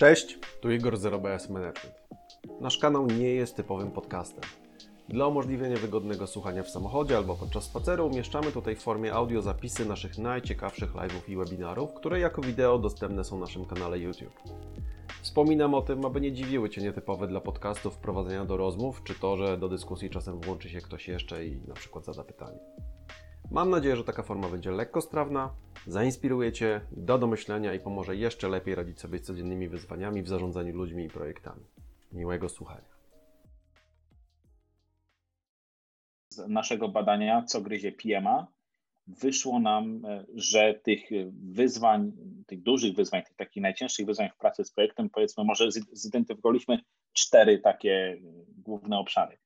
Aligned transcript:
Cześć, 0.00 0.38
tu 0.60 0.70
Igor 0.70 0.96
z 0.96 1.06
RBS 1.06 1.50
Management. 1.50 1.94
Nasz 2.60 2.78
kanał 2.78 3.06
nie 3.06 3.34
jest 3.34 3.56
typowym 3.56 3.90
podcastem. 3.90 4.44
Dla 5.08 5.26
umożliwienia 5.26 5.76
wygodnego 5.76 6.26
słuchania 6.26 6.62
w 6.62 6.70
samochodzie 6.70 7.16
albo 7.16 7.34
podczas 7.34 7.64
spaceru 7.64 8.06
umieszczamy 8.06 8.52
tutaj 8.52 8.76
w 8.76 8.82
formie 8.82 9.12
audio 9.12 9.42
zapisy 9.42 9.84
naszych 9.84 10.18
najciekawszych 10.18 10.92
live'ów 10.92 11.28
i 11.28 11.36
webinarów, 11.36 11.94
które 11.94 12.20
jako 12.20 12.42
wideo 12.42 12.78
dostępne 12.78 13.24
są 13.24 13.36
na 13.36 13.40
naszym 13.40 13.64
kanale 13.64 13.98
YouTube. 13.98 14.42
Wspominam 15.22 15.74
o 15.74 15.82
tym, 15.82 16.04
aby 16.04 16.20
nie 16.20 16.32
dziwiły 16.32 16.70
Cię 16.70 16.82
nietypowe 16.82 17.28
dla 17.28 17.40
podcastów 17.40 17.94
wprowadzenia 17.94 18.44
do 18.44 18.56
rozmów, 18.56 19.02
czy 19.04 19.14
to, 19.14 19.36
że 19.36 19.58
do 19.58 19.68
dyskusji 19.68 20.10
czasem 20.10 20.40
włączy 20.40 20.68
się 20.68 20.80
ktoś 20.80 21.08
jeszcze 21.08 21.46
i 21.46 21.60
na 21.68 21.74
przykład 21.74 22.04
zada 22.04 22.24
pytanie. 22.24 22.58
Mam 23.50 23.70
nadzieję, 23.70 23.96
że 23.96 24.04
taka 24.04 24.22
forma 24.22 24.48
będzie 24.48 24.70
lekko 24.70 25.00
strawna, 25.00 25.54
zainspiruje 25.86 26.52
Cię, 26.52 26.80
do 26.92 27.26
myślenia 27.26 27.74
i 27.74 27.80
pomoże 27.80 28.16
jeszcze 28.16 28.48
lepiej 28.48 28.74
radzić 28.74 29.00
sobie 29.00 29.18
z 29.18 29.22
codziennymi 29.22 29.68
wyzwaniami 29.68 30.22
w 30.22 30.28
zarządzaniu 30.28 30.76
ludźmi 30.76 31.04
i 31.04 31.08
projektami. 31.08 31.64
Miłego 32.12 32.48
słuchania. 32.48 32.88
Z 36.28 36.48
naszego 36.48 36.88
badania, 36.88 37.42
co 37.42 37.60
gryzie 37.60 37.92
PMA, 37.92 38.46
wyszło 39.06 39.60
nam, 39.60 40.04
e, 40.04 40.24
że 40.34 40.74
tych 40.74 41.00
wyzwań, 41.32 42.12
tych 42.46 42.62
dużych 42.62 42.94
wyzwań, 42.94 43.22
tych 43.22 43.36
takich 43.36 43.62
najcięższych 43.62 44.06
wyzwań 44.06 44.30
w 44.34 44.38
pracy 44.38 44.64
z 44.64 44.72
projektem, 44.72 45.10
powiedzmy, 45.10 45.44
może 45.44 45.68
zidentyfikowaliśmy 45.92 46.78
cztery 47.12 47.58
takie 47.58 48.18
główne 48.56 48.98
obszary. 48.98 49.38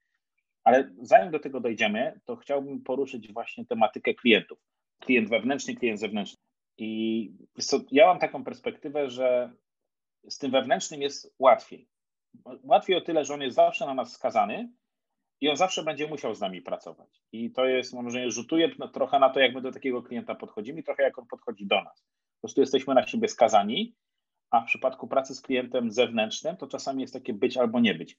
Ale 0.65 0.91
zanim 1.03 1.31
do 1.31 1.39
tego 1.39 1.61
dojdziemy, 1.61 2.21
to 2.25 2.37
chciałbym 2.37 2.83
poruszyć 2.83 3.33
właśnie 3.33 3.67
tematykę 3.67 4.15
klientów. 4.15 4.59
Klient 5.01 5.29
wewnętrzny, 5.29 5.75
klient 5.75 6.01
zewnętrzny. 6.01 6.39
I 6.79 7.31
ja 7.91 8.07
mam 8.07 8.19
taką 8.19 8.45
perspektywę, 8.45 9.11
że 9.11 9.53
z 10.29 10.39
tym 10.39 10.51
wewnętrznym 10.51 11.03
jest 11.03 11.35
łatwiej. 11.39 11.89
Łatwiej 12.63 12.97
o 12.97 13.01
tyle, 13.01 13.25
że 13.25 13.35
on 13.35 13.43
jest 13.43 13.57
zawsze 13.57 13.87
na 13.87 13.95
nas 13.95 14.13
skazany 14.13 14.73
i 15.41 15.49
on 15.49 15.57
zawsze 15.57 15.83
będzie 15.83 16.07
musiał 16.07 16.35
z 16.35 16.41
nami 16.41 16.63
pracować. 16.63 17.23
I 17.33 17.51
to 17.51 17.67
jest, 17.67 17.95
mam 17.95 18.05
wrażenie, 18.05 18.31
rzutuje 18.31 18.71
trochę 18.93 19.19
na 19.19 19.31
to, 19.31 19.41
jak 19.41 19.55
my 19.55 19.61
do 19.61 19.73
takiego 19.73 20.03
klienta 20.03 20.35
podchodzimy 20.35 20.81
i 20.81 20.85
trochę 20.85 21.03
jak 21.03 21.19
on 21.19 21.27
podchodzi 21.27 21.67
do 21.67 21.83
nas. 21.83 22.03
Po 22.03 22.41
prostu 22.41 22.61
jesteśmy 22.61 22.95
na 22.95 23.07
siebie 23.07 23.29
skazani, 23.29 23.95
a 24.51 24.61
w 24.61 24.67
przypadku 24.67 25.09
pracy 25.09 25.35
z 25.35 25.41
klientem 25.41 25.91
zewnętrznym 25.91 26.57
to 26.57 26.67
czasami 26.67 27.03
jest 27.03 27.15
takie 27.15 27.35
być 27.35 27.57
albo 27.57 27.81
nie 27.81 27.95
być. 27.95 28.17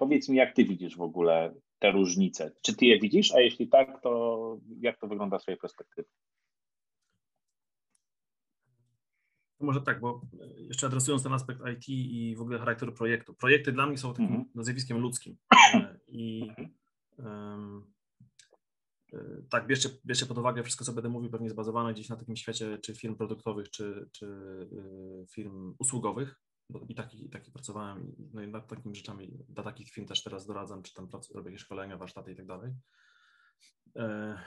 Powiedz 0.00 0.28
mi, 0.28 0.36
jak 0.36 0.54
ty 0.54 0.64
widzisz 0.64 0.96
w 0.96 1.00
ogóle 1.00 1.54
te 1.78 1.92
różnice? 1.92 2.52
Czy 2.62 2.76
ty 2.76 2.86
je 2.86 2.98
widzisz, 2.98 3.34
a 3.34 3.40
jeśli 3.40 3.68
tak, 3.68 4.02
to 4.02 4.58
jak 4.80 4.98
to 4.98 5.08
wygląda 5.08 5.38
z 5.38 5.42
twojej 5.42 5.58
perspektywy? 5.58 6.08
Może 9.60 9.80
tak, 9.80 10.00
bo 10.00 10.20
jeszcze 10.56 10.86
adresując 10.86 11.22
ten 11.22 11.32
aspekt 11.32 11.60
IT 11.72 11.88
i 11.88 12.36
w 12.36 12.40
ogóle 12.40 12.58
charakteru 12.58 12.92
projektu. 12.92 13.34
Projekty 13.34 13.72
dla 13.72 13.86
mnie 13.86 13.98
są 13.98 14.12
takim 14.12 14.26
mm 14.26 14.44
-hmm. 14.44 14.62
zjawiskiem 14.64 14.98
ludzkim. 14.98 15.36
E, 15.74 15.98
I 16.08 16.52
um, 17.18 17.92
tak, 19.50 19.66
bierzcie, 19.66 19.88
bierzcie 20.06 20.26
pod 20.26 20.38
uwagę 20.38 20.62
wszystko, 20.62 20.84
co 20.84 20.92
będę 20.92 21.08
mówił, 21.08 21.30
pewnie 21.30 21.50
zbazowane 21.50 21.92
gdzieś 21.94 22.08
na 22.08 22.16
takim 22.16 22.36
świecie 22.36 22.78
czy 22.78 22.94
firm 22.94 23.16
produktowych, 23.16 23.70
czy, 23.70 24.08
czy 24.12 24.26
firm 25.30 25.74
usługowych 25.78 26.40
i 26.88 26.94
taki, 26.94 27.26
i 27.26 27.30
taki 27.30 27.52
pracowałem, 27.52 28.16
no 28.32 28.42
i 28.42 28.48
nad 28.48 28.68
takimi 28.68 28.94
rzeczami, 28.94 29.38
dla 29.48 29.64
takich 29.64 29.90
firm 29.90 30.06
też 30.06 30.22
teraz 30.22 30.46
doradzam, 30.46 30.82
czy 30.82 30.94
tam 30.94 31.08
pracuję, 31.08 31.36
robię 31.36 31.50
jakieś 31.50 31.64
szkolenia, 31.64 31.96
warsztaty 31.96 32.32
i 32.32 32.36
tak 32.36 32.46
dalej. 32.46 32.72
E, 33.96 34.38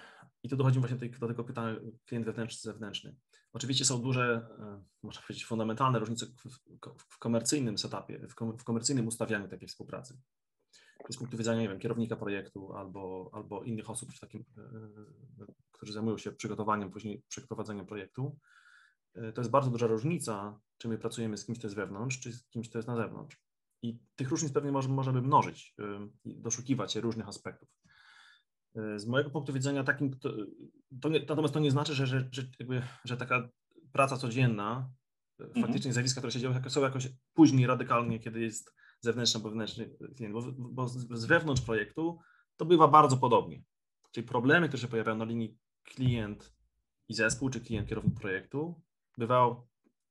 I 0.44 0.50
tu 0.50 0.58
dochodzimy 0.58 0.88
właśnie 0.88 1.10
do 1.10 1.28
tego 1.28 1.44
pytania 1.44 1.80
klient 2.06 2.26
wewnętrzny, 2.26 2.72
zewnętrzny. 2.72 3.16
Oczywiście 3.54 3.86
są 3.86 4.02
duże, 4.02 4.48
e, 4.60 4.84
można 5.04 5.22
powiedzieć, 5.22 5.46
fundamentalne 5.46 6.00
różnice 6.00 6.26
w 7.10 7.20
komercyjnym 7.20 7.78
setupie, 7.78 8.28
w 8.60 8.64
komercyjnym 8.64 9.08
ustawianiu 9.08 9.48
takiej 9.48 9.68
współpracy. 9.68 10.18
Z 11.10 11.18
punktu 11.18 11.38
widzenia, 11.38 11.62
nie 11.62 11.70
wiem, 11.70 11.80
kierownika 11.80 12.16
projektu 12.16 12.74
albo, 12.74 13.30
albo 13.34 13.64
innych 13.64 13.90
osób, 13.90 14.10
takim, 14.22 14.46
e, 14.58 14.64
którzy 15.72 15.94
zajmują 15.94 16.18
się 16.18 16.32
przygotowaniem, 16.32 16.92
później 16.92 17.24
przeprowadzeniem 17.28 17.86
projektu, 17.86 18.38
to 19.14 19.42
jest 19.42 19.52
bardzo 19.52 19.72
duża 19.72 19.88
różnica, 19.88 20.60
czy 20.78 20.88
my 20.88 20.98
pracujemy 20.98 21.38
z 21.38 21.46
kimś, 21.46 21.58
kto 21.58 21.68
jest 21.68 21.76
wewnątrz, 21.76 22.20
czy 22.20 22.34
z 22.34 22.50
kimś, 22.50 22.70
kto 22.70 22.78
jest 22.78 22.88
na 22.88 22.96
zewnątrz. 22.96 23.38
I 23.82 24.00
tych 24.16 24.30
różnic 24.30 24.52
pewnie 24.52 24.72
może, 24.72 24.90
możemy 24.90 25.22
mnożyć, 25.22 25.76
doszukiwać 26.26 26.94
się 26.94 27.02
różnych 27.02 27.28
aspektów. 27.28 27.70
Y, 28.78 29.00
z 29.00 29.06
mojego 29.06 29.30
punktu 29.30 29.54
widzenia 29.54 29.84
takim, 29.84 30.20
to, 30.20 30.34
to 31.02 31.10
nie, 31.10 31.20
natomiast 31.20 31.54
to 31.54 31.60
nie 31.60 31.72
znaczy, 31.72 31.94
że, 31.94 32.08
że, 32.08 32.30
że, 32.32 32.44
jakby, 32.60 32.82
że 33.06 33.18
taka 33.18 33.50
praca 33.92 34.18
codzienna, 34.18 34.90
y, 35.42 35.44
mhm. 35.44 35.66
faktycznie 35.66 35.94
zjawiska, 35.94 36.22
które 36.22 36.32
się 36.32 36.40
dzieją, 36.40 36.70
są 36.70 36.82
jakoś 36.82 37.10
później 37.34 37.68
radykalnie, 37.68 38.20
kiedy 38.20 38.42
jest 38.42 38.74
zewnętrzny 39.00 39.38
albo 39.38 39.50
wewnętrzny 39.50 39.90
klient, 40.16 40.34
bo, 40.34 40.42
bo 40.58 40.88
z 40.88 41.26
wewnątrz 41.26 41.62
projektu 41.62 42.20
to 42.58 42.66
bywa 42.66 42.88
bardzo 42.88 43.18
podobnie. 43.18 43.64
Czyli 44.12 44.28
problemy, 44.28 44.68
które 44.68 44.82
się 44.82 44.88
pojawiają 44.88 45.18
na 45.18 45.26
linii 45.26 45.58
klient 45.84 46.54
i 47.10 47.14
zespół, 47.14 47.50
czy 47.50 47.62
klient, 47.62 47.90
kierownik 47.90 48.20
projektu, 48.20 48.82
bywało 49.18 49.68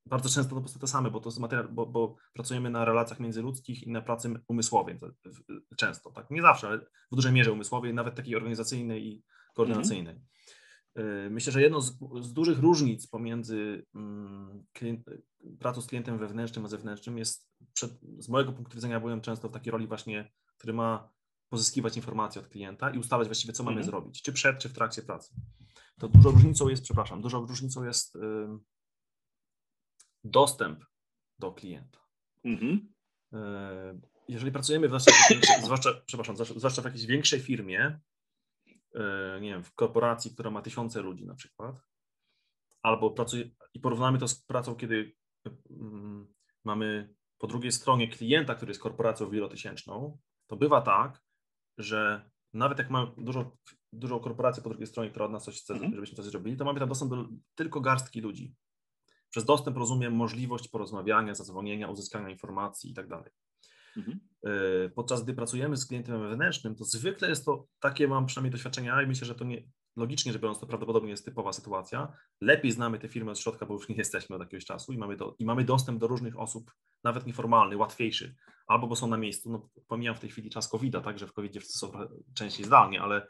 bardzo 0.06 0.28
często 0.28 0.54
po 0.54 0.60
prostu 0.60 0.78
te 0.78 0.86
same, 0.86 1.10
bo 1.10 1.20
to 1.20 1.28
jest 1.28 1.38
materiał, 1.38 1.68
bo, 1.72 1.86
bo, 1.86 2.16
pracujemy 2.32 2.70
na 2.70 2.84
relacjach 2.84 3.20
międzyludzkich 3.20 3.82
i 3.82 3.90
na 3.90 4.02
pracy 4.02 4.34
umysłowej 4.48 4.98
często, 5.76 6.10
tak? 6.10 6.30
Nie 6.30 6.42
zawsze, 6.42 6.68
ale 6.68 6.78
w 7.12 7.14
dużej 7.14 7.32
mierze 7.32 7.52
umysłowej, 7.52 7.94
nawet 7.94 8.14
takiej 8.14 8.36
organizacyjnej 8.36 9.06
i 9.06 9.22
koordynacyjnej. 9.54 10.14
Mhm. 10.14 11.32
Myślę, 11.32 11.52
że 11.52 11.62
jedną 11.62 11.80
z, 11.80 11.98
z, 12.20 12.32
dużych 12.32 12.58
różnic 12.58 13.06
pomiędzy 13.06 13.86
mm, 13.94 14.64
klient, 14.72 15.06
pracą 15.58 15.80
z 15.80 15.86
klientem 15.86 16.18
wewnętrznym 16.18 16.64
a 16.64 16.68
zewnętrznym 16.68 17.18
jest, 17.18 17.48
przed, 17.72 18.00
z 18.18 18.28
mojego 18.28 18.52
punktu 18.52 18.74
widzenia 18.74 19.00
byłem 19.00 19.20
często 19.20 19.48
w 19.48 19.52
takiej 19.52 19.70
roli 19.70 19.86
właśnie, 19.86 20.32
który 20.58 20.72
ma 20.72 21.10
pozyskiwać 21.48 21.96
informacje 21.96 22.42
od 22.42 22.48
klienta 22.48 22.90
i 22.90 22.98
ustalać 22.98 23.28
właściwie, 23.28 23.52
co 23.52 23.62
mamy 23.62 23.76
mhm. 23.76 23.86
zrobić, 23.90 24.22
czy 24.22 24.32
przed, 24.32 24.58
czy 24.58 24.68
w 24.68 24.72
trakcie 24.72 25.02
pracy. 25.02 25.34
To 25.98 26.08
dużą 26.08 26.30
różnicą 26.30 26.68
jest, 26.68 26.82
przepraszam, 26.82 27.22
dużą 27.22 27.46
różnicą 27.46 27.84
jest 27.84 28.18
dostęp 30.24 30.84
do 31.38 31.52
klienta. 31.52 31.98
Mhm. 32.44 32.92
E, 33.32 34.00
jeżeli 34.28 34.52
pracujemy 34.52 34.88
w 34.88 35.00
zwłaszcza, 35.62 35.90
przepraszam, 36.06 36.36
zwłaszcza 36.36 36.82
w 36.82 36.84
jakiejś 36.84 37.06
większej 37.06 37.40
firmie, 37.40 38.00
e, 38.94 39.38
nie 39.40 39.50
wiem, 39.50 39.64
w 39.64 39.74
korporacji, 39.74 40.30
która 40.30 40.50
ma 40.50 40.62
tysiące 40.62 41.02
ludzi 41.02 41.26
na 41.26 41.34
przykład, 41.34 41.82
albo 42.82 43.10
pracuje, 43.10 43.50
i 43.74 43.80
porównamy 43.80 44.18
to 44.18 44.28
z 44.28 44.42
pracą, 44.42 44.74
kiedy 44.74 45.16
mm, 45.70 46.34
mamy 46.64 47.14
po 47.38 47.46
drugiej 47.46 47.72
stronie 47.72 48.08
klienta, 48.08 48.54
który 48.54 48.70
jest 48.70 48.80
korporacją 48.80 49.30
wielotysięczną, 49.30 50.18
to 50.46 50.56
bywa 50.56 50.80
tak, 50.82 51.22
że 51.78 52.30
nawet 52.52 52.78
jak 52.78 52.90
mamy 52.90 53.06
dużo, 53.18 53.56
dużą 53.92 54.20
korporację 54.20 54.62
po 54.62 54.68
drugiej 54.68 54.86
stronie, 54.86 55.10
która 55.10 55.24
od 55.24 55.32
nas 55.32 55.44
coś 55.44 55.60
chce, 55.60 55.74
mhm. 55.74 55.94
żebyśmy 55.94 56.16
coś 56.16 56.24
zrobili, 56.24 56.56
to 56.56 56.64
mamy 56.64 56.78
tam 56.78 56.88
dostęp 56.88 57.10
do 57.10 57.28
tylko 57.54 57.80
garstki 57.80 58.20
ludzi. 58.20 58.54
Przez 59.32 59.44
dostęp 59.44 59.76
rozumiem 59.76 60.12
możliwość 60.12 60.68
porozmawiania, 60.68 61.34
zadzwonienia, 61.34 61.88
uzyskania 61.88 62.30
informacji 62.30 62.90
i 62.90 62.94
tak 62.94 63.08
dalej. 63.08 63.30
Mhm. 63.96 64.20
E, 64.44 64.88
podczas 64.88 65.24
gdy 65.24 65.34
pracujemy 65.34 65.76
z 65.76 65.86
klientem 65.86 66.20
wewnętrznym, 66.20 66.74
to 66.74 66.84
zwykle 66.84 67.28
jest 67.28 67.44
to 67.44 67.66
takie, 67.80 68.08
mam 68.08 68.26
przynajmniej 68.26 68.52
doświadczenia 68.52 69.02
i 69.02 69.06
myślę, 69.06 69.26
że 69.26 69.34
to 69.34 69.44
nie, 69.44 69.62
logicznie 69.96 70.32
rzecz 70.32 70.42
biorąc, 70.42 70.58
to 70.58 70.66
prawdopodobnie 70.66 71.10
jest 71.10 71.24
typowa 71.24 71.52
sytuacja. 71.52 72.12
Lepiej 72.40 72.72
znamy 72.72 72.98
te 72.98 73.08
firmy 73.08 73.30
od 73.30 73.38
środka, 73.38 73.66
bo 73.66 73.74
już 73.74 73.88
nie 73.88 73.96
jesteśmy 74.04 74.36
od 74.36 74.42
jakiegoś 74.42 74.64
czasu 74.64 74.92
i 74.92 74.98
mamy, 74.98 75.16
do, 75.16 75.36
i 75.38 75.44
mamy 75.44 75.64
dostęp 75.64 76.00
do 76.00 76.06
różnych 76.06 76.38
osób, 76.38 76.72
nawet 77.04 77.26
nieformalny, 77.26 77.76
łatwiejszy, 77.76 78.34
albo 78.66 78.86
bo 78.86 78.96
są 78.96 79.06
na 79.06 79.16
miejscu. 79.16 79.50
No, 79.50 79.68
pomijam 79.88 80.14
w 80.14 80.20
tej 80.20 80.30
chwili 80.30 80.50
czas 80.50 80.68
COVID-a, 80.68 81.00
także 81.00 81.26
w 81.26 81.32
COVID-zie 81.32 81.60
wszyscy 81.60 81.78
są 81.78 81.92
częściej 82.34 82.66
zdalnie, 82.66 83.02
ale 83.02 83.26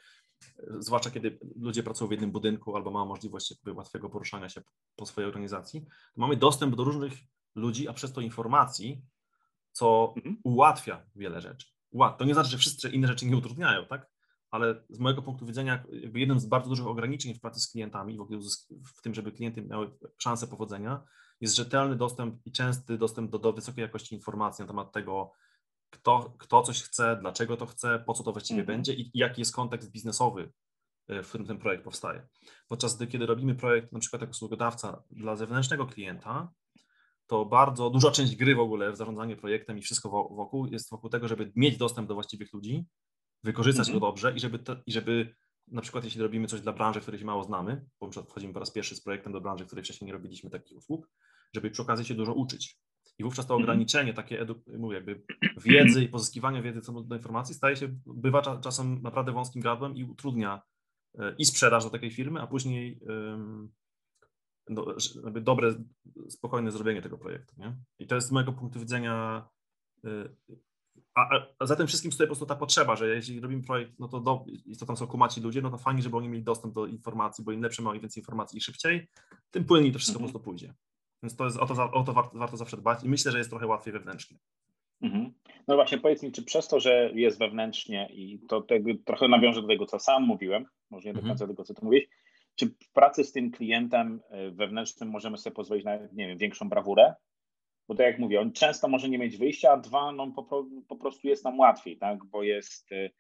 zwłaszcza 0.78 1.10
kiedy 1.10 1.38
ludzie 1.56 1.82
pracują 1.82 2.08
w 2.08 2.10
jednym 2.10 2.30
budynku 2.30 2.76
albo 2.76 2.90
mają 2.90 3.06
możliwość 3.06 3.54
łatwego 3.74 4.10
poruszania 4.10 4.48
się 4.48 4.62
po 4.96 5.06
swojej 5.06 5.28
organizacji, 5.28 5.80
to 6.14 6.20
mamy 6.20 6.36
dostęp 6.36 6.76
do 6.76 6.84
różnych 6.84 7.12
ludzi, 7.54 7.88
a 7.88 7.92
przez 7.92 8.12
to 8.12 8.20
informacji, 8.20 9.02
co 9.72 10.12
mhm. 10.16 10.36
ułatwia 10.44 11.06
wiele 11.16 11.40
rzeczy. 11.40 11.66
To 12.18 12.24
nie 12.24 12.34
znaczy, 12.34 12.50
że 12.50 12.58
wszystkie 12.58 12.88
inne 12.88 13.08
rzeczy 13.08 13.26
nie 13.26 13.36
utrudniają, 13.36 13.86
tak? 13.86 14.10
Ale 14.50 14.84
z 14.90 14.98
mojego 14.98 15.22
punktu 15.22 15.46
widzenia, 15.46 15.84
jednym 16.14 16.40
z 16.40 16.46
bardzo 16.46 16.68
dużych 16.68 16.86
ograniczeń 16.86 17.34
w 17.34 17.40
pracy 17.40 17.60
z 17.60 17.70
klientami, 17.70 18.16
w 18.16 18.20
ogóle 18.20 18.38
w 18.96 19.02
tym, 19.02 19.14
żeby 19.14 19.32
klienty 19.32 19.62
miały 19.62 19.90
szansę 20.18 20.46
powodzenia, 20.46 21.02
jest 21.40 21.56
rzetelny 21.56 21.96
dostęp 21.96 22.46
i 22.46 22.52
częsty 22.52 22.98
dostęp 22.98 23.30
do, 23.30 23.38
do 23.38 23.52
wysokiej 23.52 23.82
jakości 23.82 24.14
informacji 24.14 24.62
na 24.62 24.68
temat 24.68 24.92
tego, 24.92 25.32
kto, 25.92 26.34
kto 26.38 26.62
coś 26.62 26.82
chce, 26.82 27.16
dlaczego 27.20 27.56
to 27.56 27.66
chce, 27.66 28.02
po 28.06 28.14
co 28.14 28.22
to 28.22 28.32
właściwie 28.32 28.62
-hmm. 28.62 28.66
będzie 28.66 28.92
i, 28.94 29.10
jaki 29.14 29.40
jest 29.40 29.54
kontekst 29.54 29.90
biznesowy, 29.90 30.52
e, 31.08 31.22
w 31.22 31.28
którym 31.28 31.46
ten 31.46 31.58
projekt 31.58 31.84
powstaje. 31.84 32.28
Podczas 32.68 32.96
gdy, 32.96 33.06
kiedy 33.06 33.26
robimy 33.26 33.54
projekt 33.54 33.92
na 33.92 33.98
przykład 33.98 34.22
jako 34.22 34.30
usługodawca 34.30 35.02
dla 35.10 35.36
zewnętrznego 35.36 35.86
klienta, 35.86 36.52
to 37.26 37.44
bardzo 37.44 37.90
duża 37.90 38.10
część 38.10 38.36
gry 38.36 38.54
w 38.54 38.60
ogóle 38.60 38.92
w 38.92 38.96
zarządzaniu 38.96 39.36
projektem 39.36 39.78
i 39.78 39.82
wszystko 39.82 40.10
wokół 40.10 40.66
jest 40.66 40.90
wokół 40.90 41.10
tego, 41.10 41.28
żeby 41.28 41.52
mieć 41.56 41.76
dostęp 41.76 42.08
do 42.08 42.14
właściwych 42.14 42.52
ludzi, 42.52 42.86
wykorzystać 43.44 43.88
mm 43.88 43.98
-hmm. 43.98 44.00
go 44.00 44.06
dobrze 44.06 44.32
i 44.36 44.40
żeby, 44.40 44.58
to, 44.58 44.76
i 44.86 44.92
żeby 44.92 45.34
na 45.68 45.82
przykład 45.82 46.04
jeśli 46.04 46.22
robimy 46.22 46.46
coś 46.46 46.60
dla 46.60 46.72
branży, 46.72 47.00
której 47.00 47.20
się 47.20 47.26
mało 47.26 47.44
znamy, 47.44 47.84
bo 48.00 48.06
na 48.06 48.10
przykład 48.10 48.30
wchodzimy 48.30 48.52
po 48.52 48.60
raz 48.60 48.70
pierwszy 48.70 48.96
z 48.96 49.00
projektem 49.00 49.32
do 49.32 49.40
branży, 49.40 49.66
której 49.66 49.84
wcześniej 49.84 50.06
nie 50.06 50.12
robiliśmy 50.12 50.50
takich 50.50 50.78
usług, 50.78 51.10
żeby 51.54 51.70
przy 51.70 51.82
okazji 51.82 52.04
się 52.04 52.14
dużo 52.14 52.34
uczyć. 52.34 52.78
I 53.18 53.24
wówczas 53.24 53.46
to 53.46 53.54
ograniczenie, 53.54 54.14
takie 54.14 54.46
mówię, 54.78 54.96
jakby 54.96 55.22
wiedzy 55.64 56.04
i 56.04 56.08
pozyskiwania 56.08 56.62
wiedzy 56.62 56.80
co 56.80 57.02
do 57.02 57.16
informacji 57.16 57.54
staje 57.54 57.76
się, 57.76 57.88
bywa 58.06 58.60
czasem 58.60 59.02
naprawdę 59.02 59.32
wąskim 59.32 59.62
gardłem 59.62 59.96
i 59.96 60.04
utrudnia 60.04 60.62
i 61.38 61.44
sprzedaż 61.44 61.84
do 61.84 61.90
takiej 61.90 62.10
firmy, 62.10 62.40
a 62.40 62.46
później 62.46 63.00
no, 64.68 64.94
dobre, 65.40 65.74
spokojne 66.28 66.70
zrobienie 66.70 67.02
tego 67.02 67.18
projektu. 67.18 67.54
Nie? 67.58 67.76
I 67.98 68.06
to 68.06 68.14
jest 68.14 68.28
z 68.28 68.32
mojego 68.32 68.52
punktu 68.52 68.80
widzenia. 68.80 69.44
Y, 70.04 70.36
a, 71.14 71.28
a 71.58 71.66
za 71.66 71.76
tym 71.76 71.86
wszystkim 71.86 72.12
stoi 72.12 72.26
po 72.26 72.28
prostu 72.28 72.46
ta 72.46 72.56
potrzeba, 72.56 72.96
że 72.96 73.08
jeśli 73.08 73.40
robimy 73.40 73.62
projekt, 73.62 73.92
no 73.98 74.08
to 74.08 74.20
do, 74.20 74.44
i 74.66 74.76
to 74.76 74.86
tam 74.86 74.96
są 74.96 75.06
kumaci 75.06 75.40
ludzie, 75.40 75.62
no 75.62 75.70
to 75.70 75.78
fajnie, 75.78 76.02
żeby 76.02 76.16
oni 76.16 76.28
mieli 76.28 76.44
dostęp 76.44 76.74
do 76.74 76.86
informacji, 76.86 77.44
bo 77.44 77.52
im 77.52 77.62
lepsze 77.62 77.82
mają 77.82 78.00
więcej 78.00 78.20
informacji 78.20 78.58
i 78.58 78.60
szybciej, 78.60 79.08
tym 79.50 79.64
płynniej 79.64 79.92
to 79.92 79.98
wszystko 79.98 80.18
mhm. 80.18 80.32
po 80.32 80.32
prostu 80.32 80.44
pójdzie. 80.44 80.74
Więc 81.22 81.36
to 81.36 81.44
jest, 81.44 81.56
o 81.56 81.66
to, 81.66 81.90
o 81.92 82.02
to 82.02 82.12
warto, 82.12 82.38
warto 82.38 82.56
zawsze 82.56 82.76
dbać 82.76 83.04
i 83.04 83.08
myślę, 83.08 83.32
że 83.32 83.38
jest 83.38 83.50
trochę 83.50 83.66
łatwiej 83.66 83.92
wewnętrznie. 83.92 84.38
Mhm. 85.02 85.32
No 85.68 85.74
właśnie, 85.74 85.98
powiedz 85.98 86.22
mi, 86.22 86.32
czy 86.32 86.42
przez 86.42 86.68
to, 86.68 86.80
że 86.80 87.10
jest 87.14 87.38
wewnętrznie 87.38 88.08
i 88.12 88.40
to 88.48 88.64
jakby 88.70 88.94
trochę 88.94 89.28
nawiążę 89.28 89.62
do 89.62 89.68
tego, 89.68 89.86
co 89.86 89.98
sam 89.98 90.22
mówiłem, 90.22 90.64
może 90.90 91.08
nie 91.08 91.12
do 91.12 91.20
mhm. 91.20 91.32
końca 91.32 91.46
tego, 91.46 91.64
co 91.64 91.74
ty 91.74 91.84
mówisz, 91.84 92.04
czy 92.54 92.66
w 92.66 92.92
pracy 92.92 93.24
z 93.24 93.32
tym 93.32 93.50
klientem 93.50 94.20
e, 94.30 94.50
wewnętrznym 94.50 95.10
możemy 95.10 95.38
sobie 95.38 95.54
pozwolić 95.54 95.84
na, 95.84 95.96
nie 95.96 96.28
wiem, 96.28 96.38
większą 96.38 96.68
brawurę? 96.68 97.14
Bo 97.88 97.94
tak 97.94 98.06
jak 98.06 98.18
mówię, 98.18 98.40
on 98.40 98.52
często 98.52 98.88
może 98.88 99.08
nie 99.08 99.18
mieć 99.18 99.36
wyjścia, 99.36 99.72
a 99.72 99.76
dwa, 99.76 100.12
no 100.12 100.30
po, 100.30 100.66
po 100.88 100.96
prostu 100.96 101.28
jest 101.28 101.44
nam 101.44 101.58
łatwiej, 101.58 101.98
tak, 101.98 102.24
bo 102.24 102.42
jest, 102.42 102.92
e, 102.92 103.10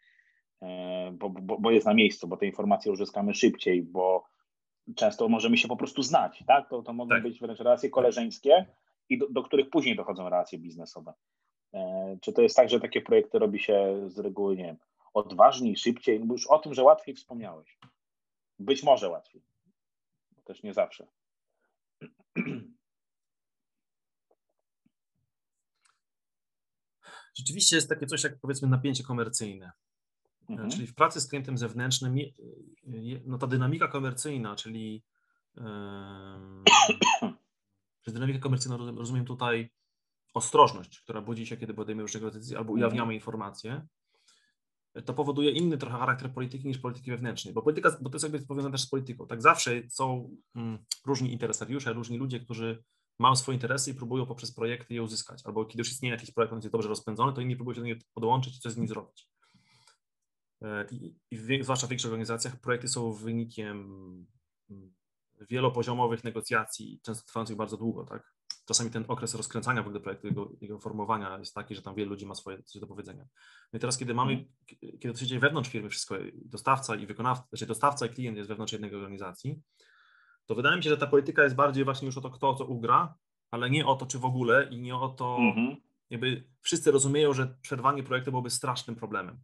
e, 0.62 1.12
bo, 1.12 1.30
bo, 1.30 1.58
bo 1.58 1.70
jest 1.70 1.86
na 1.86 1.94
miejscu, 1.94 2.28
bo 2.28 2.36
te 2.36 2.46
informacje 2.46 2.92
uzyskamy 2.92 3.34
szybciej, 3.34 3.82
bo 3.82 4.31
często 4.96 5.28
możemy 5.28 5.58
się 5.58 5.68
po 5.68 5.76
prostu 5.76 6.02
znać, 6.02 6.44
tak, 6.46 6.68
to, 6.68 6.82
to 6.82 6.92
mogą 6.92 7.08
tak. 7.08 7.22
być 7.22 7.40
wręcz 7.40 7.58
relacje 7.58 7.90
koleżeńskie 7.90 8.66
i 9.08 9.18
do, 9.18 9.28
do 9.28 9.42
których 9.42 9.70
później 9.70 9.96
dochodzą 9.96 10.24
relacje 10.24 10.58
biznesowe. 10.58 11.12
Czy 12.20 12.32
to 12.32 12.42
jest 12.42 12.56
tak, 12.56 12.68
że 12.68 12.80
takie 12.80 13.00
projekty 13.00 13.38
robi 13.38 13.58
się 13.58 14.04
z 14.06 14.18
reguły, 14.18 14.56
nie 14.56 14.64
wiem, 14.64 14.76
odważniej, 15.14 15.76
szybciej? 15.76 16.20
No 16.20 16.26
bo 16.26 16.34
już 16.34 16.46
o 16.46 16.58
tym, 16.58 16.74
że 16.74 16.82
łatwiej 16.82 17.14
wspomniałeś. 17.14 17.78
Być 18.58 18.82
może 18.82 19.08
łatwiej. 19.08 19.42
Też 20.44 20.62
nie 20.62 20.74
zawsze. 20.74 21.06
Rzeczywiście 27.34 27.76
jest 27.76 27.88
takie 27.88 28.06
coś 28.06 28.24
jak 28.24 28.38
powiedzmy 28.40 28.68
napięcie 28.68 29.04
komercyjne. 29.04 29.72
Mhm. 30.52 30.70
Czyli 30.70 30.86
w 30.86 30.94
pracy 30.94 31.20
z 31.20 31.28
klientem 31.28 31.58
zewnętrznym, 31.58 32.16
no 33.26 33.38
ta 33.38 33.46
dynamika 33.46 33.88
komercyjna, 33.88 34.56
czyli 34.56 35.02
przez 38.00 38.14
dynamikę 38.14 38.38
komercyjną 38.38 38.96
rozumiem 38.96 39.24
tutaj 39.24 39.70
ostrożność, 40.34 41.00
która 41.00 41.20
budzi 41.20 41.46
się, 41.46 41.56
kiedy 41.56 41.74
podejmiemy 41.74 42.02
różnego 42.02 42.30
decyzji 42.30 42.56
albo 42.56 42.72
mhm. 42.72 42.78
ujawniamy 42.78 43.14
informacje, 43.14 43.86
to 45.04 45.14
powoduje 45.14 45.50
inny 45.50 45.78
trochę 45.78 45.98
charakter 45.98 46.32
polityki 46.32 46.68
niż 46.68 46.78
polityki 46.78 47.10
wewnętrznej, 47.10 47.54
bo 47.54 47.62
polityka, 47.62 47.96
bo 48.00 48.10
to 48.10 48.16
jest 48.16 48.22
jakby 48.22 48.46
powiązane 48.46 48.72
też 48.72 48.80
z 48.80 48.88
polityką. 48.88 49.26
Tak 49.26 49.42
zawsze 49.42 49.82
są 49.88 50.36
mm, 50.54 50.78
różni 51.06 51.32
interesariusze, 51.32 51.92
różni 51.92 52.18
ludzie, 52.18 52.40
którzy 52.40 52.84
mają 53.18 53.36
swoje 53.36 53.56
interesy 53.56 53.90
i 53.90 53.94
próbują 53.94 54.26
poprzez 54.26 54.54
projekty 54.54 54.94
je 54.94 55.02
uzyskać, 55.02 55.42
albo 55.44 55.64
kiedy 55.64 55.80
już 55.80 55.92
istnieje 55.92 56.14
jakiś 56.14 56.30
projekt, 56.30 56.52
on 56.52 56.58
jest 56.58 56.72
dobrze 56.72 56.88
rozpędzony, 56.88 57.32
to 57.32 57.40
inni 57.40 57.56
próbują 57.56 57.74
się 57.74 57.80
do 57.80 57.86
niego 57.86 58.00
podłączyć 58.14 58.56
i 58.56 58.60
coś 58.60 58.72
z 58.72 58.76
nim 58.76 58.88
zrobić. 58.88 59.28
I, 60.90 61.14
i 61.30 61.36
w, 61.36 61.64
zwłaszcza 61.64 61.86
w 61.86 61.90
większych 61.90 62.10
organizacjach 62.10 62.60
projekty 62.60 62.88
są 62.88 63.12
wynikiem 63.12 63.78
mm, 64.70 64.94
wielopoziomowych 65.50 66.24
negocjacji, 66.24 67.00
często 67.02 67.26
trwających 67.26 67.56
bardzo 67.56 67.76
długo, 67.76 68.04
tak? 68.04 68.32
czasami 68.64 68.90
ten 68.90 69.04
okres 69.08 69.34
rozkręcania 69.34 69.82
w 69.82 69.86
ogóle 69.86 70.00
projektu, 70.00 70.26
jego, 70.26 70.52
jego 70.60 70.78
formowania 70.78 71.38
jest 71.38 71.54
taki, 71.54 71.74
że 71.74 71.82
tam 71.82 71.94
wielu 71.94 72.10
ludzi 72.10 72.26
ma 72.26 72.34
swoje 72.34 72.62
coś 72.62 72.80
do 72.80 72.86
powiedzenia. 72.86 73.24
No 73.72 73.76
i 73.76 73.80
teraz, 73.80 73.98
kiedy 73.98 74.14
mamy, 74.14 74.32
mhm. 74.32 74.48
kiedy 74.98 75.14
to 75.14 75.20
się 75.20 75.26
dzieje 75.26 75.40
wewnątrz 75.40 75.70
firmy, 75.70 75.88
wszystko, 75.88 76.14
dostawca 76.34 76.96
i 76.96 77.06
wykonawca, 77.06 77.48
znaczy 77.48 77.66
dostawca 77.66 78.06
i 78.06 78.08
klient 78.08 78.36
jest 78.36 78.48
wewnątrz 78.48 78.72
jednej 78.72 78.94
organizacji, 78.94 79.60
to 80.46 80.54
wydaje 80.54 80.76
mi 80.76 80.82
się, 80.82 80.90
że 80.90 80.96
ta 80.96 81.06
polityka 81.06 81.44
jest 81.44 81.56
bardziej 81.56 81.84
właśnie 81.84 82.06
już 82.06 82.18
o 82.18 82.20
to, 82.20 82.30
kto 82.30 82.54
co 82.54 82.64
ugra, 82.64 83.14
ale 83.50 83.70
nie 83.70 83.86
o 83.86 83.96
to, 83.96 84.06
czy 84.06 84.18
w 84.18 84.24
ogóle 84.24 84.68
i 84.70 84.80
nie 84.80 84.96
o 84.96 85.08
to, 85.08 85.36
mhm. 85.40 85.76
jakby 86.10 86.44
wszyscy 86.60 86.90
rozumieją, 86.90 87.32
że 87.32 87.56
przerwanie 87.62 88.02
projektu 88.02 88.30
byłoby 88.30 88.50
strasznym 88.50 88.96
problemem. 88.96 89.40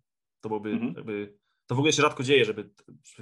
To 0.48 0.60
byłoby, 0.60 0.70
mhm. 0.70 0.94
jakby, 0.96 1.38
to 1.66 1.74
w 1.74 1.78
ogóle 1.78 1.92
się 1.92 2.02
rzadko 2.02 2.22
dzieje, 2.22 2.44
żeby 2.44 2.70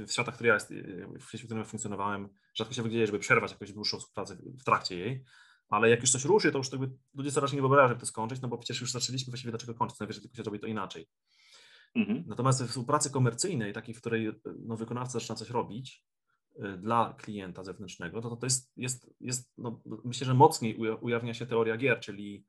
w 0.07 0.13
światach, 0.13 0.35
które 0.35 0.49
ja 0.49 0.55
jest, 0.55 0.75
w 1.21 1.29
świecie, 1.29 1.45
w 1.45 1.47
którym 1.47 1.59
ja 1.59 1.65
funkcjonowałem, 1.65 2.29
rzadko 2.55 2.75
się 2.75 2.91
dzieje, 2.91 3.07
żeby 3.07 3.19
przerwać 3.19 3.53
jakąś 3.53 3.73
dłuższą 3.73 3.99
współpracę 3.99 4.37
w 4.37 4.65
trakcie 4.65 4.99
jej 4.99 5.25
ale 5.69 5.91
jak 5.91 6.01
już 6.01 6.11
coś 6.11 6.25
ruszy, 6.25 6.53
to 6.53 6.59
już 6.59 6.73
jakby 6.73 6.91
ludzie 7.15 7.31
coraz 7.31 7.53
nie 7.53 7.61
wyobrażają, 7.61 7.89
jak 7.89 8.01
to 8.01 8.07
skończyć, 8.07 8.41
no 8.41 8.49
bo 8.49 8.59
przecież 8.59 8.81
już 8.81 8.93
zaczęliśmy 8.93 9.31
właściwie 9.31 9.51
dlaczego 9.51 9.75
kończyć, 9.75 9.99
najwyżej 9.99 10.23
tylko 10.23 10.37
się 10.37 10.43
robi 10.43 10.61
to 10.61 10.67
inaczej. 10.67 11.07
Mhm. 11.95 12.25
Natomiast 12.27 12.63
we 12.63 12.69
współpracy 12.69 13.11
komercyjnej, 13.11 13.73
takiej, 13.73 13.95
w 13.95 14.01
której 14.01 14.33
no, 14.59 14.77
wykonawca 14.77 15.13
zaczyna 15.13 15.37
coś 15.37 15.51
robić 15.51 16.05
y, 16.65 16.79
dla 16.79 17.15
klienta 17.19 17.65
zewnętrznego, 17.65 18.23
to, 18.23 18.37
to 18.37 18.47
jest, 18.47 18.73
jest, 18.77 19.11
jest 19.21 19.53
no, 19.59 19.83
myślę, 20.05 20.27
że 20.27 20.35
mocniej 20.35 20.77
ujawnia 21.01 21.35
się 21.35 21.47
teoria 21.47 21.77
gier, 21.77 22.01
czyli 22.01 22.47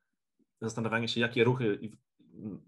zastanawianie 0.62 1.08
się, 1.08 1.22
jakie 1.22 1.44
ruchy, 1.44 1.80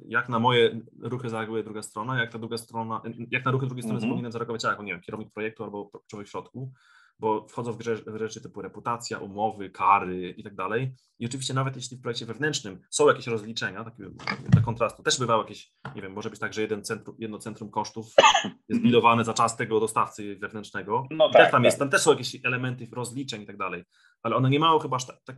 jak 0.07 0.29
na 0.29 0.39
moje 0.39 0.79
ruchy 1.01 1.29
zareaguje 1.29 1.63
druga 1.63 1.81
strona, 1.81 2.19
jak 2.19 2.31
ta 2.31 2.39
druga 2.39 2.57
strona, 2.57 3.01
jak 3.31 3.45
na 3.45 3.51
ruchy 3.51 3.65
drugiej 3.65 3.83
strony 3.83 3.97
mhm. 3.97 4.13
powinien 4.13 4.31
zareagować, 4.31 4.63
jak, 4.63 4.79
nie 4.79 4.91
wiem, 4.91 5.01
kierownik 5.01 5.33
projektu 5.33 5.63
albo 5.63 5.91
człowiek 6.07 6.27
w 6.27 6.31
środku, 6.31 6.71
bo 7.19 7.47
wchodzą 7.47 7.71
w 7.71 7.77
grę 7.77 7.95
w 7.95 8.17
rzeczy 8.17 8.41
typu 8.41 8.61
reputacja, 8.61 9.19
umowy, 9.19 9.69
kary 9.69 10.29
i 10.37 10.43
tak 10.43 10.55
dalej. 10.55 10.95
I 11.19 11.25
oczywiście 11.25 11.53
nawet 11.53 11.75
jeśli 11.75 11.97
w 11.97 12.01
projekcie 12.01 12.25
wewnętrznym 12.25 12.79
są 12.89 13.07
jakieś 13.07 13.27
rozliczenia, 13.27 13.83
takie 13.83 14.03
dla 14.49 14.61
kontrastu, 14.61 15.03
też 15.03 15.19
bywały 15.19 15.43
jakieś, 15.43 15.71
nie 15.95 16.01
wiem, 16.01 16.13
może 16.13 16.29
być 16.29 16.39
tak, 16.39 16.53
że 16.53 16.61
jeden 16.61 16.83
centrum, 16.83 17.15
jedno 17.19 17.39
centrum 17.39 17.71
kosztów 17.71 18.13
jest 18.69 18.81
bilowane 18.81 19.25
za 19.25 19.33
czas 19.33 19.57
tego 19.57 19.79
dostawcy 19.79 20.35
wewnętrznego. 20.35 21.07
No 21.11 21.29
tak, 21.29 21.41
też 21.41 21.51
tam, 21.51 21.61
tak. 21.61 21.65
jest, 21.65 21.79
tam 21.79 21.89
też 21.89 22.01
są 22.01 22.11
jakieś 22.11 22.37
elementy 22.43 22.87
rozliczeń 22.91 23.41
i 23.41 23.45
tak 23.45 23.57
dalej, 23.57 23.83
ale 24.23 24.35
one 24.35 24.49
nie 24.49 24.59
mają 24.59 24.79
chyba 24.79 24.95
aż 24.95 25.05
tak, 25.05 25.23
tak, 25.23 25.37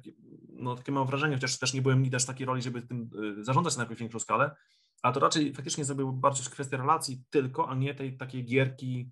no 0.49 0.75
takie 0.75 0.91
mam 0.91 1.07
wrażenie, 1.07 1.35
chociaż 1.35 1.59
też 1.59 1.73
nie 1.73 1.81
byłem 1.81 2.01
nigdy 2.01 2.17
aż 2.17 2.25
takiej 2.25 2.45
roli, 2.45 2.61
żeby 2.61 2.81
tym 2.81 3.09
y, 3.39 3.43
zarządzać 3.43 3.77
na 3.77 3.83
jakąś 3.83 3.97
większą 3.97 4.19
skalę, 4.19 4.55
a 5.01 5.11
to 5.11 5.19
raczej 5.19 5.53
faktycznie 5.53 5.85
zrobił 5.85 6.13
bardziej 6.13 6.45
kwestia 6.45 6.77
relacji 6.77 7.23
tylko, 7.29 7.69
a 7.69 7.75
nie 7.75 7.95
tej 7.95 8.17
takiej 8.17 8.45
gierki 8.45 9.11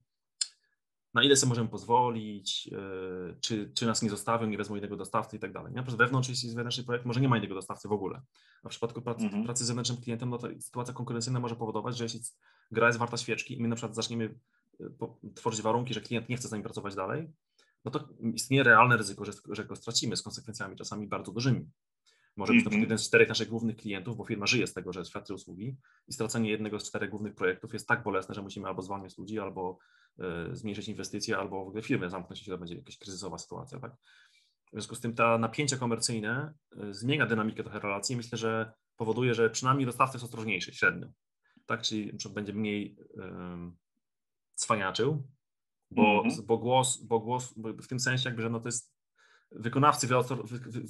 na 1.14 1.24
ile 1.24 1.36
sobie 1.36 1.50
możemy 1.50 1.70
pozwolić, 1.70 2.70
e, 2.72 3.36
czy, 3.42 3.72
czy 3.76 3.86
nas 3.86 4.02
nie 4.02 4.10
zostawią, 4.10 4.48
nie 4.48 4.58
wezmą 4.58 4.76
innego 4.76 4.98
dostawcy 4.98 5.38
i 5.38 5.40
tak 5.40 5.54
dalej. 5.54 5.74
Nie? 5.74 5.84
Po 5.84 5.92
wewnątrz, 5.92 6.30
jeśli 6.30 6.48
jest 6.48 6.56
wewnętrzny 6.56 6.84
projekt, 6.84 7.06
może 7.06 7.22
nie 7.22 7.30
ma 7.30 7.38
innego 7.38 7.56
dostawcy 7.56 7.88
w 7.88 7.92
ogóle. 7.92 8.22
A 8.64 8.68
w 8.68 8.72
przypadku 8.72 9.02
pracy, 9.02 9.26
mm 9.26 9.42
-hmm. 9.42 9.46
pracy 9.46 9.64
z 9.64 9.68
zewnętrznym 9.68 10.02
klientem, 10.02 10.30
no 10.30 10.38
to 10.38 10.48
sytuacja 10.60 10.94
konkurencyjna 10.94 11.40
może 11.40 11.56
powodować, 11.56 11.98
że 11.98 12.04
jeśli 12.04 12.20
gra 12.72 12.88
jest 12.88 13.00
warta 13.00 13.18
świeczki 13.18 13.58
i 13.58 13.62
my 13.62 13.68
na 13.68 13.76
przykład 13.76 13.96
zaczniemy 13.96 14.40
e, 14.80 15.34
tworzyć 15.36 15.62
warunki, 15.62 15.94
że 15.94 16.02
klient 16.02 16.30
nie 16.30 16.38
chce 16.38 16.48
z 16.48 16.52
nami 16.52 16.64
pracować 16.64 16.96
dalej, 16.96 17.28
no 17.86 17.92
to 17.92 18.10
istnieje 18.34 18.64
realne 18.64 18.98
ryzyko, 18.98 19.26
że, 19.26 19.32
że 19.50 19.66
go 19.66 19.76
stracimy 19.76 20.18
z 20.18 20.22
konsekwencjami 20.22 20.76
czasami 20.76 21.08
bardzo 21.08 21.32
dużymi. 21.32 21.70
Może 22.40 22.54
być 22.54 22.64
to 22.64 22.70
mm 22.70 22.80
-hmm. 22.80 22.84
jeden 22.84 22.98
z 22.98 23.08
czterech 23.08 23.30
naszych 23.30 23.50
głównych 23.50 23.76
klientów, 23.78 24.18
bo 24.18 24.26
firma 24.26 24.48
żyje 24.48 24.68
z 24.68 24.74
tego, 24.74 24.94
że 24.94 25.06
świadczy 25.06 25.34
usługi 25.34 25.78
i 26.08 26.14
stracenie 26.14 26.50
jednego 26.50 26.80
z 26.80 26.90
czterech 26.90 27.10
głównych 27.10 27.36
projektów 27.36 27.74
jest 27.74 27.88
tak 27.88 28.04
bolesne, 28.04 28.36
że 28.36 28.42
musimy 28.42 28.68
albo 28.68 28.82
zwalniać 28.82 29.18
ludzi, 29.18 29.40
albo 29.40 29.78
y, 30.52 30.56
zmniejszyć 30.56 30.88
inwestycje, 30.88 31.38
albo 31.38 31.66
w 31.66 31.68
ogóle 31.68 31.84
firmę 31.84 32.10
zamknąć, 32.10 32.40
jeśli 32.40 32.52
to 32.52 32.58
będzie 32.58 32.76
jakaś 32.76 32.98
kryzysowa 32.98 33.38
sytuacja. 33.38 33.80
Tak? 33.80 33.92
W 34.68 34.72
związku 34.72 34.96
z 34.96 35.00
tym 35.00 35.16
ta 35.16 35.38
napięcie 35.38 35.78
komercyjne 35.78 36.54
y, 36.84 36.94
zmienia 36.94 37.26
dynamikę 37.26 37.64
trochę 37.64 37.80
relacji. 37.80 38.16
Myślę, 38.16 38.38
że 38.38 38.72
powoduje, 38.98 39.34
że 39.34 39.50
przynajmniej 39.50 39.86
dostawca 39.86 40.14
jest 40.14 40.26
ostrożniejszy 40.26 40.74
średnio. 40.74 41.08
Tak? 41.66 41.82
Czyli 41.82 42.12
będzie 42.34 42.54
mniej 42.54 42.98
y, 43.00 43.22
cwaniaczył, 44.56 45.24
bo, 45.92 46.22
mm 46.22 46.32
-hmm. 46.32 46.46
bo, 46.46 46.58
głos, 46.58 47.04
bo 47.04 47.20
głos 47.20 47.54
w 47.58 47.88
tym 47.88 48.00
sensie 48.00 48.30
jakby, 48.30 48.42
że 48.42 48.50
no 48.50 48.60
to 48.60 48.68
jest 48.68 49.00
wykonawcy 49.52 50.08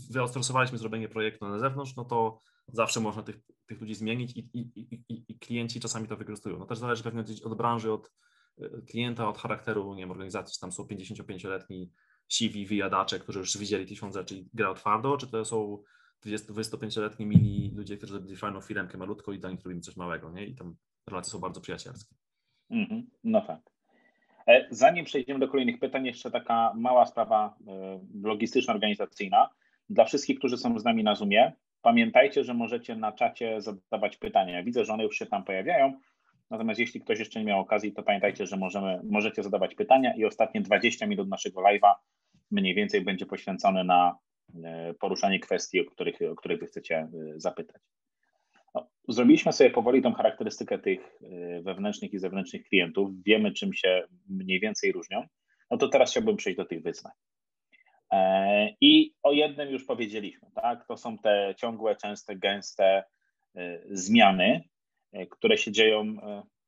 wyostrosowaliśmy 0.10 0.78
zrobienie 0.78 1.10
projektu 1.10 1.50
na 1.50 1.60
zewnątrz, 1.60 1.96
no 1.96 2.06
to 2.06 2.42
zawsze 2.68 3.00
można 3.00 3.24
tych, 3.24 3.40
tych 3.66 3.82
ludzi 3.82 3.96
zmienić 3.96 4.38
i, 4.38 4.50
i, 4.54 4.90
i, 5.10 5.26
i 5.28 5.40
klienci 5.40 5.80
czasami 5.80 6.08
to 6.08 6.18
wykorzystują. 6.18 6.60
No 6.60 6.66
też 6.66 6.78
zależy 6.78 7.04
pewnie 7.04 7.24
od 7.44 7.58
branży, 7.58 7.94
od 7.94 8.12
e, 8.62 8.82
klienta, 8.82 9.30
od 9.30 9.38
charakteru 9.38 9.94
nie 9.94 10.02
wiem, 10.02 10.12
organizacji, 10.12 10.54
czy 10.54 10.60
tam 10.60 10.72
są 10.72 10.84
55-letni 10.84 11.92
siwi 12.28 12.66
wyjadacze, 12.66 13.20
którzy 13.20 13.40
już 13.40 13.58
widzieli 13.58 13.86
tysiąc 13.86 14.16
rzeczy 14.16 14.36
i 14.36 14.50
grają 14.54 14.74
twardo, 14.74 15.18
czy 15.18 15.28
to 15.28 15.46
są 15.46 15.84
25-letni 16.26 17.26
mili 17.26 17.72
ludzie, 17.76 17.98
którzy 17.98 18.36
fajną 18.36 18.62
firmkę 18.62 18.98
malutką 18.98 19.32
i 19.32 19.40
dla 19.40 19.52
nich 19.52 19.64
robimy 19.64 19.82
coś 19.82 19.96
małego, 19.96 20.32
nie? 20.32 20.46
I 20.46 20.56
tam 20.56 20.76
relacje 21.08 21.32
są 21.32 21.40
bardzo 21.40 21.62
przyjacielskie. 21.62 22.16
Mm 22.70 22.86
-hmm. 22.86 23.04
No 23.24 23.42
tak. 23.42 23.62
E, 24.50 24.68
zanim 24.70 25.06
przejdziemy 25.06 25.40
do 25.40 25.48
kolejnych 25.48 25.80
pytań, 25.80 26.06
jeszcze 26.06 26.32
taka 26.32 26.74
mała 26.76 27.06
sprawa 27.06 27.56
e, 27.68 28.00
logistyczna, 28.24 28.74
organizacyjna. 28.74 29.50
Dla 29.90 30.06
wszystkich, 30.06 30.38
którzy 30.38 30.58
są 30.58 30.80
z 30.80 30.84
nami 30.84 31.04
na 31.04 31.16
Zoomie, 31.16 31.54
pamiętajcie, 31.82 32.44
że 32.44 32.54
możecie 32.54 32.96
na 32.96 33.12
czacie 33.12 33.62
zadawać 33.62 34.18
pytania. 34.18 34.64
Widzę, 34.64 34.86
że 34.86 34.94
one 34.94 35.04
już 35.04 35.18
się 35.18 35.26
tam 35.26 35.44
pojawiają. 35.44 36.00
Natomiast 36.50 36.80
jeśli 36.80 37.02
ktoś 37.02 37.20
jeszcze 37.20 37.40
nie 37.40 37.46
miał 37.46 37.60
okazji, 37.60 37.94
to 37.94 38.04
pamiętajcie, 38.04 38.46
że 38.46 38.58
możemy, 38.58 39.00
możecie 39.04 39.44
zadawać 39.44 39.76
pytania 39.76 40.16
i 40.16 40.26
ostatnie 40.26 40.62
20 40.62 41.08
minut 41.08 41.30
naszego 41.30 41.62
live'a 41.62 41.94
mniej 42.52 42.76
więcej 42.76 43.02
będzie 43.02 43.26
poświęcone 43.26 43.84
na 43.84 44.18
poruszanie 45.00 45.40
kwestii, 45.40 45.80
o 45.82 45.92
których, 45.92 46.16
o 46.32 46.36
których 46.36 46.60
wy 46.60 46.66
chcecie 46.66 47.08
zapytać. 47.36 47.82
Zrobiliśmy 49.10 49.54
sobie 49.54 49.70
powoli 49.70 50.02
tą 50.02 50.14
charakterystykę 50.14 50.80
tych 50.80 51.20
wewnętrznych 51.62 52.14
i 52.14 52.20
zewnętrznych 52.20 52.64
klientów. 52.64 53.10
Wiemy, 53.26 53.52
czym 53.52 53.74
się 53.74 54.04
mniej 54.30 54.60
więcej 54.60 54.92
różnią. 54.92 55.28
No 55.72 55.78
to 55.78 55.88
teraz 55.88 56.12
chciałbym 56.12 56.36
przejść 56.36 56.58
do 56.58 56.66
tych 56.66 56.84
wyzwań. 56.84 57.14
E, 58.12 58.70
I 58.82 59.14
o 59.24 59.32
jednym 59.32 59.70
już 59.70 59.86
powiedzieliśmy, 59.86 60.48
tak? 60.56 60.88
To 60.88 60.98
są 60.98 61.18
te 61.18 61.56
ciągłe, 61.58 61.96
częste, 61.96 62.36
gęste 62.36 63.04
e, 63.56 63.80
zmiany, 63.92 64.64
e, 65.12 65.28
które 65.28 65.58
się 65.58 65.72
dzieją, 65.72 66.16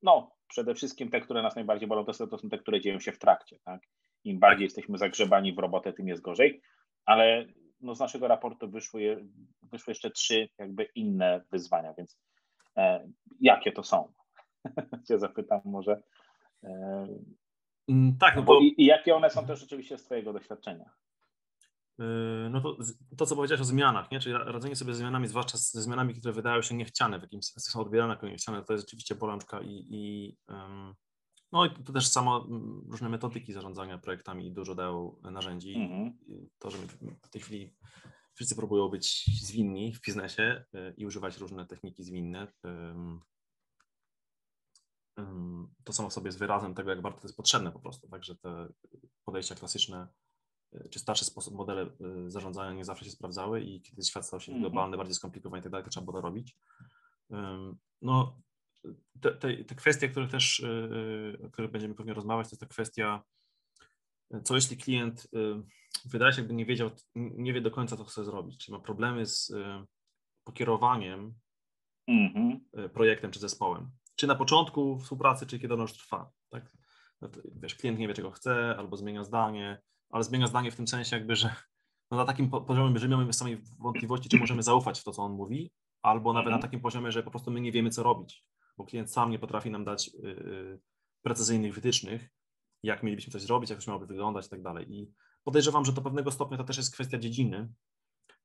no 0.02 0.32
przede 0.48 0.76
wszystkim 0.76 1.10
te, 1.10 1.22
które 1.22 1.42
nas 1.42 1.56
najbardziej 1.56 1.88
bolą, 1.88 2.06
to 2.06 2.14
są, 2.14 2.28
to 2.28 2.38
są 2.38 2.50
te, 2.50 2.58
które 2.58 2.82
dzieją 2.82 3.00
się 3.00 3.12
w 3.12 3.20
trakcie, 3.20 3.58
tak? 3.66 3.82
Im 4.24 4.40
bardziej 4.40 4.64
jesteśmy 4.64 4.98
zagrzebani 4.98 5.54
w 5.54 5.60
robotę, 5.60 5.94
tym 5.94 6.08
jest 6.08 6.22
gorzej, 6.22 6.62
ale 7.06 7.46
no, 7.82 7.96
z 7.96 8.00
naszego 8.00 8.28
raportu 8.28 8.70
wyszły, 8.70 9.26
wyszły 9.62 9.92
jeszcze 9.92 10.12
trzy 10.12 10.50
jakby 10.58 10.84
inne 10.96 11.42
wyzwania, 11.52 11.94
więc 11.98 12.18
jakie 13.40 13.72
to 13.72 13.84
są? 13.84 14.14
Cię 15.08 15.20
zapytam 15.20 15.62
może. 15.66 16.04
E, 16.64 17.08
mm, 17.88 18.18
tak, 18.18 18.36
no 18.36 18.44
bo... 18.44 18.60
I, 18.60 18.76
I, 18.78 18.86
jakie 18.86 19.16
one 19.16 19.30
są 19.30 19.46
też 19.46 19.64
oczywiście 19.64 19.98
z 19.98 20.04
Twojego 20.04 20.34
doświadczenia? 20.34 20.90
Yy, 22.00 22.50
no 22.52 22.62
to, 22.62 22.78
to, 23.18 23.26
co 23.26 23.36
powiedziałeś 23.36 23.62
o 23.62 23.66
zmianach, 23.66 24.12
nie? 24.12 24.20
czyli 24.20 24.36
radzenie 24.38 24.76
sobie 24.76 24.94
z 24.94 24.98
zmianami, 24.98 25.28
zwłaszcza 25.28 25.58
ze 25.58 25.82
zmianami, 25.82 26.14
które 26.14 26.34
wydają 26.34 26.62
się 26.62 26.76
niechciane, 26.76 27.20
w 27.20 27.22
jakimś 27.22 27.46
sensie 27.46 27.70
są 27.70 27.82
odbierane 27.82 28.14
jako 28.14 28.28
niechciane, 28.28 28.64
to 28.64 28.74
jest 28.74 28.86
rzeczywiście 28.86 29.16
bolączka 29.16 29.62
i, 29.62 29.86
i 29.90 30.36
um, 30.48 30.96
no 31.52 31.66
i 31.66 31.70
to 31.70 31.94
też 31.94 32.08
samo 32.08 32.46
mm, 32.50 32.82
różne 32.90 33.10
metodyki 33.10 33.54
zarządzania 33.54 33.98
projektami 33.98 34.52
dużo 34.52 34.76
dają 34.76 35.16
narzędzi. 35.24 35.76
Mm-hmm. 35.76 36.12
To, 36.60 36.72
że 36.72 36.78
w 37.22 37.30
tej 37.30 37.42
chwili 37.42 37.74
wszyscy 38.42 38.56
próbują 38.56 38.90
być 38.90 39.26
zwinni 39.42 39.94
w 39.94 40.02
biznesie 40.02 40.66
yy, 40.74 40.94
i 40.98 41.06
używać 41.06 41.38
różne 41.38 41.66
techniki 41.66 42.04
zwinne, 42.04 42.48
to 45.84 45.94
samo 45.94 46.10
w 46.10 46.14
sobie 46.14 46.28
jest 46.28 46.40
wyrazem 46.40 46.74
tego, 46.74 46.90
jak 46.90 47.02
bardzo 47.02 47.20
to 47.20 47.28
jest 47.28 47.38
potrzebne 47.38 47.72
po 47.72 47.80
prostu. 47.80 48.08
Także 48.08 48.36
te 48.36 48.68
podejścia 49.26 49.56
klasyczne 49.56 50.08
czy 50.90 51.00
starszy 51.00 51.26
sposób, 51.26 51.54
modele 51.54 51.90
y, 52.26 52.32
zarządzania 52.32 52.74
nie 52.74 52.86
zawsze 52.86 53.06
się 53.06 53.12
sprawdzały 53.12 53.62
i 53.62 53.82
kiedy 53.82 54.04
świat 54.04 54.26
stał 54.26 54.40
się 54.40 54.52
-hmm. 54.52 54.60
globalny, 54.60 54.98
bardziej 54.98 55.16
skomplikowany 55.16 55.60
i 55.60 55.64
tak 55.64 55.72
dalej, 55.72 55.86
to 55.86 55.92
trzeba 55.92 56.06
było 56.06 56.18
to 56.18 56.22
robić. 56.22 56.58
No, 58.02 58.42
te, 59.22 59.32
te, 59.32 59.64
te 59.64 59.76
kwestie, 59.76 60.10
które 60.10 60.28
też, 60.28 60.66
o 61.46 61.50
których 61.50 61.72
będziemy 61.72 61.96
pewnie 61.96 62.14
rozmawiać, 62.14 62.48
to 62.48 62.54
jest 62.54 62.62
ta 62.62 62.68
kwestia, 62.68 63.24
co 64.44 64.56
jeśli 64.56 64.78
klient 64.78 65.28
wydaje 66.06 66.34
się, 66.34 66.42
jakby 66.42 66.54
nie 66.54 66.66
wiedział, 66.66 66.92
nie 67.16 67.54
wie 67.54 67.62
do 67.62 67.72
końca, 67.72 67.98
co 67.98 68.04
chce 68.04 68.24
zrobić, 68.24 68.66
czy 68.66 68.72
ma 68.72 68.80
problemy 68.80 69.26
z 69.26 69.54
pokierowaniem 70.44 71.34
mm 72.08 72.34
-hmm. 72.34 72.90
projektem 72.90 73.32
czy 73.32 73.40
zespołem. 73.40 73.92
Czy 74.16 74.28
na 74.28 74.36
początku 74.36 75.00
współpracy, 75.00 75.46
czy 75.46 75.60
kiedy 75.60 75.74
ona 75.74 75.84
już 75.84 75.94
trwa. 75.94 76.32
Tak? 76.50 76.78
No 77.22 77.30
wiesz, 77.56 77.76
klient 77.76 78.00
nie 78.00 78.08
wie, 78.08 78.14
czego 78.14 78.32
chce, 78.32 78.76
albo 78.78 78.98
zmienia 78.98 79.24
zdanie, 79.24 79.82
ale 80.10 80.24
zmienia 80.24 80.48
zdanie 80.48 80.72
w 80.72 80.76
tym 80.76 80.88
sensie 80.88 81.16
jakby, 81.16 81.36
że 81.36 81.56
no 82.12 82.18
na 82.18 82.26
takim 82.26 82.50
poziomie, 82.50 83.00
że 83.00 83.08
mamy 83.08 83.34
sami 83.34 83.58
wątpliwości, 83.80 84.30
czy 84.30 84.38
możemy 84.38 84.64
zaufać 84.64 85.00
w 85.00 85.04
to, 85.04 85.12
co 85.12 85.22
on 85.24 85.32
mówi, 85.32 85.72
albo 86.02 86.34
nawet 86.34 86.50
na 86.50 86.56
mhm. 86.56 86.62
takim 86.62 86.82
poziomie, 86.82 87.12
że 87.12 87.24
po 87.24 87.32
prostu 87.32 87.52
my 87.52 87.62
nie 87.62 87.72
wiemy, 87.72 87.90
co 87.90 88.04
robić, 88.04 88.46
bo 88.78 88.86
klient 88.86 89.12
sam 89.12 89.32
nie 89.32 89.40
potrafi 89.40 89.72
nam 89.72 89.86
dać 89.86 90.14
yy, 90.14 90.80
precyzyjnych 91.22 91.74
wytycznych, 91.74 92.30
jak 92.84 93.04
mielibyśmy 93.04 93.32
coś 93.34 93.42
zrobić, 93.42 93.70
jak 93.70 93.84
to 93.84 93.92
miałoby 93.92 94.06
wyglądać 94.06 94.48
i 94.48 94.50
tak 94.50 94.62
dalej. 94.62 94.94
I 94.94 95.12
podejrzewam, 95.44 95.86
że 95.86 95.92
do 95.92 96.02
pewnego 96.02 96.32
stopnia 96.32 96.58
to 96.58 96.64
też 96.64 96.78
jest 96.78 96.94
kwestia 96.94 97.18
dziedziny. 97.18 97.70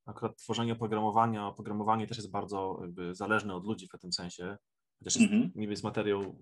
Akurat 0.07 0.37
tworzenie 0.37 0.73
oprogramowania, 0.73 1.47
oprogramowanie 1.47 2.07
też 2.07 2.17
jest 2.17 2.31
bardzo 2.31 2.83
zależne 3.13 3.55
od 3.55 3.65
ludzi 3.65 3.89
w 3.89 4.01
tym 4.01 4.13
sensie, 4.13 4.57
chociaż 4.99 5.17
jest, 5.17 5.33
mm 5.33 5.43
-hmm. 5.43 5.51
niby 5.57 5.73
jest 5.73 5.85
materiał 5.85 6.37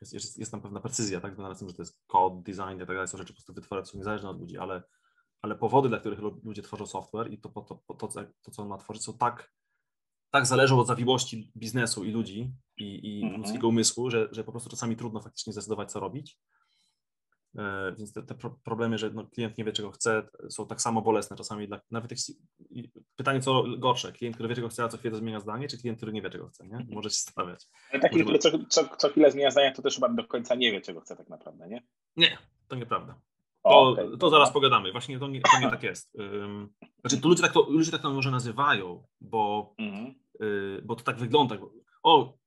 jest, 0.00 0.12
jest, 0.12 0.38
jest 0.38 0.50
tam 0.50 0.60
pewna 0.60 0.80
precyzja, 0.80 1.20
tak, 1.20 1.34
z 1.54 1.58
tym, 1.58 1.68
że 1.68 1.74
to 1.74 1.82
jest 1.82 2.00
kod, 2.06 2.42
design 2.42 2.76
i 2.76 2.78
tak 2.78 2.86
dalej, 2.86 3.08
są 3.08 3.18
rzeczy 3.18 3.32
po 3.32 3.36
prostu 3.36 3.54
wytworzone, 3.54 3.86
są 3.86 3.98
niezależne 3.98 4.30
od 4.30 4.40
ludzi, 4.40 4.58
ale, 4.58 4.82
ale 5.42 5.56
powody, 5.56 5.88
dla 5.88 5.98
których 5.98 6.18
ludzie 6.18 6.62
tworzą 6.62 6.86
software 6.86 7.32
i 7.32 7.40
to, 7.40 7.48
to, 7.48 7.60
to, 7.60 7.94
to, 7.94 8.08
to 8.42 8.50
co 8.50 8.62
on 8.62 8.68
ma 8.68 8.78
tworzyć, 8.78 9.04
są 9.04 9.18
tak, 9.18 9.52
tak 10.30 10.46
zależą 10.46 10.78
od 10.78 10.86
zawiłości 10.86 11.52
biznesu 11.56 12.04
i 12.04 12.10
ludzi 12.10 12.52
i, 12.76 12.84
i 12.84 13.22
mm 13.22 13.34
-hmm. 13.34 13.38
ludzkiego 13.38 13.68
umysłu, 13.68 14.10
że, 14.10 14.28
że 14.32 14.44
po 14.44 14.52
prostu 14.52 14.70
czasami 14.70 14.96
trudno 14.96 15.20
faktycznie 15.20 15.52
zdecydować, 15.52 15.92
co 15.92 16.00
robić. 16.00 16.38
E, 17.58 17.94
więc 17.98 18.12
te, 18.12 18.22
te, 18.22 18.34
problemy, 18.64 18.98
że 18.98 19.10
no, 19.10 19.26
klient 19.26 19.58
nie 19.58 19.64
wie, 19.64 19.72
czego 19.72 19.90
chce, 19.90 20.28
są 20.50 20.66
tak 20.66 20.80
samo 20.80 21.02
bolesne 21.02 21.36
czasami. 21.36 21.68
Dla, 21.68 21.80
nawet 21.90 22.10
jeśli, 22.10 22.34
pytanie, 23.16 23.40
co 23.40 23.64
gorsze, 23.78 24.12
klient, 24.12 24.36
który 24.36 24.48
wie, 24.48 24.54
czego 24.54 24.68
chce, 24.68 24.84
a 24.84 24.88
co 24.88 24.98
chwilę 24.98 25.16
zmienia 25.16 25.40
zdanie, 25.40 25.68
czy 25.68 25.78
klient, 25.78 25.98
który 25.98 26.12
nie 26.12 26.22
wie, 26.22 26.30
czego 26.30 26.48
chce, 26.48 26.66
nie? 26.68 26.86
Może 26.90 27.10
się 27.10 27.16
stawiać. 27.16 27.66
Ale 27.92 28.00
taki, 28.00 28.22
który 28.22 28.38
co, 28.38 28.50
co, 28.68 28.96
co 28.96 29.08
chwilę 29.08 29.30
zmienia 29.30 29.50
zdanie, 29.50 29.72
to 29.72 29.82
też 29.82 29.94
chyba 29.94 30.08
do 30.08 30.24
końca 30.24 30.54
nie 30.54 30.72
wie, 30.72 30.80
czego 30.80 31.00
chce 31.00 31.16
tak 31.16 31.28
naprawdę, 31.28 31.68
nie? 31.68 31.82
Nie, 32.16 32.38
to 32.68 32.76
nieprawda. 32.76 33.20
To, 33.62 33.70
o, 33.70 33.90
okay. 33.90 34.18
to 34.18 34.30
zaraz 34.30 34.52
pogadamy. 34.52 34.92
Właśnie 34.92 35.18
to 35.18 35.28
nie, 35.28 35.40
to 35.40 35.60
nie 35.60 35.70
tak 35.70 35.82
jest. 35.82 36.14
Um, 36.14 36.72
znaczy, 37.00 37.20
to 37.20 37.28
ludzie 37.28 37.42
tak 37.42 37.52
to, 37.52 37.66
ludzie 37.70 37.90
tak 37.90 38.02
to 38.02 38.10
może 38.10 38.30
nazywają, 38.30 39.06
bo, 39.20 39.74
mhm. 39.78 40.14
y, 40.42 40.82
bo 40.84 40.96
to 40.96 41.04
tak 41.04 41.18
wygląda. 41.18 41.56
O, 42.02 42.38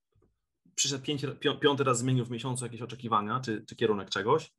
przyszedł 0.76 1.06
pięć, 1.06 1.26
piąty 1.62 1.84
raz 1.84 2.00
zmienił 2.00 2.26
w 2.26 2.32
miesiącu 2.32 2.66
jakieś 2.66 2.82
oczekiwania, 2.82 3.40
czy, 3.40 3.66
czy 3.66 3.76
kierunek 3.76 4.10
czegoś, 4.10 4.52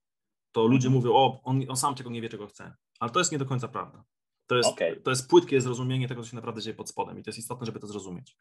to 0.55 0.67
ludzie 0.67 0.91
mówią, 0.91 1.13
o, 1.13 1.41
on, 1.43 1.63
on 1.69 1.77
sam 1.77 1.95
czego 1.95 2.11
nie 2.11 2.23
wie, 2.23 2.29
czego 2.29 2.47
chce. 2.47 2.77
Ale 3.01 3.11
to 3.11 3.19
jest 3.19 3.33
nie 3.33 3.39
do 3.39 3.47
końca 3.47 3.69
prawda. 3.69 4.05
To 4.47 4.57
jest, 4.57 4.69
okay. 4.69 4.97
to 4.97 5.11
jest 5.11 5.29
płytkie 5.29 5.61
zrozumienie 5.61 6.09
tego, 6.09 6.23
co 6.23 6.29
się 6.29 6.37
naprawdę 6.37 6.63
dzieje 6.63 6.77
pod 6.77 6.89
spodem 6.89 7.19
i 7.19 7.23
to 7.23 7.29
jest 7.29 7.39
istotne, 7.39 7.67
żeby 7.67 7.81
to 7.81 7.87
zrozumieć. 7.87 8.37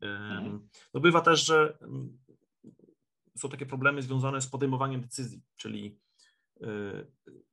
Mhm. 0.00 0.68
No 0.94 1.00
bywa 1.00 1.20
też, 1.20 1.46
że 1.46 1.78
są 3.38 3.48
takie 3.48 3.66
problemy 3.66 4.02
związane 4.02 4.40
z 4.40 4.46
podejmowaniem 4.46 5.00
decyzji, 5.00 5.42
czyli 5.56 5.98
y, 6.56 7.06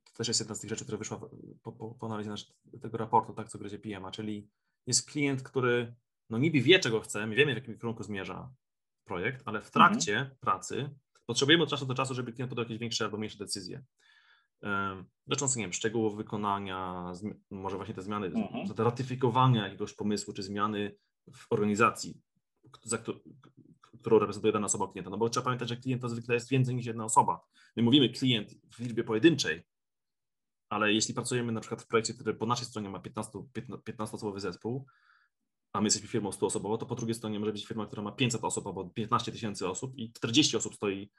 to 0.04 0.12
też 0.16 0.28
jest 0.28 0.40
jedna 0.40 0.54
z 0.54 0.60
tych 0.60 0.70
rzeczy, 0.70 0.84
która 0.84 0.98
wyszła 0.98 1.20
po, 1.62 1.72
po, 1.72 1.94
po 1.94 2.06
analizie 2.06 2.34
tego 2.80 2.98
raportu, 2.98 3.32
tak, 3.32 3.48
co 3.48 3.58
gryzie 3.58 3.78
PM, 3.78 4.10
czyli 4.12 4.50
jest 4.86 5.10
klient, 5.10 5.42
który 5.42 5.94
no 6.30 6.38
niby 6.38 6.60
wie, 6.60 6.78
czego 6.78 7.00
chce, 7.00 7.26
my 7.26 7.34
wiemy, 7.34 7.52
w 7.52 7.56
jakim 7.56 7.74
kierunku 7.74 8.02
zmierza 8.02 8.50
projekt, 9.04 9.42
ale 9.44 9.60
w 9.60 9.70
trakcie 9.70 10.18
mhm. 10.18 10.36
pracy 10.40 10.90
Potrzebujemy 11.28 11.62
od 11.62 11.70
czasu 11.70 11.86
do 11.86 11.94
czasu, 11.94 12.14
żeby 12.14 12.32
klient 12.32 12.50
podał 12.50 12.62
jakieś 12.62 12.78
większe 12.78 13.04
albo 13.04 13.16
mniejsze 13.16 13.38
decyzje. 13.38 13.82
Dotyczące, 15.26 15.58
nie 15.58 15.64
wiem, 15.64 15.72
szczegółów 15.72 16.16
wykonania, 16.16 17.04
może 17.50 17.76
właśnie 17.76 17.94
te 17.94 18.02
zmiany, 18.02 18.26
mhm. 18.26 18.66
ratyfikowania 18.78 19.64
jakiegoś 19.64 19.94
pomysłu, 19.94 20.34
czy 20.34 20.42
zmiany 20.42 20.96
w 21.34 21.46
organizacji, 21.50 22.20
za 22.82 22.98
którą 24.00 24.18
reprezentuje 24.18 24.52
dana 24.52 24.66
osoba 24.66 24.88
klienta. 24.88 25.10
No 25.10 25.18
bo 25.18 25.28
trzeba 25.28 25.44
pamiętać, 25.44 25.68
że 25.68 25.76
klient 25.76 26.02
to 26.02 26.08
zwykle 26.08 26.34
jest 26.34 26.50
więcej 26.50 26.74
niż 26.74 26.86
jedna 26.86 27.04
osoba. 27.04 27.40
My 27.76 27.82
mówimy 27.82 28.08
klient 28.08 28.54
w 28.74 28.78
liczbie 28.78 29.04
pojedynczej, 29.04 29.62
ale 30.68 30.92
jeśli 30.92 31.14
pracujemy 31.14 31.52
na 31.52 31.60
przykład 31.60 31.82
w 31.82 31.86
projekcie, 31.86 32.14
który 32.14 32.34
po 32.34 32.46
naszej 32.46 32.66
stronie 32.66 32.90
ma 32.90 32.98
15, 32.98 33.32
15 33.84 34.16
osobowy 34.16 34.40
zespół, 34.40 34.86
a 35.72 35.80
my 35.80 35.86
jesteśmy 35.86 36.08
firmą 36.08 36.30
100-osobową, 36.30 36.78
to 36.78 36.86
po 36.86 36.94
drugiej 36.94 37.14
stronie 37.14 37.40
może 37.40 37.52
być 37.52 37.66
firma, 37.66 37.86
która 37.86 38.02
ma 38.02 38.12
500 38.12 38.44
osób 38.44 38.66
albo 38.66 38.84
15 38.84 39.32
tysięcy 39.32 39.68
osób 39.68 39.92
i 39.96 40.12
40 40.12 40.56
osób 40.56 40.74
stoi 40.74 41.10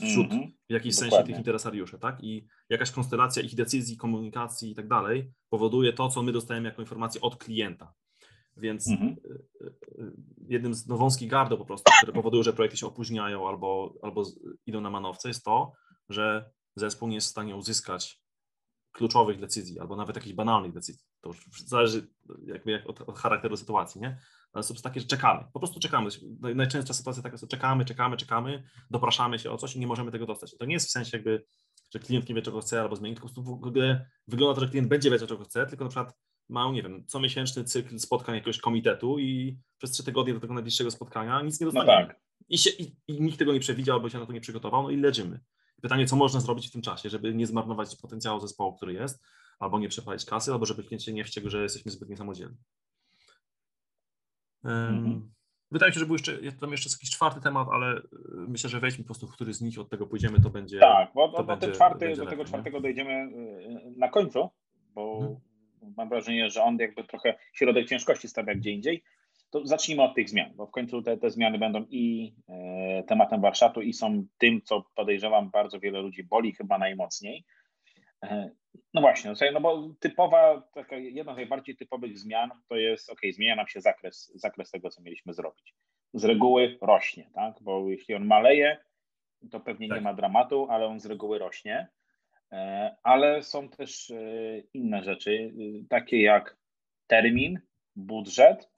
wśród 0.00 0.32
mm 0.32 0.44
-hmm. 0.44 0.52
w 0.68 0.72
jakimś 0.72 0.94
Dokładnie. 0.94 1.16
sensie 1.16 1.26
tych 1.26 1.38
interesariuszy, 1.38 1.98
tak? 1.98 2.24
I 2.24 2.46
jakaś 2.68 2.90
konstelacja 2.90 3.42
ich 3.42 3.54
decyzji, 3.54 3.96
komunikacji 3.96 4.70
i 4.70 4.74
tak 4.74 4.88
dalej 4.88 5.32
powoduje 5.48 5.92
to, 5.92 6.08
co 6.08 6.22
my 6.22 6.32
dostajemy 6.32 6.68
jako 6.68 6.82
informację 6.82 7.20
od 7.20 7.36
klienta. 7.36 7.92
Więc 8.56 8.88
mm 8.88 9.00
-hmm. 9.00 9.16
jednym 10.48 10.74
z 10.74 10.86
no, 10.86 10.96
wąskich 10.96 11.30
gardł 11.30 11.58
po 11.58 11.64
prostu, 11.64 11.92
które 11.98 12.12
powodują, 12.12 12.42
że 12.42 12.52
projekty 12.52 12.76
się 12.76 12.86
opóźniają 12.86 13.48
albo, 13.48 13.94
albo 14.02 14.24
idą 14.66 14.80
na 14.80 14.90
manowce, 14.90 15.28
jest 15.28 15.44
to, 15.44 15.72
że 16.08 16.50
zespół 16.76 17.08
nie 17.08 17.14
jest 17.14 17.26
w 17.26 17.30
stanie 17.30 17.56
uzyskać 17.56 18.21
kluczowych 18.92 19.40
decyzji, 19.40 19.80
albo 19.80 19.96
nawet 19.96 20.16
jakichś 20.16 20.34
banalnych 20.34 20.72
decyzji. 20.72 21.04
To 21.20 21.28
już 21.28 21.62
zależy 21.66 22.08
jakby 22.46 22.84
od, 22.84 23.00
od 23.00 23.18
charakteru 23.18 23.56
sytuacji, 23.56 24.00
nie? 24.00 24.18
Ale 24.52 24.62
są 24.62 24.74
takie, 24.74 25.00
że 25.00 25.06
czekamy, 25.06 25.44
po 25.52 25.58
prostu 25.60 25.80
czekamy. 25.80 26.10
Najczęstsza 26.54 26.94
sytuacja 26.94 27.22
taka, 27.22 27.36
że 27.36 27.46
czekamy, 27.46 27.84
czekamy, 27.84 28.16
czekamy, 28.16 28.62
dopraszamy 28.90 29.38
się 29.38 29.50
o 29.50 29.56
coś 29.56 29.76
i 29.76 29.80
nie 29.80 29.86
możemy 29.86 30.12
tego 30.12 30.26
dostać. 30.26 30.56
To 30.58 30.64
nie 30.64 30.74
jest 30.74 30.88
w 30.88 30.90
sensie 30.90 31.16
jakby, 31.16 31.44
że 31.94 31.98
klient 31.98 32.28
nie 32.28 32.34
wie, 32.34 32.42
czego 32.42 32.60
chce 32.60 32.80
albo 32.80 32.96
zmieni, 32.96 33.16
tylko 33.16 33.42
w 33.42 33.48
ogóle 33.48 34.06
wygląda 34.28 34.54
to, 34.54 34.60
że 34.60 34.68
klient 34.68 34.88
będzie 34.88 35.10
wiedział, 35.10 35.28
czego 35.28 35.44
chce, 35.44 35.66
tylko 35.66 35.84
na 35.84 35.90
przykład 35.90 36.14
ma, 36.48 36.72
nie 36.72 36.82
wiem, 36.82 37.06
comiesięczny 37.06 37.64
cykl 37.64 37.98
spotkań 37.98 38.34
jakiegoś 38.34 38.58
komitetu 38.58 39.18
i 39.18 39.58
przez 39.78 39.90
trzy 39.90 40.04
tygodnie 40.04 40.34
do 40.34 40.40
tego 40.40 40.54
najbliższego 40.54 40.90
spotkania 40.90 41.42
nic 41.42 41.60
nie 41.60 41.64
dostanie. 41.64 42.00
No 42.00 42.06
tak. 42.06 42.20
I, 42.48 42.58
się, 42.58 42.70
i, 42.70 42.96
I 43.08 43.22
nikt 43.22 43.38
tego 43.38 43.52
nie 43.52 43.60
przewidział 43.60 43.96
albo 43.96 44.08
się 44.08 44.18
na 44.18 44.26
to 44.26 44.32
nie 44.32 44.40
przygotował, 44.40 44.82
no 44.82 44.90
i 44.90 44.96
leżymy. 44.96 45.40
Pytanie, 45.82 46.06
co 46.06 46.16
można 46.16 46.40
zrobić 46.40 46.68
w 46.68 46.72
tym 46.72 46.82
czasie, 46.82 47.10
żeby 47.10 47.34
nie 47.34 47.46
zmarnować 47.46 47.96
potencjału 47.96 48.40
zespołu, 48.40 48.76
który 48.76 48.92
jest, 48.92 49.22
albo 49.58 49.78
nie 49.78 49.88
przepalić 49.88 50.24
kasy, 50.24 50.52
albo 50.52 50.66
żeby 50.66 50.84
klient 50.84 51.02
się 51.02 51.12
nie 51.12 51.24
wściekł, 51.24 51.48
że 51.48 51.62
jesteśmy 51.62 51.90
zbyt 51.90 52.08
niesamodzielni. 52.08 52.56
Mm-hmm. 54.64 55.20
Wydaje 55.70 55.90
mi 55.90 55.94
się, 55.94 56.00
że 56.00 56.06
był 56.06 56.14
jeszcze, 56.14 56.38
tam 56.60 56.70
jeszcze 56.70 56.90
jakiś 56.92 57.10
czwarty 57.10 57.40
temat, 57.40 57.68
ale 57.72 57.96
y, 57.96 58.02
myślę, 58.48 58.70
że 58.70 58.80
wejdźmy 58.80 59.04
po 59.04 59.06
prostu 59.06 59.26
w 59.26 59.32
który 59.32 59.54
z 59.54 59.60
nich 59.60 59.78
od 59.78 59.88
tego 59.88 60.06
pójdziemy, 60.06 60.40
to 60.40 60.50
będzie. 60.50 60.78
Tak, 60.78 61.10
bo, 61.14 61.28
bo 61.28 61.44
będzie, 61.44 61.72
czwarty, 61.72 62.16
do 62.16 62.26
tego 62.26 62.44
czwartego 62.44 62.76
nie? 62.76 62.82
dojdziemy 62.82 63.12
y, 63.12 63.92
na 63.96 64.08
końcu, 64.08 64.50
bo, 64.94 65.16
mhm. 65.16 65.36
mam 65.96 66.08
wrażenie, 66.08 66.50
że 66.50 66.62
on 66.62 66.78
jakby 66.78 67.04
trochę 67.04 67.38
środek 67.52 67.88
ciężkości 67.88 68.28
stawia 68.28 68.54
gdzie 68.54 68.70
indziej, 68.70 69.04
to 69.52 69.66
zacznijmy 69.66 70.02
od 70.02 70.14
tych 70.14 70.28
zmian, 70.28 70.50
bo 70.54 70.66
w 70.66 70.70
końcu 70.70 71.02
te, 71.02 71.16
te 71.16 71.30
zmiany 71.30 71.58
będą 71.58 71.84
i 71.90 72.34
e, 72.48 73.02
tematem 73.02 73.40
warsztatu 73.40 73.80
i 73.82 73.92
są 73.92 74.26
tym, 74.38 74.62
co 74.62 74.84
podejrzewam 74.94 75.50
bardzo 75.50 75.80
wiele 75.80 76.00
ludzi 76.00 76.24
boli 76.24 76.52
chyba 76.52 76.78
najmocniej. 76.78 77.44
E, 78.24 78.50
no 78.94 79.00
właśnie, 79.00 79.30
no, 79.30 79.52
no 79.52 79.60
bo 79.60 79.94
typowa, 80.00 80.62
taka 80.74 80.96
jedna 80.96 81.34
z 81.34 81.36
najbardziej 81.36 81.76
typowych 81.76 82.18
zmian 82.18 82.50
to 82.68 82.76
jest, 82.76 83.10
ok, 83.10 83.20
zmienia 83.32 83.56
nam 83.56 83.68
się 83.68 83.80
zakres, 83.80 84.32
zakres 84.34 84.70
tego, 84.70 84.90
co 84.90 85.02
mieliśmy 85.02 85.32
zrobić. 85.32 85.74
Z 86.14 86.24
reguły 86.24 86.78
rośnie, 86.82 87.30
tak, 87.34 87.54
bo 87.60 87.90
jeśli 87.90 88.14
on 88.14 88.26
maleje, 88.26 88.78
to 89.50 89.60
pewnie 89.60 89.88
tak. 89.88 89.98
nie 89.98 90.02
ma 90.02 90.14
dramatu, 90.14 90.66
ale 90.70 90.86
on 90.86 91.00
z 91.00 91.06
reguły 91.06 91.38
rośnie. 91.38 91.88
E, 92.52 92.96
ale 93.02 93.42
są 93.42 93.68
też 93.68 94.10
e, 94.10 94.18
inne 94.74 95.04
rzeczy, 95.04 95.54
takie 95.88 96.22
jak 96.22 96.56
termin, 97.06 97.60
budżet, 97.96 98.71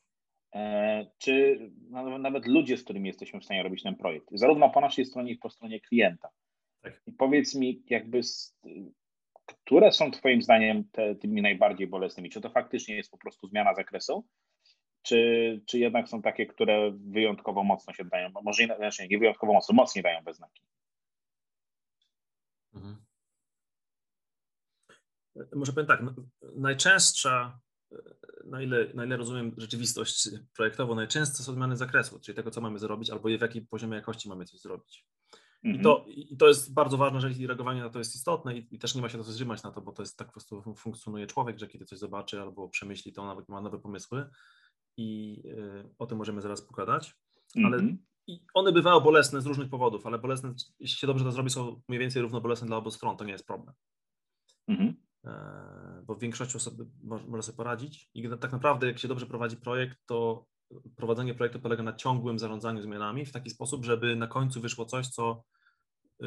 czy 1.18 1.70
nawet 2.18 2.46
ludzie, 2.46 2.76
z 2.76 2.84
którymi 2.84 3.06
jesteśmy 3.06 3.40
w 3.40 3.44
stanie 3.44 3.62
robić 3.62 3.82
ten 3.82 3.96
projekt, 3.96 4.26
zarówno 4.32 4.70
po 4.70 4.80
naszej 4.80 5.04
stronie, 5.04 5.30
jak 5.30 5.38
i 5.38 5.40
po 5.40 5.50
stronie 5.50 5.80
klienta. 5.80 6.28
Tak. 6.82 7.02
I 7.06 7.12
powiedz 7.12 7.54
mi, 7.54 7.82
jakby, 7.90 8.20
które 9.46 9.92
są 9.92 10.10
Twoim 10.10 10.42
zdaniem 10.42 10.84
te, 10.92 11.14
tymi 11.14 11.42
najbardziej 11.42 11.86
bolesnymi? 11.86 12.30
Czy 12.30 12.40
to 12.40 12.50
faktycznie 12.50 12.96
jest 12.96 13.10
po 13.10 13.18
prostu 13.18 13.46
zmiana 13.46 13.74
zakresu, 13.74 14.26
czy, 15.02 15.60
czy 15.66 15.78
jednak 15.78 16.08
są 16.08 16.22
takie, 16.22 16.46
które 16.46 16.92
wyjątkowo 16.92 17.64
mocno 17.64 17.92
się 17.92 18.04
dają, 18.04 18.30
może 18.42 18.66
nie, 18.66 18.76
znaczy 18.76 19.08
nie 19.08 19.18
wyjątkowo 19.18 19.52
mocno, 19.52 19.74
mocniej 19.74 20.02
dają 20.02 20.24
bez 20.24 20.36
znaki? 20.36 20.62
Mhm. 22.74 23.04
Może 25.54 25.72
powiem 25.72 25.86
tak, 25.86 26.00
no, 26.02 26.14
najczęstsza 26.56 27.58
na 28.44 28.62
ile, 28.62 28.94
na 28.94 29.04
ile 29.04 29.16
rozumiem 29.16 29.54
rzeczywistość 29.56 30.28
projektową, 30.56 30.94
najczęściej 30.94 31.44
są 31.44 31.52
zmiany 31.52 31.76
zakresu, 31.76 32.20
czyli 32.20 32.36
tego, 32.36 32.50
co 32.50 32.60
mamy 32.60 32.78
zrobić, 32.78 33.10
albo 33.10 33.28
w 33.28 33.40
jakim 33.40 33.66
poziomie 33.66 33.96
jakości 33.96 34.28
mamy 34.28 34.44
coś 34.44 34.60
zrobić. 34.60 35.06
I, 35.64 35.80
to, 35.80 35.98
mhm. 35.98 36.16
I 36.16 36.36
to 36.36 36.48
jest 36.48 36.74
bardzo 36.74 36.96
ważne, 36.96 37.20
że 37.20 37.46
reagowanie 37.46 37.80
na 37.80 37.90
to 37.90 37.98
jest 37.98 38.14
istotne 38.14 38.58
i, 38.58 38.74
i 38.74 38.78
też 38.78 38.94
nie 38.94 39.02
ma 39.02 39.08
się 39.08 39.18
to 39.18 39.24
zrzymać 39.24 39.62
na 39.62 39.70
to, 39.70 39.80
bo 39.80 39.92
to 39.92 40.02
jest 40.02 40.18
tak 40.18 40.26
po 40.26 40.32
prostu 40.32 40.74
funkcjonuje 40.76 41.26
człowiek, 41.26 41.58
że 41.58 41.68
kiedy 41.68 41.84
coś 41.84 41.98
zobaczy 41.98 42.40
albo 42.40 42.68
przemyśli, 42.68 43.12
to 43.12 43.26
nawet 43.26 43.48
ma 43.48 43.60
nowe 43.60 43.78
pomysły 43.78 44.30
i 44.96 45.42
y, 45.46 45.94
o 45.98 46.06
tym 46.06 46.18
możemy 46.18 46.40
zaraz 46.40 46.62
pogadać. 46.62 47.14
Ale 47.64 47.76
mm 47.76 47.88
-hmm. 47.88 47.96
i 48.26 48.40
one 48.54 48.72
bywały 48.72 49.02
bolesne 49.02 49.40
z 49.40 49.46
różnych 49.46 49.70
powodów, 49.70 50.06
ale 50.06 50.18
bolesne, 50.18 50.54
jeśli 50.78 50.98
się 50.98 51.06
dobrze 51.06 51.24
to 51.24 51.32
zrobi, 51.32 51.50
są 51.50 51.82
mniej 51.88 52.00
więcej 52.00 52.22
równo 52.22 52.40
bolesne 52.40 52.66
dla 52.66 52.76
obu 52.76 52.90
stron, 52.90 53.16
to 53.16 53.24
nie 53.24 53.32
jest 53.32 53.46
problem. 53.46 53.74
Mm 54.68 54.80
-hmm. 54.80 55.03
E, 55.24 56.02
bo 56.06 56.16
większość 56.16 56.56
osób 56.56 56.74
może 57.02 57.42
sobie 57.42 57.56
poradzić. 57.56 58.10
I 58.14 58.28
tak 58.40 58.52
naprawdę, 58.52 58.86
jak 58.86 58.98
się 58.98 59.08
dobrze 59.08 59.26
prowadzi 59.26 59.56
projekt, 59.56 59.98
to 60.06 60.46
prowadzenie 60.96 61.34
projektu 61.34 61.60
polega 61.60 61.82
na 61.82 61.92
ciągłym 61.92 62.38
zarządzaniu 62.38 62.82
zmianami 62.82 63.26
w 63.26 63.32
taki 63.32 63.50
sposób, 63.50 63.84
żeby 63.84 64.16
na 64.16 64.26
końcu 64.26 64.60
wyszło 64.60 64.84
coś, 64.84 65.08
co 65.08 65.44
y, 66.22 66.26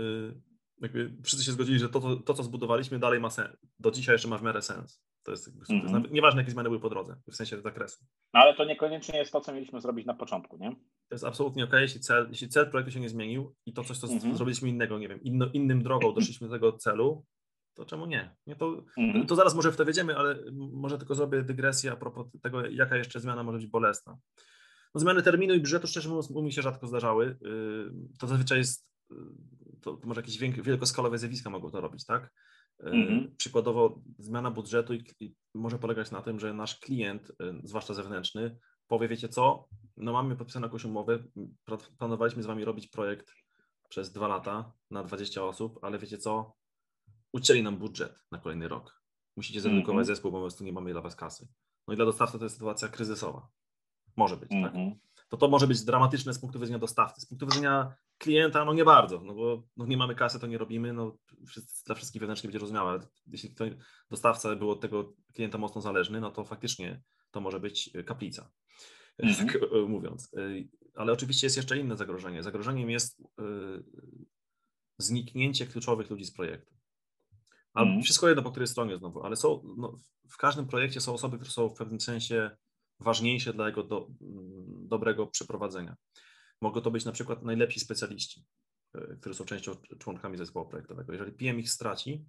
jakby 0.81 1.11
wszyscy 1.23 1.45
się 1.45 1.51
zgodzili, 1.51 1.79
że 1.79 1.89
to, 1.89 1.99
to, 1.99 2.15
to 2.15 2.33
co 2.33 2.43
zbudowaliśmy, 2.43 2.99
dalej 2.99 3.19
ma 3.19 3.29
sens. 3.29 3.57
Do 3.79 3.91
dzisiaj 3.91 4.15
jeszcze 4.15 4.27
ma 4.27 4.37
w 4.37 4.43
miarę 4.43 4.61
sens. 4.61 5.03
To 5.23 5.31
jest, 5.31 5.47
mm 5.47 5.59
-hmm. 5.59 5.67
to 5.67 5.73
jest 5.73 5.85
mhm. 5.95 6.13
nieważne, 6.13 6.41
jakie 6.41 6.51
zmiany 6.51 6.69
były 6.69 6.81
po 6.81 6.89
drodze, 6.89 7.15
w 7.31 7.35
sensie 7.35 7.61
zakresu. 7.61 8.05
No 8.33 8.39
ale 8.39 8.55
to 8.55 8.65
niekoniecznie 8.65 9.19
jest 9.19 9.31
to, 9.31 9.41
co 9.41 9.53
mieliśmy 9.53 9.81
zrobić 9.81 10.05
na 10.05 10.13
początku, 10.13 10.57
nie? 10.57 10.71
To 11.09 11.15
jest 11.15 11.23
absolutnie 11.23 11.63
ok, 11.63 11.73
jeśli 11.73 11.99
cel, 11.99 12.27
jeśli 12.29 12.49
cel 12.49 12.69
projektu 12.69 12.91
się 12.91 12.99
nie 12.99 13.09
zmienił 13.09 13.55
i 13.65 13.73
to 13.73 13.83
coś, 13.83 13.97
co 13.97 14.07
mm 14.07 14.19
-hmm. 14.19 14.35
zrobiliśmy 14.35 14.69
innego, 14.69 14.99
nie 14.99 15.07
wiem, 15.07 15.21
inno, 15.21 15.45
innym 15.53 15.83
drogą 15.83 16.13
doszliśmy 16.13 16.47
do 16.47 16.53
tego 16.53 16.73
celu, 16.73 17.25
to 17.77 17.85
czemu 17.85 18.05
nie? 18.05 18.35
nie 18.47 18.55
to, 18.55 18.83
mhm. 18.97 19.27
to 19.27 19.35
zaraz 19.35 19.55
może 19.55 19.71
w 19.71 19.77
to 19.77 19.85
wiedziemy, 19.85 20.17
ale 20.17 20.43
może 20.51 20.97
tylko 20.97 21.15
zrobię 21.15 21.41
dygresję 21.41 21.91
a 21.91 21.95
propos 21.95 22.27
tego, 22.41 22.65
jaka 22.65 22.97
jeszcze 22.97 23.19
zmiana 23.19 23.43
może 23.43 23.57
być 23.57 23.67
bolesna. 23.67 24.17
No, 24.95 25.01
zmiany 25.01 25.21
terminu 25.21 25.53
i 25.53 25.59
budżetu 25.59 25.87
szczerze 25.87 26.09
mówiąc 26.09 26.31
u 26.31 26.41
mnie 26.41 26.51
się 26.51 26.61
rzadko 26.61 26.87
zdarzały. 26.87 27.25
Y, 27.25 28.17
to 28.19 28.27
zazwyczaj 28.27 28.57
jest, 28.57 28.91
y, 29.11 29.15
to, 29.81 29.97
to 29.97 30.07
może 30.07 30.21
jakieś 30.21 30.37
wielkoskalowe 30.39 31.17
zjawiska 31.17 31.49
mogą 31.49 31.71
to 31.71 31.81
robić, 31.81 32.05
tak? 32.05 32.23
Y, 32.83 32.85
mhm. 32.85 33.35
Przykładowo 33.37 34.01
zmiana 34.17 34.51
budżetu 34.51 34.93
i, 34.93 35.03
i 35.19 35.35
może 35.53 35.79
polegać 35.79 36.11
na 36.11 36.21
tym, 36.21 36.39
że 36.39 36.53
nasz 36.53 36.79
klient, 36.79 37.31
zwłaszcza 37.63 37.93
zewnętrzny, 37.93 38.57
powie, 38.87 39.07
wiecie 39.07 39.29
co, 39.29 39.67
no 39.97 40.13
mamy 40.13 40.35
podpisaną 40.35 40.65
jakąś 40.65 40.85
umowę, 40.85 41.23
planowaliśmy 41.97 42.43
z 42.43 42.45
wami 42.45 42.65
robić 42.65 42.87
projekt 42.87 43.33
przez 43.89 44.11
dwa 44.11 44.27
lata 44.27 44.73
na 44.91 45.03
20 45.03 45.43
osób, 45.43 45.79
ale 45.81 45.99
wiecie 45.99 46.17
co, 46.17 46.53
ucięli 47.33 47.63
nam 47.63 47.77
budżet 47.77 48.19
na 48.31 48.37
kolejny 48.37 48.67
rok. 48.67 49.01
Musicie 49.35 49.61
zredukować 49.61 49.93
mm 49.93 50.03
-hmm. 50.03 50.07
zespół, 50.07 50.31
bo 50.31 50.37
po 50.37 50.43
prostu 50.43 50.63
nie 50.63 50.73
mamy 50.73 50.91
dla 50.91 51.01
was 51.01 51.15
kasy. 51.15 51.47
No 51.87 51.93
i 51.93 51.97
dla 51.97 52.05
dostawcy 52.05 52.37
to 52.37 52.45
jest 52.45 52.55
sytuacja 52.55 52.87
kryzysowa. 52.87 53.49
Może 54.17 54.37
być, 54.37 54.51
mm 54.51 54.63
-hmm. 54.63 54.67
tak? 54.67 54.75
Mhm. 54.75 54.99
To 55.29 55.37
to 55.37 55.47
może 55.47 55.67
być 55.67 55.83
dramatyczne 55.83 56.33
z 56.33 56.39
punktu 56.39 56.59
widzenia 56.59 56.79
dostawcy. 56.79 57.21
Z 57.21 57.25
punktu 57.25 57.45
widzenia 57.45 57.95
klienta, 58.17 58.65
no 58.65 58.73
nie 58.73 58.85
bardzo, 58.85 59.21
no 59.21 59.33
bo 59.33 59.63
no 59.77 59.85
nie 59.85 59.97
mamy 59.97 60.15
kasy, 60.15 60.39
to 60.39 60.47
nie 60.47 60.57
robimy, 60.57 60.93
no 60.93 61.17
wszyscy, 61.47 61.85
dla 61.85 61.95
wszystkich 61.95 62.19
wewnętrznie 62.19 62.47
będzie 62.47 62.59
rozumiałe. 62.59 62.99
Jeśli 63.27 63.55
to 63.55 63.65
dostawca 64.09 64.55
był 64.55 64.71
od 64.71 64.81
tego 64.81 65.13
klienta 65.33 65.57
mocno 65.57 65.81
zależny, 65.81 66.21
no 66.21 66.31
to 66.31 66.43
faktycznie 66.43 67.03
to 67.31 67.41
może 67.41 67.59
być 67.59 67.91
kaplica, 68.05 68.51
mm 69.17 69.33
-hmm. 69.33 69.45
tak 69.45 69.55
e, 69.55 69.87
mówiąc. 69.87 70.33
E, 70.37 70.39
ale 70.95 71.13
oczywiście 71.13 71.47
jest 71.47 71.57
jeszcze 71.57 71.77
inne 71.77 71.97
zagrożenie. 71.97 72.43
Zagrożeniem 72.43 72.89
jest 72.89 73.19
yy, 73.19 73.83
zniknięcie 74.97 75.67
kluczowych 75.67 76.09
ludzi 76.09 76.25
z 76.25 76.33
projektu. 76.33 76.76
Ale 77.77 77.89
mm. 77.89 78.01
Wszystko 78.01 78.27
jedno 78.27 78.43
po 78.43 78.51
której 78.51 78.67
stronie 78.67 78.97
znowu, 78.97 79.23
ale 79.23 79.35
są, 79.35 79.75
no, 79.77 79.97
w 80.29 80.37
każdym 80.37 80.67
projekcie 80.67 81.01
są 81.01 81.13
osoby, 81.13 81.37
które 81.37 81.51
są 81.51 81.69
w 81.69 81.77
pewnym 81.77 82.01
sensie 82.01 82.51
ważniejsze 82.99 83.53
dla 83.53 83.67
jego 83.67 83.83
do, 83.83 84.07
mm, 84.21 84.87
dobrego 84.87 85.27
przeprowadzenia. 85.27 85.95
Mogą 86.61 86.81
to 86.81 86.91
być 86.91 87.05
na 87.05 87.11
przykład 87.11 87.43
najlepsi 87.43 87.79
specjaliści, 87.79 88.45
e, 88.93 89.15
którzy 89.21 89.35
są 89.35 89.45
częścią 89.45 89.71
członkami 89.99 90.37
zespołu 90.37 90.69
projektowego. 90.69 91.11
Jeżeli 91.11 91.31
PM 91.31 91.59
ich 91.59 91.69
straci, 91.69 92.25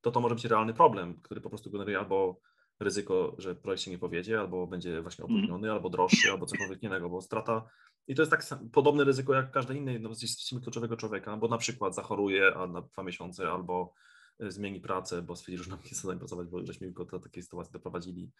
to 0.00 0.10
to 0.10 0.20
może 0.20 0.34
być 0.34 0.44
realny 0.44 0.74
problem, 0.74 1.20
który 1.20 1.40
po 1.40 1.48
prostu 1.48 1.70
generuje 1.70 1.98
albo 1.98 2.40
ryzyko, 2.80 3.34
że 3.38 3.54
projekt 3.54 3.82
się 3.82 3.90
nie 3.90 3.98
powiedzie, 3.98 4.40
albo 4.40 4.66
będzie 4.66 5.02
właśnie 5.02 5.24
mhm. 5.24 5.38
opóźniony, 5.38 5.68
mm. 5.68 5.76
albo 5.76 5.90
droższy, 5.90 6.30
albo 6.30 6.46
cokolwiek 6.46 6.82
innego, 6.82 7.08
bo 7.08 7.20
strata 7.20 7.68
i 8.06 8.14
to 8.14 8.22
jest 8.22 8.30
tak 8.30 8.44
podobne 8.72 9.04
ryzyko 9.04 9.34
jak 9.34 9.50
każde 9.50 9.74
inne, 9.74 9.98
no, 9.98 10.10
jeśli 10.22 10.60
kluczowego 10.60 10.96
człowieka, 10.96 11.36
bo 11.36 11.48
na 11.48 11.58
przykład 11.58 11.94
zachoruje 11.94 12.52
na 12.68 12.82
dwa 12.82 13.02
miesiące, 13.02 13.50
albo 13.50 13.94
zmieni 14.40 14.80
pracę, 14.80 15.22
bo 15.22 15.36
stwierdzi, 15.36 15.64
że 15.64 15.70
nam 15.70 15.78
nie 15.84 15.90
chce 15.90 16.18
pracować, 16.18 16.48
bo 16.48 16.66
żeśmy 16.66 16.92
go 16.92 17.04
do 17.04 17.20
takiej 17.20 17.42
sytuacji 17.42 17.72
doprowadzili, 17.72 18.30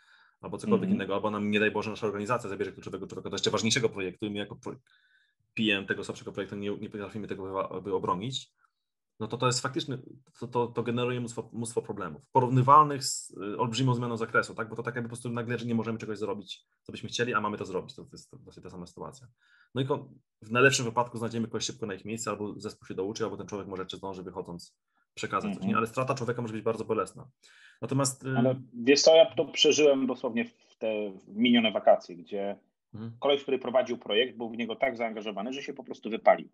albo 0.40 0.58
cokolwiek 0.58 0.84
mm. 0.84 0.94
innego, 0.94 1.14
albo 1.14 1.30
nam, 1.30 1.50
nie 1.50 1.60
daj 1.60 1.70
Boże, 1.70 1.90
nasza 1.90 2.06
organizacja 2.06 2.50
zabierze 2.50 2.72
kluczowego 2.72 3.06
człowieka 3.06 3.30
do 3.30 3.34
jeszcze 3.34 3.50
ważniejszego 3.50 3.88
projektu 3.88 4.26
i 4.26 4.30
my 4.30 4.38
jako 4.38 4.58
PM 5.54 5.86
tego 5.86 6.04
słabszego 6.04 6.32
projektu 6.32 6.56
nie, 6.56 6.76
nie 6.76 6.90
potrafimy 6.90 7.28
tego 7.28 7.80
by 7.82 7.94
obronić, 7.94 8.52
no 9.22 9.28
to 9.28 9.38
to 9.38 9.46
jest 9.46 9.60
faktycznie, 9.60 9.98
to, 10.40 10.46
to, 10.46 10.66
to 10.66 10.82
generuje 10.82 11.20
mnóstwo, 11.20 11.50
mnóstwo, 11.52 11.82
problemów, 11.82 12.22
porównywalnych 12.32 13.04
z 13.04 13.30
y, 13.30 13.58
olbrzymią 13.58 13.94
zmianą 13.94 14.16
zakresu, 14.16 14.54
tak? 14.54 14.68
bo 14.68 14.76
to 14.76 14.82
tak 14.82 14.94
jakby 14.94 15.08
po 15.08 15.12
prostu 15.12 15.30
nagle, 15.30 15.58
że 15.58 15.66
nie 15.66 15.74
możemy 15.74 15.98
czegoś 15.98 16.18
zrobić, 16.18 16.66
co 16.82 16.92
byśmy 16.92 17.08
chcieli, 17.08 17.34
a 17.34 17.40
mamy 17.40 17.58
to 17.58 17.64
zrobić, 17.64 17.94
to, 17.94 18.04
to 18.04 18.10
jest 18.12 18.36
właśnie 18.36 18.62
ta 18.62 18.70
sama 18.70 18.86
sytuacja. 18.86 19.26
No 19.74 19.82
i 19.82 19.86
w 20.42 20.50
najlepszym 20.50 20.84
wypadku 20.84 21.18
znajdziemy 21.18 21.46
kogoś 21.46 21.64
szybko 21.64 21.86
na 21.86 21.94
ich 21.94 22.04
miejsce, 22.04 22.30
albo 22.30 22.60
zespół 22.60 22.86
się 22.86 22.94
douczy, 22.94 23.24
albo 23.24 23.36
ten 23.36 23.46
człowiek 23.46 23.68
może 23.68 23.82
jeszcze 23.82 23.96
zdąży 23.96 24.22
wychodząc 24.22 24.76
przekazać 25.14 25.44
mm 25.44 25.54
-hmm. 25.54 25.58
coś, 25.58 25.62
nie? 25.62 25.68
Mhm. 25.68 25.78
ale 25.78 25.86
strata 25.86 26.14
człowieka 26.14 26.42
może 26.42 26.54
być 26.54 26.62
bardzo 26.62 26.84
bolesna. 26.84 27.28
Natomiast... 27.82 28.24
Y, 28.24 28.34
ale 28.38 28.54
wiesz 28.74 29.02
co, 29.02 29.16
ja 29.16 29.26
to 29.26 29.44
przeżyłem 29.44 30.06
dosłownie 30.06 30.44
w 30.44 30.76
te 30.78 31.12
minione 31.28 31.72
wakacje, 31.72 32.16
gdzie 32.16 32.56
mm. 32.94 33.12
koleś, 33.20 33.42
który 33.42 33.58
prowadził 33.58 33.98
projekt, 33.98 34.36
był 34.36 34.50
w 34.50 34.56
niego 34.56 34.76
tak 34.76 34.96
zaangażowany, 34.96 35.52
że 35.52 35.62
się 35.62 35.74
po 35.74 35.84
prostu 35.84 36.10
wypalił. 36.10 36.48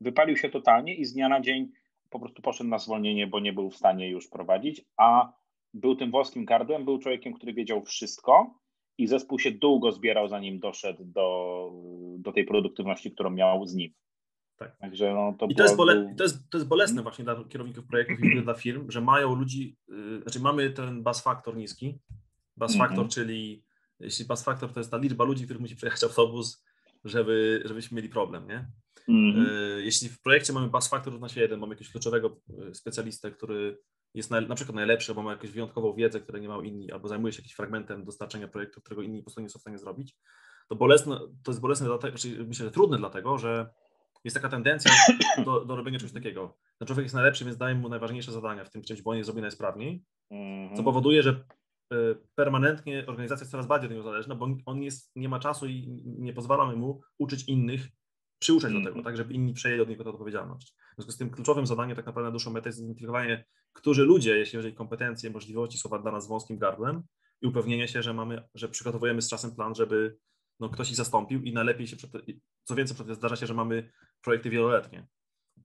Wypalił 0.00 0.36
się 0.36 0.48
totalnie 0.48 0.94
i 0.94 1.04
z 1.04 1.12
dnia 1.12 1.28
na 1.28 1.40
dzień 1.40 1.72
po 2.10 2.18
prostu 2.18 2.42
poszedł 2.42 2.70
na 2.70 2.78
zwolnienie, 2.78 3.26
bo 3.26 3.40
nie 3.40 3.52
był 3.52 3.70
w 3.70 3.76
stanie 3.76 4.08
już 4.08 4.28
prowadzić, 4.28 4.84
a 4.96 5.32
był 5.74 5.96
tym 5.96 6.10
włoskim 6.10 6.44
gardłem, 6.44 6.84
był 6.84 6.98
człowiekiem, 6.98 7.34
który 7.34 7.54
wiedział 7.54 7.82
wszystko 7.82 8.58
i 8.98 9.06
zespół 9.06 9.38
się 9.38 9.50
długo 9.50 9.92
zbierał, 9.92 10.28
zanim 10.28 10.58
doszedł 10.58 11.04
do, 11.04 11.70
do 12.18 12.32
tej 12.32 12.44
produktywności, 12.44 13.10
którą 13.10 13.30
miał 13.30 13.66
z 13.66 13.74
nim. 13.74 13.92
Tak. 14.56 14.76
Także 14.78 15.14
no, 15.14 15.34
to 15.38 15.46
I 15.46 15.54
to 15.54 15.62
jest, 15.62 15.76
bole, 15.76 16.14
to, 16.16 16.22
jest, 16.22 16.50
to 16.50 16.58
jest 16.58 16.68
bolesne 16.68 17.02
właśnie 17.02 17.24
dla 17.24 17.44
kierowników 17.44 17.86
projektów 17.86 18.24
i 18.24 18.42
dla 18.44 18.54
firm, 18.54 18.90
że 18.90 19.00
mają 19.00 19.34
ludzi, 19.34 19.76
yy, 19.88 20.22
znaczy 20.22 20.40
mamy 20.40 20.70
ten 20.70 21.02
bus 21.02 21.20
factor 21.20 21.56
niski. 21.56 21.98
Bus 22.56 22.74
mm 22.74 22.86
-hmm. 22.86 22.88
factor, 22.88 23.08
czyli 23.08 23.64
jeśli 24.00 24.24
bus 24.24 24.42
factor 24.42 24.72
to 24.72 24.80
jest 24.80 24.90
ta 24.90 24.96
liczba 24.96 25.24
ludzi, 25.24 25.44
których 25.44 25.60
musi 25.60 25.76
przejechać 25.76 26.04
autobus, 26.04 26.64
żeby, 27.04 27.62
żebyśmy 27.64 27.96
mieli 27.96 28.08
problem, 28.08 28.48
nie? 28.48 28.66
Mm 29.08 29.32
-hmm. 29.32 29.48
yy, 29.76 29.82
jeśli 29.84 30.08
w 30.08 30.22
projekcie 30.22 30.52
mamy 30.52 30.68
bus 30.68 30.88
factor 30.88 31.12
równa 31.12 31.28
się 31.28 31.40
jeden, 31.40 31.60
mamy 31.60 31.74
jakiegoś 31.74 31.92
kluczowego 31.92 32.40
y, 32.70 32.74
specjalistę, 32.74 33.30
który 33.30 33.78
jest 34.14 34.30
na, 34.30 34.40
na 34.40 34.54
przykład 34.54 34.74
najlepszy, 34.74 35.12
albo 35.12 35.22
ma 35.22 35.30
jakąś 35.30 35.50
wyjątkową 35.50 35.94
wiedzę, 35.94 36.20
której 36.20 36.42
nie 36.42 36.48
mają 36.48 36.62
inni, 36.62 36.92
albo 36.92 37.08
zajmuje 37.08 37.32
się 37.32 37.38
jakimś 37.38 37.54
fragmentem 37.54 38.04
dostarczenia 38.04 38.48
projektu, 38.48 38.80
którego 38.80 39.02
inni 39.02 39.18
po 39.18 39.24
prostu 39.24 39.40
nie 39.40 39.48
są 39.48 39.58
w 39.58 39.62
stanie 39.62 39.78
zrobić, 39.78 40.16
to 40.68 40.76
bolesne, 40.76 41.20
to 41.44 41.50
jest 41.50 41.60
bolesne 41.60 41.86
dlatego, 41.86 42.18
znaczy 42.18 42.44
myślę, 42.44 42.66
że 42.66 42.72
trudne 42.72 42.98
dlatego, 42.98 43.38
że 43.38 43.70
jest 44.24 44.34
taka 44.34 44.48
tendencja 44.48 44.92
do, 45.46 45.64
do 45.64 45.76
robienia 45.76 45.98
czegoś 45.98 46.12
takiego. 46.12 46.56
Ten 46.78 46.86
człowiek 46.86 47.04
jest 47.04 47.14
najlepszy, 47.14 47.44
więc 47.44 47.56
dajmy 47.56 47.80
mu 47.80 47.88
najważniejsze 47.88 48.32
zadania 48.32 48.64
w 48.64 48.70
tym 48.70 48.82
czymś, 48.82 49.02
bo 49.02 49.10
on 49.10 49.16
je 49.16 49.24
zrobi 49.24 49.40
najsprawniej, 49.40 50.04
co 50.30 50.36
mhm. 50.36 50.84
powoduje, 50.84 51.22
że 51.22 51.44
permanentnie 52.34 53.06
organizacja 53.06 53.44
jest 53.44 53.50
coraz 53.50 53.66
bardziej 53.66 53.86
od 53.86 53.90
niego 53.90 54.02
zależna, 54.02 54.34
bo 54.34 54.48
on 54.66 54.82
jest, 54.82 55.16
nie 55.16 55.28
ma 55.28 55.40
czasu 55.40 55.66
i 55.66 56.02
nie 56.04 56.32
pozwalamy 56.32 56.76
mu 56.76 57.00
uczyć 57.18 57.48
innych, 57.48 57.88
przyuczać 58.38 58.72
do 58.72 58.84
tego, 58.84 59.02
tak, 59.02 59.16
żeby 59.16 59.34
inni 59.34 59.52
przejęli 59.52 59.80
od 59.80 59.88
niego 59.88 60.04
tę 60.04 60.10
odpowiedzialność. 60.10 60.74
W 60.92 60.94
związku 60.94 61.12
z 61.12 61.16
tym 61.16 61.30
kluczowym 61.30 61.66
zadaniem 61.66 61.96
tak 61.96 62.06
naprawdę 62.06 62.26
na 62.26 62.30
dłuższą 62.30 62.50
metę 62.50 62.68
jest 62.68 62.78
zidentyfikowanie, 62.78 63.44
którzy 63.72 64.04
ludzie, 64.04 64.38
jeśli 64.38 64.56
chodzi 64.56 64.68
o 64.68 64.74
kompetencje, 64.74 65.30
możliwości, 65.30 65.78
są 65.78 66.02
dla 66.02 66.12
nas 66.12 66.28
wąskim 66.28 66.58
gardłem 66.58 67.02
i 67.42 67.46
upewnienie 67.46 67.88
się, 67.88 68.02
że 68.02 68.14
mamy, 68.14 68.42
że 68.54 68.68
przygotowujemy 68.68 69.22
z 69.22 69.28
czasem 69.28 69.54
plan, 69.54 69.74
żeby 69.74 70.16
no, 70.60 70.68
ktoś 70.68 70.90
ich 70.90 70.96
zastąpił 70.96 71.42
i 71.42 71.52
najlepiej 71.52 71.86
się, 71.86 71.96
co 72.64 72.74
więcej, 72.74 72.96
zdarza 73.14 73.36
się, 73.36 73.46
że 73.46 73.54
mamy 73.54 73.90
projekty 74.24 74.50
wieloletnie 74.50 75.06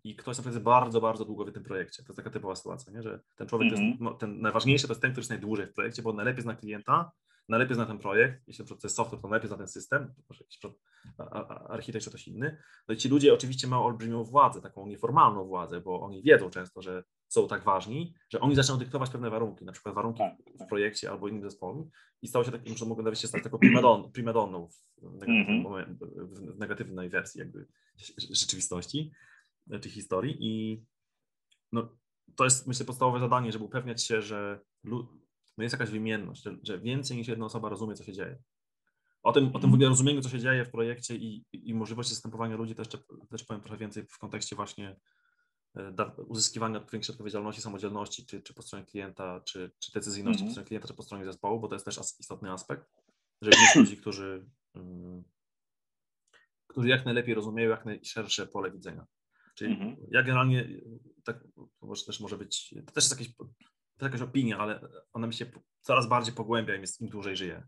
i 0.03 0.15
ktoś 0.15 0.37
na 0.37 0.41
przykład 0.41 0.53
jest 0.53 0.63
bardzo, 0.63 1.01
bardzo 1.01 1.25
długo 1.25 1.45
w 1.45 1.51
tym 1.51 1.63
projekcie. 1.63 2.03
To 2.03 2.07
jest 2.09 2.17
taka 2.17 2.29
typowa 2.29 2.55
sytuacja, 2.55 2.93
nie? 2.93 3.01
że 3.01 3.19
ten 3.35 3.47
człowiek, 3.47 3.73
mm 3.73 3.85
-hmm. 3.85 3.89
jest, 3.89 4.01
mhm. 4.01 4.17
ten 4.17 4.41
najważniejszy 4.41 4.87
to 4.87 4.93
jest 4.93 5.01
ten, 5.01 5.11
który 5.11 5.21
jest 5.21 5.29
najdłużej 5.29 5.67
w 5.67 5.73
projekcie, 5.73 6.01
bo 6.01 6.09
on 6.09 6.15
najlepiej 6.15 6.43
zna 6.43 6.55
klienta, 6.55 7.11
najlepiej 7.49 7.75
zna 7.75 7.85
ten 7.85 7.99
projekt, 7.99 8.47
jeśli 8.47 8.65
to 8.65 8.75
jest 8.83 8.95
software, 8.95 9.21
to 9.21 9.27
najlepiej 9.27 9.47
zna 9.47 9.57
ten 9.57 9.67
system, 9.67 10.13
może 10.29 10.43
jakiś 10.43 10.59
architekt 11.69 12.03
czy 12.03 12.09
ktoś 12.09 12.27
inny. 12.27 12.57
No 12.87 12.93
i 12.93 12.97
ci 12.97 13.09
ludzie 13.09 13.33
oczywiście 13.33 13.67
mają 13.67 13.83
olbrzymią 13.83 14.23
władzę, 14.23 14.61
taką 14.61 14.87
nieformalną 14.87 15.47
władzę, 15.47 15.81
bo 15.81 16.01
oni 16.01 16.23
wiedzą 16.23 16.49
często, 16.49 16.81
że 16.81 17.03
są 17.27 17.47
tak 17.47 17.63
ważni, 17.63 18.13
że 18.29 18.39
oni 18.39 18.55
zaczną 18.55 18.77
dyktować 18.77 19.09
pewne 19.09 19.29
warunki, 19.29 19.65
na 19.65 19.71
przykład 19.71 19.95
warunki 19.95 20.19
tak, 20.19 20.33
w 20.55 20.57
tak. 20.57 20.67
projekcie 20.67 21.11
albo 21.11 21.27
innym 21.27 21.43
zespole 21.43 21.83
i 22.21 22.27
stało 22.27 22.45
się 22.45 22.51
takim, 22.51 22.77
że 22.77 22.85
mogą 22.85 23.03
nawet 23.03 23.19
się 23.19 23.27
stać 23.27 23.43
taką 23.43 23.57
primadon, 23.57 24.11
primadonną 24.11 24.67
w, 24.97 25.13
negatywnym, 25.13 25.63
-hmm. 25.63 26.55
w 26.55 26.59
negatywnej 26.59 27.09
wersji 27.09 27.39
jakby 27.39 27.67
rzeczywistości 28.17 29.11
czy 29.81 29.89
historii 29.89 30.37
i 30.39 30.83
no, 31.71 31.89
to 32.35 32.43
jest 32.43 32.67
myślę 32.67 32.85
podstawowe 32.85 33.19
zadanie, 33.19 33.51
żeby 33.51 33.65
upewniać 33.65 34.03
się, 34.03 34.21
że 34.21 34.59
no 35.59 35.63
jest 35.63 35.73
jakaś 35.73 35.89
wymienność, 35.89 36.43
że, 36.43 36.57
że, 36.63 36.79
więcej 36.79 37.17
niż 37.17 37.27
jedna 37.27 37.45
osoba 37.45 37.69
rozumie, 37.69 37.95
co 37.95 38.03
się 38.03 38.13
dzieje. 38.13 38.37
O 39.23 39.31
tym, 39.31 39.55
o 39.55 39.59
tym 39.59 39.71
w 39.71 39.73
ogóle 39.73 39.89
rozumieniu, 39.89 40.21
co 40.21 40.29
się 40.29 40.39
dzieje 40.39 40.65
w 40.65 40.71
projekcie 40.71 41.15
i, 41.15 41.45
i, 41.53 41.73
możliwości 41.73 42.13
zastępowania 42.13 42.55
ludzi 42.55 42.75
też, 42.75 42.87
też 43.29 43.43
powiem 43.43 43.61
trochę 43.61 43.77
więcej 43.77 44.03
w 44.03 44.17
kontekście 44.17 44.55
właśnie 44.55 44.99
e, 45.75 46.11
uzyskiwania 46.27 46.85
większej 46.91 47.13
odpowiedzialności, 47.13 47.61
samodzielności, 47.61 48.25
czy, 48.25 48.41
czy 48.41 48.53
po 48.53 48.61
stronie 48.61 48.85
klienta, 48.85 49.41
czy, 49.41 49.71
czy 49.79 49.91
decyzyjności 49.91 50.41
mm 50.41 50.45
-hmm. 50.45 50.49
po 50.49 50.51
stronie 50.51 50.67
klienta, 50.67 50.87
czy 50.87 50.93
po 50.93 51.03
stronie 51.03 51.25
zespołu, 51.25 51.59
bo 51.59 51.67
to 51.67 51.75
jest 51.75 51.85
też 51.85 51.99
istotny 52.19 52.51
aspekt, 52.51 52.85
że 53.41 53.49
jest 53.49 53.75
ludzi, 53.75 53.97
którzy, 53.97 54.45
um, 54.75 55.23
którzy 56.67 56.87
jak 56.87 57.05
najlepiej 57.05 57.35
rozumieją 57.35 57.69
jak 57.69 57.85
najszersze 57.85 58.47
pole 58.47 58.71
widzenia. 58.71 59.05
Czyli 59.55 59.73
mm 59.73 59.95
-hmm. 59.95 59.97
ja 60.11 60.23
generalnie, 60.23 60.67
tak, 61.23 61.43
może 61.81 62.05
też 62.05 62.19
może 62.19 62.37
być, 62.37 62.75
to 62.85 62.91
też 62.91 63.03
jest 63.03 63.19
jakieś, 63.19 63.35
to 63.99 64.05
jakaś 64.05 64.21
opinia, 64.21 64.57
ale 64.57 64.81
ona 65.13 65.27
mi 65.27 65.33
się 65.33 65.45
coraz 65.81 66.07
bardziej 66.07 66.33
pogłębia, 66.33 66.75
im, 66.75 66.81
jest, 66.81 67.01
im 67.01 67.09
dłużej 67.09 67.37
żyję. 67.37 67.67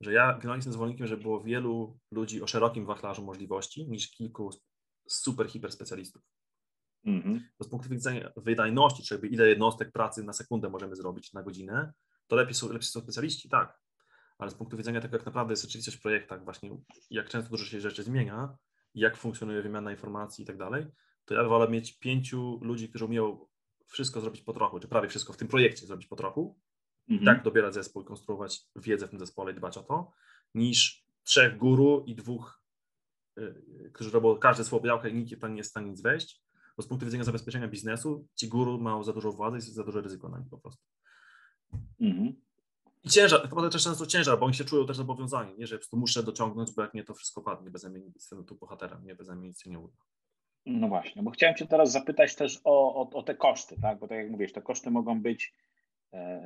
Że 0.00 0.12
ja 0.12 0.32
generalnie 0.32 0.58
jestem 0.58 0.72
zwolennikiem, 0.72 1.06
że 1.06 1.16
było 1.16 1.40
wielu 1.40 1.98
ludzi 2.10 2.42
o 2.42 2.46
szerokim 2.46 2.86
wachlarzu 2.86 3.24
możliwości 3.24 3.88
niż 3.88 4.10
kilku 4.10 4.50
super 5.08 5.48
hiper 5.48 5.72
specjalistów. 5.72 6.22
Mm 7.04 7.22
-hmm. 7.22 7.40
Bo 7.58 7.64
z 7.64 7.68
punktu 7.68 7.88
widzenia 7.88 8.32
wydajności, 8.36 9.02
czyli 9.02 9.34
ile 9.34 9.48
jednostek 9.48 9.92
pracy 9.92 10.22
na 10.22 10.32
sekundę 10.32 10.70
możemy 10.70 10.96
zrobić 10.96 11.32
na 11.32 11.42
godzinę, 11.42 11.92
to 12.26 12.36
lepiej 12.36 12.54
są, 12.54 12.68
lepiej 12.68 12.82
są 12.82 13.00
specjaliści, 13.00 13.48
tak. 13.48 13.80
Ale 14.38 14.50
z 14.50 14.54
punktu 14.54 14.76
widzenia 14.76 15.00
tego, 15.00 15.16
jak 15.16 15.26
naprawdę 15.26 15.52
jest 15.52 15.62
rzeczywistość 15.62 15.96
w 15.96 16.02
projektach, 16.02 16.44
właśnie 16.44 16.70
jak 17.10 17.28
często 17.28 17.50
dużo 17.50 17.64
się 17.64 17.80
rzeczy 17.80 18.02
zmienia, 18.02 18.56
jak 18.94 19.16
funkcjonuje 19.16 19.62
wymiana 19.62 19.90
informacji 19.90 20.42
i 20.42 20.46
tak 20.46 20.56
dalej, 20.56 20.86
to 21.24 21.34
ja 21.34 21.44
wolę 21.44 21.68
mieć 21.68 21.98
pięciu 21.98 22.58
ludzi, 22.62 22.88
którzy 22.88 23.04
umieją 23.04 23.46
wszystko 23.90 24.20
zrobić 24.20 24.42
po 24.42 24.52
trochu, 24.52 24.80
czy 24.80 24.88
prawie 24.88 25.08
wszystko 25.08 25.32
w 25.32 25.36
tym 25.36 25.48
projekcie 25.48 25.86
zrobić 25.86 26.06
po 26.06 26.16
trochu, 26.16 26.58
mm 27.08 27.22
-hmm. 27.22 27.26
tak 27.26 27.42
dobierać 27.44 27.74
zespół, 27.74 28.04
konstruować 28.04 28.60
wiedzę 28.76 29.06
w 29.06 29.10
tym 29.10 29.18
zespole 29.18 29.52
i 29.52 29.54
dbać 29.54 29.78
o 29.78 29.82
to, 29.82 30.12
niż 30.54 31.04
trzech 31.22 31.56
guru 31.56 32.04
i 32.06 32.14
dwóch, 32.14 32.62
yy, 33.36 33.90
którzy 33.94 34.10
robią 34.10 34.36
każde 34.36 34.64
słowo 34.64 34.84
białka 34.84 35.08
i 35.08 35.14
nikt 35.14 35.40
tam 35.40 35.50
nie 35.52 35.58
jest 35.58 35.70
w 35.70 35.70
stanie 35.70 35.90
nic 35.90 36.02
wejść, 36.02 36.42
bo 36.76 36.82
z 36.82 36.86
punktu 36.86 37.06
widzenia 37.06 37.24
zabezpieczenia 37.24 37.68
biznesu 37.68 38.28
ci 38.34 38.48
guru 38.48 38.80
mają 38.80 39.04
za 39.04 39.12
dużo 39.12 39.32
władzy 39.32 39.58
i 39.58 39.60
za 39.60 39.84
duże 39.84 40.00
ryzyko 40.00 40.28
na 40.28 40.38
nich 40.38 40.48
po 40.48 40.58
prostu. 40.58 40.82
-hmm. 42.00 42.32
I 43.04 43.08
ciężar, 43.08 43.42
naprawdę 43.42 43.70
też 43.70 43.84
często 43.84 44.06
ciężar, 44.06 44.38
bo 44.38 44.46
oni 44.46 44.54
się 44.54 44.64
czują 44.64 44.86
też 44.86 44.96
zobowiązani, 44.96 45.54
nie, 45.58 45.66
że 45.66 45.76
po 45.76 45.78
prostu 45.78 45.96
muszę 45.96 46.22
dociągnąć, 46.22 46.72
bo 46.72 46.82
jak 46.82 46.94
nie 46.94 47.04
to 47.04 47.14
wszystko 47.14 47.42
padnie, 47.42 47.70
bez 47.70 47.84
mnie 47.84 48.00
jestem 48.14 48.44
tu 48.44 48.54
bohaterem, 48.54 49.04
nie, 49.04 49.14
bez 49.14 49.28
mnie 49.28 49.48
nic 49.48 49.60
się 49.60 49.70
nie 49.70 49.78
uda. 49.78 49.96
No 50.66 50.88
właśnie, 50.88 51.22
bo 51.22 51.30
chciałem 51.30 51.56
Cię 51.56 51.66
teraz 51.66 51.92
zapytać 51.92 52.34
też 52.34 52.60
o, 52.64 52.94
o, 52.94 53.10
o 53.10 53.22
te 53.22 53.34
koszty, 53.34 53.76
tak? 53.82 53.98
Bo 53.98 54.08
tak 54.08 54.18
jak 54.18 54.30
mówisz, 54.30 54.52
te 54.52 54.62
koszty 54.62 54.90
mogą 54.90 55.22
być 55.22 55.54
e, 56.12 56.40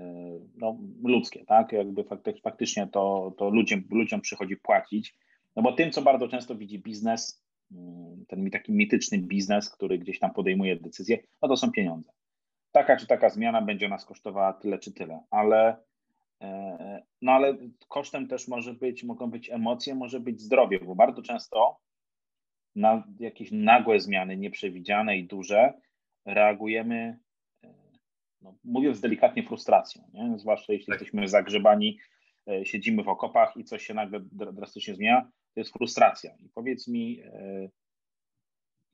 no, 0.57 0.79
ludzkie, 1.05 1.45
tak? 1.45 1.73
Jakby 1.73 2.05
faktycznie 2.43 2.87
to, 2.87 3.35
to 3.39 3.51
ludziom, 3.51 3.83
ludziom 3.91 4.21
przychodzi 4.21 4.57
płacić. 4.57 5.15
No 5.57 5.63
bo 5.63 5.73
tym, 5.73 5.91
co 5.91 6.03
bardzo 6.03 6.29
często 6.29 6.55
widzi 6.55 6.79
biznes, 6.79 7.45
mm, 7.73 8.25
ten 8.29 8.51
taki 8.51 8.73
mityczny 8.73 9.19
biznes, 9.19 9.71
który 9.71 9.99
gdzieś 9.99 10.19
tam 10.19 10.33
podejmuje 10.33 10.77
decyzje, 10.77 11.19
no 11.43 11.49
to 11.49 11.57
są 11.57 11.73
pieniądze. 11.73 12.13
Taka 12.73 12.97
czy 12.97 13.07
taka 13.07 13.29
zmiana 13.29 13.63
będzie 13.63 13.89
nas 13.89 14.05
kosztowała 14.05 14.53
tyle 14.53 14.79
czy 14.79 14.93
tyle, 14.93 15.21
ale 15.31 15.77
e, 16.41 17.03
no 17.23 17.33
ale 17.33 17.57
kosztem 17.89 18.29
też 18.29 18.49
może 18.49 18.75
być, 18.75 19.05
mogą 19.05 19.31
być 19.31 19.51
emocje, 19.51 19.95
może 19.95 20.21
być 20.21 20.41
zdrowie, 20.41 20.81
bo 20.81 20.95
bardzo 20.95 21.23
często 21.23 21.85
na 22.77 23.05
jakieś 23.21 23.49
nagłe 23.53 24.01
zmiany, 24.01 24.37
nieprzewidziane 24.37 25.19
i 25.19 25.25
duże, 25.25 25.73
reagujemy, 26.27 27.19
e, 27.65 27.75
no, 28.41 28.55
mówiąc 28.65 29.01
delikatnie, 29.01 29.43
frustracją. 29.43 30.11
Nie? 30.13 30.39
Zwłaszcza 30.39 30.73
jeśli 30.73 30.87
tak. 30.87 31.01
jesteśmy 31.01 31.29
zagrzebani, 31.29 31.99
e, 32.49 32.67
siedzimy 32.67 33.03
w 33.03 33.09
okopach 33.09 33.57
i 33.57 33.65
coś 33.65 33.87
się 33.87 33.95
nagle 33.95 34.21
drastycznie 34.33 34.95
zmienia, 34.95 35.31
to 35.55 35.61
jest 35.61 35.73
frustracja. 35.73 36.35
I 36.39 36.49
powiedz 36.49 36.89
mi, 36.89 37.21
e, 37.21 37.69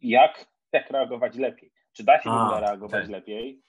jak, 0.01 0.47
jak 0.73 0.91
reagować 0.91 1.37
lepiej? 1.37 1.73
Czy 1.93 2.05
da 2.05 2.23
się 2.23 2.31
w 2.31 2.33
ogóle 2.33 2.61
reagować 2.61 3.03
tak. 3.03 3.11
lepiej? 3.11 3.63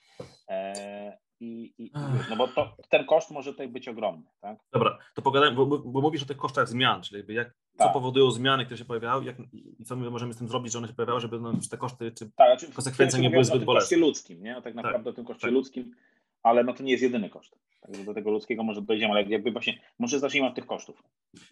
I, 1.41 1.73
i, 1.77 1.91
no 2.30 2.36
bo 2.36 2.47
to, 2.47 2.77
ten 2.89 3.06
koszt 3.06 3.32
może 3.32 3.51
tutaj 3.51 3.67
być 3.67 3.88
ogromny. 3.88 4.23
Tak? 4.41 4.60
Dobra, 4.73 4.97
to 5.15 5.21
pogadajmy, 5.21 5.56
bo, 5.56 5.65
bo 5.65 6.01
mówisz 6.01 6.23
o 6.23 6.25
tych 6.25 6.38
kosztach 6.38 6.67
zmian, 6.67 7.01
czyli 7.01 7.17
jakby 7.17 7.34
jak, 7.34 7.54
tak. 7.77 7.88
co 7.88 7.93
powodują 7.93 8.32
zmiany, 8.32 8.65
które 8.65 8.77
się 8.77 8.86
pojawiały 8.86 9.25
jak, 9.25 9.36
i 9.54 9.86
co 9.86 9.95
my 9.95 10.10
możemy 10.10 10.34
z 10.34 10.38
tym 10.38 10.47
zrobić, 10.47 10.73
że 10.73 10.77
one 10.77 10.88
się 10.88 10.93
pojawiały, 10.93 11.19
żeby 11.19 11.39
no, 11.39 11.54
te 11.71 11.77
koszty 11.77 12.12
czy 12.12 12.32
tak, 12.36 12.60
znaczy, 12.60 12.73
konsekwencje 12.73 13.19
nie 13.19 13.30
były 13.30 13.45
zbyt 13.45 13.63
bolesne. 13.63 13.88
O 13.88 13.89
tym 13.89 13.99
koszcie 13.99 14.08
ludzkim, 14.08 14.43
nie? 14.43 14.51
O 14.51 14.56
tak, 14.56 14.63
tak 14.63 14.75
naprawdę 14.75 15.04
tak, 15.04 15.13
o 15.13 15.15
tym 15.15 15.25
koszcie 15.25 15.41
tak. 15.41 15.51
ludzkim, 15.51 15.95
ale 16.43 16.63
no 16.63 16.73
to 16.73 16.84
nie 16.84 16.91
jest 16.91 17.04
jedyny 17.04 17.30
koszt. 17.30 17.56
Także 17.82 18.04
do 18.04 18.13
tego 18.13 18.32
ludzkiego 18.32 18.63
może 18.63 18.82
dojdziemy, 18.82 19.12
ale 19.12 19.23
jakby 19.23 19.51
właśnie, 19.51 19.82
może 19.99 20.19
zacznijmy 20.19 20.47
od 20.47 20.56
tych 20.56 20.65
kosztów. 20.65 21.04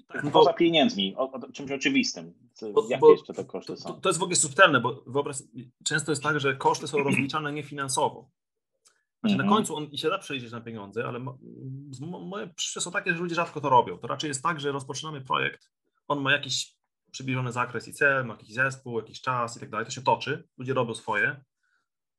Tak, 0.08 0.24
no 0.24 0.32
Poza 0.32 0.54
pieniędzmi, 0.54 1.16
o, 1.18 1.32
o, 1.32 1.52
czymś 1.52 1.72
oczywistym. 1.72 2.34
Co, 2.54 2.74
bo, 2.74 2.84
jakie 2.90 2.98
bo 2.98 3.12
jeszcze 3.12 3.34
te 3.34 3.46
koszty 3.46 3.74
to, 3.74 3.80
są? 3.80 3.90
To, 3.90 4.02
to 4.02 4.10
jest 4.10 4.20
w 4.20 4.24
ogóle 4.24 4.36
subtelne, 4.36 4.80
bo 4.80 5.04
wyobraź, 5.08 5.38
często 5.84 6.12
jest 6.12 6.24
tak, 6.24 6.40
że 6.40 6.56
koszty 6.56 6.88
są 6.88 6.98
rozliczane 6.98 7.54
niefinansowo. 7.54 8.30
Znaczy 9.20 9.36
na 9.36 9.44
mhm. 9.44 9.50
końcu 9.50 9.76
on 9.76 9.84
i 9.84 9.98
się 9.98 10.10
da 10.10 10.18
przejrzeć 10.18 10.52
na 10.52 10.62
pieniądze, 10.62 11.06
ale 11.06 11.20
moje 12.02 12.48
przeczucia 12.48 12.82
są 12.82 12.92
takie, 12.92 13.14
że 13.14 13.20
ludzie 13.20 13.36
rzadko 13.36 13.62
to 13.62 13.70
robią. 13.70 13.98
To 13.98 14.08
raczej 14.08 14.28
jest 14.28 14.44
tak, 14.44 14.60
że 14.60 14.72
rozpoczynamy 14.72 15.22
projekt, 15.22 15.70
on 16.08 16.22
ma 16.22 16.32
jakiś 16.32 16.76
przybliżony 17.12 17.52
zakres 17.52 17.88
i 17.88 17.94
cel, 17.94 18.26
ma 18.26 18.34
jakiś 18.34 18.54
zespół, 18.54 19.00
jakiś 19.00 19.22
czas 19.22 19.58
i 19.58 19.60
tak 19.60 19.70
dalej, 19.70 19.86
to 19.86 19.92
się 19.92 20.02
toczy, 20.02 20.48
ludzie 20.58 20.74
robią 20.74 20.96
swoje, 20.96 21.44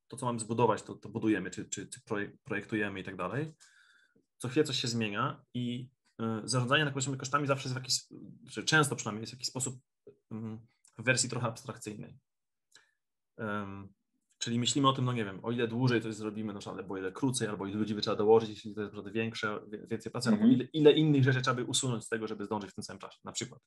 to 0.09 0.17
co 0.17 0.27
mamy 0.27 0.39
zbudować, 0.39 0.83
to, 0.83 0.95
to 0.95 1.09
budujemy, 1.09 1.51
czy, 1.51 1.65
czy, 1.65 1.87
czy 1.89 2.01
projektujemy 2.45 3.01
i 3.01 3.05
tak 3.05 3.17
dalej. 3.17 3.55
Co 4.37 4.49
chwilę 4.49 4.65
coś 4.65 4.77
się 4.77 4.89
zmienia 4.89 5.45
i 5.55 5.91
y, 6.21 6.25
zarządzanie 6.45 6.85
nakreślonymi 6.85 7.21
kosztami 7.21 7.47
zawsze 7.47 7.69
jest 7.69 7.75
w 7.75 7.77
jakiś, 7.77 7.95
czy 8.51 8.65
często 8.65 8.97
przynajmniej 8.97 9.23
jest 9.23 9.33
w 9.33 9.37
jakiś 9.37 9.49
sposób 9.49 9.75
y, 10.07 10.35
w 10.99 11.05
wersji 11.05 11.29
trochę 11.29 11.47
abstrakcyjnej. 11.47 12.19
Czyli 14.41 14.59
myślimy 14.59 14.89
o 14.89 14.93
tym, 14.93 15.05
no 15.05 15.13
nie 15.13 15.25
wiem, 15.25 15.41
o 15.43 15.51
ile 15.51 15.69
dłużej 15.69 16.01
coś 16.03 16.15
zrobimy, 16.15 16.53
no, 16.53 16.61
albo 16.73 16.99
ile 16.99 17.13
krócej, 17.13 17.49
albo 17.49 17.67
ile 17.67 17.77
ludzi 17.77 17.95
by 17.95 18.01
trzeba 18.01 18.17
dołożyć, 18.17 18.51
jeśli 18.51 18.75
to 18.75 18.81
jest 18.81 18.93
naprawdę 18.93 19.11
większe, 19.11 19.61
więcej 19.91 20.13
pracy, 20.13 20.29
mm 20.29 20.41
-hmm. 20.41 20.43
albo 20.43 20.55
ile, 20.55 20.65
ile, 20.65 20.93
innych 20.93 21.25
rzeczy 21.25 21.43
trzeba 21.43 21.55
by 21.55 21.65
usunąć 21.65 22.05
z 22.05 22.09
tego, 22.09 22.27
żeby 22.27 22.45
zdążyć 22.45 22.71
w 22.71 22.75
tym 22.75 22.85
samym 22.85 23.01
czasie, 23.01 23.19
na 23.25 23.33
przykład 23.33 23.61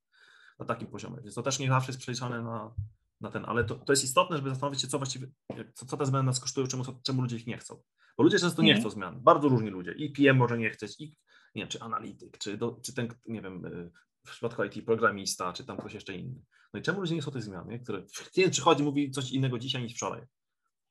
na 0.60 0.66
takim 0.66 0.88
poziomie. 0.88 1.18
Więc 1.24 1.36
to 1.36 1.44
też 1.44 1.60
nie 1.60 1.68
zawsze 1.68 1.92
jest 1.92 2.02
przeliczane 2.02 2.42
na, 2.42 2.74
na 3.22 3.32
ten, 3.32 3.46
ale 3.46 3.64
to, 3.64 3.76
to 3.76 3.94
jest 3.94 4.04
istotne, 4.04 4.38
żeby 4.38 4.50
zastanowić 4.50 4.82
się, 4.82 4.88
co 4.88 4.98
właściwie, 4.98 5.28
co, 5.74 5.86
co 5.86 5.98
te 5.98 6.06
zmiany 6.06 6.26
nas 6.26 6.40
kosztują, 6.40 6.68
czemu, 6.68 6.84
czemu 7.04 7.22
ludzie 7.22 7.36
ich 7.36 7.48
nie 7.48 7.58
chcą. 7.58 7.82
Bo 8.18 8.24
ludzie 8.24 8.40
często 8.40 8.62
nie 8.62 8.72
mm 8.72 8.82
-hmm. 8.82 8.86
chcą 8.86 8.90
zmian, 8.90 9.22
bardzo 9.22 9.50
różni 9.50 9.70
ludzie. 9.70 9.92
I 9.92 10.10
PM 10.10 10.38
może 10.38 10.58
nie 10.58 10.70
chcieć, 10.70 10.96
i 11.00 11.18
nie 11.56 11.62
wiem, 11.62 11.70
czy 11.70 11.82
analityk, 11.82 12.38
czy, 12.38 12.58
do, 12.58 12.80
czy 12.84 12.94
ten, 12.94 13.08
nie 13.26 13.42
wiem, 13.42 13.66
y, 13.66 13.92
w 14.26 14.32
przypadku 14.32 14.64
IT 14.64 14.86
programista, 14.86 15.54
czy 15.54 15.66
tam 15.66 15.78
ktoś 15.78 15.94
jeszcze 15.94 16.14
inny. 16.14 16.42
No 16.74 16.80
i 16.80 16.84
czemu 16.84 17.02
ludzie 17.02 17.16
nie 17.16 17.22
chcą 17.22 17.32
tych 17.32 17.44
zmian, 17.44 17.68
nie? 17.70 17.80
które 17.80 18.04
klient 18.34 18.54
przychodzi, 18.54 18.84
mówi 18.84 19.12
coś 19.12 19.32
innego 19.32 19.60
dzisiaj 19.60 19.84
niż 19.84 19.94
wczoraj. 19.94 20.22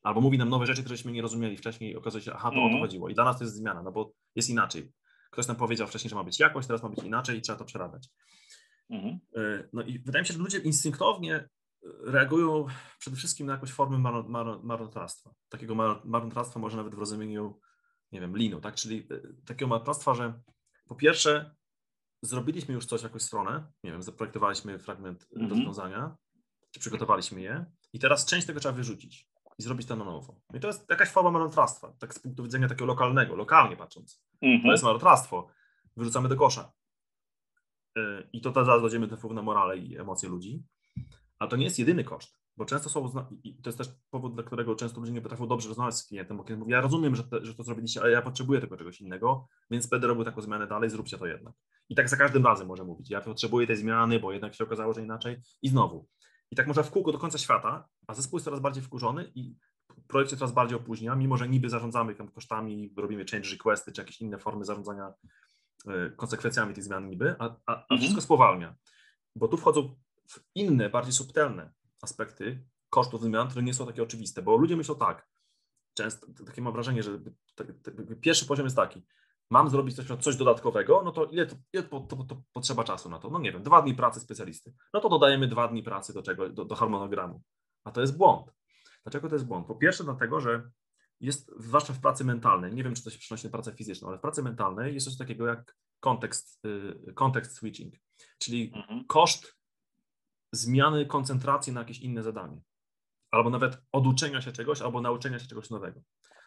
Albo 0.03 0.21
mówi 0.21 0.38
nam 0.38 0.49
nowe 0.49 0.67
rzeczy, 0.67 0.83
któreśmy 0.83 1.12
nie 1.12 1.23
rozumieli 1.23 1.57
wcześniej 1.57 1.93
i 1.93 1.97
okazuje 1.97 2.25
się, 2.25 2.33
aha, 2.33 2.51
to 2.51 2.55
mm. 2.55 2.65
o 2.65 2.69
to 2.69 2.73
mhm. 2.73 2.83
chodziło. 2.83 3.09
I 3.09 3.15
dla 3.15 3.25
nas 3.25 3.38
to 3.38 3.45
jest 3.45 3.57
zmiana, 3.57 3.83
no 3.83 3.93
bo 3.93 4.12
jest 4.35 4.51
inaczej. 4.51 4.93
Ktoś 5.31 5.47
nam 5.47 5.57
powiedział 5.57 5.87
wcześniej, 5.87 6.09
że 6.09 6.17
ma 6.17 6.25
być 6.25 6.41
jakoś, 6.41 6.67
teraz 6.67 6.83
ma 6.83 6.88
być 6.88 7.05
inaczej 7.05 7.38
i 7.38 7.43
trzeba 7.43 7.59
to 7.59 7.65
przerabiać. 7.65 8.09
Mm. 8.91 9.19
No 9.73 9.83
i 9.83 9.99
wydaje 9.99 10.23
mi 10.23 10.27
się, 10.27 10.33
że 10.35 10.41
ludzie 10.41 10.59
instynktownie 10.59 11.35
e, 11.35 11.49
reagują 12.05 12.67
przede 12.99 13.17
wszystkim 13.17 13.47
na 13.47 13.53
jakąś 13.53 13.73
formę 13.73 13.99
marnotrawstwa. 14.62 15.35
Takiego 15.49 15.75
marnotrawstwa 16.05 16.61
może 16.61 16.77
nawet 16.77 16.95
w 16.95 16.99
rozumieniu 16.99 17.61
nie 18.12 18.21
wiem, 18.21 18.37
linu, 18.37 18.61
tak? 18.61 18.75
Czyli 18.75 19.09
takiego 19.47 19.69
marnotrawstwa, 19.69 20.15
że 20.15 20.41
po 20.88 20.95
pierwsze 20.95 21.55
zrobiliśmy 22.23 22.75
już 22.75 22.87
coś 22.87 23.01
w 23.01 23.05
jakąś 23.05 23.23
stronę, 23.23 23.73
nie 23.85 23.93
wiem, 23.93 24.03
zaprojektowaliśmy 24.03 24.79
fragment 24.79 25.27
mm 25.37 25.47
-hmm. 25.47 25.51
rozwiązania, 25.51 26.17
czy 26.71 26.81
przygotowaliśmy 26.81 27.41
je 27.41 27.65
i 27.93 27.99
teraz 27.99 28.27
część 28.27 28.47
tego 28.47 28.61
trzeba 28.61 28.75
wyrzucić 28.75 29.32
i 29.62 29.64
zrobić 29.64 29.87
to 29.88 29.96
na 29.96 30.05
nowo. 30.05 30.40
I 30.55 30.61
to 30.61 30.66
jest 30.66 30.90
jakaś 30.90 31.09
forma 31.09 31.31
marnotrawstwa, 31.31 31.92
tak 31.98 32.14
z 32.14 32.18
punktu 32.18 32.42
widzenia 32.42 32.68
takiego 32.68 32.87
lokalnego, 32.87 33.37
lokalnie 33.37 33.77
patrząc. 33.77 34.22
-hmm. 34.42 34.62
To 34.62 34.70
jest 34.70 34.85
marnotrawstwo. 34.85 35.48
Wyrzucamy 35.96 36.29
do 36.29 36.37
kosza. 36.37 36.72
Y, 37.98 38.01
I 38.33 38.40
to 38.40 38.53
zaraz 38.53 38.81
dojdziemy 38.81 39.07
do 39.07 39.16
wpływu 39.16 39.35
na 39.35 39.42
morale 39.42 39.79
i 39.79 39.98
emocje 39.98 40.29
ludzi. 40.29 40.62
A 41.38 41.46
to 41.46 41.57
nie 41.57 41.64
jest 41.64 41.79
jedyny 41.79 42.05
koszt, 42.05 42.40
bo 42.57 42.64
często 42.64 42.88
są, 42.88 43.27
i 43.44 43.62
to 43.62 43.68
jest 43.68 43.79
też 43.79 43.88
powód, 44.11 44.35
dla 44.35 44.42
którego 44.42 44.77
często 44.77 45.01
ludzie 45.01 45.12
nie 45.12 45.20
potrafią 45.22 45.46
dobrze 45.46 45.68
rozmawiać 45.68 45.96
z 45.96 46.07
klientem, 46.07 46.37
bo 46.37 46.44
klient 46.44 46.61
mówi, 46.61 46.72
ja 46.72 46.81
rozumiem, 46.81 47.16
że, 47.16 47.25
te, 47.25 47.44
że 47.44 47.55
to 47.55 47.62
zrobiliście, 47.62 48.01
ale 48.01 48.11
ja 48.11 48.22
potrzebuję 48.22 48.61
tego 48.61 48.77
czegoś 48.77 49.01
innego, 49.01 49.48
więc 49.70 49.87
będę 49.87 50.07
robił 50.07 50.25
taką 50.25 50.40
zmianę 50.40 50.66
dalej, 50.66 50.90
zróbcie 50.90 51.18
to 51.18 51.27
jednak. 51.27 51.55
I 51.88 51.94
tak 51.94 52.09
za 52.09 52.16
każdym 52.16 52.46
razem 52.46 52.66
może 52.66 52.85
mówić, 52.85 53.11
ja 53.11 53.20
potrzebuję 53.20 53.66
tej 53.66 53.77
zmiany, 53.77 54.20
bo 54.20 54.33
jednak 54.33 54.55
się 54.55 54.64
okazało, 54.64 54.94
że 54.94 55.03
inaczej 55.03 55.37
i 55.62 55.68
znowu. 55.68 56.09
I 56.53 56.57
tak 56.57 56.67
może 56.67 56.85
w 56.85 56.91
kółko 56.91 57.12
do 57.12 57.19
końca 57.19 57.38
świata, 57.38 57.88
a 58.07 58.15
zespół 58.15 58.37
jest 58.37 58.45
coraz 58.45 58.61
bardziej 58.61 58.83
wkurzony 58.83 59.33
i 59.35 59.57
projekt 60.09 60.31
się 60.31 60.37
coraz 60.37 60.53
bardziej 60.53 60.77
opóźnia, 60.77 61.15
mimo 61.15 61.37
że 61.37 61.49
niby 61.49 61.69
zarządzamy 61.69 62.15
tam 62.15 62.29
kosztami, 62.29 62.95
robimy 62.97 63.25
change 63.31 63.51
requesty 63.51 63.93
czy 63.93 64.01
jakieś 64.01 64.21
inne 64.21 64.38
formy 64.38 64.65
zarządzania 64.65 65.12
e, 65.87 66.11
konsekwencjami 66.11 66.75
tych 66.75 66.85
zmian 66.85 67.09
niby, 67.09 67.35
a, 67.38 67.57
a, 67.67 67.75
mhm. 67.75 68.01
wszystko 68.01 68.21
spowalnia. 68.21 68.75
Bo 69.37 69.49
tu 69.49 69.57
wchodzą 69.57 69.97
inne, 70.55 70.91
bardziej 70.91 71.12
subtelne 71.12 71.73
aspekty 72.03 72.65
kosztów 72.91 73.23
zmian, 73.23 73.49
które 73.49 73.62
nie 73.62 73.75
są 73.75 73.87
takie 73.87 74.03
oczywiste, 74.03 74.43
bo 74.43 74.57
ludzie 74.57 74.77
myślą 74.77 74.95
tak, 74.95 75.29
często 75.95 76.27
takie 76.47 76.62
mam 76.62 76.73
wrażenie, 76.73 77.03
że 77.03 77.21
pierwszy 78.21 78.47
poziom 78.47 78.67
jest 78.67 78.77
taki, 78.77 79.03
mam 79.50 79.70
zrobić 79.70 79.96
coś, 79.96 80.07
coś 80.20 80.37
dodatkowego, 80.37 81.02
no 81.05 81.12
to 81.12 81.24
ile, 81.24 81.46
to, 81.46 81.57
ile 81.72 81.83
to, 81.83 82.00
to, 82.00 82.16
to, 82.16 82.42
potrzeba 82.52 82.85
czasu 82.85 83.11
na 83.11 83.18
to? 83.18 83.31
No 83.31 83.38
nie 83.38 83.52
wiem, 83.52 83.62
dwa 83.62 83.83
dni 83.83 83.94
pracy 83.94 84.20
specjalisty. 84.20 84.74
No 84.94 85.00
to 85.00 85.09
dodajemy 85.09 85.48
dwa 85.48 85.68
dni 85.68 85.83
pracy 85.83 86.14
do 86.14 86.22
czego, 86.22 86.48
do, 86.48 86.64
do 86.64 86.74
harmonogramu. 86.74 87.42
A 87.85 87.92
to 87.92 88.00
jest 88.00 88.16
błąd. 88.16 88.52
Dlaczego 89.02 89.28
to 89.28 89.35
jest 89.35 89.46
błąd? 89.46 89.66
Po 89.66 89.74
pierwsze 89.74 90.05
dlatego, 90.05 90.40
że 90.40 90.70
jest, 91.20 91.50
zwłaszcza 91.59 91.92
w 91.92 92.00
pracy 92.00 92.24
mentalnej, 92.24 92.74
nie 92.74 92.85
wiem, 92.85 92.94
czy 92.94 93.05
to 93.05 93.11
się 93.11 93.18
przynosi 93.18 93.44
na 93.46 93.50
pracę 93.50 93.72
fizyczną, 93.72 94.09
ale 94.09 94.18
w 94.18 94.20
pracy 94.20 94.42
mentalnej 94.42 94.94
jest 94.94 95.07
coś 95.07 95.16
takiego 95.16 95.46
jak 95.46 95.76
kontekst, 96.00 96.64
y, 97.09 97.12
kontekst 97.14 97.57
switching, 97.57 97.94
czyli 98.38 98.72
mhm. 98.74 99.05
koszt 99.05 99.57
zmiany 100.52 101.07
koncentracji 101.07 101.72
na 101.72 101.81
jakieś 101.81 101.98
inne 101.98 102.22
zadanie. 102.22 102.61
Albo 103.31 103.50
nawet 103.50 103.83
oduczenia 103.92 104.40
się 104.40 104.52
czegoś, 104.52 104.83
albo 104.83 105.00
nauczenia 105.00 105.38
się 105.38 105.46
czegoś 105.46 105.70
nowego. 105.70 106.00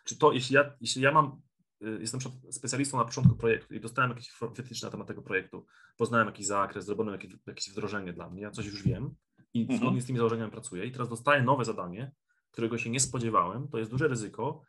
Czy 0.06 0.18
to, 0.18 0.32
jeśli 0.32 0.56
ja, 0.56 0.74
jeśli 0.82 1.02
ja 1.02 1.12
mam, 1.12 1.42
jestem 1.82 2.20
specjalistą 2.52 2.98
na 2.98 3.06
początku 3.06 3.36
projektu 3.36 3.74
i 3.74 3.80
dostałem 3.80 4.12
jakieś 4.12 4.34
wytyczne 4.56 4.88
na 4.88 4.92
temat 4.92 5.08
tego 5.08 5.22
projektu, 5.22 5.66
poznałem 5.98 6.28
jakiś 6.28 6.46
zakres, 6.46 6.86
zrobiono 6.86 7.12
jakieś, 7.12 7.32
jakieś 7.48 7.70
wdrożenie 7.70 8.14
dla 8.14 8.30
mnie, 8.30 8.42
ja 8.42 8.52
coś 8.52 8.66
już 8.66 8.84
wiem 8.84 9.16
i 9.54 9.62
mhm. 9.62 9.80
zgodnie 9.80 10.02
z 10.02 10.06
tymi 10.06 10.18
założeniami 10.18 10.52
pracuję 10.52 10.86
i 10.86 10.92
teraz 10.92 11.10
dostaję 11.10 11.44
nowe 11.44 11.66
zadanie, 11.66 12.12
którego 12.52 12.78
się 12.78 12.90
nie 12.90 13.00
spodziewałem, 13.00 13.68
to 13.68 13.78
jest 13.78 13.92
duże 13.92 14.08
ryzyko, 14.08 14.62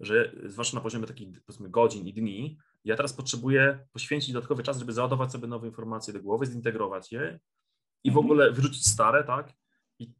że 0.00 0.32
zwłaszcza 0.44 0.76
na 0.76 0.80
poziomie 0.80 1.06
takich 1.06 1.42
powiedzmy 1.44 1.70
godzin 1.70 2.06
i 2.06 2.12
dni, 2.12 2.58
ja 2.84 2.96
teraz 2.96 3.12
potrzebuję 3.12 3.86
poświęcić 3.92 4.32
dodatkowy 4.32 4.62
czas, 4.62 4.78
żeby 4.78 4.92
załadować 4.92 5.32
sobie 5.32 5.48
nowe 5.48 5.66
informacje 5.66 6.12
do 6.12 6.22
głowy, 6.22 6.46
zintegrować 6.46 7.12
je 7.12 7.40
i 8.04 8.10
w 8.10 8.16
mhm. 8.16 8.26
ogóle 8.26 8.52
wyrzucić 8.52 8.86
stare, 8.86 9.24
tak? 9.24 9.52
I 9.98 10.12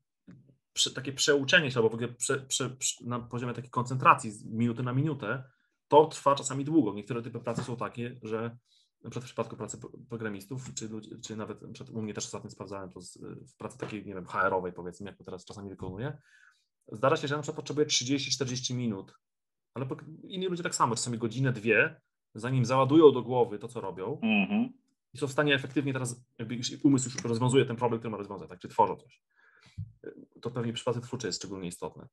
prze, 0.72 0.90
takie 0.90 1.12
przeuczenie 1.12 1.70
się, 1.70 1.76
albo 1.76 1.88
w 1.88 1.94
ogóle 1.94 2.08
prze, 2.08 2.40
prze, 2.40 2.76
na 3.00 3.20
poziomie 3.20 3.54
takiej 3.54 3.70
koncentracji 3.70 4.30
z 4.30 4.44
minuty 4.44 4.82
na 4.82 4.92
minutę, 4.92 5.44
to 5.94 6.06
trwa 6.06 6.34
czasami 6.34 6.64
długo. 6.64 6.94
Niektóre 6.94 7.22
typy 7.22 7.40
pracy 7.40 7.62
są 7.64 7.76
takie, 7.76 8.16
że 8.22 8.56
na 9.02 9.10
przykład 9.10 9.24
w 9.24 9.26
przypadku 9.26 9.56
pracy 9.56 9.78
programistów, 10.08 10.74
czy, 10.74 10.88
czy 11.22 11.36
nawet 11.36 11.58
u 11.92 12.02
mnie 12.02 12.14
też 12.14 12.24
ostatnio 12.24 12.50
sprawdzałem 12.50 12.90
to 12.90 13.00
z, 13.00 13.18
w 13.52 13.56
pracy 13.56 13.78
takiej, 13.78 14.06
nie 14.06 14.14
wiem, 14.14 14.26
HR-owej 14.26 14.72
powiedzmy, 14.72 15.06
jak 15.06 15.18
to 15.18 15.24
teraz 15.24 15.44
czasami 15.44 15.70
wykonuję, 15.70 16.18
zdarza 16.92 17.16
się, 17.16 17.28
że 17.28 17.36
na 17.36 17.42
przykład 17.42 17.56
potrzebuje 17.56 17.86
30-40 17.86 18.74
minut, 18.74 19.14
ale 19.74 19.86
inni 20.28 20.46
ludzie 20.46 20.62
tak 20.62 20.74
samo, 20.74 20.94
czasami 20.94 21.18
godzinę, 21.18 21.52
dwie, 21.52 22.00
zanim 22.34 22.64
załadują 22.64 23.12
do 23.12 23.22
głowy 23.22 23.58
to, 23.58 23.68
co 23.68 23.80
robią, 23.80 24.18
mm 24.22 24.48
-hmm 24.48 24.84
i 25.14 25.18
są 25.18 25.26
w 25.26 25.32
stanie 25.32 25.54
efektywnie 25.54 25.92
teraz, 25.92 26.24
jakby 26.38 26.58
umysł 26.82 27.10
już 27.10 27.24
rozwiązuje 27.24 27.64
ten 27.64 27.76
problem, 27.76 27.98
który 27.98 28.10
ma 28.10 28.16
rozwiązać, 28.16 28.48
tak, 28.48 28.58
czy 28.58 28.68
tworzą 28.68 28.96
coś. 28.96 29.22
To 30.40 30.50
pewnie 30.50 30.72
przypadek 30.72 31.02
twórczy 31.02 31.26
jest 31.26 31.38
szczególnie 31.38 31.68
istotne. 31.68 32.08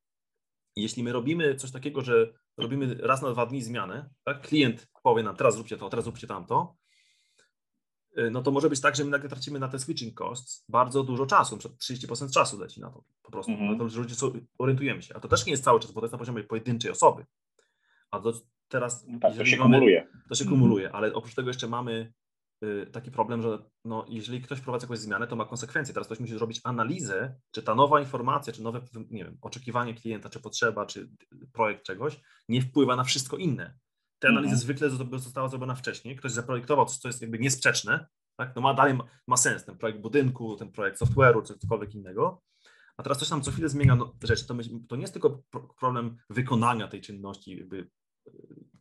Jeśli 0.76 1.04
my 1.04 1.12
robimy 1.12 1.56
coś 1.56 1.72
takiego, 1.72 2.02
że 2.02 2.34
robimy 2.58 2.96
raz 2.96 3.22
na 3.22 3.32
dwa 3.32 3.46
dni 3.46 3.62
zmianę, 3.62 4.10
tak, 4.24 4.42
klient 4.42 4.88
powie 5.04 5.24
nam, 5.24 5.36
teraz 5.36 5.56
zróbcie 5.56 5.78
to, 5.78 5.90
teraz 5.90 6.06
zróbcie 6.06 6.28
tamto, 6.28 6.76
y, 8.18 8.32
no 8.32 8.42
to 8.42 8.52
może 8.52 8.70
być 8.70 8.82
tak, 8.82 8.96
że 8.96 9.04
my 9.04 9.10
nagle 9.10 9.30
tracimy 9.30 9.60
na 9.60 9.68
te 9.68 9.80
switching 9.80 10.18
costs 10.18 10.66
bardzo 10.70 11.04
dużo 11.04 11.26
czasu, 11.26 11.56
na 11.56 11.62
30% 11.62 12.34
czasu 12.34 12.60
leci 12.60 12.82
na 12.82 12.90
to 12.90 13.04
po 13.22 13.32
prostu, 13.32 13.52
mm 13.52 13.68
-hmm. 13.68 13.72
na 13.72 13.78
to, 13.78 13.90
że 13.90 14.00
ludzie 14.00 14.16
orientujemy 14.58 15.02
się. 15.02 15.16
A 15.16 15.20
to 15.20 15.28
też 15.28 15.46
nie 15.46 15.52
jest 15.52 15.64
cały 15.64 15.80
czas, 15.80 15.92
bo 15.92 16.02
to 16.02 16.06
jest 16.06 16.12
na 16.12 16.20
poziomie 16.20 16.44
pojedynczej 16.44 16.92
osoby. 16.92 17.26
A 18.12 18.20
to 18.20 18.34
teraz... 18.68 19.06
Tak, 19.22 19.38
to 19.38 19.46
się 19.46 19.58
mamy, 19.58 19.76
kumuluje. 19.78 20.08
To 20.30 20.36
się 20.36 20.46
kumuluje, 20.46 20.92
ale 20.92 21.14
oprócz 21.14 21.36
tego 21.36 21.50
jeszcze 21.50 21.68
mamy 21.68 22.14
taki 22.92 23.12
problem, 23.12 23.42
że 23.42 23.60
no, 23.86 24.06
jeżeli 24.10 24.42
ktoś 24.42 24.60
wprowadza 24.60 24.84
jakąś 24.86 25.00
zmianę, 25.00 25.28
to 25.28 25.36
ma 25.36 25.46
konsekwencje. 25.46 25.94
Teraz 25.94 26.08
ktoś 26.08 26.20
musi 26.20 26.34
zrobić 26.34 26.62
analizę, 26.64 27.36
czy 27.52 27.64
ta 27.64 27.76
nowa 27.76 28.00
informacja, 28.00 28.54
czy 28.54 28.64
nowe 28.64 28.82
nie 29.12 29.26
wiem, 29.26 29.38
oczekiwanie 29.42 29.94
klienta, 29.94 30.30
czy 30.30 30.40
potrzeba, 30.40 30.86
czy 30.86 31.10
projekt 31.54 31.84
czegoś 31.84 32.22
nie 32.50 32.62
wpływa 32.62 32.96
na 32.96 33.04
wszystko 33.04 33.38
inne. 33.38 33.78
Te 34.20 34.28
analizy 34.28 34.54
mhm. 34.54 34.62
zwykle 34.62 34.90
została 35.20 35.50
zrobiona 35.50 35.76
wcześniej, 35.76 36.16
ktoś 36.16 36.32
zaprojektował 36.32 36.86
coś, 36.86 36.98
co 36.98 37.08
jest 37.08 37.22
jakby 37.22 37.40
niesprzeczne, 37.40 38.08
tak? 38.38 38.56
no 38.56 38.62
ma 38.62 38.74
dalej 38.74 38.94
ma, 38.94 39.04
ma 39.28 39.38
sens 39.38 39.66
ten 39.66 39.78
projekt 39.78 40.00
budynku, 40.00 40.56
ten 40.56 40.72
projekt 40.72 41.02
software'u, 41.02 41.48
czy 41.48 41.58
cokolwiek 41.58 41.96
innego, 41.96 42.42
a 42.98 43.04
teraz 43.04 43.20
coś 43.20 43.30
tam 43.30 43.42
co 43.42 43.52
chwilę 43.52 43.70
zmienia 43.70 43.96
no, 43.96 44.16
rzeczy. 44.24 44.48
To, 44.48 44.56
to 44.88 44.96
nie 44.96 45.02
jest 45.02 45.14
tylko 45.14 45.44
problem 45.80 46.18
wykonania 46.30 46.88
tej 46.88 47.02
czynności 47.02 47.58
jakby 47.58 47.90
y, 48.28 48.32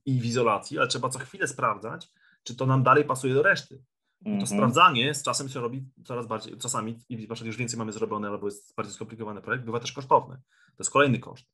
i 0.05 0.21
w 0.21 0.25
izolacji, 0.25 0.79
ale 0.79 0.89
trzeba 0.89 1.09
co 1.09 1.19
chwilę 1.19 1.47
sprawdzać, 1.47 2.09
czy 2.43 2.57
to 2.57 2.67
nam 2.67 2.83
dalej 2.83 3.05
pasuje 3.05 3.35
do 3.35 3.43
reszty. 3.43 3.83
To 4.25 4.31
mm 4.31 4.41
-hmm. 4.41 4.47
sprawdzanie 4.47 5.15
z 5.15 5.23
czasem 5.23 5.49
się 5.49 5.61
robi 5.61 5.85
coraz 6.05 6.27
bardziej, 6.27 6.57
czasami, 6.59 6.99
i 7.09 7.23
zwłaszcza 7.23 7.47
już 7.47 7.57
więcej 7.57 7.79
mamy 7.79 7.93
zrobione, 7.93 8.29
albo 8.29 8.47
jest 8.47 8.75
bardziej 8.77 8.95
skomplikowany 8.95 9.43
projekt, 9.43 9.65
bywa 9.65 9.81
też 9.81 9.93
kosztowny. 9.93 10.37
To 10.67 10.77
jest 10.79 10.91
kolejny 10.91 11.19
koszt. 11.19 11.47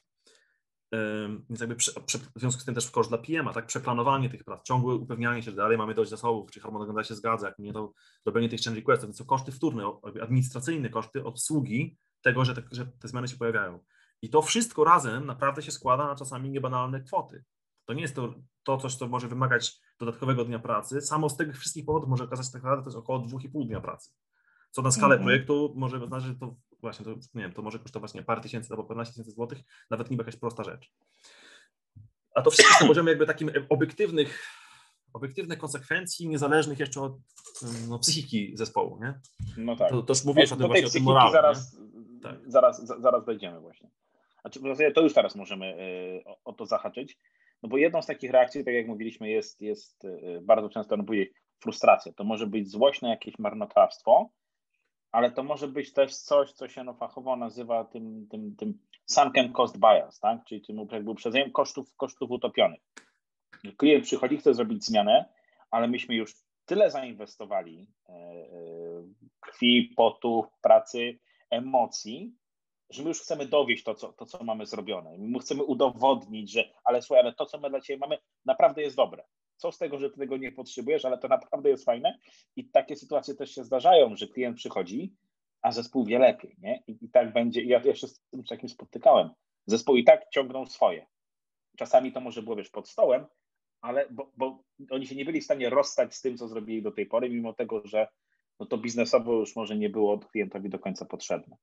Więc 1.49 1.61
jakby 1.61 1.77
prze, 1.77 2.01
prze, 2.01 2.19
w 2.19 2.41
związku 2.41 2.61
z 2.61 2.65
tym 2.65 2.75
też 2.75 2.91
koszt 2.91 3.11
dla 3.11 3.19
PM-a, 3.19 3.53
tak, 3.53 3.67
przeplanowanie 3.67 4.31
tych 4.31 4.45
prac, 4.45 4.63
ciągłe 4.63 4.95
upewnianie 4.95 5.43
się, 5.43 5.51
że 5.51 5.57
dalej 5.57 5.79
mamy 5.79 5.95
dość 5.95 6.11
zasobów, 6.11 6.51
czy 6.51 6.61
harmonogram 6.61 7.05
się 7.05 7.15
zgadza, 7.15 7.47
jak 7.47 7.59
nie 7.59 7.73
to 7.73 7.93
robienie 8.25 8.49
tych 8.49 8.61
change 8.61 8.81
requestów, 8.81 9.09
więc 9.09 9.17
są 9.19 9.25
koszty 9.25 9.53
wtórne, 9.53 9.93
administracyjne 10.23 10.89
koszty 10.89 11.25
obsługi 11.25 11.97
tego, 12.23 12.45
że 12.45 12.55
te, 12.55 12.63
że 12.71 12.87
te 12.87 13.09
zmiany 13.09 13.29
się 13.29 13.37
pojawiają. 13.37 13.85
I 14.23 14.31
to 14.31 14.43
wszystko 14.43 14.85
razem 14.85 15.27
naprawdę 15.27 15.63
się 15.63 15.73
składa 15.73 16.07
na 16.07 16.15
czasami 16.15 16.51
niebanalne 16.51 17.01
kwoty. 17.01 17.45
To 17.85 17.93
nie 17.93 18.03
jest 18.03 18.15
to, 18.15 18.35
to 18.63 18.77
coś, 18.77 18.95
co 18.95 19.09
może 19.09 19.29
wymagać 19.29 19.81
dodatkowego 19.99 20.45
dnia 20.45 20.59
pracy. 20.59 21.01
Samo 21.01 21.29
z 21.29 21.37
tych 21.37 21.59
wszystkich 21.59 21.85
powodów 21.85 22.09
może 22.09 22.25
okazać 22.25 22.47
się 22.47 22.53
tak 22.53 22.63
naprawdę, 22.63 22.85
to 22.85 22.91
jest 22.91 22.99
około 22.99 23.19
2,5 23.19 23.67
dnia 23.67 23.81
pracy. 23.81 24.11
Co 24.71 24.83
na 24.83 24.91
skalę 24.91 25.15
mm 25.15 25.23
-hmm. 25.23 25.27
projektu 25.27 25.73
może 25.77 26.03
oznaczać, 26.03 26.29
że 26.29 26.35
to 26.35 26.57
właśnie, 26.81 27.05
to, 27.05 27.11
nie 27.11 27.43
wiem, 27.43 27.53
to 27.53 27.63
może 27.63 27.79
kosztować 27.79 28.15
nie 28.15 28.23
parę 28.23 28.41
tysięcy 28.41 28.69
albo 28.71 28.85
15 28.85 29.13
tysięcy 29.13 29.31
złotych, 29.31 29.59
nawet 29.91 30.11
niby 30.11 30.21
jakaś 30.21 30.37
prosta 30.37 30.65
rzecz. 30.65 30.93
A 32.35 32.43
to 32.43 32.51
wszystko 32.51 32.75
na 32.81 32.89
poziomie 32.89 33.09
jakby 33.09 33.27
takim 33.27 33.51
obiektywnych, 33.69 34.43
obiektywnych 35.13 35.59
konsekwencji, 35.59 36.29
niezależnych 36.29 36.79
jeszcze 36.79 37.01
od 37.01 37.19
no, 37.89 37.99
psychiki 37.99 38.57
zespołu, 38.57 38.99
nie? 39.01 39.21
No 39.57 39.77
tak. 39.77 39.91
To, 39.91 40.03
to 40.03 40.13
już 40.13 40.25
mówisz 40.25 40.53
o 40.53 40.57
tym 40.57 40.67
właśnie, 40.67 40.87
o 40.87 40.91
tym 40.91 41.03
morale. 41.03 41.33
Zaraz, 41.33 41.77
tak. 42.23 42.35
zaraz, 42.47 42.87
zaraz 42.87 43.25
dojdziemy 43.25 43.61
właśnie. 43.61 43.91
Znaczy, 44.41 44.61
to 44.95 45.01
już 45.01 45.15
teraz 45.15 45.37
możemy 45.37 45.67
y, 45.67 46.25
o, 46.25 46.39
o 46.45 46.53
to 46.53 46.67
zahaczyć. 46.67 47.19
No 47.67 47.71
bo 47.71 47.77
jedną 47.77 48.03
z 48.03 48.07
takich 48.07 48.31
reakcji, 48.31 48.65
tak 48.65 48.75
jak 48.75 48.87
mówiliśmy, 48.87 49.29
jest, 49.29 49.61
jest 49.61 50.05
y, 50.05 50.41
bardzo 50.43 50.69
często 50.69 50.97
budzi 50.97 51.33
frustracja. 51.59 52.13
To 52.13 52.25
może 52.25 52.47
być 52.47 52.71
złośne 52.71 53.09
jakieś 53.09 53.39
marnotrawstwo, 53.39 54.31
ale 55.13 55.31
to 55.31 55.43
może 55.43 55.69
być 55.69 55.93
też 55.93 56.17
coś, 56.17 56.53
co 56.53 56.69
się 56.69 56.85
no 56.85 56.95
fachowo 56.95 57.37
nazywa 57.37 57.85
tym, 57.85 58.27
tym, 58.31 58.57
tym 58.57 58.79
sunken 59.07 59.53
cost 59.53 59.79
bias, 59.79 60.21
tak? 60.21 60.45
czyli 60.45 60.63
tym 60.63 60.87
jakby 60.93 61.11
uprzedzeniem 61.11 61.53
kosztów, 61.53 61.97
kosztów 61.97 62.31
utopionych. 62.31 62.81
Klient 63.77 64.05
przychodzi, 64.05 64.37
chce 64.37 64.55
zrobić 64.55 64.85
zmianę, 64.85 65.25
ale 65.71 65.89
myśmy 65.89 66.15
już 66.15 66.35
tyle 66.67 66.91
zainwestowali 66.91 67.87
e, 68.09 68.13
e, 68.13 68.17
krwi, 69.41 69.93
potu, 69.97 70.47
pracy, 70.63 71.19
emocji, 71.51 72.35
że 72.91 73.03
my 73.03 73.09
już 73.09 73.21
chcemy 73.21 73.47
dowieść 73.47 73.85
to, 73.85 73.95
co, 73.95 74.13
to, 74.13 74.27
co 74.27 74.45
mamy 74.45 74.67
zrobione. 74.67 75.19
My 75.19 75.39
chcemy 75.39 75.65
udowodnić, 75.65 76.51
że 76.53 76.71
ale 76.85 77.03
słuchaj, 77.03 77.25
ale 77.25 77.35
to, 77.35 77.47
co 77.47 77.59
my 77.59 77.71
dla 77.71 77.81
Ciebie 77.81 77.99
mamy, 77.99 78.19
naprawdę 78.45 78.83
jest 78.83 78.97
dobre. 78.97 79.25
Co 79.57 79.73
z 79.73 79.79
tego, 79.79 79.99
że 79.99 80.11
Ty 80.11 80.19
tego 80.19 80.37
nie 80.37 80.53
potrzebujesz, 80.53 81.05
ale 81.05 81.19
to 81.19 81.29
naprawdę 81.29 81.71
jest 81.71 81.85
fajne. 81.85 82.19
I 82.57 82.71
takie 82.71 82.97
sytuacje 82.97 83.35
też 83.35 83.55
się 83.55 83.65
zdarzają, 83.65 84.17
że 84.17 84.27
klient 84.27 84.57
przychodzi, 84.57 85.15
a 85.63 85.73
zespół 85.73 86.05
wie 86.05 86.19
lepiej, 86.19 86.57
nie? 86.59 86.83
I, 86.87 86.99
i 87.05 87.11
tak 87.11 87.33
będzie, 87.33 87.63
I 87.63 87.69
ja 87.69 87.81
jeszcze 87.85 88.09
z 88.09 88.21
tym 88.31 88.45
takim 88.45 88.69
spotykałem. 88.69 89.31
Zespół 89.67 89.97
i 89.97 90.05
tak 90.05 90.31
ciągną 90.31 90.67
swoje. 90.67 91.07
Czasami 91.77 92.13
to 92.13 92.21
może 92.21 92.43
było, 92.43 92.57
wiesz, 92.57 92.71
pod 92.71 92.89
stołem, 92.89 93.27
ale 93.81 94.07
bo, 94.11 94.33
bo 94.37 94.63
oni 94.91 95.07
się 95.07 95.15
nie 95.15 95.25
byli 95.25 95.41
w 95.41 95.45
stanie 95.45 95.71
rozstać 95.71 96.15
z 96.15 96.21
tym, 96.21 96.37
co 96.37 96.49
zrobili 96.49 96.83
do 96.83 96.93
tej 96.93 97.07
pory, 97.07 97.31
mimo 97.31 97.53
tego, 97.53 97.83
że 97.85 98.09
no 98.61 98.67
to 98.67 98.79
biznesowo 98.79 99.33
już 99.33 99.57
może 99.57 99.77
nie 99.77 99.91
było 99.91 100.19
klientowi 100.19 100.69
do 100.69 100.79
końca 100.79 101.05
potrzebne. 101.05 101.57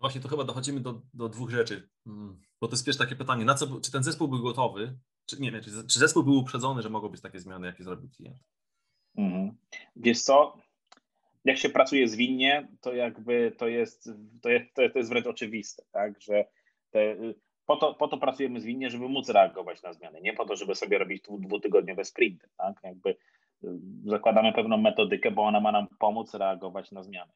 Właśnie 0.00 0.20
to 0.20 0.28
chyba 0.28 0.44
dochodzimy 0.44 0.80
do, 0.80 1.02
do 1.14 1.28
dwóch 1.28 1.50
rzeczy, 1.50 1.88
mm, 2.06 2.40
bo 2.60 2.68
to 2.68 2.74
jest 2.74 2.84
pierwsze 2.84 3.04
takie 3.04 3.16
pytanie, 3.16 3.44
na 3.44 3.54
co, 3.54 3.80
czy 3.80 3.92
ten 3.92 4.02
zespół 4.02 4.28
był 4.28 4.42
gotowy, 4.42 4.98
czy 5.26 5.40
nie, 5.40 5.60
czy, 5.60 5.70
czy 5.86 5.98
zespół 5.98 6.22
był 6.22 6.38
uprzedzony, 6.38 6.82
że 6.82 6.90
mogą 6.90 7.08
być 7.08 7.20
takie 7.20 7.40
zmiany, 7.40 7.66
jakie 7.66 7.84
zrobił 7.84 8.08
klient? 8.16 8.38
Mhm. 9.16 9.56
Wiesz 9.96 10.22
co, 10.22 10.56
jak 11.44 11.58
się 11.58 11.68
pracuje 11.68 12.08
zwinnie, 12.08 12.68
to 12.80 12.94
jakby 12.94 13.52
to 13.58 13.68
jest, 13.68 14.10
to 14.42 14.50
jest, 14.50 14.74
to 14.74 14.98
jest 14.98 15.10
wręcz 15.10 15.26
oczywiste, 15.26 15.82
tak, 15.92 16.20
że 16.20 16.44
te, 16.90 17.16
po, 17.66 17.76
to, 17.76 17.94
po 17.94 18.08
to 18.08 18.18
pracujemy 18.18 18.60
zwinnie, 18.60 18.90
żeby 18.90 19.08
móc 19.08 19.28
reagować 19.28 19.82
na 19.82 19.92
zmiany, 19.92 20.20
nie 20.20 20.32
po 20.32 20.46
to, 20.46 20.56
żeby 20.56 20.74
sobie 20.74 20.98
robić 20.98 21.22
dwutygodniowe 21.38 22.04
sprinty, 22.04 22.48
tak, 22.56 22.76
jakby 22.82 23.10
y, 23.10 23.16
zakładamy 24.04 24.52
pewną 24.52 24.76
metodykę, 24.76 25.30
bo 25.30 25.42
ona 25.42 25.60
ma 25.60 25.72
nam 25.72 25.86
pomóc 25.98 26.34
reagować 26.34 26.92
na 26.92 27.02
zmiany. 27.02 27.32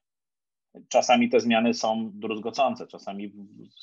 Czasami 0.88 1.30
te 1.30 1.40
zmiany 1.40 1.74
są 1.74 2.10
druzgocące, 2.14 2.86
czasami 2.86 3.32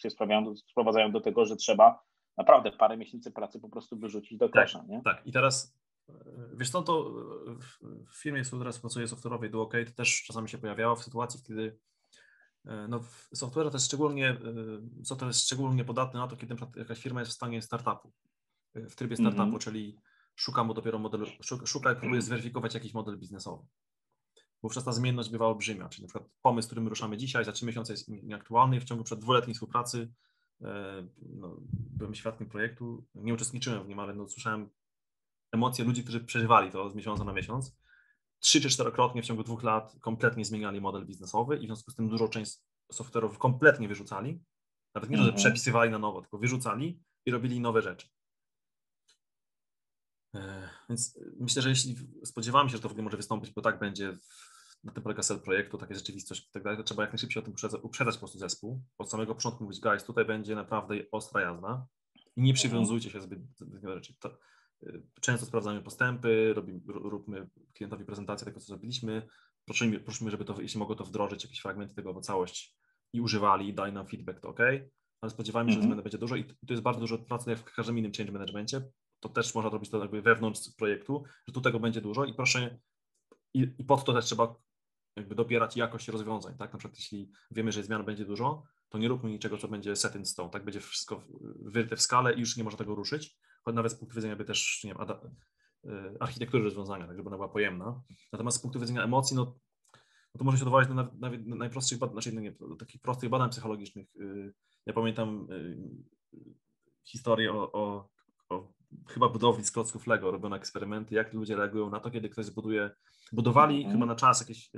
się 0.02 0.10
sprowadzają 0.56 1.12
do 1.12 1.21
tego, 1.21 1.45
że 1.45 1.56
trzeba 1.56 2.04
naprawdę 2.38 2.71
parę 2.71 2.97
miesięcy 2.97 3.32
pracy 3.32 3.60
po 3.60 3.69
prostu 3.69 3.97
wyrzucić 3.97 4.38
do 4.38 4.50
kosza. 4.50 4.80
Tak, 4.80 4.88
nie? 4.88 5.02
tak. 5.02 5.21
i 5.26 5.32
teraz 5.32 5.78
Wiesz 6.54 6.69
co, 6.69 6.82
to 6.82 7.12
w 8.08 8.21
firmie, 8.21 8.43
w 8.43 8.47
której 8.47 8.62
teraz 8.62 8.80
pracuję 8.80 9.08
software'owej 9.08 9.50
do 9.50 9.62
OK, 9.62 9.73
to 9.86 9.91
też 9.91 10.23
czasami 10.23 10.50
się 10.50 10.58
pojawiało 10.58 10.95
w 10.95 11.04
sytuacji, 11.04 11.41
kiedy 11.47 11.80
e, 12.65 12.88
no, 12.88 13.00
software 13.34 13.69
to 13.69 13.76
jest 13.76 13.86
szczególnie, 13.86 14.30
e, 14.30 14.38
co 15.04 15.15
to 15.15 15.28
jest 15.28 15.41
szczególnie 15.41 15.86
podatne 15.86 16.19
na 16.19 16.28
to, 16.28 16.38
kiedy 16.38 16.56
jakaś 16.76 17.00
firma 17.00 17.19
jest 17.19 17.32
w 17.32 17.36
stanie 17.36 17.62
startupu, 17.62 18.12
e, 18.76 18.89
w 18.89 18.95
trybie 18.95 19.15
startupu, 19.15 19.43
mm 19.43 19.56
-hmm. 19.56 19.63
czyli 19.63 19.97
szuka 20.36 20.63
mu 20.63 20.73
dopiero 20.73 21.00
modelu, 21.00 21.26
szuka, 21.41 21.65
szuka 21.65 21.91
i 21.91 21.95
próbuje 21.95 22.21
zweryfikować 22.21 22.73
jakiś 22.73 22.93
model 22.93 23.17
biznesowy. 23.17 23.65
Wówczas 24.63 24.84
ta 24.84 24.91
zmienność 24.91 25.30
bywa 25.30 25.48
olbrzymia, 25.48 25.89
czyli 25.89 26.04
na 26.04 26.08
przykład 26.08 26.32
pomysł, 26.41 26.67
którym 26.67 26.88
ruszamy 26.88 27.17
dzisiaj, 27.17 27.46
za 27.46 27.52
trzy 27.52 27.65
miesiące 27.65 27.93
jest 27.93 28.08
nieaktualny 28.08 28.78
i 28.78 28.80
w 28.80 28.84
ciągu 28.84 29.04
przed 29.04 29.20
dwuletniej 29.20 29.54
współpracy 29.54 30.10
no, 31.22 31.58
byłem 31.70 32.15
świadkiem 32.15 32.50
projektu, 32.50 33.06
nie 33.15 33.34
uczestniczyłem 33.34 33.84
w 33.84 33.88
nim, 33.88 34.00
ale 34.00 34.13
no, 34.13 34.28
słyszałem 34.28 34.70
emocje 35.52 35.86
ludzi, 35.86 36.04
którzy 36.04 36.20
przeżywali 36.20 36.72
to 36.72 36.89
z 36.89 36.96
miesiąca 36.96 37.24
na 37.24 37.34
miesiąc. 37.34 37.78
Trzy 38.39 38.62
czy 38.62 38.70
czterokrotnie 38.70 39.22
w 39.22 39.26
ciągu 39.26 39.43
dwóch 39.43 39.63
lat 39.63 39.96
kompletnie 40.02 40.46
zmieniali 40.46 40.82
model 40.82 41.06
biznesowy 41.06 41.58
i 41.58 41.60
w 41.60 41.65
związku 41.65 41.91
z 41.91 41.96
tym 41.96 42.10
dużo 42.10 42.28
część 42.28 42.60
software'ów 42.93 43.38
kompletnie 43.38 43.88
wyrzucali. 43.88 44.43
Nawet 44.96 45.10
nie, 45.10 45.17
że 45.17 45.24
mhm. 45.24 45.38
przepisywali 45.38 45.91
na 45.91 46.00
nowo, 46.00 46.22
tylko 46.22 46.38
wyrzucali 46.38 47.04
i 47.26 47.32
robili 47.32 47.60
nowe 47.60 47.82
rzeczy. 47.82 48.08
E, 50.36 50.70
więc 50.89 51.20
myślę, 51.39 51.62
że 51.62 51.70
jeśli 51.70 51.96
spodziewamy 52.24 52.70
się, 52.70 52.76
że 52.78 52.82
to 52.82 52.89
w 52.89 52.91
ogóle 52.91 53.04
może 53.04 53.17
wystąpić, 53.17 53.52
bo 53.52 53.62
tak 53.62 53.80
będzie, 53.80 54.17
na 54.84 54.92
tym 54.92 55.04
polega 55.04 55.24
cel 55.24 55.40
projektu, 55.40 55.78
taka 55.78 55.94
rzeczywistość 55.94 56.48
i 56.48 56.52
tak 56.52 56.63
dalej, 56.63 56.78
to 56.78 56.84
trzeba 56.84 57.04
jak 57.04 57.12
najszybciej 57.12 57.44
o 57.44 57.46
tym 57.46 57.54
uprzedzać, 57.84 58.16
po 58.16 58.20
prostu 58.20 58.40
zespół. 58.40 58.82
Od 58.98 59.12
samego 59.12 59.36
początku 59.36 59.63
mówić, 59.63 59.80
guys, 59.80 60.04
tutaj 60.04 60.26
będzie 60.26 60.56
naprawdę 60.56 60.96
ostra 61.12 61.42
jazda 61.42 61.88
i 62.36 62.42
nie 62.42 62.54
przywiązujcie 62.54 63.10
się 63.10 63.22
zbyt 63.22 63.40
do 63.60 63.94
rzeczy. 63.94 64.16
To, 64.20 64.38
Często 65.22 65.46
sprawdzamy 65.46 65.82
postępy, 65.82 66.54
robimy, 66.54 66.80
róbmy 66.88 67.50
klientowi 67.74 68.06
prezentację 68.06 68.46
tego, 68.46 68.60
co 68.60 68.66
zrobiliśmy. 68.66 69.28
Prosimy, 69.66 70.00
prosimy, 70.00 70.32
żeby 70.32 70.46
to, 70.46 70.62
jeśli 70.62 70.80
mogą 70.80 70.96
to 70.96 71.04
wdrożyć, 71.04 71.44
jakieś 71.44 71.60
fragmenty 71.60 71.96
tego 71.96 72.10
albo 72.10 72.22
całość 72.22 72.78
i 73.13 73.22
używali, 73.22 73.74
daj 73.74 73.94
nam 73.94 74.08
feedback, 74.08 74.40
to 74.40 74.50
ok. 74.50 74.60
Ale 75.22 75.30
spodziewamy 75.30 75.72
się, 75.72 75.74
mm 75.74 75.80
-hmm. 75.80 75.84
że 75.84 75.88
zmiany 75.88 76.04
będzie 76.04 76.18
dużo 76.18 76.36
i 76.36 76.44
to 76.44 76.74
jest 76.74 76.84
bardzo 76.84 77.02
dużo 77.02 77.18
pracy 77.18 77.50
jak 77.50 77.60
w 77.60 77.63
każdym 77.63 77.98
innym 77.98 78.12
change 78.18 78.32
managementie. 78.32 78.82
To 79.20 79.30
też 79.30 79.56
można 79.56 79.70
robić 79.70 79.90
to 79.90 80.00
jakby 80.00 80.22
wewnątrz 80.22 80.62
projektu, 80.78 81.24
że 81.48 81.54
tu 81.54 81.62
tego 81.62 81.80
będzie 81.80 82.02
dużo 82.02 82.26
i 82.26 82.34
proszę, 82.34 82.80
i, 83.54 83.76
i 83.78 83.84
pod 83.84 84.06
to 84.06 84.13
też 84.13 84.26
trzeba 84.26 84.56
jakby 85.18 85.36
dobierać 85.36 85.78
jakość 85.78 86.08
rozwiązań, 86.08 86.58
tak? 86.58 86.74
Na 86.74 86.80
przykład 86.80 87.00
jeśli 87.00 87.32
wiemy, 87.52 87.72
że 87.72 87.84
zmian 87.84 88.06
będzie 88.06 88.26
dużo, 88.26 88.64
to 88.90 88.98
nie 88.98 89.08
róbmy 89.08 89.30
niczego, 89.30 89.58
co 89.58 89.68
będzie 89.68 89.96
set 89.96 90.16
in 90.16 90.26
stone, 90.26 90.50
tak? 90.50 90.66
Będzie 90.66 90.80
wszystko 90.80 91.24
wyryte 91.62 91.96
w 91.96 92.02
skalę 92.02 92.34
i 92.34 92.40
już 92.40 92.58
nie 92.58 92.64
można 92.64 92.78
tego 92.78 92.96
ruszyć, 92.96 93.38
choć 93.64 93.76
nawet 93.76 93.92
z 93.92 93.96
punktu 93.96 94.16
widzenia 94.16 94.36
by 94.36 94.46
też, 94.46 94.84
nie 94.84 94.94
wiem, 94.94 95.08
y, 95.86 96.18
architektury 96.20 96.64
rozwiązania, 96.64 97.08
tak 97.08 97.18
żeby 97.18 97.30
ona 97.30 97.38
była 97.38 97.50
pojemna. 97.50 98.02
Natomiast 98.34 98.58
z 98.58 98.62
punktu 98.62 98.80
widzenia 98.80 99.04
emocji, 99.04 99.36
no, 99.36 99.56
no 100.34 100.38
to 100.38 100.44
może 100.44 100.58
się 100.58 100.64
odwołać 100.64 100.88
do 100.88 100.94
nawet 100.94 101.48
najprostszych 101.48 102.00
badań, 102.00 102.14
znaczy 102.14 102.34
nie, 102.34 102.56
takich 102.80 103.02
prostych 103.02 103.30
badań 103.30 103.50
psychologicznych. 103.50 104.08
Y, 104.16 104.54
ja 104.86 104.94
pamiętam 104.94 105.48
y, 105.52 105.78
historię 107.04 107.54
o, 107.54 107.72
o, 107.72 108.10
o 108.50 108.74
chyba 109.08 109.30
budowli 109.30 109.66
z 109.66 109.72
klocków 109.72 110.08
Lego, 110.08 110.32
robiono 110.32 110.56
eksperymenty, 110.56 111.16
jak 111.16 111.34
ludzie 111.34 111.56
reagują 111.56 111.90
na 111.90 112.00
to, 112.00 112.12
kiedy 112.12 112.30
ktoś 112.30 112.46
zbuduje, 112.46 112.92
budowali 113.32 113.86
-hmm. 113.86 113.92
chyba 113.92 114.06
na 114.06 114.16
czas 114.16 114.40
jakiś 114.40 114.72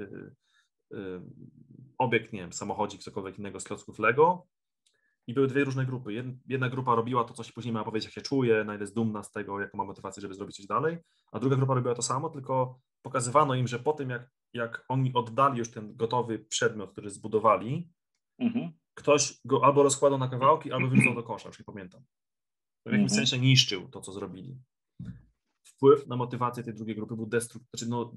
obiekt, 1.98 2.34
nie 2.34 2.40
wiem, 2.40 2.54
samochodzik, 2.54 3.04
cokolwiek 3.04 3.40
innego 3.40 3.60
z 3.60 3.64
klocków 3.64 4.00
Lego 4.00 4.48
i 5.28 5.34
były 5.34 5.48
dwie 5.48 5.64
różne 5.64 5.86
grupy. 5.86 6.14
Jedna 6.48 6.70
grupa 6.70 6.96
robiła 6.96 7.24
to, 7.24 7.34
co 7.34 7.44
się 7.44 7.54
później 7.54 7.74
miała 7.74 7.86
powiedzieć, 7.86 8.06
jak 8.06 8.14
się 8.14 8.22
czuje, 8.22 8.64
na 8.64 8.74
ile 8.74 8.84
jest 8.84 8.96
dumna 8.96 9.24
z 9.24 9.32
tego, 9.32 9.62
jaką 9.62 9.78
ma 9.78 9.86
motywację, 9.86 10.22
żeby 10.22 10.34
zrobić 10.34 10.56
coś 10.56 10.66
dalej, 10.66 10.98
a 11.32 11.40
druga 11.40 11.56
grupa 11.56 11.74
robiła 11.74 11.96
to 11.96 12.02
samo, 12.02 12.30
tylko 12.30 12.80
pokazywano 13.02 13.56
im, 13.56 13.68
że 13.68 13.80
po 13.80 13.94
tym, 13.94 14.10
jak, 14.10 14.30
jak 14.54 14.86
oni 14.90 15.14
oddali 15.14 15.58
już 15.60 15.72
ten 15.72 15.96
gotowy 15.96 16.40
przedmiot, 16.40 16.92
który 16.92 17.10
zbudowali, 17.10 17.90
mhm. 18.40 18.72
ktoś 18.94 19.40
go 19.46 19.66
albo 19.66 19.84
rozkładał 19.84 20.20
na 20.20 20.28
kawałki, 20.28 20.72
albo 20.72 20.88
wyrzucał 20.88 21.16
do 21.16 21.24
kosza, 21.24 21.50
już 21.50 21.60
nie 21.60 21.66
pamiętam. 21.66 22.02
W 22.86 22.92
jakimś 22.92 23.12
mhm. 23.12 23.28
sensie 23.28 23.46
niszczył 23.46 23.90
to, 23.90 24.02
co 24.02 24.12
zrobili. 24.12 24.60
Wpływ 25.70 26.08
na 26.08 26.16
motywację 26.16 26.64
tej 26.64 26.74
drugiej 26.74 26.96
grupy 26.96 27.16
był 27.16 27.26
destruktywny, 27.26 27.70
znaczy 27.74 27.90
no, 27.90 28.14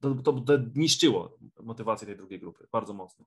to, 0.00 0.14
to, 0.14 0.32
to 0.32 0.52
niszczyło 0.74 1.38
motywację 1.62 2.06
tej 2.06 2.16
drugiej 2.16 2.40
grupy 2.40 2.66
bardzo 2.72 2.94
mocno 2.94 3.24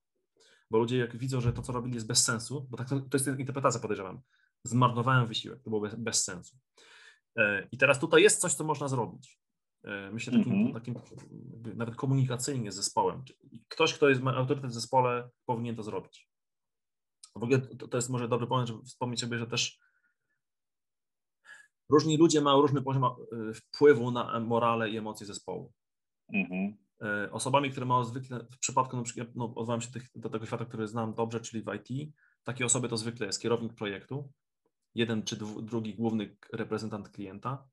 bo 0.73 0.79
ludzie 0.79 0.97
jak 0.97 1.17
widzą, 1.17 1.41
że 1.41 1.53
to, 1.53 1.61
co 1.61 1.73
robili 1.73 1.95
jest 1.95 2.07
bez 2.07 2.23
sensu, 2.23 2.67
bo 2.69 2.77
tak 2.77 2.89
to, 2.89 2.99
to 2.99 3.17
jest 3.17 3.27
interpretacja, 3.27 3.81
podejrzewam, 3.81 4.21
zmarnowałem 4.63 5.27
wysiłek, 5.27 5.61
to 5.63 5.69
było 5.69 5.81
bez, 5.81 5.95
bez 5.95 6.23
sensu. 6.23 6.57
E, 7.37 7.67
I 7.71 7.77
teraz 7.77 7.99
tutaj 7.99 8.23
jest 8.23 8.41
coś, 8.41 8.53
co 8.53 8.63
można 8.63 8.87
zrobić. 8.87 9.39
E, 9.83 10.11
myślę 10.11 10.37
takim, 10.37 10.53
mm 10.53 10.67
-hmm. 10.67 10.73
takim 10.73 10.95
nawet 11.75 11.95
komunikacyjnie 11.95 12.71
z 12.71 12.75
zespołem. 12.75 13.23
Ktoś, 13.67 13.93
kto 13.93 14.09
jest, 14.09 14.21
ma 14.21 14.35
autorytet 14.35 14.71
w 14.71 14.73
zespole, 14.73 15.29
powinien 15.45 15.75
to 15.75 15.83
zrobić. 15.83 16.29
W 17.35 17.43
ogóle 17.43 17.59
to, 17.59 17.87
to 17.87 17.97
jest 17.97 18.09
może 18.09 18.27
dobry 18.27 18.47
pomysł, 18.47 18.73
żeby 18.73 18.85
wspomnieć 18.85 19.19
sobie, 19.19 19.37
że 19.37 19.47
też 19.47 19.79
różni 21.93 22.17
ludzie 22.17 22.41
mają 22.41 22.61
różny 22.61 22.81
poziom 22.81 23.03
e, 23.03 23.53
wpływu 23.53 24.11
na 24.11 24.39
morale 24.39 24.89
i 24.89 24.97
emocje 24.97 25.27
zespołu. 25.27 25.73
-hmm. 26.33 26.73
E, 27.01 27.31
osobami, 27.31 27.71
które 27.71 27.85
mają 27.85 28.03
zwykle, 28.03 28.45
w 28.51 28.57
przypadku 28.57 28.97
na 28.97 29.03
przykład, 29.03 29.27
no, 29.35 29.45
odwołam 29.55 29.81
się 29.81 29.91
tych, 29.91 30.09
do 30.15 30.29
tego 30.29 30.45
świata, 30.45 30.65
który 30.65 30.87
znam 30.87 31.13
dobrze, 31.13 31.39
czyli 31.39 31.63
w 31.63 31.73
IT, 31.73 32.13
takie 32.43 32.65
osoby 32.65 32.89
to 32.89 32.97
zwykle 32.97 33.25
jest 33.27 33.41
kierownik 33.41 33.73
projektu, 33.73 34.31
jeden 34.95 35.23
czy 35.23 35.37
drugi 35.61 35.95
główny 35.95 36.35
reprezentant 36.53 37.09
klienta. 37.09 37.67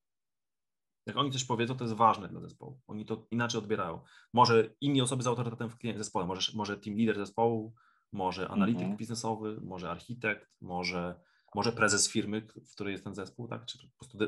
Jak 1.07 1.17
oni 1.17 1.31
coś 1.31 1.45
powiedzą, 1.45 1.77
to 1.77 1.85
jest 1.85 1.97
ważne 1.97 2.29
dla 2.29 2.41
zespołu. 2.41 2.81
Oni 2.87 3.05
to 3.05 3.27
inaczej 3.31 3.59
odbierają. 3.59 4.01
Może 4.33 4.75
inni 4.81 5.03
osoby 5.03 5.23
z 5.23 5.27
autorytetem 5.27 5.69
w 5.71 5.77
zespole, 5.97 6.27
może, 6.27 6.53
może 6.55 6.79
team 6.79 6.97
leader 6.97 7.17
zespołu, 7.17 7.75
może 8.13 8.49
analityk 8.49 8.83
mhm. 8.83 8.97
biznesowy, 8.97 9.61
może 9.63 9.91
architekt, 9.91 10.49
może, 10.61 11.21
może 11.55 11.73
prezes 11.73 12.09
firmy, 12.09 12.47
w 12.71 12.73
której 12.73 12.93
jest 12.93 13.05
ten 13.05 13.15
zespół, 13.15 13.49
tak? 13.49 13.67
czy 13.67 13.79
po 13.79 13.99
prostu 13.99 14.19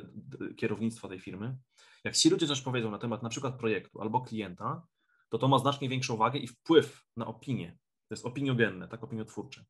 kierownictwo 0.56 1.08
tej 1.08 1.20
firmy. 1.20 1.56
Jak 2.04 2.16
ci 2.16 2.30
ludzie 2.30 2.46
coś 2.46 2.61
powiedzą 2.61 2.90
na 2.90 2.98
temat 2.98 3.22
na 3.22 3.28
przykład 3.28 3.58
projektu 3.58 4.00
albo 4.00 4.20
klienta, 4.20 4.87
to 5.28 5.38
to 5.38 5.48
ma 5.48 5.58
znacznie 5.58 5.88
większą 5.88 6.16
wagę 6.16 6.38
i 6.38 6.46
wpływ 6.46 7.04
na 7.16 7.26
opinię. 7.26 7.78
To 8.08 8.14
jest 8.14 8.26
opiniogenne, 8.26 8.88
tak, 8.88 9.04
opiniotwórcze. 9.04 9.64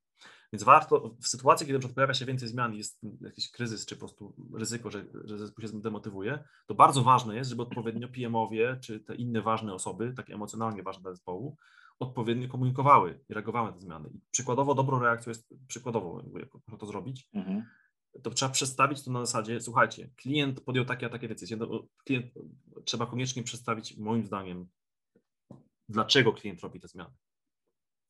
Więc 0.52 0.62
warto, 0.62 1.16
w 1.20 1.26
sytuacji, 1.26 1.66
kiedy 1.66 1.88
pojawia 1.88 2.14
się 2.14 2.24
więcej 2.24 2.48
zmian, 2.48 2.74
jest 2.74 3.00
jakiś 3.20 3.50
kryzys, 3.50 3.86
czy 3.86 3.96
po 3.96 3.98
prostu 3.98 4.34
ryzyko, 4.54 4.90
że, 4.90 5.04
że 5.24 5.38
zespół 5.38 5.68
się 5.68 5.80
demotywuje, 5.80 6.44
to 6.66 6.74
bardzo 6.74 7.02
ważne 7.02 7.36
jest, 7.36 7.50
żeby 7.50 7.62
odpowiednio 7.62 8.08
PM-owie, 8.08 8.78
czy 8.82 9.00
te 9.00 9.14
inne 9.14 9.42
ważne 9.42 9.74
osoby, 9.74 10.12
takie 10.16 10.34
emocjonalnie 10.34 10.82
ważne 10.82 11.02
dla 11.02 11.12
zespołu, 11.12 11.56
odpowiednio 12.02 12.48
komunikowały 12.48 13.20
i 13.28 13.34
reagowały 13.34 13.68
na 13.68 13.74
te 13.74 13.80
zmiany. 13.80 14.10
I 14.14 14.20
przykładowo 14.30 14.74
dobrą 14.74 14.98
reakcją 14.98 15.30
jest, 15.30 15.54
przykładowo, 15.68 16.22
jak 16.68 16.80
to 16.80 16.86
zrobić, 16.86 17.28
mhm 17.34 17.62
to 18.22 18.30
trzeba 18.30 18.52
przedstawić 18.52 19.04
to 19.04 19.10
na 19.10 19.26
zasadzie, 19.26 19.60
słuchajcie, 19.60 20.10
klient 20.16 20.60
podjął 20.60 20.84
takie 20.84 21.06
a 21.06 21.08
takie 21.08 21.28
decyzje. 21.28 21.56
No, 21.56 21.86
klient, 22.04 22.26
trzeba 22.84 23.06
koniecznie 23.06 23.42
przedstawić, 23.42 23.96
moim 23.96 24.26
zdaniem, 24.26 24.68
dlaczego 25.88 26.32
klient 26.32 26.60
robi 26.60 26.80
te 26.80 26.88
zmiany. 26.88 27.14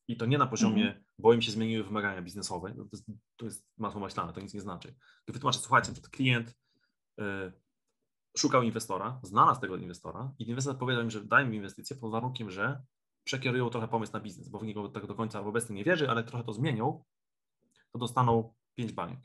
I 0.09 0.17
to 0.17 0.27
nie 0.27 0.39
na 0.39 0.47
poziomie, 0.47 0.91
mm. 0.91 1.05
bo 1.19 1.35
im 1.35 1.43
się 1.43 1.53
zmieniły 1.53 1.85
wymagania 1.85 2.23
biznesowe, 2.23 2.75
no 2.77 2.85
to, 2.85 2.91
jest, 2.93 3.07
to 3.37 3.45
jest 3.45 3.67
masło 3.79 4.01
maślane, 4.01 4.33
to 4.33 4.41
nic 4.41 4.55
nie 4.55 4.61
znaczy. 4.61 4.95
To 5.25 5.33
wytłumaczę, 5.33 5.59
słuchajcie, 5.59 5.93
klient 6.11 6.59
y, 7.21 7.25
szukał 8.37 8.63
inwestora, 8.63 9.21
znalazł 9.23 9.61
tego 9.61 9.77
inwestora 9.77 10.35
i 10.39 10.49
inwestor 10.49 10.79
powiedział 10.79 11.03
im, 11.03 11.11
że 11.11 11.25
daj 11.25 11.49
mi 11.49 11.57
inwestycję 11.57 11.97
pod 11.97 12.13
warunkiem, 12.13 12.51
że 12.51 12.83
przekierują 13.25 13.71
trochę 13.71 13.89
pomysł 13.89 14.13
na 14.13 14.21
biznes, 14.21 14.49
bo 14.49 14.59
w 14.59 14.65
niego 14.65 14.89
tak 14.89 15.07
do 15.07 15.15
końca 15.15 15.41
obecnie 15.41 15.77
nie 15.77 15.85
wierzy, 15.85 16.11
ale 16.11 16.25
trochę 16.25 16.45
to 16.45 16.53
zmienią, 16.53 17.05
to 17.93 17.99
dostaną 17.99 18.55
pięć 18.75 18.93
baniek. 18.93 19.21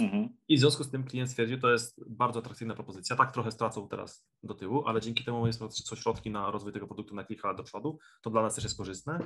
Mhm. 0.00 0.28
I 0.48 0.56
w 0.56 0.60
związku 0.60 0.84
z 0.84 0.90
tym 0.90 1.04
klient 1.04 1.30
stwierdził, 1.30 1.60
to 1.60 1.70
jest 1.70 2.00
bardzo 2.10 2.40
atrakcyjna 2.40 2.74
propozycja. 2.74 3.16
Tak 3.16 3.32
trochę 3.32 3.52
stracą 3.52 3.88
teraz 3.88 4.26
do 4.42 4.54
tyłu, 4.54 4.86
ale 4.86 5.00
dzięki 5.00 5.24
temu 5.24 5.46
jest 5.46 5.60
są 5.86 5.96
środki 5.96 6.30
na 6.30 6.50
rozwój 6.50 6.72
tego 6.72 6.86
produktu 6.86 7.14
na 7.14 7.24
kilka 7.24 7.48
lat 7.48 7.56
do 7.56 7.62
przodu. 7.62 7.98
To 8.22 8.30
dla 8.30 8.42
nas 8.42 8.54
też 8.54 8.64
jest 8.64 8.76
korzystne. 8.76 9.18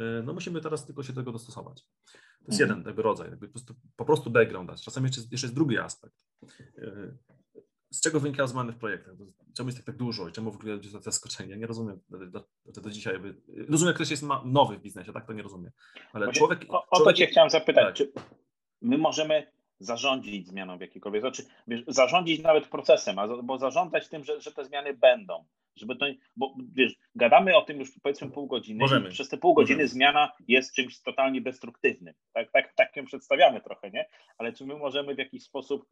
Y, 0.00 0.22
no 0.24 0.32
musimy 0.32 0.60
teraz 0.60 0.86
tylko 0.86 1.02
się 1.02 1.12
do 1.12 1.20
tego 1.20 1.32
dostosować. 1.32 1.82
To 1.82 2.52
jest 2.52 2.60
mhm. 2.60 2.70
jeden 2.70 2.86
jakby 2.86 3.02
rodzaj, 3.02 3.30
jakby 3.30 3.46
po, 3.46 3.52
prostu, 3.52 3.74
po 3.96 4.04
prostu 4.04 4.30
background 4.30 4.68
dać. 4.68 4.84
Czasami 4.84 5.06
jeszcze, 5.06 5.22
jeszcze 5.30 5.46
jest 5.46 5.54
drugi 5.54 5.78
aspekt. 5.78 6.16
Z 7.90 8.00
czego 8.00 8.20
wynikają 8.20 8.48
zmiany 8.48 8.72
w 8.72 8.76
projektach? 8.76 9.14
Czemu 9.56 9.68
jest 9.68 9.78
tak, 9.78 9.86
tak 9.86 9.96
dużo 9.96 10.28
i 10.28 10.32
czemu 10.32 10.50
w 10.50 10.56
ogóle 10.56 10.72
jest 10.72 10.92
to 10.92 11.00
zaskoczenie? 11.00 11.56
Nie 11.56 11.66
rozumiem 11.66 12.00
do, 12.10 12.26
do, 12.26 12.80
do 12.80 12.90
dzisiaj. 12.90 13.12
Jakby, 13.12 13.34
rozumiem, 13.68 13.88
jak 13.88 13.96
ktoś 13.96 14.10
jest 14.10 14.24
nowy 14.44 14.76
w 14.76 14.82
biznesie, 14.82 15.12
tak? 15.12 15.26
To 15.26 15.32
nie 15.32 15.42
rozumiem. 15.42 15.72
Ale 16.12 16.32
człowiek. 16.32 16.64
O, 16.68 16.86
o 16.90 17.04
to 17.04 17.12
Cię 17.12 17.26
chciałem 17.26 17.50
zapytać. 17.50 17.84
Tak. 17.84 17.94
Czy 17.94 18.12
my 18.82 18.98
możemy 18.98 19.46
zarządzić 19.78 20.48
zmianą 20.48 20.78
w 20.78 20.80
jakiejkolwiek, 20.80 21.22
znaczy 21.22 21.46
wiesz, 21.66 21.84
zarządzić 21.88 22.42
nawet 22.42 22.68
procesem, 22.68 23.16
bo 23.42 23.58
zarządzać 23.58 24.08
tym, 24.08 24.24
że, 24.24 24.40
że 24.40 24.52
te 24.52 24.64
zmiany 24.64 24.94
będą. 24.94 25.44
Żeby 25.76 25.96
to, 25.96 26.06
bo 26.36 26.54
wiesz, 26.72 26.96
gadamy 27.14 27.56
o 27.56 27.62
tym 27.62 27.78
już 27.78 27.92
powiedzmy 28.02 28.30
pół 28.30 28.46
godziny 28.46 28.78
Możemy. 28.80 29.08
i 29.08 29.12
przez 29.12 29.28
te 29.28 29.36
pół 29.36 29.54
godziny 29.54 29.82
Możemy. 29.82 29.88
zmiana 29.88 30.32
jest 30.48 30.74
czymś 30.74 31.02
totalnie 31.02 31.40
destruktywnym. 31.40 32.14
Tak, 32.32 32.52
tak, 32.52 32.74
tak 32.74 32.96
ją 32.96 33.04
przedstawiamy 33.04 33.60
trochę, 33.60 33.90
nie? 33.90 34.08
Ale 34.38 34.52
czy 34.52 34.66
my 34.66 34.76
możemy 34.76 35.14
w 35.14 35.18
jakiś 35.18 35.42
sposób 35.42 35.86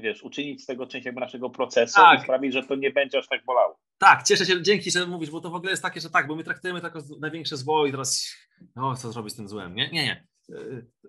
wiesz, 0.00 0.22
uczynić 0.22 0.62
z 0.62 0.66
tego 0.66 0.86
część 0.86 1.06
jakby 1.06 1.20
naszego 1.20 1.50
procesu 1.50 1.94
tak. 1.94 2.20
i 2.20 2.22
sprawić, 2.22 2.52
że 2.52 2.62
to 2.62 2.74
nie 2.74 2.90
będzie 2.90 3.18
aż 3.18 3.28
tak 3.28 3.44
bolało. 3.44 3.80
Tak, 3.98 4.22
cieszę 4.22 4.46
się, 4.46 4.62
dzięki, 4.62 4.90
że 4.90 5.06
mówisz, 5.06 5.30
bo 5.30 5.40
to 5.40 5.50
w 5.50 5.54
ogóle 5.54 5.70
jest 5.70 5.82
takie, 5.82 6.00
że 6.00 6.10
tak, 6.10 6.26
bo 6.26 6.36
my 6.36 6.44
traktujemy 6.44 6.80
to 6.80 6.86
jako 6.86 7.00
największe 7.20 7.56
zło 7.56 7.86
i 7.86 7.90
teraz, 7.90 8.36
no 8.76 8.96
co 8.96 9.12
zrobić 9.12 9.32
z 9.32 9.36
tym 9.36 9.48
złem, 9.48 9.74
nie? 9.74 9.90
Nie, 9.90 10.04
nie. 10.04 10.26
E, 10.52 10.60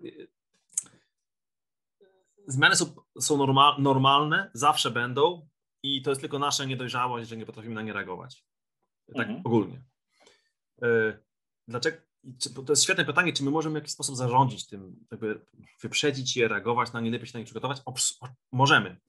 e, 0.08 0.28
zmiany 2.48 2.76
są, 2.76 2.86
są 3.20 3.38
normal, 3.38 3.76
normalne, 3.80 4.52
zawsze 4.54 4.92
będą 4.92 5.48
i 5.84 6.02
to 6.02 6.10
jest 6.12 6.22
tylko 6.22 6.40
nasza 6.40 6.66
niedojrzałość, 6.66 7.30
że 7.30 7.38
nie 7.38 7.46
potrafimy 7.46 7.76
na 7.76 7.82
nie 7.82 7.94
reagować. 7.94 8.46
Tak 9.16 9.28
mhm. 9.28 9.42
ogólnie. 9.46 9.82
E, 12.24 12.28
dlaczego? 12.32 12.64
To 12.64 12.72
jest 12.72 12.84
świetne 12.84 13.06
pytanie, 13.06 13.34
czy 13.34 13.44
my 13.44 13.52
możemy 13.52 13.74
w 13.74 13.82
jakiś 13.82 13.94
sposób 13.94 14.16
zarządzić 14.16 14.68
tym, 14.68 15.06
jakby 15.12 15.46
wyprzedzić 15.82 16.38
je, 16.38 16.48
reagować 16.48 16.94
na 16.94 17.02
nie, 17.02 17.12
lepiej 17.12 17.28
się 17.28 17.34
na 17.34 17.40
nie 17.40 17.46
przygotować? 17.46 17.82
O, 17.86 17.94
możemy. 18.52 19.00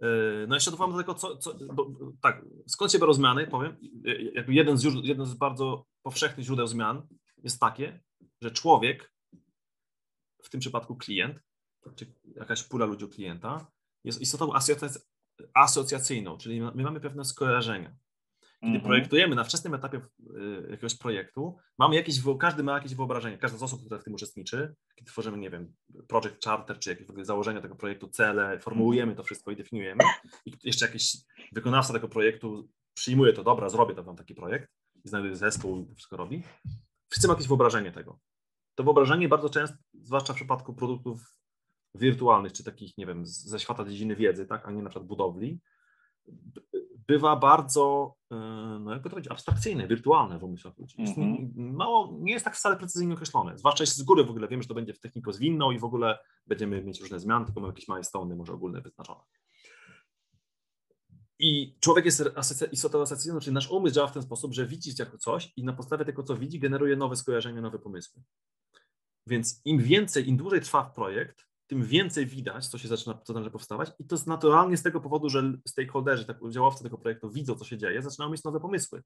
E, 0.00 0.06
no 0.48 0.54
jeszcze 0.54 0.70
dodam 0.70 0.92
do 0.92 0.98
tego, 0.98 1.14
co, 1.14 1.36
co 1.36 1.54
bo, 1.54 1.90
tak, 2.20 2.44
skąd 2.66 2.92
się 2.92 2.98
biorą 2.98 3.12
zmiany, 3.12 3.46
powiem, 3.46 3.76
e, 4.06 4.22
jakby 4.22 4.54
jeden 4.54 4.78
z, 4.78 4.84
jeden 5.02 5.26
z 5.26 5.34
bardzo 5.34 5.86
powszechnych 6.02 6.46
źródeł 6.46 6.66
zmian 6.66 7.06
jest 7.42 7.60
takie, 7.60 8.00
że 8.40 8.50
człowiek, 8.50 9.12
w 10.42 10.48
tym 10.48 10.60
przypadku 10.60 10.96
klient, 10.96 11.40
czy 11.96 12.12
jakaś 12.36 12.62
pula 12.62 12.86
ludzi 12.86 13.08
klienta, 13.08 13.66
jest 14.04 14.20
istotą 14.20 14.50
asocjacyjną, 15.54 16.38
czyli 16.38 16.60
my 16.60 16.82
mamy 16.82 17.00
pewne 17.00 17.24
skojarzenia. 17.24 17.96
Kiedy 18.60 18.70
mm 18.70 18.80
-hmm. 18.80 18.84
projektujemy 18.84 19.34
na 19.34 19.44
wczesnym 19.44 19.74
etapie 19.74 20.00
y, 20.36 20.66
jakiegoś 20.70 20.98
projektu, 20.98 21.56
mamy 21.78 21.96
jakieś, 21.96 22.20
każdy 22.40 22.62
ma 22.62 22.74
jakieś 22.74 22.94
wyobrażenie, 22.94 23.38
każda 23.38 23.58
z 23.58 23.62
osób, 23.62 23.80
która 23.80 24.00
w 24.00 24.04
tym 24.04 24.14
uczestniczy, 24.14 24.74
kiedy 24.94 25.10
tworzymy, 25.10 25.38
nie 25.38 25.50
wiem, 25.50 25.74
project 26.08 26.44
charter, 26.44 26.78
czy 26.78 26.90
jakieś 26.90 27.06
założenia 27.22 27.60
tego 27.60 27.76
projektu, 27.76 28.08
cele, 28.08 28.60
formułujemy 28.60 29.14
to 29.14 29.22
wszystko 29.22 29.50
i 29.50 29.56
definiujemy 29.56 30.04
i 30.46 30.52
jeszcze 30.64 30.86
jakiś 30.86 31.16
wykonawca 31.52 31.92
tego 31.92 32.08
projektu 32.08 32.68
przyjmuje 32.94 33.32
to, 33.32 33.44
dobra, 33.44 33.68
zrobię 33.68 33.94
to 33.94 34.04
wam 34.04 34.16
taki 34.16 34.34
projekt 34.34 34.68
i 35.04 35.08
znajduje 35.08 35.36
zespół 35.36 35.80
i 35.80 35.86
to 35.86 35.94
wszystko 35.94 36.16
robi. 36.16 36.42
Wszyscy 37.08 37.28
mają 37.28 37.36
jakieś 37.36 37.48
wyobrażenie 37.48 37.92
tego. 37.92 38.18
To 38.74 38.84
wyobrażenie 38.84 39.28
bardzo 39.28 39.50
często, 39.50 39.76
zwłaszcza 40.02 40.32
w 40.32 40.36
przypadku 40.36 40.74
produktów 40.74 41.36
wirtualnych, 41.94 42.52
czy 42.52 42.64
takich, 42.64 42.98
nie 42.98 43.06
wiem, 43.06 43.26
ze 43.26 43.60
świata 43.60 43.84
dziedziny 43.84 44.16
wiedzy, 44.16 44.46
tak, 44.46 44.68
a 44.68 44.70
nie 44.70 44.82
na 44.82 44.90
przykład 44.90 45.08
budowli, 45.08 45.60
bywa 47.08 47.36
bardzo, 47.36 48.14
e, 48.30 48.36
no 48.80 48.92
jakby 48.92 49.04
to 49.04 49.10
powiedzieć, 49.10 49.32
abstrakcyjne, 49.32 49.88
wirtualne 49.88 50.38
w 50.38 50.44
umysłach 50.44 50.78
ludzi. 50.78 51.02
Jest 51.02 51.18
mm 51.18 51.36
-hmm. 51.36 51.72
mało, 51.72 52.16
nie 52.20 52.32
jest 52.32 52.44
tak 52.44 52.56
wcale 52.56 52.76
precyzyjnie 52.76 53.14
określone. 53.14 53.58
Zwłaszcza 53.58 53.82
jeśli 53.82 53.96
z 53.96 54.02
góry 54.02 54.24
w 54.24 54.30
ogóle 54.30 54.48
wiemy, 54.48 54.62
że 54.62 54.68
to 54.68 54.74
będzie 54.74 54.94
w 54.94 55.00
techniku 55.00 55.32
zwinną 55.32 55.70
i 55.70 55.78
w 55.78 55.84
ogóle 55.84 56.18
będziemy 56.46 56.82
mieć 56.82 57.00
różne 57.00 57.20
zmiany, 57.20 57.44
tylko 57.44 57.60
mamy 57.60 57.72
jakieś 57.72 57.88
milestone, 57.88 58.36
może 58.36 58.52
ogólne 58.52 58.80
wyznaczone. 58.80 59.20
I 61.38 61.76
człowiek 61.80 62.04
jest 62.04 62.24
istotą 62.72 63.02
asocjacyjną, 63.02 63.40
czyli 63.40 63.54
nasz 63.54 63.70
umysł 63.70 63.94
działa 63.94 64.06
w 64.06 64.12
ten 64.12 64.22
sposób, 64.22 64.54
że 64.54 64.66
widzi 64.66 64.92
jako 64.98 65.18
coś 65.18 65.52
i 65.56 65.64
na 65.64 65.72
podstawie 65.72 66.04
tego, 66.04 66.22
co 66.22 66.36
widzi, 66.36 66.60
generuje 66.60 66.96
nowe 66.96 67.16
skojarzenia, 67.16 67.60
nowe 67.60 67.78
pomysły. 67.78 68.22
Więc 69.26 69.60
im 69.64 69.78
więcej, 69.78 70.28
im 70.28 70.36
dłużej 70.36 70.60
trwa 70.60 70.84
projekt, 70.84 71.46
tym 71.66 71.84
więcej 71.84 72.26
widać, 72.26 72.68
co 72.68 72.78
się 72.78 72.88
zaczyna, 72.88 73.18
co 73.24 73.32
zaczyna 73.32 73.50
powstawać 73.50 73.92
i 73.98 74.04
to 74.04 74.14
jest 74.14 74.26
naturalnie 74.26 74.76
z 74.76 74.82
tego 74.82 75.00
powodu, 75.00 75.28
że 75.28 75.52
stakeholderzy, 75.68 76.24
tak, 76.24 76.42
udziałowcy 76.42 76.82
tego 76.82 76.98
projektu 76.98 77.30
widzą, 77.30 77.54
co 77.54 77.64
się 77.64 77.78
dzieje, 77.78 78.02
zaczynają 78.02 78.30
mieć 78.30 78.44
nowe 78.44 78.60
pomysły. 78.60 79.02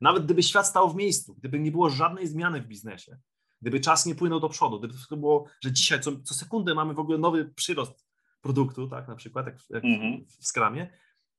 Nawet 0.00 0.24
gdyby 0.24 0.42
świat 0.42 0.66
stał 0.66 0.90
w 0.90 0.96
miejscu, 0.96 1.34
gdyby 1.34 1.60
nie 1.60 1.70
było 1.70 1.90
żadnej 1.90 2.26
zmiany 2.26 2.60
w 2.60 2.66
biznesie, 2.66 3.18
gdyby 3.62 3.80
czas 3.80 4.06
nie 4.06 4.14
płynął 4.14 4.40
do 4.40 4.48
przodu, 4.48 4.78
gdyby 4.78 4.94
to 5.08 5.16
było, 5.16 5.46
że 5.60 5.72
dzisiaj 5.72 6.00
co, 6.00 6.20
co 6.22 6.34
sekundę 6.34 6.74
mamy 6.74 6.94
w 6.94 6.98
ogóle 6.98 7.18
nowy 7.18 7.44
przyrost 7.44 8.06
produktu, 8.40 8.88
tak, 8.88 9.08
na 9.08 9.16
przykład, 9.16 9.46
jak, 9.46 9.56
jak 9.70 9.84
mm-hmm. 9.84 10.24
w 10.40 10.46
skramie, 10.46 10.90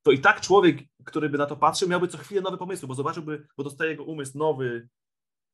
to 0.03 0.11
i 0.11 0.19
tak 0.19 0.41
człowiek, 0.41 0.83
który 1.05 1.29
by 1.29 1.37
na 1.37 1.45
to 1.45 1.55
patrzył, 1.55 1.89
miałby 1.89 2.07
co 2.07 2.17
chwilę 2.17 2.41
nowe 2.41 2.57
pomysły, 2.57 2.87
bo 2.87 2.95
zobaczyłby, 2.95 3.47
bo 3.57 3.63
dostaje 3.63 3.91
jego 3.91 4.03
umysł 4.03 4.37
nowy 4.37 4.89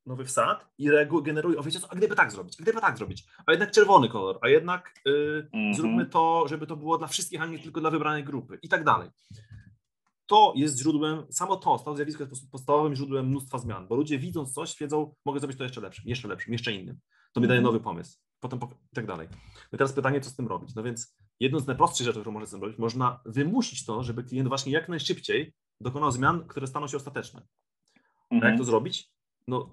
nowy 0.06 0.24
wsad 0.24 0.72
i 0.78 0.90
generuje, 1.22 1.58
o 1.58 1.62
wiecie 1.62 1.80
co, 1.80 1.92
a 1.92 1.94
gdyby 1.94 2.16
tak 2.16 2.32
zrobić, 2.32 2.60
a 2.60 2.62
gdyby 2.62 2.80
tak 2.80 2.98
zrobić, 2.98 3.26
a 3.46 3.52
jednak 3.52 3.70
czerwony 3.70 4.08
kolor, 4.08 4.38
a 4.42 4.48
jednak 4.48 4.94
y, 5.08 5.10
mm 5.52 5.72
-hmm. 5.72 5.76
zróbmy 5.76 6.06
to, 6.06 6.44
żeby 6.48 6.66
to 6.66 6.76
było 6.76 6.98
dla 6.98 7.06
wszystkich, 7.06 7.42
a 7.42 7.46
nie 7.46 7.58
tylko 7.58 7.80
dla 7.80 7.90
wybranej 7.90 8.24
grupy 8.24 8.58
i 8.62 8.68
tak 8.68 8.84
dalej. 8.84 9.10
To 10.26 10.52
jest 10.56 10.78
źródłem, 10.78 11.26
samo 11.30 11.56
to, 11.56 11.78
to 11.78 11.96
zjawisko 11.96 12.24
jest 12.24 12.50
podstawowym 12.50 12.94
źródłem 12.94 13.28
mnóstwa 13.28 13.58
zmian, 13.58 13.88
bo 13.88 13.96
ludzie 13.96 14.18
widząc 14.18 14.52
coś, 14.52 14.78
wiedzą, 14.78 15.14
mogę 15.24 15.40
zrobić 15.40 15.58
to 15.58 15.64
jeszcze 15.64 15.80
lepszym, 15.80 16.04
jeszcze 16.06 16.28
lepszym, 16.28 16.52
jeszcze 16.52 16.72
innym. 16.72 16.98
To 17.32 17.40
mi 17.40 17.48
daje 17.48 17.58
mhm. 17.58 17.74
nowy 17.74 17.84
pomysł, 17.84 18.18
potem 18.40 18.58
i 18.92 18.94
tak 18.94 19.06
dalej. 19.06 19.28
No 19.32 19.76
i 19.76 19.78
teraz 19.78 19.92
pytanie, 19.92 20.20
co 20.20 20.30
z 20.30 20.36
tym 20.36 20.46
robić? 20.46 20.74
No 20.74 20.82
więc 20.82 21.16
jedną 21.40 21.58
z 21.58 21.66
najprostszych 21.66 22.06
rzeczy, 22.06 22.20
którą 22.20 22.32
można 22.32 22.46
z 22.46 22.50
tym 22.50 22.62
robić, 22.62 22.78
można 22.78 23.20
wymusić 23.24 23.84
to, 23.84 24.02
żeby 24.02 24.24
klient 24.24 24.48
właśnie 24.48 24.72
jak 24.72 24.88
najszybciej 24.88 25.54
dokonał 25.80 26.10
zmian, 26.10 26.46
które 26.48 26.66
staną 26.66 26.86
się 26.86 26.96
ostateczne. 26.96 27.42
A 28.30 28.34
jak 28.34 28.42
to 28.42 28.48
mhm. 28.48 28.64
zrobić? 28.64 29.11
No, 29.48 29.70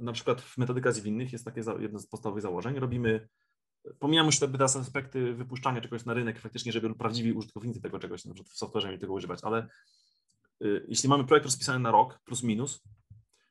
na 0.00 0.12
przykład 0.12 0.40
w 0.40 0.58
metodykach 0.58 0.94
zwinnych 0.94 1.32
jest 1.32 1.44
takie 1.44 1.62
jedno 1.78 1.98
z 1.98 2.06
podstawowych 2.06 2.42
założeń. 2.42 2.78
Robimy, 2.78 3.28
pomijam 3.98 4.26
już 4.26 4.38
te 4.38 4.48
teraz 4.48 4.76
aspekty 4.76 5.34
wypuszczania 5.34 5.80
czegoś 5.80 6.04
na 6.04 6.14
rynek 6.14 6.40
faktycznie, 6.40 6.72
żeby 6.72 6.94
prawdziwi 6.94 7.32
użytkownicy 7.32 7.80
tego 7.80 7.98
czegoś, 7.98 8.24
na 8.24 8.34
przykład 8.34 8.54
w 8.54 8.58
softwarze 8.58 8.88
mieli 8.88 9.00
tego 9.00 9.12
używać, 9.12 9.38
ale 9.42 9.68
y, 10.64 10.86
jeśli 10.88 11.08
mamy 11.08 11.24
projekt 11.24 11.44
rozpisany 11.44 11.78
na 11.78 11.90
rok, 11.90 12.20
plus 12.24 12.42
minus, 12.42 12.82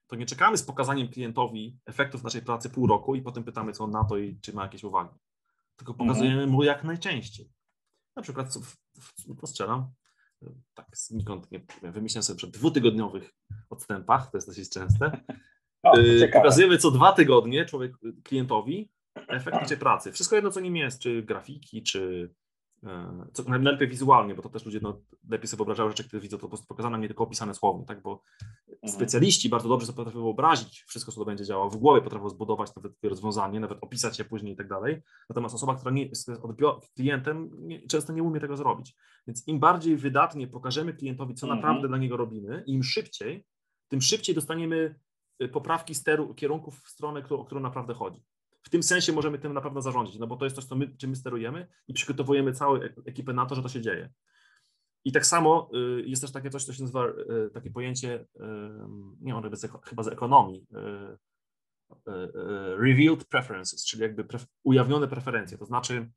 to 0.07 0.15
nie 0.15 0.25
czekamy 0.25 0.57
z 0.57 0.63
pokazaniem 0.63 1.07
klientowi 1.07 1.77
efektów 1.85 2.23
naszej 2.23 2.41
pracy 2.41 2.69
pół 2.69 2.87
roku 2.87 3.15
i 3.15 3.21
potem 3.21 3.43
pytamy, 3.43 3.73
co 3.73 3.83
on 3.83 3.91
na 3.91 4.03
to 4.03 4.17
i 4.17 4.39
czy 4.41 4.53
ma 4.53 4.63
jakieś 4.63 4.83
uwagi. 4.83 5.19
Tylko 5.75 5.93
mhm. 5.93 6.09
pokazujemy 6.09 6.47
mu 6.47 6.63
jak 6.63 6.83
najczęściej. 6.83 7.49
Na 8.15 8.21
przykład 8.21 8.53
postrzelam, 9.39 9.91
tak 10.73 10.87
znikąd 10.93 11.51
nie 11.51 11.61
wymyślam 11.91 12.23
sobie 12.23 12.37
przed 12.37 12.51
dwutygodniowych 12.51 13.33
odstępach, 13.69 14.31
to 14.31 14.37
jest 14.37 14.47
dosyć 14.47 14.69
częste. 14.69 15.21
O, 15.83 15.99
y, 15.99 16.29
Pokazujemy 16.33 16.77
co 16.77 16.91
dwa 16.91 17.13
tygodnie 17.13 17.65
człowiek 17.65 17.91
klientowi 18.23 18.91
efekt 19.27 19.79
pracy. 19.79 20.11
Wszystko 20.11 20.35
jedno, 20.35 20.51
co 20.51 20.59
nim 20.59 20.75
jest, 20.75 21.01
czy 21.01 21.23
grafiki, 21.23 21.83
czy 21.83 22.33
co 23.33 23.43
najlepiej 23.43 23.87
wizualnie, 23.87 24.35
bo 24.35 24.41
to 24.41 24.49
też 24.49 24.65
ludzie 24.65 24.79
no, 24.81 25.01
lepiej 25.29 25.47
sobie 25.47 25.57
wyobrażają 25.57 25.89
rzeczy, 25.89 26.03
które 26.03 26.21
widzą 26.21 26.37
to 26.37 26.41
po 26.41 26.47
prostu 26.47 26.67
pokazane, 26.67 26.99
nie 26.99 27.07
tylko 27.07 27.23
opisane 27.23 27.53
słownie, 27.53 27.85
tak, 27.85 28.01
bo 28.01 28.23
mhm. 28.69 28.93
specjaliści 28.93 29.49
bardzo 29.49 29.69
dobrze 29.69 29.87
sobie 29.87 29.97
potrafią 29.97 30.23
wyobrazić 30.23 30.83
wszystko, 30.87 31.11
co 31.11 31.19
to 31.19 31.25
będzie 31.25 31.45
działało, 31.45 31.69
w 31.69 31.77
głowie 31.77 32.01
potrafią 32.01 32.29
zbudować 32.29 32.75
nawet 32.75 32.93
rozwiązanie, 33.03 33.59
nawet 33.59 33.77
opisać 33.81 34.19
je 34.19 34.25
później 34.25 34.53
i 34.53 34.55
tak 34.55 34.67
dalej, 34.67 35.01
natomiast 35.29 35.55
osoba, 35.55 35.75
która 35.75 35.91
nie 35.91 36.05
jest 36.05 36.31
klientem, 36.95 37.51
nie, 37.53 37.87
często 37.87 38.13
nie 38.13 38.23
umie 38.23 38.39
tego 38.39 38.57
zrobić, 38.57 38.95
więc 39.27 39.47
im 39.47 39.59
bardziej 39.59 39.97
wydatnie 39.97 40.47
pokażemy 40.47 40.93
klientowi, 40.93 41.33
co 41.33 41.47
mhm. 41.47 41.59
naprawdę 41.59 41.87
dla 41.87 41.97
niego 41.97 42.17
robimy, 42.17 42.63
im 42.67 42.83
szybciej, 42.83 43.45
tym 43.87 44.01
szybciej 44.01 44.35
dostaniemy 44.35 44.95
y, 45.43 45.47
poprawki 45.47 45.95
steru, 45.95 46.33
kierunków 46.33 46.79
w 46.79 46.89
stronę, 46.89 47.23
o 47.29 47.45
którą 47.45 47.61
naprawdę 47.61 47.93
chodzi 47.93 48.21
w 48.63 48.69
tym 48.69 48.83
sensie 48.83 49.13
możemy 49.13 49.39
tym 49.39 49.53
na 49.53 49.61
pewno 49.61 49.81
zarządzić, 49.81 50.19
no 50.19 50.27
bo 50.27 50.37
to 50.37 50.45
jest 50.45 50.55
coś, 50.55 50.65
co 50.65 50.75
my, 50.75 50.97
czym 50.97 51.09
my 51.09 51.15
sterujemy 51.15 51.67
i 51.87 51.93
przygotowujemy 51.93 52.53
całą 52.53 52.79
ekipę 53.05 53.33
na 53.33 53.45
to, 53.45 53.55
że 53.55 53.61
to 53.61 53.69
się 53.69 53.81
dzieje. 53.81 54.09
I 55.05 55.11
tak 55.11 55.25
samo 55.25 55.69
y, 55.75 56.03
jest 56.05 56.21
też 56.21 56.31
takie 56.31 56.49
coś, 56.49 56.65
co 56.65 56.73
się 56.73 56.83
nazywa, 56.83 57.07
y, 57.07 57.49
takie 57.53 57.71
pojęcie, 57.71 58.25
nie 59.21 59.33
wiem, 59.33 59.51
chyba 59.83 60.03
z 60.03 60.07
ekonomii, 60.07 60.67
y, 60.71 61.17
revealed 62.77 63.25
preferences, 63.25 63.85
czyli 63.85 64.03
jakby 64.03 64.25
ujawnione 64.63 65.07
preferencje. 65.07 65.57
To 65.57 65.65
znaczy, 65.65 66.11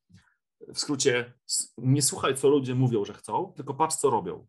w 0.74 0.78
skrócie, 0.78 1.32
nie 1.78 2.02
słuchaj, 2.02 2.36
co 2.36 2.48
ludzie 2.48 2.74
mówią, 2.74 3.04
że 3.04 3.12
chcą, 3.12 3.52
tylko 3.56 3.74
patrz, 3.74 3.96
co 3.96 4.10
robią. 4.10 4.46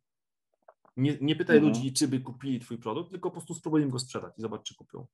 Nie, 0.97 1.17
nie 1.21 1.35
pytaj 1.35 1.57
mhm. 1.57 1.73
ludzi, 1.73 1.93
czy 1.93 2.07
by 2.07 2.19
kupili 2.19 2.59
Twój 2.59 2.77
produkt, 2.77 3.11
tylko 3.11 3.29
po 3.29 3.33
prostu 3.33 3.53
spróbuj 3.53 3.81
im 3.81 3.89
go 3.89 3.99
sprzedać 3.99 4.37
i 4.37 4.41
zobacz, 4.41 4.63
czy 4.63 4.75
kupią. 4.75 5.07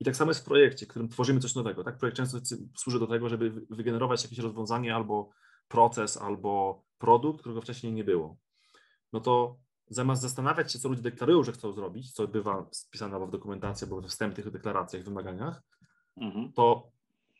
I 0.00 0.04
tak 0.04 0.16
samo 0.16 0.30
jest 0.30 0.40
w 0.40 0.44
projekcie, 0.44 0.86
w 0.86 0.88
którym 0.88 1.08
tworzymy 1.08 1.40
coś 1.40 1.54
nowego. 1.54 1.84
Tak? 1.84 1.98
Projekt 1.98 2.16
często 2.16 2.38
służy 2.76 2.98
do 2.98 3.06
tego, 3.06 3.28
żeby 3.28 3.50
wygenerować 3.70 4.22
jakieś 4.22 4.38
rozwiązanie 4.38 4.94
albo 4.94 5.30
proces 5.68 6.16
albo 6.16 6.82
produkt, 6.98 7.40
którego 7.40 7.60
wcześniej 7.60 7.92
nie 7.92 8.04
było. 8.04 8.36
No 9.12 9.20
to 9.20 9.58
zamiast 9.90 10.22
zastanawiać 10.22 10.72
się, 10.72 10.78
co 10.78 10.88
ludzie 10.88 11.02
deklarują, 11.02 11.44
że 11.44 11.52
chcą 11.52 11.72
zrobić, 11.72 12.12
co 12.12 12.28
bywa 12.28 12.66
spisane 12.70 13.14
albo 13.14 13.26
w 13.26 13.30
dokumentacji, 13.30 13.84
albo 13.84 14.00
we 14.00 14.08
wstępnych 14.08 14.50
deklaracjach, 14.50 15.04
wymaganiach, 15.04 15.62
mhm. 16.16 16.52
to 16.52 16.90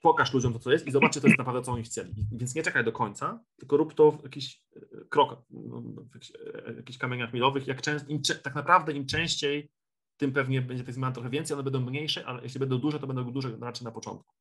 pokaż 0.02 0.34
ludziom 0.34 0.52
to, 0.52 0.58
co 0.58 0.72
jest 0.72 0.86
i 0.86 0.90
zobaczcie, 0.90 1.20
to 1.20 1.26
jest 1.26 1.38
naprawdę, 1.38 1.62
co 1.62 1.72
oni 1.72 1.82
chcieli. 1.82 2.14
Więc 2.32 2.54
nie 2.54 2.62
czekaj 2.62 2.84
do 2.84 2.92
końca, 2.92 3.40
tylko 3.56 3.76
rób 3.76 3.94
to 3.94 4.12
w 4.12 4.22
jakichś 4.22 4.62
e, 4.76 4.80
krokach, 5.08 5.38
no, 5.50 5.80
w 5.80 6.14
jakichś, 6.14 6.32
e, 6.66 6.74
jakichś 6.76 6.98
kamieniach 6.98 7.32
milowych. 7.32 7.66
Jak 7.66 7.82
częst, 7.82 8.08
im, 8.08 8.22
tak 8.42 8.54
naprawdę 8.54 8.92
im 8.92 9.06
częściej, 9.06 9.70
tym 10.18 10.32
pewnie 10.32 10.62
będzie 10.62 10.84
tych 10.84 10.94
zmian 10.94 11.12
trochę 11.12 11.30
więcej, 11.30 11.54
one 11.54 11.62
będą 11.62 11.80
mniejsze, 11.80 12.26
ale 12.26 12.42
jeśli 12.42 12.60
będą 12.60 12.78
duże, 12.78 12.98
to 12.98 13.06
będą 13.06 13.32
duże 13.32 13.56
raczej 13.60 13.84
na 13.84 13.90
początku. 13.90 14.34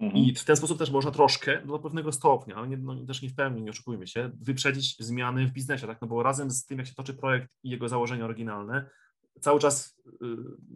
Mhm. 0.00 0.24
I 0.24 0.34
w 0.34 0.44
ten 0.44 0.56
sposób 0.56 0.78
też 0.78 0.90
można 0.90 1.10
troszkę, 1.10 1.66
do 1.66 1.78
pewnego 1.78 2.12
stopnia, 2.12 2.56
ale 2.56 2.68
nie, 2.68 2.76
no, 2.76 3.06
też 3.06 3.22
nie 3.22 3.28
w 3.28 3.34
pełni, 3.34 3.62
nie 3.62 3.70
oszukujmy 3.70 4.06
się, 4.06 4.30
wyprzedzić 4.40 4.96
zmiany 4.98 5.46
w 5.46 5.52
biznesie, 5.52 5.86
tak? 5.86 6.00
No 6.00 6.08
bo 6.08 6.22
razem 6.22 6.50
z 6.50 6.66
tym, 6.66 6.78
jak 6.78 6.86
się 6.86 6.94
toczy 6.94 7.14
projekt 7.14 7.58
i 7.62 7.70
jego 7.70 7.88
założenia 7.88 8.24
oryginalne, 8.24 8.90
cały 9.40 9.60
czas 9.60 10.00
y, 10.06 10.26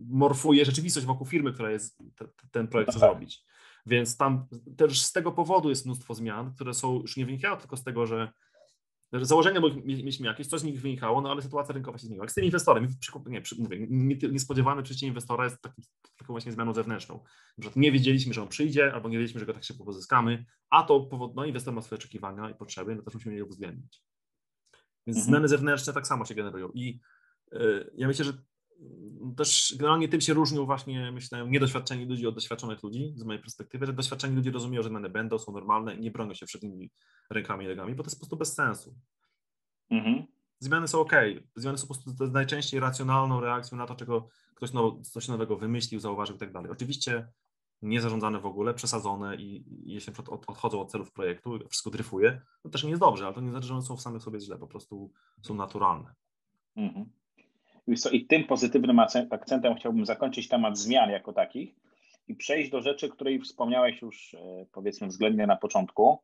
morfuje 0.09 0.65
rzeczywistość 0.65 1.07
wokół 1.07 1.27
firmy, 1.27 1.53
która 1.53 1.71
jest 1.71 1.99
te, 2.17 2.29
ten 2.51 2.69
projekt 2.69 2.91
chce 2.91 2.99
zrobić. 2.99 3.45
Więc 3.87 4.17
tam 4.17 4.47
też 4.77 5.01
z 5.01 5.13
tego 5.13 5.33
powodu 5.33 5.69
jest 5.69 5.87
mnóstwo 5.87 6.15
zmian, 6.15 6.55
które 6.55 6.75
są 6.75 7.01
już 7.01 7.17
nie 7.17 7.27
wynikają 7.27 7.57
tylko 7.57 7.77
z 7.77 7.85
tego, 7.85 8.07
że 8.07 8.33
Założenia 9.13 9.61
mieliśmy 9.85 10.27
jakieś, 10.27 10.47
coś 10.47 10.61
z 10.61 10.65
nich 10.65 10.81
wynikało, 10.81 11.21
no 11.21 11.31
ale 11.31 11.43
sytuacja 11.43 11.75
rynkowa 11.75 11.99
się 11.99 12.07
zmieniła. 12.07 12.25
Jak 12.25 12.31
z 12.31 12.35
tym 12.35 12.45
inwestorem, 12.45 12.87
nie, 13.27 13.43
mówię, 13.59 13.87
niespodziewany 14.33 14.83
przyjście 14.83 15.07
inwestora 15.07 15.45
jest 15.45 15.63
takim, 15.63 15.85
taką 16.17 16.33
właśnie 16.33 16.53
zmianą 16.53 16.75
zewnętrzną. 16.75 17.25
Na 17.59 17.71
nie 17.77 17.93
wiedzieliśmy, 17.93 18.35
że 18.35 18.43
on 18.43 18.49
przyjdzie, 18.49 18.93
albo 18.95 19.09
nie 19.09 19.19
wiedzieliśmy, 19.19 19.41
że 19.41 19.47
go 19.47 19.53
tak 19.53 19.65
szybko 19.65 19.85
pozyskamy, 19.85 20.45
a 20.71 20.83
to 20.83 21.01
powód, 21.01 21.33
no 21.37 21.45
inwestor 21.45 21.75
ma 21.75 21.83
swoje 21.83 21.99
oczekiwania 21.99 22.51
i 22.51 22.55
potrzeby, 22.55 22.97
no 22.97 23.03
też 23.03 23.15
musimy 23.15 23.35
je 23.35 23.45
uwzględnić. 23.45 24.03
Więc 25.07 25.19
mhm. 25.19 25.27
zmiany 25.27 25.49
zewnętrzne 25.49 25.93
tak 25.93 26.07
samo 26.07 26.25
się 26.25 26.35
generują. 26.35 26.69
I 26.75 27.01
y, 27.53 27.91
ja 27.95 28.09
myślę, 28.09 28.25
że 28.25 28.33
też 29.37 29.75
generalnie 29.79 30.09
tym 30.09 30.21
się 30.21 30.35
różnią 30.35 30.67
właśnie, 30.67 31.13
myślę, 31.13 31.49
niedoświadczeni 31.49 32.05
ludzi 32.05 32.27
od 32.27 32.35
doświadczonych 32.35 32.83
ludzi, 32.83 33.13
z 33.17 33.25
mojej 33.25 33.43
perspektywy, 33.43 33.87
że 33.87 33.93
doświadczeni 33.93 34.37
ludzie 34.37 34.51
rozumieją, 34.51 34.83
że 34.83 34.89
zmiany 34.89 35.11
będą, 35.11 35.39
są 35.39 35.53
normalne 35.53 35.95
i 35.95 36.01
nie 36.01 36.11
bronią 36.11 36.35
się 36.35 36.47
przed 36.47 36.63
nimi 36.63 36.91
rękami 37.31 37.65
i 37.65 37.69
legami, 37.69 37.95
bo 37.95 38.03
to 38.03 38.07
jest 38.07 38.17
po 38.17 38.21
prostu 38.21 38.37
bez 38.37 38.55
sensu. 38.55 38.95
Mhm. 39.91 40.27
Zmiany 40.59 40.89
są 40.89 41.01
ok. 41.01 41.13
Zmiany 41.57 41.79
są 41.79 41.87
po 41.87 41.95
prostu 41.95 42.27
najczęściej 42.27 42.81
racjonalną 42.81 43.41
reakcją 43.41 43.79
na 43.79 43.87
to, 43.87 43.95
czego 43.95 44.29
ktoś 44.55 44.73
now, 44.73 45.07
coś 45.07 45.29
nowego 45.29 45.57
wymyślił, 45.57 46.01
zauważył 46.01 46.37
i 46.37 46.39
tak 46.39 46.53
dalej. 46.53 46.71
Oczywiście 46.71 47.29
niezarządzane 47.83 48.41
w 48.41 48.47
ogóle, 48.47 48.75
przesadzone 48.75 49.37
i, 49.37 49.57
i 49.89 49.93
jeśli 49.93 50.13
od, 50.29 50.49
odchodzą 50.49 50.81
od 50.81 50.91
celów 50.91 51.13
projektu, 51.13 51.59
wszystko 51.69 51.91
dryfuje, 51.91 52.41
to 52.63 52.69
też 52.69 52.85
nie 52.85 52.91
jest 52.91 53.01
dobrze, 53.01 53.27
ale 53.27 53.35
to 53.35 53.41
nie 53.41 53.51
znaczy, 53.51 53.67
że 53.67 53.75
one 53.75 53.83
są 53.83 53.97
w 53.97 54.03
samych 54.03 54.23
sobie 54.23 54.41
źle, 54.41 54.59
po 54.59 54.67
prostu 54.67 55.13
są 55.43 55.55
naturalne. 55.55 56.15
Mhm. 56.77 57.11
I 58.13 58.27
tym 58.27 58.45
pozytywnym 58.45 58.99
akcentem 59.31 59.75
chciałbym 59.75 60.07
zakończyć 60.07 60.49
temat 60.49 60.79
zmian 60.79 61.11
jako 61.11 61.33
takich 61.33 61.75
i 62.29 62.35
przejść 62.35 62.71
do 62.71 62.83
rzeczy, 62.83 63.09
której 63.09 63.41
wspomniałeś 63.41 64.03
już 64.03 64.35
e, 64.35 64.67
powiedzmy 64.73 65.07
względnie 65.07 65.47
na 65.47 65.57
początku 65.57 66.19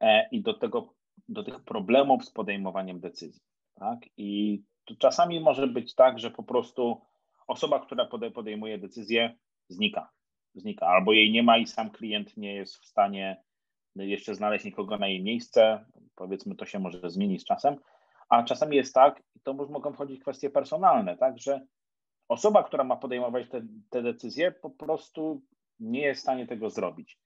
e, 0.00 0.28
i 0.28 0.42
do, 0.42 0.54
tego, 0.54 0.94
do 1.28 1.42
tych 1.42 1.60
problemów 1.60 2.24
z 2.24 2.30
podejmowaniem 2.30 3.00
decyzji. 3.00 3.42
Tak? 3.74 3.98
I 4.16 4.62
czasami 4.98 5.40
może 5.40 5.66
być 5.66 5.94
tak, 5.94 6.18
że 6.18 6.30
po 6.30 6.42
prostu 6.42 7.00
osoba, 7.46 7.80
która 7.80 8.08
podejmuje 8.34 8.78
decyzję, 8.78 9.34
znika. 9.68 10.10
Znika, 10.54 10.86
albo 10.86 11.12
jej 11.12 11.32
nie 11.32 11.42
ma 11.42 11.58
i 11.58 11.66
sam 11.66 11.90
klient 11.90 12.36
nie 12.36 12.54
jest 12.54 12.76
w 12.76 12.86
stanie 12.86 13.42
jeszcze 13.96 14.34
znaleźć 14.34 14.64
nikogo 14.64 14.98
na 14.98 15.08
jej 15.08 15.22
miejsce. 15.22 15.84
Powiedzmy, 16.14 16.54
to 16.54 16.64
się 16.64 16.78
może 16.78 17.10
zmienić 17.10 17.42
z 17.42 17.44
czasem 17.44 17.76
a 18.28 18.42
czasami 18.42 18.76
jest 18.76 18.94
tak, 18.94 19.22
to 19.42 19.52
już 19.52 19.68
mogą 19.68 19.92
wchodzić 19.92 20.20
kwestie 20.20 20.50
personalne, 20.50 21.16
tak, 21.16 21.38
że 21.38 21.66
osoba, 22.28 22.62
która 22.62 22.84
ma 22.84 22.96
podejmować 22.96 23.48
te, 23.50 23.62
te 23.90 24.02
decyzje, 24.02 24.52
po 24.52 24.70
prostu 24.70 25.42
nie 25.80 26.00
jest 26.00 26.20
w 26.20 26.22
stanie 26.22 26.46
tego 26.46 26.70
zrobić. 26.70 27.18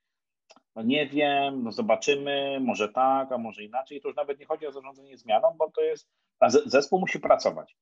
No 0.75 0.83
nie 0.83 1.07
wiem, 1.07 1.63
no 1.63 1.73
zobaczymy, 1.73 2.61
może 2.61 2.89
tak, 2.89 3.33
a 3.33 3.39
może 3.39 3.65
inaczej. 3.65 4.01
To 4.01 4.09
już 4.09 4.17
nawet 4.17 4.41
nie 4.41 4.47
chodzi 4.47 4.67
o 4.67 4.73
zarządzanie 4.73 5.19
zmianą, 5.19 5.55
bo 5.59 5.71
to 5.71 5.81
jest, 5.81 6.09
a 6.41 6.51
zespół 6.51 7.01
musi 7.01 7.21
pracować. 7.21 7.77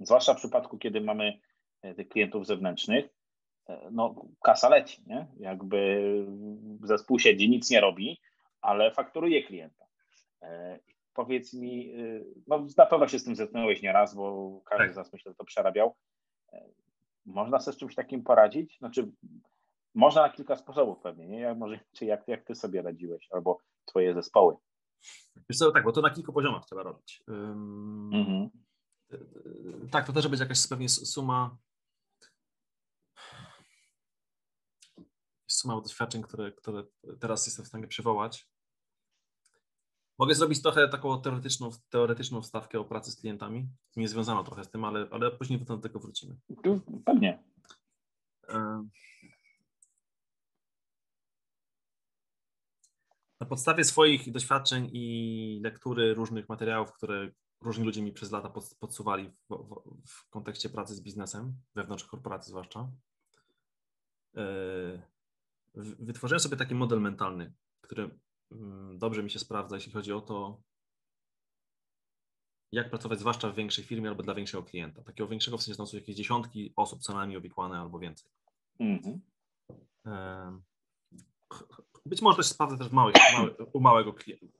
Zwłaszcza 0.00 0.34
w 0.34 0.36
przypadku, 0.36 0.78
kiedy 0.78 1.00
mamy 1.00 1.40
e, 1.82 1.94
tych 1.94 2.08
klientów 2.08 2.46
zewnętrznych, 2.46 3.08
e, 3.68 3.88
no 3.90 4.14
kasa 4.42 4.68
leci, 4.68 5.02
nie? 5.06 5.26
Jakby 5.36 6.10
zespół 6.82 7.18
siedzi, 7.18 7.50
nic 7.50 7.70
nie 7.70 7.80
robi, 7.80 8.20
ale 8.60 8.90
fakturuje 8.90 9.42
klienta. 9.42 9.86
E, 11.16 11.24
powiedz 11.24 11.52
mi, 11.52 11.94
y, 11.94 12.24
no 12.46 12.66
na 12.76 12.86
pewno 12.86 13.08
się 13.08 13.18
z 13.18 13.24
tym 13.24 13.36
zetknąłeś 13.36 13.82
nieraz, 13.82 14.14
bo 14.14 14.60
każdy 14.64 14.84
tak. 14.84 14.94
z 14.94 14.96
nas 14.96 15.12
myślę, 15.12 15.32
że 15.32 15.36
to 15.36 15.44
przerabiał. 15.44 15.96
E, 16.52 16.68
można 17.26 17.60
sobie 17.60 17.74
z 17.74 17.80
czymś 17.80 17.94
takim 17.94 18.22
poradzić? 18.22 18.78
Znaczy, 18.78 19.12
można 19.94 20.22
na 20.22 20.30
kilka 20.30 20.56
sposobów 20.56 20.98
pewnie, 21.02 21.28
nie? 21.28 21.40
Jak, 21.40 21.58
może, 21.58 21.80
czy 21.92 22.04
jak, 22.04 22.28
jak 22.28 22.44
ty 22.44 22.54
sobie 22.54 22.82
radziłeś, 22.82 23.28
albo 23.30 23.58
twoje 23.84 24.14
zespoły? 24.14 24.56
Wiesz 25.50 25.58
co, 25.58 25.72
tak, 25.72 25.84
bo 25.84 25.92
to 25.92 26.00
na 26.00 26.10
kilku 26.10 26.32
poziomach 26.32 26.64
trzeba 26.64 26.82
robić. 26.82 27.22
Mhm. 28.12 28.50
Tak, 29.90 30.06
to 30.06 30.12
też 30.12 30.28
będzie 30.28 30.44
jakaś 30.44 30.68
pewnie 30.68 30.88
suma 30.88 31.56
suma 35.46 35.80
doświadczeń, 35.80 36.22
które, 36.22 36.52
które 36.52 36.82
teraz 37.20 37.46
jestem 37.46 37.64
w 37.64 37.68
stanie 37.68 37.86
przywołać. 37.86 38.48
Mogę 40.18 40.34
zrobić 40.34 40.62
trochę 40.62 40.88
taką 40.88 41.20
teoretyczną, 41.20 41.70
teoretyczną 41.90 42.42
wstawkę 42.42 42.80
o 42.80 42.84
pracy 42.84 43.10
z 43.10 43.16
klientami, 43.16 43.68
nie 43.96 44.08
związaną 44.08 44.44
trochę 44.44 44.64
z 44.64 44.70
tym, 44.70 44.84
ale, 44.84 45.08
ale 45.10 45.30
później 45.30 45.60
do 45.60 45.78
tego 45.78 45.98
wrócimy. 45.98 46.36
Pewnie. 47.04 47.44
Na 53.40 53.46
podstawie 53.48 53.84
swoich 53.84 54.32
doświadczeń 54.32 54.90
i 54.92 55.60
lektury 55.62 56.14
różnych 56.14 56.48
materiałów, 56.48 56.92
które 56.92 57.30
różni 57.60 57.84
ludzie 57.84 58.02
mi 58.02 58.12
przez 58.12 58.30
lata 58.30 58.52
podsuwali 58.80 59.28
w, 59.28 59.48
w, 59.48 60.08
w 60.08 60.28
kontekście 60.30 60.68
pracy 60.68 60.94
z 60.94 61.00
biznesem, 61.00 61.54
wewnątrz 61.74 62.04
korporacji 62.04 62.50
zwłaszcza, 62.50 62.90
e, 64.36 64.42
wytworzyłem 65.74 66.40
sobie 66.40 66.56
taki 66.56 66.74
model 66.74 67.00
mentalny, 67.00 67.52
który 67.80 68.18
dobrze 68.94 69.22
mi 69.22 69.30
się 69.30 69.38
sprawdza, 69.38 69.76
jeśli 69.76 69.92
chodzi 69.92 70.12
o 70.12 70.20
to, 70.20 70.62
jak 72.72 72.90
pracować, 72.90 73.18
zwłaszcza 73.18 73.50
w 73.50 73.54
większej 73.54 73.84
firmie 73.84 74.08
albo 74.08 74.22
dla 74.22 74.34
większego 74.34 74.62
klienta. 74.62 75.02
Takiego 75.02 75.28
większego 75.28 75.58
w 75.58 75.62
sensie, 75.62 75.76
tam 75.76 75.86
są 75.86 75.96
jakieś 75.96 76.16
dziesiątki 76.16 76.72
osób 76.76 77.00
co 77.00 77.14
najmniej 77.14 77.38
uwikłane 77.38 77.78
albo 77.78 77.98
więcej. 77.98 78.30
Mm-hmm. 78.80 79.18
Być 82.06 82.22
może 82.22 82.36
też 82.36 82.46
sprawdzę 82.46 82.78
też 82.78 82.88
w 82.88 82.92
małych, 82.92 83.14
małe, 83.32 83.54
u 83.72 83.80
małego 83.80 84.12
klienta, 84.12 84.58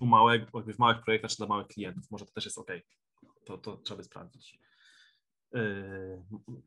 u 0.00 0.06
małego, 0.06 0.62
w 0.62 0.78
małych 0.78 1.02
projektach 1.02 1.30
czy 1.30 1.36
dla 1.36 1.46
małych 1.46 1.66
klientów. 1.66 2.10
Może 2.10 2.26
to 2.26 2.32
też 2.32 2.44
jest 2.44 2.58
ok. 2.58 2.70
To, 3.44 3.58
to 3.58 3.76
trzeba 3.76 3.98
by 3.98 4.04
sprawdzić. 4.04 4.58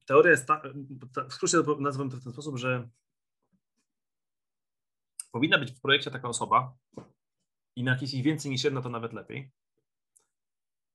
Teoria 0.06 0.32
jest 0.32 0.48
ta, 0.48 0.62
w 1.30 1.34
skrócie 1.34 1.58
nazywam 1.80 2.10
to 2.10 2.18
w 2.18 2.24
ten 2.24 2.34
sposób, 2.34 2.58
że 2.58 2.90
powinna 5.32 5.58
być 5.58 5.72
w 5.72 5.82
projekcie 5.82 6.12
taka 6.12 6.30
osoba 6.30 6.74
i 7.76 7.84
na 7.84 7.92
jakieś 7.92 8.14
ich 8.14 8.24
więcej 8.24 8.52
niż 8.52 8.64
jedna, 8.64 8.82
to 8.82 8.90
nawet 8.90 9.14
lepiej, 9.14 9.52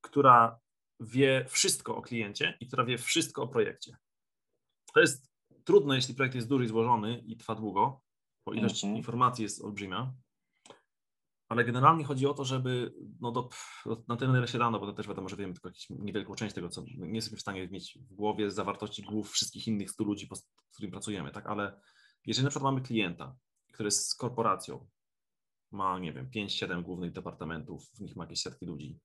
która 0.01 0.61
wie 1.01 1.47
wszystko 1.49 1.97
o 1.97 2.03
kliencie 2.03 2.57
i 2.61 2.67
która 2.67 2.85
wie 2.85 2.99
wszystko 2.99 3.43
o 3.43 3.49
projekcie. 3.49 3.97
To 4.95 5.01
jest 5.01 5.33
trudne, 5.65 5.97
jeśli 5.97 6.15
projekt 6.15 6.35
jest 6.35 6.49
duży 6.49 6.65
i 6.65 6.69
złożony 6.69 7.19
i 7.27 7.37
trwa 7.37 7.55
długo, 7.55 8.01
bo 8.47 8.53
ilość 8.53 8.85
mm 8.85 8.95
-hmm. 8.95 8.99
informacji 8.99 9.43
jest 9.43 9.65
olbrzymia. 9.65 10.15
Ale 11.49 11.65
generalnie 11.65 12.05
chodzi 12.05 12.27
o 12.27 12.35
to, 12.35 12.45
żeby 12.45 12.95
no 13.21 13.33
do, 13.33 13.49
na 14.09 14.17
tyle, 14.17 14.39
ile 14.39 14.49
się 14.49 14.59
dano, 14.59 14.81
bo 14.81 14.87
to 14.87 14.93
też 14.93 15.09
wiadomo, 15.09 15.29
że 15.29 15.37
wiemy 15.37 15.53
tylko 15.53 15.69
jakąś 15.69 15.91
niewielką 15.91 16.35
część 16.35 16.55
tego, 16.55 16.69
co 16.69 16.85
nie 16.97 17.15
jesteśmy 17.15 17.39
w 17.39 17.41
stanie 17.41 17.69
mieć 17.69 17.99
w 18.11 18.15
głowie 18.15 18.51
zawartości 18.51 19.03
głów 19.03 19.31
wszystkich 19.31 19.67
innych 19.67 19.91
100 19.91 20.05
ludzi, 20.05 20.29
z 20.35 20.73
którymi 20.73 20.93
pracujemy, 20.93 21.31
tak? 21.31 21.47
Ale 21.47 21.81
jeżeli 22.27 22.45
na 22.45 22.51
przykład 22.51 22.75
mamy 22.75 22.87
klienta, 22.87 23.37
który 23.77 23.87
jest 23.87 24.11
z 24.11 24.15
korporacją, 24.15 24.89
ma, 25.71 25.99
nie 25.99 26.13
wiem, 26.13 26.31
5-7 26.31 26.83
głównych 26.83 27.13
departamentów, 27.13 27.91
w 27.95 28.01
nich 28.01 28.17
ma 28.17 28.25
jakieś 28.25 28.41
setki 28.41 28.67
ludzi, 28.67 29.01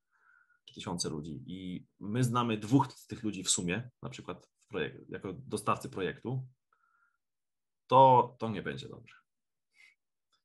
czy 0.66 0.74
tysiące 0.74 1.10
ludzi 1.10 1.44
i 1.46 1.88
my 2.00 2.24
znamy 2.24 2.58
dwóch 2.58 2.94
z 2.94 3.08
tych 3.08 3.24
ludzi 3.24 3.44
w 3.44 3.50
sumie, 3.50 3.90
na 4.02 4.10
przykład 4.10 4.50
projekt, 4.68 5.10
jako 5.10 5.34
dostawcy 5.34 5.90
projektu, 5.90 6.48
to, 7.88 8.36
to 8.40 8.50
nie 8.50 8.62
będzie 8.62 8.90
dobrze. 8.90 9.16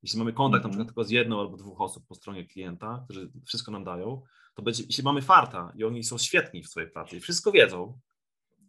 Jeśli 0.03 0.19
mamy 0.19 0.33
kontakt 0.33 0.65
mm 0.65 0.75
-hmm. 0.75 0.79
na 0.79 0.85
przykład 0.85 0.89
tylko 0.89 1.05
z 1.05 1.11
jedną 1.11 1.41
albo 1.41 1.57
dwóch 1.57 1.81
osób 1.81 2.07
po 2.07 2.15
stronie 2.15 2.47
klienta, 2.47 3.03
którzy 3.05 3.33
wszystko 3.47 3.73
nam 3.73 3.85
dają, 3.85 4.23
to 4.55 4.63
będzie, 4.63 4.83
jeśli 4.83 5.05
mamy 5.05 5.23
farta 5.23 5.73
i 5.77 5.85
oni 5.85 6.05
są 6.05 6.19
świetni 6.19 6.63
w 6.63 6.69
swojej 6.69 6.91
pracy 6.91 7.17
i 7.17 7.21
wszystko 7.21 7.53
wiedzą 7.53 8.01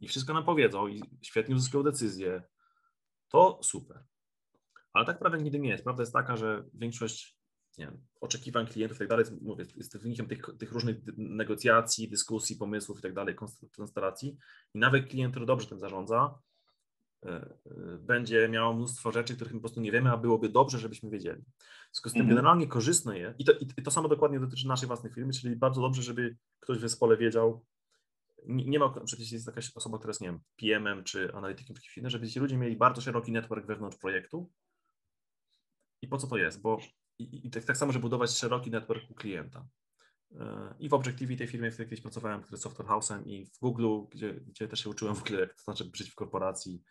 i 0.02 0.08
wszystko 0.08 0.34
nam 0.34 0.46
powiedzą 0.46 0.88
i 0.88 1.02
świetnie 1.22 1.56
uzyskują 1.56 1.84
decyzje, 1.84 2.44
to 3.30 3.60
super. 3.64 4.04
Ale 4.94 5.06
tak 5.06 5.20
prawie 5.20 5.38
nigdy 5.38 5.60
nie 5.60 5.70
jest. 5.70 5.84
Prawda 5.84 6.02
jest 6.02 6.14
taka, 6.14 6.38
że 6.38 6.64
większość 6.74 7.38
nie 7.78 7.92
oczekiwań 8.22 8.68
klientów 8.68 8.98
i 8.98 9.00
tak 9.00 9.08
dalej, 9.08 9.26
mówię, 9.42 9.66
jest 9.76 9.98
wynikiem 9.98 10.28
tych, 10.28 10.42
tych 10.60 10.72
różnych 10.72 10.98
negocjacji, 11.18 12.10
dyskusji, 12.10 12.56
pomysłów 12.56 13.00
i 13.00 13.02
tak 13.02 13.14
dalej, 13.14 13.36
konstelacji. 13.78 14.38
I 14.74 14.80
nawet 14.80 15.08
klient, 15.08 15.34
który 15.34 15.46
dobrze 15.46 15.68
tym 15.68 15.80
zarządza, 15.80 16.40
e, 17.26 17.30
e, 17.30 17.56
będzie 18.00 18.50
miał 18.50 18.74
mnóstwo 18.74 19.12
rzeczy, 19.12 19.36
których 19.36 19.54
my 19.54 19.60
po 19.60 19.64
prostu 19.64 19.82
nie 19.82 19.92
wiemy, 19.92 20.12
a 20.12 20.18
byłoby 20.18 20.50
dobrze, 20.50 20.80
żebyśmy 20.80 21.10
wiedzieli. 21.10 21.42
W 21.42 21.96
związku 21.96 22.10
z 22.10 22.14
tym 22.14 22.22
mhm. 22.22 22.36
generalnie 22.36 22.68
korzystne 22.68 23.20
jest, 23.20 23.40
i 23.40 23.46
to, 23.46 23.52
i 23.78 23.84
to 23.84 23.92
samo 23.92 24.10
dokładnie 24.10 24.40
dotyczy 24.40 24.68
naszej 24.68 24.88
własnej 24.88 25.14
firmy, 25.14 25.34
czyli 25.34 25.56
bardzo 25.56 25.82
dobrze, 25.82 26.02
żeby 26.02 26.38
ktoś 26.60 26.78
w 26.78 26.82
zespole 26.82 27.18
wiedział, 27.18 27.66
nie, 28.46 28.66
nie 28.66 28.80
ma, 28.80 28.90
przecież 29.06 29.32
jest 29.32 29.48
jakaś 29.48 29.72
osoba, 29.76 29.98
która 29.98 30.10
jest, 30.10 30.22
nie 30.22 30.28
wiem, 30.28 30.40
PM-em 30.58 31.04
czy 31.04 31.34
analitykiem 31.34 31.76
takich 31.76 31.92
firm, 31.92 32.10
żeby 32.10 32.28
ci 32.28 32.40
ludzie 32.40 32.58
mieli 32.58 32.76
bardzo 32.76 33.02
szeroki 33.02 33.32
network 33.32 33.66
wewnątrz 33.66 33.98
projektu. 33.98 34.50
I 36.02 36.08
po 36.08 36.18
co 36.18 36.28
to 36.28 36.38
jest? 36.38 36.62
Bo 36.62 36.80
i, 37.20 37.48
i 37.48 37.52
tak, 37.52 37.64
tak 37.64 37.78
samo, 37.78 37.92
żeby 37.92 38.02
budować 38.02 38.32
szeroki 38.32 38.72
network 38.72 39.12
u 39.12 39.14
klienta. 39.14 39.68
E, 40.40 40.76
I 40.80 40.90
w 40.90 40.94
Objectivity, 40.94 41.38
tej 41.38 41.48
firmie, 41.48 41.72
w 41.72 41.74
której 41.74 41.90
kiedyś 41.90 42.02
pracowałem, 42.02 42.42
który 42.42 42.58
software 42.58 42.88
house'em 42.88 43.28
i 43.28 43.46
w 43.46 43.60
Google, 43.60 43.88
gdzie, 44.12 44.34
gdzie 44.34 44.68
też 44.68 44.84
się 44.84 44.90
uczyłem 44.90 45.16
w 45.16 45.22
ogóle, 45.24 45.40
jak 45.40 45.56
to 45.56 45.62
znaczy 45.62 45.90
żyć 45.94 46.10
w 46.10 46.16
korporacji, 46.16 46.84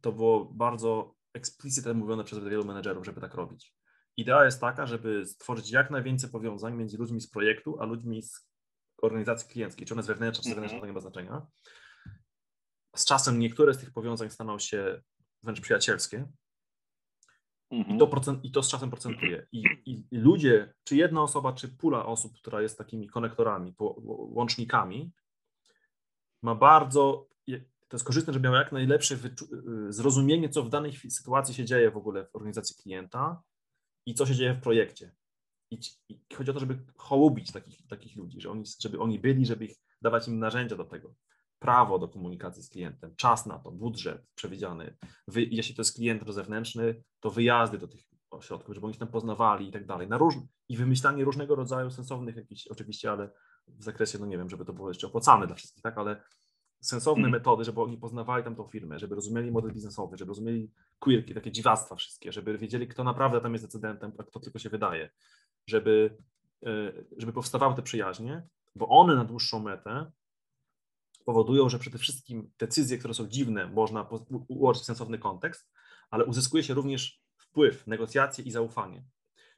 to 0.00 0.12
było 0.12 0.44
bardzo 0.44 1.14
eksplicitnie 1.34 1.94
mówione 1.94 2.24
przez 2.24 2.38
wielu 2.38 2.64
menedżerów, 2.64 3.06
żeby 3.06 3.20
tak 3.20 3.34
robić. 3.34 3.74
Idea 4.16 4.44
jest 4.44 4.60
taka, 4.60 4.86
żeby 4.86 5.26
stworzyć 5.26 5.70
jak 5.70 5.90
najwięcej 5.90 6.30
powiązań 6.30 6.76
między 6.76 6.98
ludźmi 6.98 7.20
z 7.20 7.30
projektu, 7.30 7.80
a 7.80 7.84
ludźmi 7.84 8.22
z 8.22 8.48
organizacji 9.02 9.48
klienckiej, 9.48 9.86
czy 9.86 9.94
one 9.94 9.98
jest 9.98 10.08
wewnętrzna, 10.08 10.42
czy 10.42 10.50
zewnętrzna, 10.50 10.80
to 10.80 10.86
nie 10.86 10.92
ma 10.92 11.00
znaczenia. 11.00 11.46
Z 12.96 13.04
czasem 13.04 13.38
niektóre 13.38 13.74
z 13.74 13.78
tych 13.78 13.92
powiązań 13.92 14.30
staną 14.30 14.58
się 14.58 15.02
wręcz 15.42 15.60
przyjacielskie, 15.60 16.28
Mhm. 17.70 17.96
I, 17.96 17.98
to 17.98 18.06
procent, 18.06 18.44
I 18.44 18.50
to 18.50 18.62
z 18.62 18.68
czasem 18.68 18.90
procentuje. 18.90 19.46
I, 19.52 19.64
i, 19.86 20.04
ludzie, 20.18 20.74
czy 20.84 20.96
jedna 20.96 21.22
osoba, 21.22 21.52
czy 21.52 21.68
pula 21.68 22.06
osób, 22.06 22.32
która 22.34 22.62
jest 22.62 22.78
takimi 22.78 23.08
konektorami, 23.08 23.74
łącznikami, 24.34 25.12
ma 26.42 26.54
bardzo, 26.54 27.28
to 27.88 27.96
jest 27.96 28.06
korzystne, 28.06 28.32
żeby 28.32 28.44
miała 28.44 28.58
jak 28.58 28.72
najlepsze 28.72 29.14
y, 29.14 29.92
zrozumienie, 29.92 30.48
co 30.48 30.62
w 30.62 30.70
danej 30.70 30.92
sytuacji 30.92 31.54
się 31.54 31.64
dzieje 31.64 31.90
w 31.90 31.96
ogóle 31.96 32.26
w 32.26 32.36
organizacji 32.36 32.76
klienta 32.82 33.42
i 34.06 34.14
co 34.14 34.26
się 34.26 34.34
dzieje 34.34 34.54
w 34.54 34.60
projekcie. 34.60 35.14
I, 35.70 35.78
i 36.08 36.34
chodzi 36.34 36.50
o 36.50 36.54
to, 36.54 36.60
żeby 36.60 36.78
hołubić 36.96 37.52
takich, 37.52 37.86
takich 37.86 38.16
ludzi, 38.16 38.40
że 38.40 38.50
oni, 38.50 38.64
żeby 38.80 39.00
oni 39.00 39.18
byli, 39.18 39.46
żeby 39.46 39.64
ich 39.64 39.76
dawać 40.02 40.28
im 40.28 40.38
narzędzia 40.38 40.76
do 40.76 40.84
tego 40.84 41.14
prawo 41.58 41.98
do 41.98 42.08
komunikacji 42.08 42.62
z 42.62 42.70
klientem, 42.70 43.16
czas 43.16 43.46
na 43.46 43.58
to, 43.58 43.70
budżet 43.70 44.26
przewidziany. 44.34 44.96
Wy, 45.28 45.42
jeśli 45.42 45.74
to 45.74 45.82
jest 45.82 45.96
klient 45.96 46.22
zewnętrzny, 46.28 47.02
to 47.20 47.30
wyjazdy 47.30 47.78
do 47.78 47.88
tych 47.88 48.08
ośrodków, 48.30 48.74
żeby 48.74 48.86
oni 48.86 48.94
się 48.94 49.00
tam 49.00 49.08
poznawali 49.08 49.68
i 49.68 49.72
tak 49.72 49.86
dalej. 49.86 50.08
Na 50.08 50.18
róż, 50.18 50.34
I 50.68 50.76
wymyślanie 50.76 51.24
różnego 51.24 51.54
rodzaju 51.54 51.90
sensownych 51.90 52.36
jakichś, 52.36 52.66
oczywiście, 52.66 53.10
ale 53.10 53.30
w 53.66 53.82
zakresie, 53.82 54.18
no 54.18 54.26
nie 54.26 54.38
wiem, 54.38 54.50
żeby 54.50 54.64
to 54.64 54.72
było 54.72 54.88
jeszcze 54.88 55.06
opłacane 55.06 55.46
dla 55.46 55.56
wszystkich, 55.56 55.82
tak, 55.82 55.98
ale 55.98 56.22
sensowne 56.80 57.28
mm. 57.28 57.32
metody, 57.32 57.64
żeby 57.64 57.80
oni 57.80 57.98
poznawali 57.98 58.44
tam 58.44 58.56
tą 58.56 58.66
firmę, 58.66 58.98
żeby 58.98 59.14
rozumieli 59.14 59.50
model 59.50 59.72
biznesowy, 59.72 60.16
żeby 60.16 60.28
rozumieli 60.28 60.70
quirki, 60.98 61.34
takie 61.34 61.52
dziwactwa 61.52 61.96
wszystkie, 61.96 62.32
żeby 62.32 62.58
wiedzieli, 62.58 62.88
kto 62.88 63.04
naprawdę 63.04 63.40
tam 63.40 63.52
jest 63.52 63.64
decydentem, 63.64 64.12
a 64.18 64.22
kto 64.22 64.40
tylko 64.40 64.58
się 64.58 64.70
wydaje, 64.70 65.10
żeby, 65.66 66.16
e, 66.66 66.92
żeby 67.16 67.32
powstawały 67.32 67.74
te 67.74 67.82
przyjaźnie, 67.82 68.46
bo 68.74 68.88
one 68.88 69.14
na 69.14 69.24
dłuższą 69.24 69.62
metę 69.62 70.10
powodują, 71.28 71.68
że 71.68 71.78
przede 71.78 71.98
wszystkim 71.98 72.50
decyzje, 72.58 72.98
które 72.98 73.14
są 73.14 73.28
dziwne, 73.28 73.66
można 73.66 74.08
ułożyć 74.48 74.82
w 74.82 74.86
sensowny 74.86 75.18
kontekst, 75.18 75.70
ale 76.10 76.24
uzyskuje 76.24 76.62
się 76.62 76.74
również 76.74 77.22
wpływ, 77.36 77.86
negocjacje 77.86 78.44
i 78.44 78.50
zaufanie. 78.50 79.04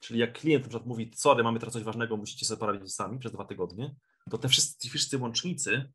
Czyli 0.00 0.20
jak 0.20 0.32
klient 0.32 0.64
na 0.64 0.68
przykład 0.68 0.86
mówi, 0.86 1.10
sorry, 1.14 1.42
mamy 1.42 1.58
teraz 1.58 1.72
coś 1.72 1.82
ważnego, 1.82 2.16
musicie 2.16 2.46
sobie 2.46 2.60
poradzić 2.60 2.94
sami 2.94 3.18
przez 3.18 3.32
dwa 3.32 3.44
tygodnie, 3.44 3.94
to 4.30 4.38
te 4.38 4.48
wszyscy, 4.48 4.88
wszyscy 4.88 5.18
łącznicy, 5.18 5.92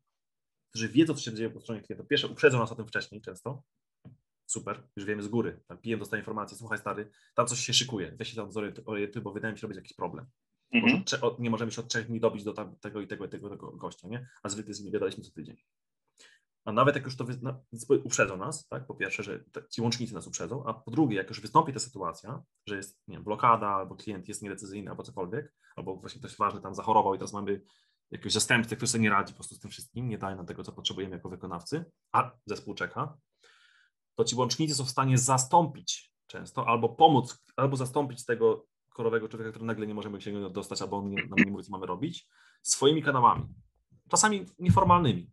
którzy 0.68 0.88
wiedzą, 0.88 1.14
co 1.14 1.20
się 1.20 1.34
dzieje 1.34 1.50
po 1.50 1.60
stronie 1.60 1.80
klienta, 1.80 2.04
pierwsze 2.04 2.28
uprzedzą 2.28 2.58
nas 2.58 2.72
o 2.72 2.74
tym 2.74 2.86
wcześniej 2.86 3.20
często, 3.20 3.62
super, 4.46 4.82
już 4.96 5.06
wiemy 5.06 5.22
z 5.22 5.28
góry, 5.28 5.60
tam 5.66 5.78
PM 5.78 5.98
dostaje 5.98 6.20
informację, 6.20 6.58
słuchaj 6.58 6.78
stary, 6.78 7.10
tam 7.34 7.46
coś 7.46 7.60
się 7.60 7.74
szykuje, 7.74 8.16
weź 8.18 8.30
się 8.30 8.36
tam 8.36 8.52
zorientuj, 8.52 9.22
bo 9.22 9.32
wydaje 9.32 9.52
mi 9.54 9.58
się, 9.58 9.66
będzie 9.66 9.80
jakiś 9.80 9.96
problem. 9.96 10.26
Mhm. 10.72 11.04
nie 11.38 11.50
możemy 11.50 11.72
się 11.72 11.80
od 11.80 11.88
trzech 11.88 12.06
dni 12.06 12.20
dobić 12.20 12.44
do 12.44 12.52
tam, 12.52 12.76
tego 12.76 13.00
i 13.00 13.06
tego 13.06 13.24
i 13.24 13.28
tego, 13.28 13.50
tego 13.50 13.72
gościa, 13.72 14.08
nie? 14.08 14.28
A 14.42 14.48
zwykle 14.48 14.74
z 14.74 14.80
nim 14.80 14.92
gadaliśmy 14.92 15.24
co 15.24 15.30
tydzień. 15.30 15.56
A 16.64 16.72
nawet 16.72 16.94
jak 16.94 17.04
już 17.04 17.16
to 17.16 17.26
no, 17.42 17.64
uprzedzą 18.04 18.36
nas, 18.36 18.68
tak, 18.68 18.86
po 18.86 18.94
pierwsze, 18.94 19.22
że 19.22 19.44
ci 19.70 19.80
łącznicy 19.80 20.14
nas 20.14 20.26
uprzedzą, 20.26 20.64
a 20.64 20.74
po 20.74 20.90
drugie, 20.90 21.16
jak 21.16 21.28
już 21.28 21.40
wystąpi 21.40 21.72
ta 21.72 21.78
sytuacja, 21.78 22.42
że 22.66 22.76
jest 22.76 22.98
nie 23.08 23.16
wiem, 23.16 23.24
blokada, 23.24 23.68
albo 23.68 23.96
klient 23.96 24.28
jest 24.28 24.42
niedecyzyjny, 24.42 24.90
albo 24.90 25.02
cokolwiek, 25.02 25.54
albo 25.76 25.96
właśnie 25.96 26.18
ktoś 26.18 26.36
ważny 26.36 26.60
tam 26.60 26.74
zachorował 26.74 27.14
i 27.14 27.18
teraz 27.18 27.32
mamy 27.32 27.62
jakiegoś 28.10 28.32
zastępcę, 28.32 28.76
który 28.76 28.88
sobie 28.88 29.02
nie 29.02 29.10
radzi 29.10 29.32
po 29.32 29.36
prostu 29.36 29.54
z 29.54 29.58
tym 29.58 29.70
wszystkim, 29.70 30.08
nie 30.08 30.18
daje 30.18 30.36
nam 30.36 30.46
tego, 30.46 30.62
co 30.62 30.72
potrzebujemy 30.72 31.16
jako 31.16 31.28
wykonawcy, 31.28 31.84
a 32.12 32.32
zespół 32.46 32.74
czeka, 32.74 33.18
to 34.14 34.24
ci 34.24 34.36
łącznicy 34.36 34.74
są 34.74 34.84
w 34.84 34.90
stanie 34.90 35.18
zastąpić 35.18 36.12
często, 36.26 36.68
albo 36.68 36.88
pomóc, 36.88 37.44
albo 37.56 37.76
zastąpić 37.76 38.24
tego 38.24 38.66
korowego 38.96 39.28
człowieka, 39.28 39.50
który 39.50 39.64
nagle 39.64 39.86
nie 39.86 39.94
możemy 39.94 40.20
się 40.20 40.50
dostać, 40.50 40.82
albo 40.82 40.96
on 40.96 41.10
nie, 41.10 41.26
nam 41.26 41.38
nie 41.38 41.50
mówi, 41.50 41.64
co 41.64 41.70
mamy 41.70 41.86
robić, 41.86 42.28
swoimi 42.62 43.02
kanałami. 43.02 43.44
Czasami 44.10 44.46
nieformalnymi. 44.58 45.30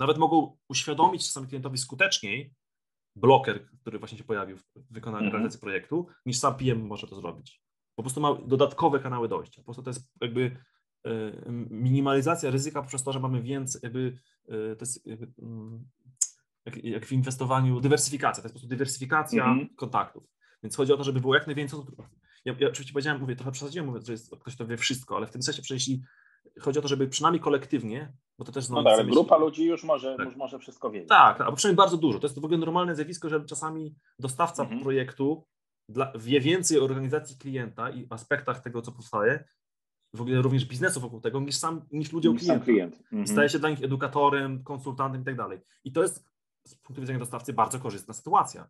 Nawet 0.00 0.18
mogą 0.18 0.56
uświadomić 0.68 1.26
czasami 1.26 1.46
klientowi 1.46 1.78
skuteczniej 1.78 2.54
bloker, 3.16 3.66
który 3.80 3.98
właśnie 3.98 4.18
się 4.18 4.24
pojawił 4.24 4.56
w 4.56 4.64
wykonaniu 4.90 5.22
mm 5.22 5.32
realizacji 5.32 5.60
projektu, 5.60 6.06
niż 6.26 6.38
sam 6.38 6.54
PM 6.54 6.86
może 6.86 7.06
to 7.06 7.16
zrobić. 7.16 7.62
Po 7.94 8.02
prostu 8.02 8.20
ma 8.20 8.34
dodatkowe 8.34 9.00
kanały 9.00 9.28
dojścia. 9.28 9.60
Po 9.60 9.64
prostu 9.64 9.82
to 9.82 9.90
jest 9.90 10.12
jakby 10.20 10.56
e, 11.04 11.10
minimalizacja 11.70 12.50
ryzyka 12.50 12.82
poprzez 12.82 13.02
to, 13.02 13.12
że 13.12 13.20
mamy 13.20 13.42
więcej, 13.42 13.80
jakby 13.84 14.18
e, 14.48 14.76
to 14.76 14.82
jest 14.82 15.06
jakby, 15.06 15.32
mm, 15.38 15.88
jak, 16.64 16.84
jak, 16.84 17.06
w 17.06 17.12
inwestowaniu, 17.12 17.80
dywersyfikacja, 17.80 18.42
to 18.42 18.46
jest 18.46 18.54
po 18.54 18.58
prostu 18.58 18.68
dywersyfikacja 18.68 19.44
mm 19.44 19.58
-hmm. 19.58 19.74
kontaktów. 19.76 20.24
Więc 20.62 20.76
chodzi 20.76 20.92
o 20.92 20.96
to, 20.96 21.04
żeby 21.04 21.20
było 21.20 21.34
jak 21.34 21.46
najwięcej 21.46 21.78
ja, 22.44 22.54
ja 22.58 22.68
oczywiście 22.68 22.92
powiedziałem, 22.92 23.20
mówię, 23.20 23.36
trochę 23.36 23.52
przesadziłem, 23.52 23.86
mówiąc, 23.86 24.06
że 24.06 24.12
jest 24.12 24.36
ktoś, 24.40 24.54
kto 24.54 24.66
wie 24.66 24.76
wszystko, 24.76 25.16
ale 25.16 25.26
w 25.26 25.30
tym 25.30 25.42
sensie, 25.42 25.62
jeśli 25.70 26.02
chodzi 26.60 26.78
o 26.78 26.82
to, 26.82 26.88
żeby 26.88 27.08
przynajmniej 27.08 27.40
kolektywnie, 27.40 28.12
bo 28.38 28.44
to 28.44 28.52
też 28.52 28.64
znowu... 28.64 28.82
No 28.82 28.90
tak, 28.90 28.98
ale 28.98 29.10
grupa 29.10 29.36
ludzi 29.36 29.64
już 29.64 29.84
może, 29.84 30.16
tak. 30.16 30.26
już 30.26 30.36
może 30.36 30.58
wszystko 30.58 30.90
wiedzieć. 30.90 31.08
Tak, 31.08 31.40
albo 31.40 31.56
przynajmniej 31.56 31.76
bardzo 31.76 31.96
dużo. 31.96 32.18
To 32.18 32.26
jest 32.26 32.40
w 32.40 32.44
ogóle 32.44 32.58
normalne 32.58 32.96
zjawisko, 32.96 33.28
że 33.28 33.44
czasami 33.44 33.94
dostawca 34.18 34.62
mhm. 34.62 34.82
projektu 34.82 35.46
dla, 35.88 36.12
wie 36.18 36.40
więcej 36.40 36.78
o 36.78 36.84
organizacji 36.84 37.36
klienta 37.36 37.90
i 37.90 38.06
aspektach 38.10 38.60
tego, 38.60 38.82
co 38.82 38.92
powstaje, 38.92 39.44
w 40.14 40.20
ogóle 40.20 40.42
również 40.42 40.64
biznesu 40.64 41.00
wokół 41.00 41.20
tego, 41.20 41.40
niż 41.40 41.56
sam, 41.56 41.82
niż 41.92 42.12
ludzie 42.12 42.28
niż 42.28 42.42
klienta. 42.42 42.64
klient. 42.64 42.96
Mhm. 42.96 43.26
Staje 43.26 43.48
się 43.48 43.58
dla 43.58 43.70
nich 43.70 43.82
edukatorem, 43.82 44.64
konsultantem 44.64 45.22
i 45.22 45.24
tak 45.24 45.36
dalej. 45.36 45.60
I 45.84 45.92
to 45.92 46.02
jest 46.02 46.24
z 46.66 46.74
punktu 46.74 47.00
widzenia 47.00 47.18
dostawcy 47.18 47.52
bardzo 47.52 47.78
korzystna 47.78 48.14
sytuacja 48.14 48.68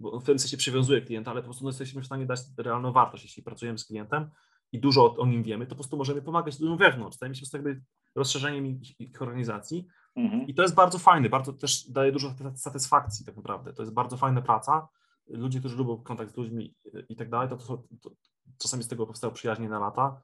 bo 0.00 0.20
w 0.20 0.24
tym 0.24 0.38
sensie 0.38 0.56
przywiązuje 0.56 1.00
klienta, 1.00 1.30
ale 1.30 1.40
po 1.40 1.44
prostu 1.44 1.64
no, 1.64 1.70
jesteśmy 1.70 2.02
w 2.02 2.06
stanie 2.06 2.26
dać 2.26 2.40
realną 2.58 2.92
wartość. 2.92 3.24
Jeśli 3.24 3.42
pracujemy 3.42 3.78
z 3.78 3.84
klientem 3.84 4.30
i 4.72 4.78
dużo 4.78 5.16
o, 5.16 5.26
nim 5.26 5.42
wiemy, 5.42 5.66
to 5.66 5.70
po 5.70 5.74
prostu 5.74 5.96
możemy 5.96 6.22
pomagać 6.22 6.60
ludziom 6.60 6.78
wewnątrz. 6.78 7.16
Stajemy 7.16 7.34
się 7.34 7.46
jakby 7.52 7.80
rozszerzeniem 8.14 8.66
ich, 8.66 9.00
ich 9.00 9.22
organizacji 9.22 9.86
mhm. 10.16 10.46
i 10.46 10.54
to 10.54 10.62
jest 10.62 10.74
bardzo 10.74 10.98
fajne, 10.98 11.28
bardzo 11.28 11.52
też 11.52 11.90
daje 11.90 12.12
dużo 12.12 12.34
satysfakcji 12.54 13.26
tak 13.26 13.36
naprawdę. 13.36 13.72
To 13.72 13.82
jest 13.82 13.94
bardzo 13.94 14.16
fajna 14.16 14.42
praca. 14.42 14.88
Ludzie, 15.28 15.58
którzy 15.58 15.76
lubią 15.76 15.96
kontakt 15.96 16.32
z 16.32 16.36
ludźmi 16.36 16.74
i 17.08 17.16
tak 17.16 17.30
dalej, 17.30 17.48
to, 17.48 17.56
to, 17.56 17.82
to 18.02 18.10
czasami 18.58 18.82
z 18.82 18.88
tego 18.88 19.06
powstają 19.06 19.32
przyjaźnie 19.32 19.68
na 19.68 19.78
lata, 19.78 20.22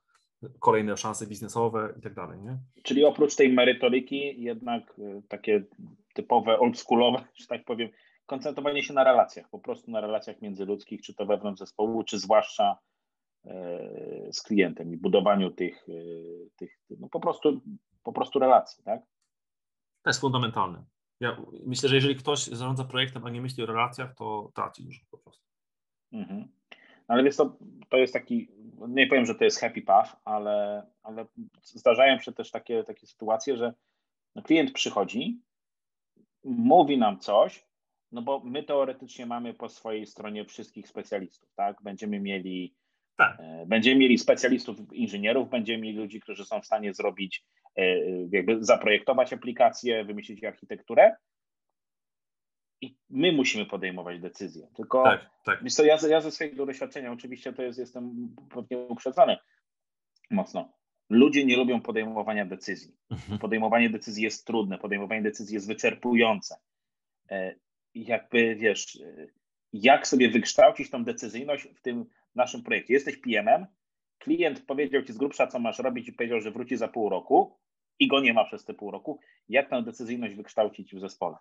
kolejne 0.61 0.97
szanse 0.97 1.27
biznesowe 1.27 1.95
i 1.99 2.03
tak 2.03 2.15
dalej, 2.15 2.41
nie? 2.41 2.59
Czyli 2.83 3.05
oprócz 3.05 3.37
tej 3.37 3.53
merytoryki 3.53 4.43
jednak 4.43 4.99
y, 4.99 5.23
takie 5.29 5.65
typowe 6.15 6.59
oldschoolowe, 6.59 7.25
że 7.35 7.47
tak 7.47 7.65
powiem, 7.65 7.89
koncentrowanie 8.27 8.83
się 8.83 8.95
na 8.95 9.05
relacjach, 9.05 9.49
po 9.49 9.59
prostu 9.59 9.91
na 9.91 10.01
relacjach 10.01 10.41
międzyludzkich, 10.41 11.03
czy 11.03 11.15
to 11.15 11.27
wewnątrz 11.27 11.59
zespołu, 11.59 12.05
czy 12.05 12.19
zwłaszcza 12.19 12.79
e, 13.45 14.33
z 14.33 14.43
klientem 14.43 14.93
i 14.93 14.97
budowaniu 14.97 15.51
tych, 15.51 15.89
e, 15.89 15.93
tych 16.57 16.79
no 16.91 17.09
po, 17.09 17.21
prostu, 17.21 17.61
po 18.03 18.13
prostu 18.13 18.39
relacji, 18.39 18.85
tak? 18.85 19.01
To 20.03 20.11
jest 20.11 20.21
fundamentalne. 20.21 20.85
Ja 21.21 21.37
myślę, 21.67 21.89
że 21.89 21.95
jeżeli 21.95 22.17
ktoś 22.17 22.45
zarządza 22.45 22.85
projektem, 22.85 23.27
a 23.27 23.31
nie 23.31 23.41
myśli 23.41 23.63
o 23.63 23.67
relacjach, 23.67 24.15
to 24.15 24.51
traci 24.55 24.85
już 24.85 25.01
po 25.11 25.19
prostu. 25.19 25.45
Mhm. 26.13 26.49
Ale 27.09 27.23
więc 27.23 27.37
to, 27.37 27.57
to 27.89 27.97
jest 27.97 28.13
taki, 28.13 28.49
nie 28.89 29.07
powiem, 29.07 29.27
że 29.27 29.35
to 29.35 29.45
jest 29.45 29.61
happy 29.61 29.83
path, 29.83 30.17
ale, 30.25 30.87
ale 31.03 31.27
zdarzają 31.63 32.21
się 32.21 32.33
też 32.33 32.51
takie, 32.51 32.85
takie 32.85 33.07
sytuacje, 33.07 33.57
że 33.57 33.75
no 34.35 34.43
klient 34.43 34.73
przychodzi, 34.73 35.41
mówi 36.45 36.99
nam 36.99 37.19
coś, 37.19 37.67
no 38.15 38.23
bo 38.23 38.41
my 38.45 38.63
teoretycznie 38.63 39.27
mamy 39.27 39.55
po 39.55 39.69
swojej 39.69 40.07
stronie 40.07 40.45
wszystkich 40.45 40.89
specjalistów, 40.89 41.55
tak? 41.55 41.83
Będziemy 41.83 42.21
mieli, 42.21 42.75
tak. 43.17 43.37
E, 43.41 43.67
będziemy 43.67 43.97
mieli 43.97 44.19
specjalistów, 44.19 44.93
inżynierów, 44.93 45.51
będziemy 45.51 45.83
mieli 45.83 45.99
ludzi, 45.99 46.21
którzy 46.21 46.45
są 46.45 46.61
w 46.61 46.67
stanie 46.67 46.95
zrobić, 46.95 47.45
e, 47.77 47.99
jakby 48.31 48.65
zaprojektować 48.65 49.33
aplikację, 49.33 50.05
wymyślić 50.05 50.45
architekturę. 50.45 51.17
i 52.81 52.97
my 53.11 53.33
musimy 53.33 53.67
podejmować 53.67 54.21
decyzje. 54.21 54.69
Tylko 54.77 55.03
tak, 55.03 55.31
tak. 55.45 55.71
Co, 55.71 55.85
ja, 55.85 55.99
ja 56.09 56.21
ze 56.21 56.31
swojego 56.31 56.67
doświadczenia, 56.67 57.13
oczywiście 57.13 57.53
to 57.53 57.63
jest, 57.63 57.79
jestem 57.79 58.35
pewnie 58.55 58.79
uprzedzony 58.79 59.37
mocno. 60.31 60.73
Ludzie 61.11 61.45
nie 61.45 61.57
lubią 61.57 61.81
podejmowania 61.81 62.47
decyzji. 62.47 62.97
Mhm. 63.11 63.39
Podejmowanie 63.39 63.91
decyzji 63.91 64.25
jest 64.25 64.47
trudne, 64.47 64.79
podejmowanie 64.79 65.23
decyzji 65.23 65.55
jest 65.55 65.67
wyczerpujące. 65.67 66.57
Jakby 67.95 68.57
wiesz, 68.57 68.99
jak 69.73 70.09
sobie 70.09 70.31
wykształcić 70.31 70.91
tą 70.91 71.05
decyzyjność 71.05 71.69
w 71.69 71.81
tym 71.81 72.07
naszym 72.35 72.63
projekcie? 72.63 72.95
Jesteś 72.95 73.17
PM-em, 73.17 73.67
klient 74.19 74.67
powiedział 74.67 75.03
ci 75.03 75.13
z 75.13 75.17
grubsza, 75.17 75.47
co 75.47 75.59
masz 75.59 75.79
robić 75.79 76.09
i 76.09 76.13
powiedział, 76.13 76.41
że 76.41 76.51
wróci 76.51 76.77
za 76.77 76.89
pół 76.89 77.09
roku 77.09 77.59
i 77.99 78.09
go 78.09 78.21
nie 78.21 78.35
ma 78.35 78.45
przez 78.45 78.65
te 78.65 78.75
pół 78.75 78.91
roku. 78.91 79.21
Jak 79.49 79.71
tę 79.71 79.83
decyzyjność 79.83 80.35
wykształcić 80.35 80.95
w 80.95 81.01
zespole? 81.01 81.37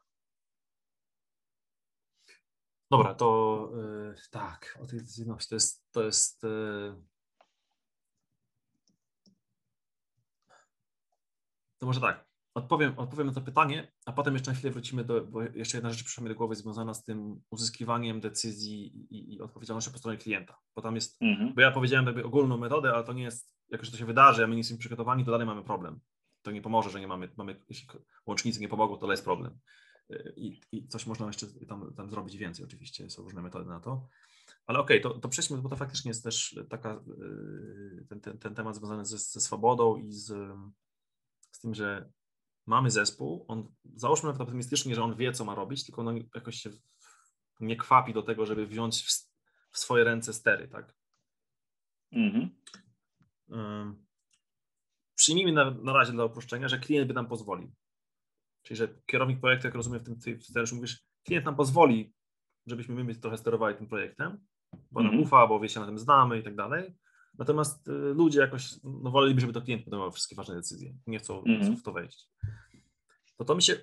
Dobra, 2.92 3.14
to 3.14 3.70
yy, 3.76 4.16
tak, 4.32 4.80
o 4.84 4.88
tej 4.88 5.00
decyzyjności 5.00 5.50
to 5.50 5.56
jest, 5.56 5.92
to 5.92 6.04
jest 6.04 6.44
yy, 6.44 6.96
to 11.78 11.86
może 11.86 12.02
tak, 12.02 12.26
odpowiem, 12.54 12.94
odpowiem 12.98 13.28
na 13.28 13.34
to 13.34 13.42
pytanie, 13.42 13.92
a 14.06 14.12
potem 14.12 14.34
jeszcze 14.34 14.52
na 14.52 14.58
chwilę 14.58 14.72
wrócimy 14.72 15.04
do, 15.04 15.26
bo 15.26 15.42
jeszcze 15.42 15.78
jedna 15.78 15.90
rzecz 15.90 16.04
przyszła 16.04 16.24
mi 16.24 16.30
do 16.30 16.36
głowy 16.36 16.56
związana 16.56 16.94
z 16.94 17.04
tym 17.04 17.42
uzyskiwaniem 17.50 18.22
decyzji 18.22 19.08
i, 19.10 19.34
i 19.34 19.42
odpowiedzialnością 19.42 19.92
po 19.92 19.98
stronie 19.98 20.18
klienta, 20.18 20.58
bo 20.76 20.82
tam 20.82 20.96
jest, 20.96 21.22
mhm. 21.22 21.54
bo 21.54 21.62
ja 21.62 21.72
powiedziałem 21.72 22.06
jakby 22.06 22.24
ogólną 22.24 22.58
metodę, 22.58 22.94
ale 22.94 23.04
to 23.04 23.14
nie 23.14 23.24
jest, 23.24 23.56
jak 23.70 23.82
już 23.82 23.92
to 23.92 23.98
się 23.98 24.06
wydarzy, 24.06 24.44
a 24.44 24.48
my 24.48 24.54
nie 24.54 24.60
jesteśmy 24.60 24.80
przygotowani, 24.80 25.26
to 25.26 25.32
dalej 25.32 25.48
mamy 25.48 25.64
problem. 25.64 26.00
To 26.42 26.52
nie 26.52 26.62
pomoże, 26.62 26.90
że 26.90 27.00
nie 27.00 27.08
mamy, 27.08 27.30
mamy 27.38 27.60
jeśli 27.70 27.88
łącznicy 28.26 28.62
nie 28.62 28.68
pomogą, 28.68 28.98
to 28.98 29.12
jest 29.12 29.24
problem. 29.24 29.60
I, 30.36 30.62
I, 30.72 30.88
coś 30.88 31.06
można 31.06 31.28
jeszcze 31.28 31.48
tam, 31.68 31.94
tam 31.94 32.10
zrobić 32.10 32.38
więcej, 32.38 32.66
oczywiście 32.66 33.10
są 33.10 33.24
różne 33.24 33.42
metody 33.42 33.70
na 33.70 33.80
to. 33.80 34.08
Ale 34.66 34.80
okej, 34.80 35.02
okay, 35.02 35.14
to, 35.14 35.20
to 35.20 35.30
przejdźmy, 35.30 35.58
bo 35.58 35.70
to 35.70 35.76
faktycznie 35.76 36.10
jest 36.10 36.24
też 36.24 36.60
taka, 36.70 37.04
y, 38.02 38.06
ten, 38.10 38.22
ten, 38.22 38.38
ten 38.38 38.56
temat 38.56 38.76
związany 38.76 39.06
ze, 39.06 39.18
ze 39.18 39.42
swobodą 39.42 39.98
i 39.98 40.12
z, 40.12 40.26
z 41.52 41.60
tym, 41.60 41.74
że 41.76 42.12
mamy 42.66 42.92
zespół, 42.92 43.46
on 43.48 43.72
załóżmy 43.96 44.28
nawet 44.28 44.42
optymistycznie, 44.42 44.96
że 44.96 45.04
on 45.04 45.16
wie, 45.16 45.32
co 45.32 45.46
ma 45.46 45.56
robić, 45.56 45.86
tylko 45.86 46.02
on 46.02 46.20
jakoś 46.36 46.56
się 46.56 46.70
nie 47.60 47.76
kwapi 47.76 48.14
do 48.14 48.22
tego, 48.22 48.46
żeby 48.46 48.68
wziąć 48.68 49.04
w, 49.04 49.10
w 49.72 49.78
swoje 49.78 50.04
ręce 50.04 50.34
stery, 50.34 50.68
tak? 50.68 50.96
Mhm. 52.12 52.50
Um, 53.48 54.06
przyjmijmy 55.16 55.52
na, 55.52 55.72
na 55.72 55.94
razie 55.94 56.12
dla 56.12 56.26
uproszczenia, 56.26 56.68
że 56.68 56.80
klient 56.80 57.08
by 57.08 57.14
nam 57.14 57.28
pozwolił. 57.28 57.72
Czyli, 58.62 58.78
że 58.78 58.88
kierownik 59.06 59.40
projektu, 59.40 59.68
jak 59.68 59.76
rozumiem 59.76 60.00
w 60.00 60.04
tym 60.04 60.42
scenariuszu, 60.42 60.76
mówisz, 60.76 61.04
klient 61.24 61.46
nam 61.46 61.56
pozwoli, 61.56 62.14
żebyśmy 62.66 63.04
my 63.04 63.16
trochę 63.16 63.38
sterowali 63.38 63.78
tym 63.78 63.88
projektem, 63.88 64.46
bo 64.92 65.02
nam 65.02 65.12
mm 65.12 65.22
-hmm. 65.22 65.28
ufa, 65.28 65.48
bo 65.48 65.60
wie 65.60 65.70
się 65.70 65.80
na 65.80 65.86
tym 65.86 66.00
znamy 66.00 66.40
i 66.40 66.44
tak 66.44 66.56
dalej. 66.56 66.96
Natomiast 67.38 67.88
y, 67.88 67.92
ludzie 67.92 68.40
jakoś 68.40 68.70
no, 68.84 69.12
woleliby, 69.12 69.42
żeby 69.42 69.54
to 69.54 69.62
klient 69.62 69.84
podejmował 69.84 70.12
wszystkie 70.12 70.36
ważne 70.36 70.56
decyzje. 70.56 70.94
Nie 71.08 71.20
chcą, 71.20 71.44
mm 71.44 71.62
-hmm. 71.62 71.78
w 71.78 71.84
to 71.84 71.94
wejść. 71.94 72.30
To 73.38 73.46
to 73.46 73.56
mi 73.56 73.62
się, 73.62 73.76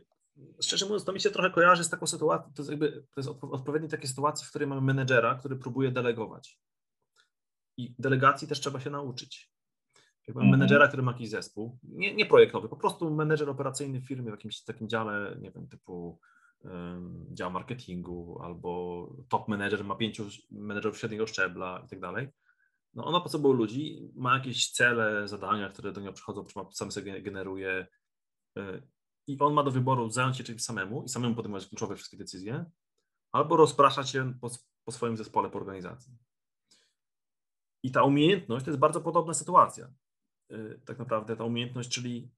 szczerze 0.61 0.85
mówiąc, 0.85 1.05
to 1.05 1.13
mi 1.13 1.21
się 1.21 1.31
trochę 1.31 1.51
kojarzy 1.51 1.85
z 1.85 1.91
taką 1.91 2.07
sytuacją, 2.07 2.53
to 2.55 2.63
jest 2.63 2.71
jakby, 2.71 2.93
to 2.93 3.21
jest 3.21 3.29
odpowiednie 3.41 3.89
takie 3.89 4.09
sytuacje, 4.09 4.47
w 4.47 4.51
której 4.51 4.69
mamy 4.69 4.81
menedżera, 4.81 5.35
który 5.35 5.57
próbuje 5.57 5.91
delegować. 5.91 6.61
I 7.77 7.95
delegacji 7.99 8.49
też 8.49 8.61
trzeba 8.61 8.81
się 8.81 8.91
nauczyć. 8.91 9.51
Jakby 10.27 10.41
mm 10.41 10.49
-hmm. 10.49 10.59
menedżera, 10.59 10.89
który 10.89 11.03
ma 11.03 11.13
jakiś 11.13 11.31
zespół, 11.31 11.79
nie, 11.83 12.15
nie 12.15 12.27
projektowy, 12.27 12.69
po 12.69 12.77
prostu 12.77 13.11
menedżer 13.15 13.51
operacyjny 13.51 14.01
w 14.01 14.07
firmie 14.07 14.31
w 14.31 14.35
jakimś 14.35 14.63
takim 14.63 14.89
dziale, 14.89 15.37
nie 15.41 15.51
wiem, 15.51 15.69
typu 15.69 16.19
um, 16.65 17.27
dział 17.31 17.51
marketingu 17.51 18.39
albo 18.43 19.07
top 19.29 19.49
menedżer 19.49 19.85
ma 19.85 19.95
pięciu 19.95 20.29
menedżerów 20.51 20.99
średniego 20.99 21.27
szczebla 21.27 21.83
i 21.87 21.89
tak 21.89 22.01
dalej. 22.01 22.29
No 22.95 23.05
ona 23.05 23.21
po 23.21 23.29
sobą 23.29 23.53
ludzi, 23.53 24.11
ma 24.15 24.35
jakieś 24.35 24.71
cele, 24.71 25.29
zadania, 25.29 25.69
które 25.69 25.93
do 25.93 26.01
niego 26.01 26.13
przychodzą, 26.13 26.45
czy 26.45 26.55
sam 26.73 26.93
sobie 26.93 27.23
generuje 27.23 27.87
y, 28.59 28.83
i 29.27 29.39
on 29.39 29.55
ma 29.55 29.63
do 29.63 29.71
wyboru 29.71 30.11
zająć 30.11 30.37
się 30.37 30.45
czymś 30.45 30.63
samemu 30.63 31.05
i 31.05 31.09
samemu 31.09 31.35
podejmować 31.35 31.67
kluczowe 31.67 31.97
wszystkie 31.97 32.17
decyzje, 32.17 32.65
albo 33.33 33.57
rozpraszać 33.57 34.11
się 34.11 34.35
po, 34.41 34.51
po 34.85 34.93
swoim 34.93 35.17
zespole, 35.17 35.51
po 35.51 35.59
organizacji. 35.59 36.13
I 37.83 37.93
ta 37.93 38.03
umiejętność 38.03 38.65
to 38.65 38.71
jest 38.71 38.81
bardzo 38.81 39.01
podobna 39.01 39.35
sytuacja. 39.35 39.93
Y, 40.53 40.81
tak 40.85 40.99
naprawdę 40.99 41.37
ta 41.37 41.45
umiejętność, 41.45 41.91
czyli 41.91 42.31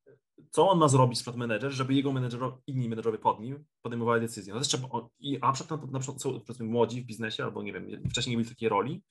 co 0.51 0.69
on 0.69 0.79
ma 0.79 0.89
zrobić 0.89 1.19
z 1.19 1.37
manager, 1.37 1.73
żeby 1.73 1.95
jego 1.95 2.13
menedżerowie, 2.13 2.57
inni 2.67 2.89
menedżerowie 2.89 3.19
pod 3.19 3.41
nim 3.41 3.65
podejmowali 3.83 4.21
decyzje. 4.21 4.55
No 4.55 4.61
trzeba, 4.61 4.89
i, 5.19 5.39
a 5.41 5.53
przykład, 5.53 5.91
na 5.91 5.99
przykład 5.99 6.23
są 6.23 6.41
młodzi 6.61 7.03
w 7.03 7.07
biznesie, 7.07 7.45
albo 7.45 7.63
nie 7.63 7.73
wiem, 7.73 8.09
wcześniej 8.11 8.37
nie 8.37 8.45
w 8.45 8.49
takiej 8.49 8.69
roli, 8.69 9.03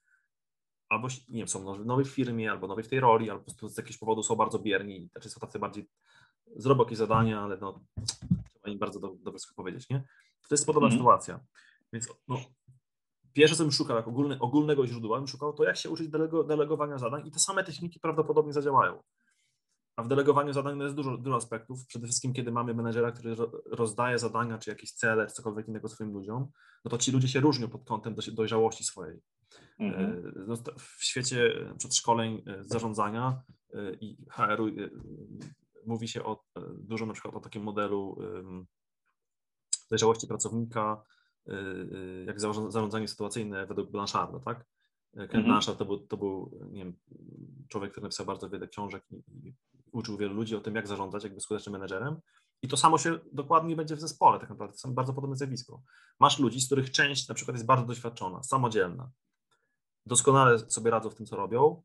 albo 0.92 1.08
nie 1.08 1.38
wiem, 1.38 1.48
są 1.48 1.86
nowi 1.86 2.06
w 2.06 2.10
firmie, 2.10 2.52
albo 2.52 2.68
nowi 2.68 2.84
w 2.84 2.88
tej 2.88 3.00
roli, 3.00 3.30
albo 3.30 3.40
po 3.40 3.46
prostu 3.46 3.70
z 3.70 3.78
jakiegoś 3.78 3.98
powodu 3.98 4.24
są 4.24 4.36
bardzo 4.36 4.60
bierni, 4.60 5.10
znaczy 5.12 5.30
są 5.30 5.40
tacy 5.40 5.60
bardziej, 5.60 5.90
zrobią 6.56 6.84
jakieś 6.84 6.98
zadania, 6.98 7.42
ale 7.42 7.58
no, 7.58 7.80
trzeba 8.50 8.70
im 8.70 8.80
bardzo 8.80 9.00
do, 9.00 9.16
dobrze 9.20 9.48
powiedzieć, 9.56 9.90
nie? 9.90 10.04
To 10.50 10.56
jest 10.56 10.66
podobna 10.66 10.88
mm 10.88 10.98
-hmm. 10.98 11.02
sytuacja. 11.02 11.40
Więc 11.94 12.08
no, 12.28 12.38
pierwsze, 13.34 13.56
co 13.56 13.64
bym 13.64 13.72
szukał, 13.72 13.98
jak 13.98 14.08
ogólny, 14.08 14.40
ogólnego 14.40 14.88
źródła, 14.88 15.18
bym 15.18 15.28
szukał, 15.28 15.54
to 15.54 15.64
jak 15.64 15.78
się 15.78 15.90
uczyć 15.90 16.10
delego, 16.10 16.44
delegowania 16.44 16.98
zadań 16.98 17.28
i 17.28 17.32
te 17.32 17.40
same 17.40 17.64
techniki 17.64 18.00
prawdopodobnie 18.00 18.54
zadziałają. 18.54 19.04
A 19.96 20.04
w 20.04 20.08
delegowaniu 20.08 20.54
zadań 20.54 20.78
no 20.78 20.84
jest 20.84 20.96
dużo, 20.96 21.18
dużo 21.18 21.36
aspektów. 21.36 21.86
Przede 21.86 22.08
wszystkim, 22.08 22.34
kiedy 22.34 22.52
mamy 22.52 22.74
menedżera, 22.74 23.12
który 23.12 23.36
rozdaje 23.66 24.20
zadania, 24.20 24.58
czy 24.58 24.70
jakieś 24.70 24.92
cele, 24.92 25.28
czy 25.28 25.34
cokolwiek 25.34 25.68
innego 25.68 25.90
swoim 25.90 26.14
ludziom, 26.14 26.48
no 26.86 26.92
to 26.92 26.98
ci 26.98 27.12
ludzie 27.12 27.28
się 27.28 27.40
różnią 27.40 27.68
pod 27.68 27.84
kątem 27.84 28.16
dojrzałości 28.34 28.84
swojej. 28.84 29.22
Mhm. 29.80 30.28
E, 30.28 30.32
no, 30.48 30.56
w 30.78 31.04
świecie 31.04 31.54
przedszkoleń 31.78 32.44
e, 32.48 32.64
zarządzania 32.64 33.42
e, 33.74 33.94
i 33.94 34.18
HR-u 34.30 34.66
mówi 35.86 36.08
się 36.08 36.24
o, 36.24 36.44
dużo 36.78 37.06
na 37.06 37.14
przykład 37.14 37.36
o 37.36 37.40
takim 37.40 37.64
modelu 37.64 38.18
dojrzałości 39.90 40.28
pracownika, 40.28 41.04
jak 42.26 42.42
zarządzanie 42.42 43.08
sytuacyjne 43.08 43.66
według 43.66 43.92
Blancharda, 43.92 44.40
tak? 44.40 44.66
Ken 45.14 45.24
mhm. 45.24 45.44
Blanchard 45.44 45.78
to 45.78 45.86
był, 45.86 46.00
to 46.00 46.18
był 46.18 46.60
nie 46.72 46.84
wiem, 46.84 46.94
człowiek, 47.68 47.92
który 47.92 48.04
napisał 48.04 48.26
bardzo 48.26 48.50
wiele 48.50 48.68
książek 48.68 49.04
i, 49.12 49.16
i 49.48 49.56
uczył 49.92 50.18
wielu 50.18 50.34
ludzi 50.34 50.56
o 50.56 50.62
tym, 50.62 50.76
jak 50.76 50.88
zarządzać, 50.88 51.24
jak 51.24 51.34
być 51.34 51.44
skutecznym 51.44 51.74
menedżerem. 51.74 52.22
I 52.62 52.68
to 52.68 52.78
samo 52.78 52.98
się 52.98 53.20
dokładnie 53.34 53.76
będzie 53.76 53.96
w 53.96 54.00
zespole, 54.00 54.40
tak 54.40 54.50
naprawdę. 54.50 54.78
To 54.78 54.88
jest 54.88 54.96
bardzo 54.96 55.14
podobne 55.14 55.36
zjawisko. 55.36 55.82
Masz 56.20 56.40
ludzi, 56.40 56.62
z 56.62 56.66
których 56.66 56.92
część 56.92 57.28
na 57.28 57.36
przykład 57.36 57.56
jest 57.56 57.66
bardzo 57.66 57.86
doświadczona, 57.86 58.44
samodzielna, 58.44 59.12
doskonale 60.12 60.60
sobie 60.60 60.92
radzą 60.92 61.10
w 61.10 61.16
tym, 61.16 61.26
co 61.26 61.36
robią 61.36 61.84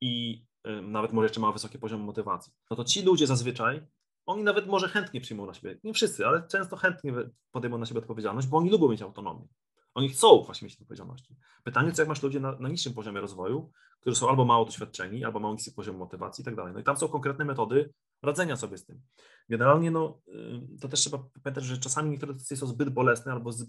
i 0.00 0.44
nawet 0.82 1.12
może 1.12 1.24
jeszcze 1.24 1.40
ma 1.40 1.52
wysoki 1.52 1.78
poziom 1.78 2.00
motywacji. 2.00 2.52
No 2.70 2.76
to 2.76 2.84
ci 2.84 3.02
ludzie 3.02 3.26
zazwyczaj, 3.26 3.86
oni 4.26 4.42
nawet 4.42 4.66
może 4.66 4.88
chętnie 4.88 5.20
przyjmą 5.20 5.46
na 5.46 5.54
siebie, 5.54 5.80
nie 5.84 5.94
wszyscy, 5.94 6.26
ale 6.26 6.48
często 6.48 6.76
chętnie 6.76 7.12
podejmą 7.50 7.78
na 7.78 7.86
siebie 7.86 8.00
odpowiedzialność, 8.00 8.48
bo 8.48 8.56
oni 8.56 8.70
lubią 8.70 8.88
mieć 8.88 9.02
autonomię. 9.02 9.48
Oni 9.94 10.08
chcą 10.08 10.42
właśnie 10.42 10.66
mieć 10.66 10.74
odpowiedzialności. 10.74 11.36
Pytanie, 11.64 11.92
co 11.92 12.02
jak 12.02 12.08
masz 12.08 12.22
ludzi 12.22 12.40
na, 12.40 12.52
na 12.52 12.68
niższym 12.68 12.94
poziomie 12.94 13.20
rozwoju, 13.20 13.72
którzy 14.00 14.16
są 14.16 14.28
albo 14.28 14.44
mało 14.44 14.64
doświadczeni, 14.64 15.24
albo 15.24 15.40
mają 15.40 15.54
niski 15.54 15.72
poziom 15.72 15.96
motywacji 15.96 16.42
i 16.42 16.44
tak 16.44 16.56
dalej. 16.56 16.72
No 16.72 16.80
i 16.80 16.84
tam 16.84 16.96
są 16.96 17.08
konkretne 17.08 17.44
metody 17.44 17.92
radzenia 18.22 18.56
sobie 18.56 18.78
z 18.78 18.86
tym. 18.86 19.02
Generalnie 19.48 19.90
no, 19.90 20.20
y, 20.28 20.78
to 20.80 20.88
też 20.88 21.00
trzeba 21.00 21.18
pamiętać, 21.42 21.64
że 21.64 21.78
czasami 21.78 22.10
niektóre 22.10 22.32
decyzje 22.32 22.56
są 22.56 22.66
zbyt 22.66 22.88
bolesne 22.88 23.32
albo, 23.32 23.52
z, 23.52 23.66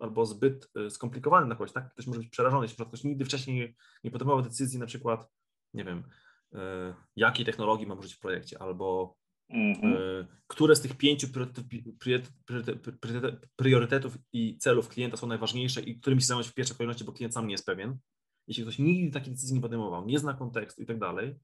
albo 0.00 0.26
zbyt 0.26 0.70
y, 0.86 0.90
skomplikowane 0.90 1.46
na 1.46 1.54
kogoś, 1.54 1.72
tak? 1.72 1.92
Ktoś 1.92 2.06
może 2.06 2.20
być 2.20 2.28
przerażony, 2.28 2.64
jeśli 2.64 2.86
ktoś 2.86 3.04
nigdy 3.04 3.24
wcześniej 3.24 3.76
nie 4.04 4.10
podejmował 4.10 4.42
decyzji 4.42 4.78
na 4.78 4.86
przykład, 4.86 5.28
nie 5.74 5.84
wiem, 5.84 6.04
y, 6.54 6.58
jakiej 7.16 7.46
technologii 7.46 7.86
mam 7.86 7.98
użyć 7.98 8.14
w 8.14 8.20
projekcie, 8.20 8.62
albo 8.62 9.16
Mhm. 9.52 9.92
E, 9.92 10.26
które 10.46 10.76
z 10.76 10.80
tych 10.80 10.96
pięciu 10.96 11.28
priorytetów 13.56 14.18
i 14.32 14.58
celów 14.58 14.88
klienta 14.88 15.16
są 15.16 15.26
najważniejsze 15.26 15.80
i 15.80 16.00
którymi 16.00 16.22
się 16.22 16.26
zająć 16.26 16.48
w 16.48 16.54
pierwszej 16.54 16.76
kolejności, 16.76 17.04
bo 17.04 17.12
klient 17.12 17.34
sam 17.34 17.46
nie 17.46 17.52
jest 17.52 17.66
pewien. 17.66 17.98
Jeśli 18.46 18.62
ktoś 18.62 18.78
nigdy 18.78 19.12
takiej 19.12 19.32
decyzji 19.32 19.54
nie 19.54 19.60
podejmował, 19.60 20.06
nie 20.06 20.18
zna 20.18 20.34
kontekstu 20.34 20.82
i 20.82 20.86
tak 20.86 20.98
dalej, 20.98 21.34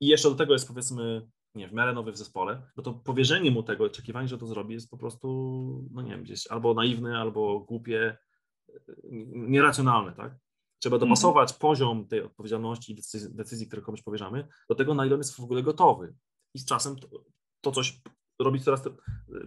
i 0.00 0.06
jeszcze 0.06 0.30
do 0.30 0.34
tego 0.34 0.52
jest 0.52 0.68
powiedzmy 0.68 1.28
nie 1.54 1.68
w 1.68 1.72
miarę 1.72 1.92
nowy 1.92 2.12
w 2.12 2.16
zespole, 2.16 2.62
no 2.76 2.82
to 2.82 2.94
powierzenie 2.94 3.50
mu 3.50 3.62
tego, 3.62 3.84
oczekiwanie, 3.84 4.28
że 4.28 4.38
to 4.38 4.46
zrobi 4.46 4.74
jest 4.74 4.90
po 4.90 4.98
prostu, 4.98 5.28
no 5.92 6.02
nie 6.02 6.10
wiem, 6.10 6.22
gdzieś 6.22 6.46
albo 6.46 6.74
naiwne, 6.74 7.18
albo 7.18 7.60
głupie, 7.60 8.16
nieracjonalne, 9.32 10.12
tak? 10.12 10.36
Trzeba 10.78 10.96
mhm. 10.96 11.08
dopasować 11.08 11.52
poziom 11.52 12.08
tej 12.08 12.22
odpowiedzialności 12.22 12.92
i 12.92 12.94
decyzji, 12.94 13.34
decyzji, 13.34 13.66
które 13.66 13.82
komuś 13.82 14.02
powierzamy, 14.02 14.48
do 14.68 14.74
tego, 14.74 14.94
na 14.94 15.06
ile 15.06 15.14
on 15.14 15.20
jest 15.20 15.36
w 15.36 15.40
ogóle 15.40 15.62
gotowy. 15.62 16.14
I 16.54 16.58
z 16.58 16.64
czasem 16.64 16.96
to, 16.96 17.08
to 17.60 17.72
coś 17.72 18.00
robić 18.38 18.64
coraz 18.64 18.82
te, 18.82 18.90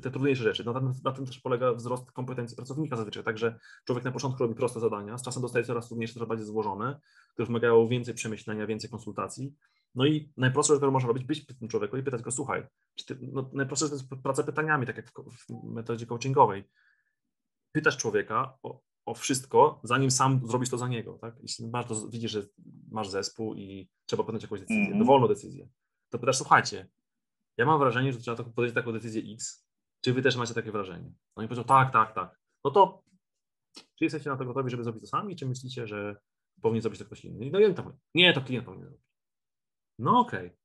te 0.01 0.11
trudniejsze 0.11 0.43
rzeczy. 0.43 0.63
No, 0.65 0.73
na, 0.73 0.93
na, 1.03 1.11
tym 1.11 1.25
też 1.25 1.39
polega 1.39 1.73
wzrost 1.73 2.11
kompetencji 2.11 2.55
pracownika 2.55 2.95
zazwyczaj. 2.95 3.23
Także 3.23 3.59
człowiek 3.85 4.05
na 4.05 4.11
początku 4.11 4.43
robi 4.43 4.55
proste 4.55 4.79
zadania, 4.79 5.17
z 5.17 5.23
czasem 5.23 5.41
dostaje 5.41 5.65
coraz 5.65 5.87
trudniejsze, 5.87 6.13
coraz 6.13 6.29
bardziej 6.29 6.47
złożone, 6.47 6.99
które 7.33 7.45
wymagają 7.45 7.87
więcej 7.87 8.13
przemyślenia, 8.13 8.67
więcej 8.67 8.89
konsultacji. 8.89 9.55
No 9.95 10.05
i 10.05 10.31
najprostsze, 10.37 10.75
którą 10.75 10.91
można 10.91 11.07
robić, 11.07 11.23
być 11.23 11.45
tym 11.45 11.67
człowieku 11.67 11.97
i 11.97 12.03
pytać 12.03 12.21
go, 12.21 12.31
słuchaj, 12.31 12.67
czy 12.95 13.05
ty, 13.05 13.17
no, 13.21 13.49
najprostsze 13.53 13.89
to 13.89 13.95
jest 13.95 14.07
praca 14.23 14.43
pytaniami, 14.43 14.85
tak 14.85 14.97
jak 14.97 15.11
w, 15.11 15.11
w 15.11 15.63
metodzie 15.63 16.05
coachingowej. 16.05 16.63
Pytasz 17.71 17.97
człowieka 17.97 18.57
o, 18.63 18.81
o 19.05 19.13
wszystko, 19.13 19.81
zanim 19.83 20.11
sam 20.11 20.41
zrobisz 20.47 20.69
to 20.69 20.77
za 20.77 20.87
niego. 20.87 21.17
Tak? 21.21 21.35
Jeśli 21.41 21.67
masz 21.67 21.85
to, 21.85 22.07
widzisz, 22.07 22.31
że 22.31 22.43
masz 22.91 23.09
zespół 23.09 23.55
i 23.55 23.89
trzeba 24.05 24.23
podjąć 24.23 24.43
jakąś 24.43 24.59
decyzję, 24.59 24.85
mm 24.85 24.95
-hmm. 24.95 24.99
dowolną 24.99 25.27
decyzję, 25.27 25.69
to 26.09 26.19
pytasz, 26.19 26.37
słuchajcie, 26.37 26.89
ja 27.59 27.65
mam 27.65 27.79
wrażenie, 27.79 28.13
że 28.13 28.19
trzeba 28.19 28.43
podjąć 28.43 28.75
taką 28.75 28.91
decyzję 28.91 29.33
X, 29.33 29.67
czy 30.01 30.13
wy 30.13 30.21
też 30.21 30.35
macie 30.35 30.53
takie 30.53 30.71
wrażenie? 30.71 31.13
No 31.37 31.43
i 31.43 31.47
powiedział, 31.47 31.65
tak, 31.65 31.93
tak, 31.93 32.13
tak. 32.15 32.39
No 32.63 32.71
to 32.71 33.03
czy 33.73 34.03
jesteście 34.03 34.29
na 34.29 34.37
to 34.37 34.45
gotowi, 34.45 34.69
żeby 34.69 34.83
zrobić 34.83 35.01
to 35.01 35.07
sami, 35.07 35.35
czy 35.35 35.45
myślicie, 35.45 35.87
że 35.87 36.15
powinien 36.61 36.81
zrobić 36.81 36.99
to 36.99 37.05
ktoś 37.05 37.25
inny? 37.25 37.49
No 37.51 37.59
i 37.59 37.73
tak 37.73 37.85
nie, 38.15 38.33
to 38.33 38.41
klient 38.41 38.65
powinien 38.65 38.87
zrobić. 38.87 39.07
No 39.99 40.19
okej. 40.19 40.47
Okay. 40.47 40.57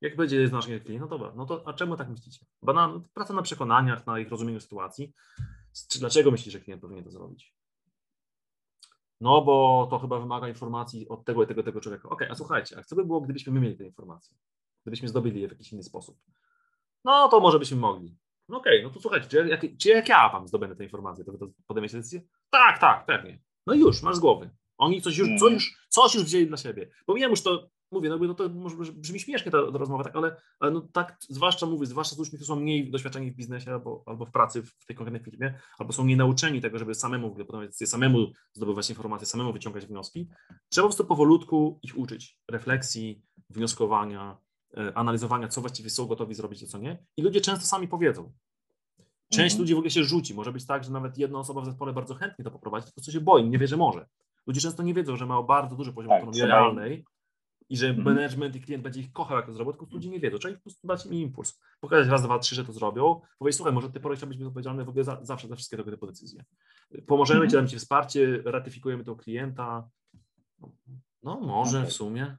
Jak 0.00 0.16
będzie 0.16 0.48
nasz 0.48 0.66
klient, 0.66 1.00
no 1.00 1.08
dobra, 1.08 1.32
no 1.36 1.46
to 1.46 1.62
a 1.68 1.72
czemu 1.72 1.96
tak 1.96 2.08
myślicie? 2.08 2.46
Bo 2.62 3.00
praca 3.14 3.34
na 3.34 3.42
przekonaniach, 3.42 4.06
na 4.06 4.18
ich 4.18 4.30
rozumieniu 4.30 4.60
sytuacji. 4.60 5.12
Czy 5.88 5.98
dlaczego 5.98 6.30
myślisz, 6.30 6.52
że 6.52 6.60
klient 6.60 6.82
powinien 6.82 7.04
to 7.04 7.10
zrobić? 7.10 7.54
No 9.20 9.42
bo 9.42 9.86
to 9.90 9.98
chyba 9.98 10.18
wymaga 10.18 10.48
informacji 10.48 11.08
od 11.08 11.24
tego 11.24 11.44
i 11.44 11.46
tego, 11.46 11.62
tego 11.62 11.80
człowieka. 11.80 12.08
Okej, 12.08 12.26
okay, 12.26 12.30
a 12.30 12.34
słuchajcie, 12.34 12.78
a 12.78 12.82
co 12.82 12.96
by 12.96 13.04
było, 13.04 13.20
gdybyśmy 13.20 13.52
my 13.52 13.60
mieli 13.60 13.76
te 13.76 13.84
informacje? 13.84 14.36
Gdybyśmy 14.82 15.08
zdobyli 15.08 15.40
je 15.40 15.48
w 15.48 15.50
jakiś 15.50 15.72
inny 15.72 15.82
sposób? 15.82 16.18
No 17.04 17.28
to 17.28 17.40
może 17.40 17.58
byśmy 17.58 17.76
mogli. 17.76 18.16
No 18.48 18.56
okej, 18.56 18.78
okay, 18.78 18.88
no 18.88 18.94
to 18.94 19.00
słuchajcie, 19.00 19.28
czy 19.28 19.48
jak, 19.48 19.60
czy 19.78 19.88
jak 19.88 20.08
ja 20.08 20.28
wam 20.28 20.48
zdobędę 20.48 20.76
te 20.76 20.84
informacje, 20.84 21.24
to 21.24 21.32
wy 21.32 21.38
to 21.38 21.46
podejmiecie 21.66 21.96
decyzję? 21.96 22.22
Tak, 22.50 22.78
tak, 22.78 23.06
pewnie. 23.06 23.38
No 23.66 23.74
już, 23.74 24.02
masz 24.02 24.16
z 24.16 24.18
głowy. 24.18 24.50
Oni 24.78 25.02
coś 25.02 25.18
już, 25.18 25.28
coś 25.28 25.34
mhm. 25.34 25.54
już, 25.54 25.86
coś 25.88 26.14
już 26.14 26.24
wzięli 26.24 26.46
dla 26.46 26.56
siebie. 26.56 26.90
Pomijam 27.06 27.30
już 27.30 27.42
to, 27.42 27.68
mówię, 27.92 28.08
no, 28.08 28.18
no 28.18 28.34
to 28.34 28.48
może 28.48 28.92
brzmi 28.92 29.20
śmiesznie 29.20 29.52
ta, 29.52 29.72
ta 29.72 29.78
rozmowa, 29.78 30.04
tak, 30.04 30.16
ale, 30.16 30.36
ale 30.60 30.70
no 30.70 30.80
tak, 30.92 31.16
zwłaszcza 31.20 31.66
mówię, 31.66 31.86
zwłaszcza 31.86 32.14
z 32.14 32.18
ludźmi, 32.18 32.38
którzy 32.38 32.48
są 32.48 32.56
mniej 32.56 32.90
doświadczeni 32.90 33.30
w 33.30 33.36
biznesie 33.36 33.70
albo, 33.70 34.02
albo 34.06 34.26
w 34.26 34.30
pracy 34.30 34.62
w 34.62 34.86
tej 34.86 34.96
konkretnej 34.96 35.24
firmie, 35.24 35.58
albo 35.78 35.92
są 35.92 36.04
nauczeni 36.04 36.60
tego, 36.60 36.78
żeby 36.78 36.94
samemu 36.94 37.30
podejmować 37.30 37.68
decyzje, 37.68 37.86
samemu 37.86 38.32
zdobywać 38.52 38.90
informacje, 38.90 39.26
samemu 39.26 39.52
wyciągać 39.52 39.86
wnioski. 39.86 40.28
Trzeba 40.68 40.84
po 40.84 40.88
prostu 40.88 41.04
powolutku 41.04 41.80
ich 41.82 41.98
uczyć 41.98 42.38
refleksji, 42.50 43.22
wnioskowania, 43.50 44.36
analizowania, 44.94 45.48
co 45.48 45.60
właściwie 45.60 45.90
są 45.90 46.06
gotowi 46.06 46.34
zrobić, 46.34 46.62
a 46.62 46.66
co 46.66 46.78
nie. 46.78 46.98
I 47.16 47.22
ludzie 47.22 47.40
często 47.40 47.66
sami 47.66 47.88
powiedzą. 47.88 48.32
Część 49.28 49.54
mhm. 49.54 49.60
ludzi 49.60 49.74
w 49.74 49.76
ogóle 49.76 49.90
się 49.90 50.04
rzuci. 50.04 50.34
Może 50.34 50.52
być 50.52 50.66
tak, 50.66 50.84
że 50.84 50.90
nawet 50.90 51.18
jedna 51.18 51.38
osoba 51.38 51.60
w 51.60 51.64
zespole 51.64 51.92
bardzo 51.92 52.14
chętnie 52.14 52.44
to 52.44 52.50
poprowadzi, 52.50 52.86
tylko 52.86 53.00
co 53.00 53.12
się 53.12 53.20
boi, 53.20 53.48
nie 53.48 53.58
wie, 53.58 53.66
że 53.66 53.76
może. 53.76 54.06
Ludzie 54.46 54.60
często 54.60 54.82
nie 54.82 54.94
wiedzą, 54.94 55.16
że 55.16 55.26
mają 55.26 55.42
bardzo 55.42 55.76
duży 55.76 55.92
poziom 55.92 56.08
tak, 56.08 56.20
autonomii 56.20 56.42
realnej 56.42 57.04
i 57.68 57.76
że 57.76 57.88
mhm. 57.88 58.04
management 58.04 58.56
i 58.56 58.60
klient 58.60 58.82
będzie 58.82 59.00
ich 59.00 59.12
kochał, 59.12 59.36
jak 59.36 59.46
to 59.46 59.52
zrobią, 59.52 59.72
tylko 59.72 59.86
ludzie 59.92 60.08
nie 60.08 60.20
wiedzą. 60.20 60.38
Trzeba 60.38 60.52
ich 60.52 60.58
po 60.58 60.62
prostu 60.62 60.86
dać 60.86 61.06
im 61.06 61.14
impuls. 61.14 61.60
Pokazać 61.80 62.08
raz, 62.08 62.22
dwa, 62.22 62.38
trzy, 62.38 62.54
że 62.54 62.64
to 62.64 62.72
zrobią. 62.72 63.20
Powiedzieć, 63.38 63.56
słuchaj, 63.56 63.72
może 63.74 63.90
ty 63.90 64.00
pora 64.00 64.16
być 64.26 64.42
odpowiedzialny 64.42 64.84
w 64.84 64.88
ogóle 64.88 65.04
za, 65.04 65.18
zawsze 65.22 65.48
za 65.48 65.56
wszystkie 65.56 65.76
tego 65.76 65.90
typu 65.90 66.06
decyzje. 66.06 66.44
Pomożemy 67.06 67.40
mhm. 67.40 67.50
ci, 67.50 67.56
damy 67.56 67.68
ci 67.68 67.76
wsparcie, 67.76 68.42
ratyfikujemy 68.44 69.04
to 69.04 69.16
klienta. 69.16 69.88
No 71.22 71.40
może 71.40 71.78
okay. 71.78 71.90
w 71.90 71.92
sumie. 71.92 72.36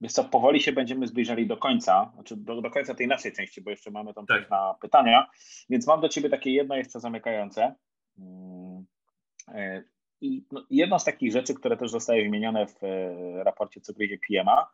Więc 0.00 0.12
co, 0.12 0.24
powoli 0.24 0.60
się 0.60 0.72
będziemy 0.72 1.06
zbliżali 1.06 1.46
do 1.46 1.56
końca, 1.56 2.10
znaczy 2.14 2.36
do, 2.36 2.62
do 2.62 2.70
końca 2.70 2.94
tej 2.94 3.08
naszej 3.08 3.32
części, 3.32 3.60
bo 3.60 3.70
jeszcze 3.70 3.90
mamy 3.90 4.14
tam 4.14 4.26
tak. 4.26 4.50
na 4.50 4.74
pytania. 4.80 5.26
Więc 5.70 5.86
mam 5.86 6.00
do 6.00 6.08
Ciebie 6.08 6.30
takie 6.30 6.50
jedno 6.50 6.76
jeszcze 6.76 7.00
zamykające. 7.00 7.74
Mm, 8.18 8.86
e, 9.48 9.82
I 10.20 10.44
no, 10.52 10.66
jedną 10.70 10.98
z 10.98 11.04
takich 11.04 11.32
rzeczy, 11.32 11.54
które 11.54 11.76
też 11.76 11.90
zostaje 11.90 12.22
wymienione 12.22 12.66
w 12.66 12.84
e, 12.84 13.44
raporcie 13.44 13.80
co 13.80 13.92
gryzie 13.92 14.18
PMA, 14.28 14.66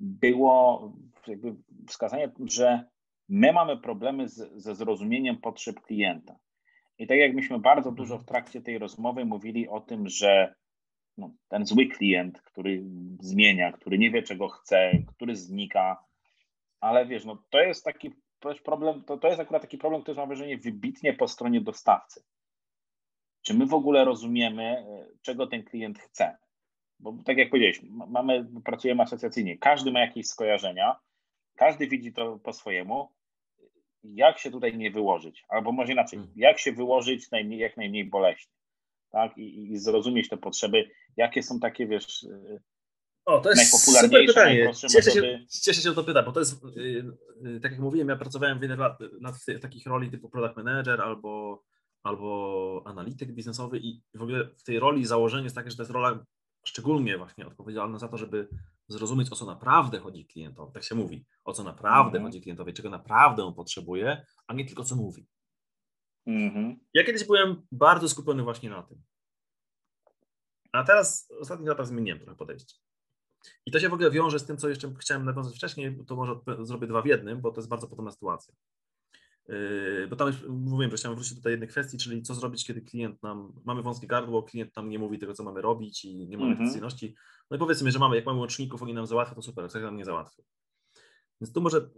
było 0.00 0.92
jakby 1.26 1.54
wskazanie, 1.88 2.30
że 2.44 2.84
my 3.28 3.52
mamy 3.52 3.76
problemy 3.76 4.28
z, 4.28 4.62
ze 4.62 4.74
zrozumieniem 4.74 5.36
potrzeb 5.36 5.80
klienta. 5.80 6.38
I 6.98 7.06
tak 7.06 7.18
jak 7.18 7.34
myśmy 7.34 7.58
bardzo 7.58 7.92
dużo 7.92 8.18
w 8.18 8.24
trakcie 8.24 8.62
tej 8.62 8.78
rozmowy 8.78 9.24
mówili 9.24 9.68
o 9.68 9.80
tym, 9.80 10.08
że 10.08 10.54
no, 11.18 11.30
ten 11.48 11.66
zły 11.66 11.86
klient, 11.86 12.40
który 12.40 12.84
zmienia, 13.20 13.72
który 13.72 13.98
nie 13.98 14.10
wie, 14.10 14.22
czego 14.22 14.48
chce, 14.48 14.92
który 15.16 15.36
znika, 15.36 16.04
ale 16.80 17.06
wiesz, 17.06 17.24
no 17.24 17.42
to 17.50 17.60
jest 17.60 17.84
taki 17.84 18.10
problem, 18.64 19.04
to, 19.04 19.18
to 19.18 19.28
jest 19.28 19.40
akurat 19.40 19.62
taki 19.62 19.78
problem, 19.78 20.02
który 20.02 20.16
mam 20.16 20.28
wrażenie 20.28 20.58
wybitnie 20.58 21.12
po 21.12 21.28
stronie 21.28 21.60
dostawcy. 21.60 22.22
Czy 23.42 23.54
my 23.54 23.66
w 23.66 23.74
ogóle 23.74 24.04
rozumiemy, 24.04 24.62
e, 24.62 25.06
czego 25.22 25.46
ten 25.46 25.64
klient 25.64 25.98
chce? 25.98 26.36
Bo 27.00 27.14
tak 27.24 27.38
jak 27.38 27.50
powiedziałeś, 27.50 27.80
mamy, 28.08 28.46
pracujemy 28.64 29.02
asocjacyjnie, 29.02 29.58
każdy 29.58 29.92
ma 29.92 30.00
jakieś 30.00 30.26
skojarzenia, 30.26 30.96
każdy 31.56 31.88
widzi 31.88 32.12
to 32.12 32.38
po 32.38 32.52
swojemu. 32.52 33.08
Jak 34.04 34.38
się 34.38 34.50
tutaj 34.50 34.76
nie 34.76 34.90
wyłożyć? 34.90 35.44
Albo 35.48 35.72
może 35.72 35.92
inaczej, 35.92 36.18
hmm. 36.18 36.34
jak 36.36 36.58
się 36.58 36.72
wyłożyć 36.72 37.30
najmniej, 37.30 37.60
jak 37.60 37.76
najmniej 37.76 38.04
boleśnie? 38.04 38.52
Tak? 39.12 39.38
I, 39.38 39.72
i 39.72 39.78
zrozumieć 39.78 40.28
te 40.28 40.36
potrzeby. 40.36 40.90
Jakie 41.16 41.42
są 41.42 41.60
takie, 41.60 41.86
wiesz, 41.86 42.26
o, 43.24 43.40
to 43.40 43.50
jest 43.50 43.84
super 43.84 44.10
pytanie. 44.10 44.72
Cieszę 44.74 45.10
się, 45.10 45.46
cieszę 45.62 45.82
się, 45.82 45.88
że 45.88 45.94
to 45.94 46.04
pyta, 46.04 46.22
bo 46.22 46.32
to 46.32 46.40
jest, 46.40 46.64
yy, 46.76 47.16
yy, 47.42 47.60
tak 47.60 47.72
jak 47.72 47.80
mówiłem, 47.80 48.08
ja 48.08 48.16
pracowałem 48.16 48.60
wiele 48.60 48.76
lat 48.76 48.98
na 49.20 49.32
takich 49.60 49.86
roli 49.86 50.10
typu 50.10 50.28
product 50.28 50.56
manager 50.56 51.00
albo, 51.00 51.62
albo 52.02 52.82
analityk 52.84 53.32
biznesowy 53.32 53.78
i 53.78 54.02
w 54.14 54.22
ogóle 54.22 54.48
w 54.56 54.62
tej 54.62 54.78
roli 54.78 55.06
założenie 55.06 55.44
jest 55.44 55.56
takie, 55.56 55.70
że 55.70 55.76
to 55.76 55.82
jest 55.82 55.92
rola 55.92 56.24
szczególnie 56.64 57.18
właśnie 57.18 57.46
odpowiedzialna 57.46 57.98
za 57.98 58.08
to, 58.08 58.18
żeby 58.18 58.48
zrozumieć, 58.88 59.32
o 59.32 59.36
co 59.36 59.46
naprawdę 59.46 59.98
chodzi 59.98 60.26
klientowi. 60.26 60.72
Tak 60.72 60.84
się 60.84 60.94
mówi, 60.94 61.24
o 61.44 61.52
co 61.52 61.64
naprawdę 61.64 62.18
mm. 62.18 62.28
chodzi 62.28 62.42
klientowi, 62.42 62.72
czego 62.72 62.90
naprawdę 62.90 63.44
on 63.44 63.54
potrzebuje, 63.54 64.26
a 64.46 64.54
nie 64.54 64.64
tylko 64.64 64.84
co 64.84 64.96
mówi. 64.96 65.26
Mhm. 66.26 66.78
Ja 66.94 67.04
kiedyś 67.04 67.24
byłem 67.24 67.62
bardzo 67.72 68.08
skupiony 68.08 68.42
właśnie 68.42 68.70
na 68.70 68.82
tym. 68.82 69.02
A 70.72 70.84
teraz, 70.84 71.28
w 71.38 71.40
ostatnich 71.40 71.68
latach 71.68 71.86
zmieniłem 71.86 72.20
trochę 72.20 72.36
podejście. 72.36 72.76
I 73.66 73.70
to 73.70 73.80
się 73.80 73.88
w 73.88 73.92
ogóle 73.92 74.10
wiąże 74.10 74.38
z 74.38 74.46
tym, 74.46 74.56
co 74.56 74.68
jeszcze 74.68 74.94
chciałem 74.98 75.24
nawiązać 75.24 75.56
wcześniej, 75.56 75.98
to 76.06 76.16
może 76.16 76.34
zrobię 76.62 76.86
dwa 76.86 77.02
w 77.02 77.06
jednym, 77.06 77.40
bo 77.40 77.50
to 77.50 77.60
jest 77.60 77.68
bardzo 77.68 77.88
podobna 77.88 78.10
sytuacja. 78.10 78.54
Yy, 79.48 80.06
bo 80.10 80.16
tam 80.16 80.28
już 80.28 80.36
mówiłem, 80.48 80.90
że 80.90 80.96
chciałem 80.96 81.16
wrócić 81.16 81.34
do 81.34 81.42
tej 81.42 81.50
jednej 81.50 81.68
kwestii, 81.68 81.98
czyli 81.98 82.22
co 82.22 82.34
zrobić, 82.34 82.66
kiedy 82.66 82.82
klient 82.82 83.22
nam, 83.22 83.52
mamy 83.64 83.82
wąskie 83.82 84.06
gardło, 84.06 84.42
klient 84.42 84.76
nam 84.76 84.88
nie 84.88 84.98
mówi 84.98 85.18
tego, 85.18 85.34
co 85.34 85.44
mamy 85.44 85.62
robić 85.62 86.04
i 86.04 86.28
nie 86.28 86.36
mamy 86.36 86.46
mm 86.46 86.58
-hmm. 86.58 86.62
decyzyjności. 86.62 87.14
No 87.50 87.56
i 87.56 87.60
powiedzmy, 87.60 87.90
że 87.90 87.98
mamy, 87.98 88.16
jak 88.16 88.26
mamy 88.26 88.38
łączników, 88.38 88.82
oni 88.82 88.94
nam 88.94 89.06
załatwią, 89.06 89.34
to 89.34 89.42
super, 89.42 89.70
co 89.70 89.80
nam 89.80 89.96
nie 89.96 90.04
załatwią. 90.04 90.42
Więc 91.42 91.52
tu 91.52 91.60
może, 91.60 91.90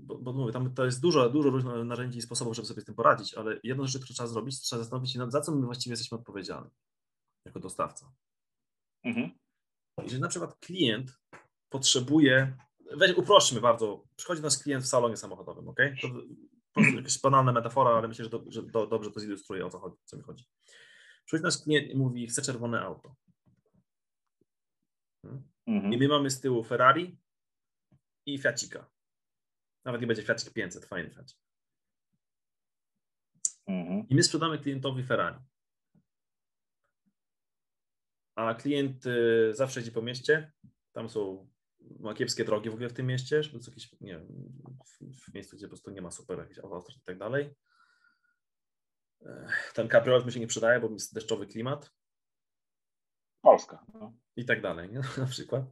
bo, 0.00 0.18
bo 0.18 0.32
mówię, 0.32 0.52
tam 0.52 0.74
to 0.74 0.84
jest 0.84 1.00
dużo, 1.00 1.28
dużo 1.28 1.50
różnych 1.50 1.84
narzędzi 1.84 2.18
i 2.18 2.22
sposobów, 2.22 2.56
żeby 2.56 2.68
sobie 2.68 2.80
z 2.80 2.84
tym 2.84 2.94
poradzić, 2.94 3.34
ale 3.34 3.60
jedną 3.62 3.86
rzecz, 3.86 4.02
którą 4.02 4.14
trzeba 4.14 4.26
zrobić, 4.26 4.58
to 4.58 4.64
trzeba 4.64 4.82
zastanowić 4.82 5.12
się, 5.12 5.30
za 5.30 5.40
co 5.40 5.52
my 5.52 5.66
właściwie 5.66 5.92
jesteśmy 5.92 6.18
odpowiedzialni 6.18 6.70
jako 7.46 7.60
dostawca. 7.60 8.12
Mhm. 9.04 9.30
Jeżeli 10.02 10.22
na 10.22 10.28
przykład 10.28 10.56
klient 10.58 11.18
potrzebuje, 11.68 12.56
weź, 12.96 13.16
uprośćmy 13.16 13.60
bardzo, 13.60 14.04
przychodzi 14.16 14.42
nas 14.42 14.62
klient 14.62 14.84
w 14.84 14.88
salonie 14.88 15.16
samochodowym, 15.16 15.68
ok? 15.68 15.80
To, 16.02 16.08
to 16.74 16.80
jakaś 16.96 17.20
banalna 17.20 17.52
metafora, 17.52 17.90
ale 17.90 18.08
myślę, 18.08 18.24
że, 18.24 18.30
do, 18.30 18.44
że 18.48 18.62
do, 18.62 18.86
dobrze 18.86 19.10
to 19.10 19.20
zilustruje, 19.20 19.66
o 19.66 19.70
co, 19.70 19.78
chodzi, 19.78 19.96
co 20.04 20.16
mi 20.16 20.22
chodzi. 20.22 20.44
Przychodzi 21.24 21.44
nas 21.44 21.62
klient 21.62 21.90
i 21.90 21.96
mówi, 21.96 22.26
chce 22.26 22.42
czerwone 22.42 22.80
auto. 22.80 23.14
Hmm? 25.22 25.42
Mhm. 25.66 25.92
I 25.92 25.98
my 25.98 26.08
mamy 26.08 26.30
z 26.30 26.40
tyłu 26.40 26.64
Ferrari, 26.64 27.18
i 28.26 28.38
Fiacika. 28.38 28.90
Nawet 29.84 30.00
nie 30.00 30.06
będzie 30.06 30.22
Fiacik 30.22 30.52
500, 30.52 30.86
fajny 30.86 31.10
Fiacik. 31.10 31.38
Mhm. 33.66 34.08
I 34.08 34.14
my 34.14 34.22
sprzedamy 34.22 34.58
klientowi 34.58 35.02
Ferrari. 35.02 35.38
A 38.34 38.54
klient 38.54 39.06
y, 39.06 39.50
zawsze 39.54 39.80
jedzie 39.80 39.92
po 39.92 40.02
mieście. 40.02 40.52
Tam 40.92 41.08
są 41.08 41.50
ma 42.00 42.14
kiepskie 42.14 42.44
drogi 42.44 42.70
w 42.70 42.74
ogóle 42.74 42.88
w 42.88 42.92
tym 42.92 43.06
mieście, 43.06 43.42
żeby 43.42 43.58
jakieś, 43.66 44.00
nie 44.00 44.12
wiem, 44.12 44.26
w, 45.28 45.34
miejscu, 45.34 45.56
gdzie 45.56 45.66
po 45.66 45.70
prostu 45.70 45.90
nie 45.90 46.02
ma 46.02 46.10
super 46.10 46.38
jakichś 46.38 46.58
autostrad 46.58 46.98
i 46.98 47.04
tak 47.04 47.18
dalej. 47.18 47.54
Ten 49.74 49.88
kabriolet 49.88 50.26
mi 50.26 50.32
się 50.32 50.40
nie 50.40 50.46
przydaje, 50.46 50.80
bo 50.80 50.90
jest 50.90 51.14
deszczowy 51.14 51.46
klimat. 51.46 51.92
Polska. 53.40 53.86
No. 53.94 54.12
I 54.36 54.44
tak 54.44 54.62
dalej, 54.62 54.90
nie? 54.90 55.00
na 55.24 55.26
przykład. 55.26 55.64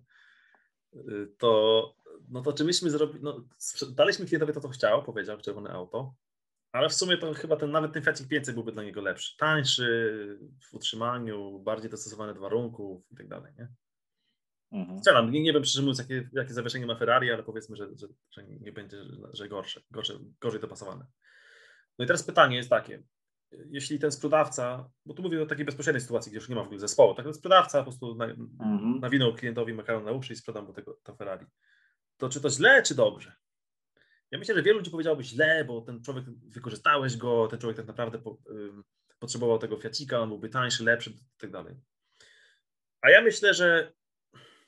Y, 0.94 1.34
to 1.38 1.94
no 2.30 2.42
to 2.42 2.52
czy 2.52 2.64
myśmy 2.64 2.90
zrobili, 2.90 3.24
no, 3.24 3.44
daliśmy 3.90 4.26
klientowi 4.26 4.52
to, 4.52 4.60
co 4.60 4.68
chciał, 4.68 5.02
powiedział, 5.02 5.40
czerwone 5.40 5.70
auto, 5.70 6.14
ale 6.72 6.88
w 6.88 6.94
sumie 6.94 7.18
to 7.18 7.34
chyba 7.34 7.56
ten, 7.56 7.70
nawet 7.70 7.92
ten 7.92 8.02
Fiat 8.02 8.28
500 8.28 8.54
byłby 8.54 8.72
dla 8.72 8.82
niego 8.82 9.00
lepszy. 9.00 9.36
Tańszy 9.36 10.38
w 10.60 10.74
utrzymaniu, 10.74 11.58
bardziej 11.58 11.90
dostosowany 11.90 12.34
do 12.34 12.40
warunków 12.40 13.02
i 13.10 13.16
tak 13.16 13.28
dalej, 13.28 13.52
nie? 13.58 13.68
Mhm. 14.72 14.98
Strzelam, 14.98 15.30
nie, 15.30 15.42
nie 15.42 15.52
wiem 15.52 15.64
szczerze 15.64 15.82
mówiąc, 15.82 15.98
jakie, 15.98 16.28
jakie 16.32 16.54
zawieszenie 16.54 16.86
ma 16.86 16.94
Ferrari, 16.94 17.32
ale 17.32 17.42
powiedzmy, 17.42 17.76
że, 17.76 17.88
że, 17.96 18.06
że 18.30 18.44
nie 18.44 18.72
będzie, 18.72 18.96
że 19.32 19.48
gorsze, 19.48 19.80
gorsze, 19.90 20.18
gorzej 20.40 20.60
dopasowane. 20.60 21.06
No 21.98 22.04
i 22.04 22.06
teraz 22.06 22.22
pytanie 22.22 22.56
jest 22.56 22.70
takie, 22.70 23.02
jeśli 23.70 23.98
ten 23.98 24.12
sprzedawca, 24.12 24.90
bo 25.06 25.14
tu 25.14 25.22
mówię 25.22 25.42
o 25.42 25.46
takiej 25.46 25.64
bezpośredniej 25.64 26.00
sytuacji, 26.00 26.30
gdzie 26.30 26.38
już 26.38 26.48
nie 26.48 26.54
ma 26.54 26.62
w 26.62 26.64
ogóle 26.64 26.80
zespołu, 26.80 27.14
tak 27.14 27.24
ten 27.24 27.34
sprzedawca 27.34 27.78
po 27.78 27.84
prostu 27.84 28.14
na, 28.14 28.24
mhm. 28.24 29.00
nawinął 29.00 29.34
klientowi 29.34 29.74
makaron 29.74 30.04
na 30.04 30.12
uszy 30.12 30.32
i 30.32 30.36
sprzedam 30.36 30.66
mu 30.66 30.72
tego, 30.72 30.98
to 31.02 31.16
Ferrari, 31.16 31.46
to 32.18 32.28
czy 32.28 32.40
to 32.40 32.50
źle, 32.50 32.82
czy 32.82 32.94
dobrze? 32.94 33.32
Ja 34.30 34.38
myślę, 34.38 34.54
że 34.54 34.62
wielu 34.62 34.78
ludzi 34.78 34.90
powiedziałoby 34.90 35.24
źle, 35.24 35.64
bo 35.64 35.80
ten 35.80 36.02
człowiek, 36.02 36.24
wykorzystałeś 36.28 37.16
go, 37.16 37.48
ten 37.48 37.58
człowiek 37.58 37.76
tak 37.76 37.86
naprawdę 37.86 38.18
po, 38.18 38.38
potrzebował 39.18 39.58
tego 39.58 39.76
Fiacika, 39.76 40.20
on 40.20 40.28
byłby 40.28 40.48
tańszy, 40.48 40.84
lepszy 40.84 41.10
i 41.10 41.14
tak 41.38 41.50
dalej. 41.50 41.74
A 43.00 43.10
ja 43.10 43.22
myślę, 43.22 43.54
że 43.54 43.92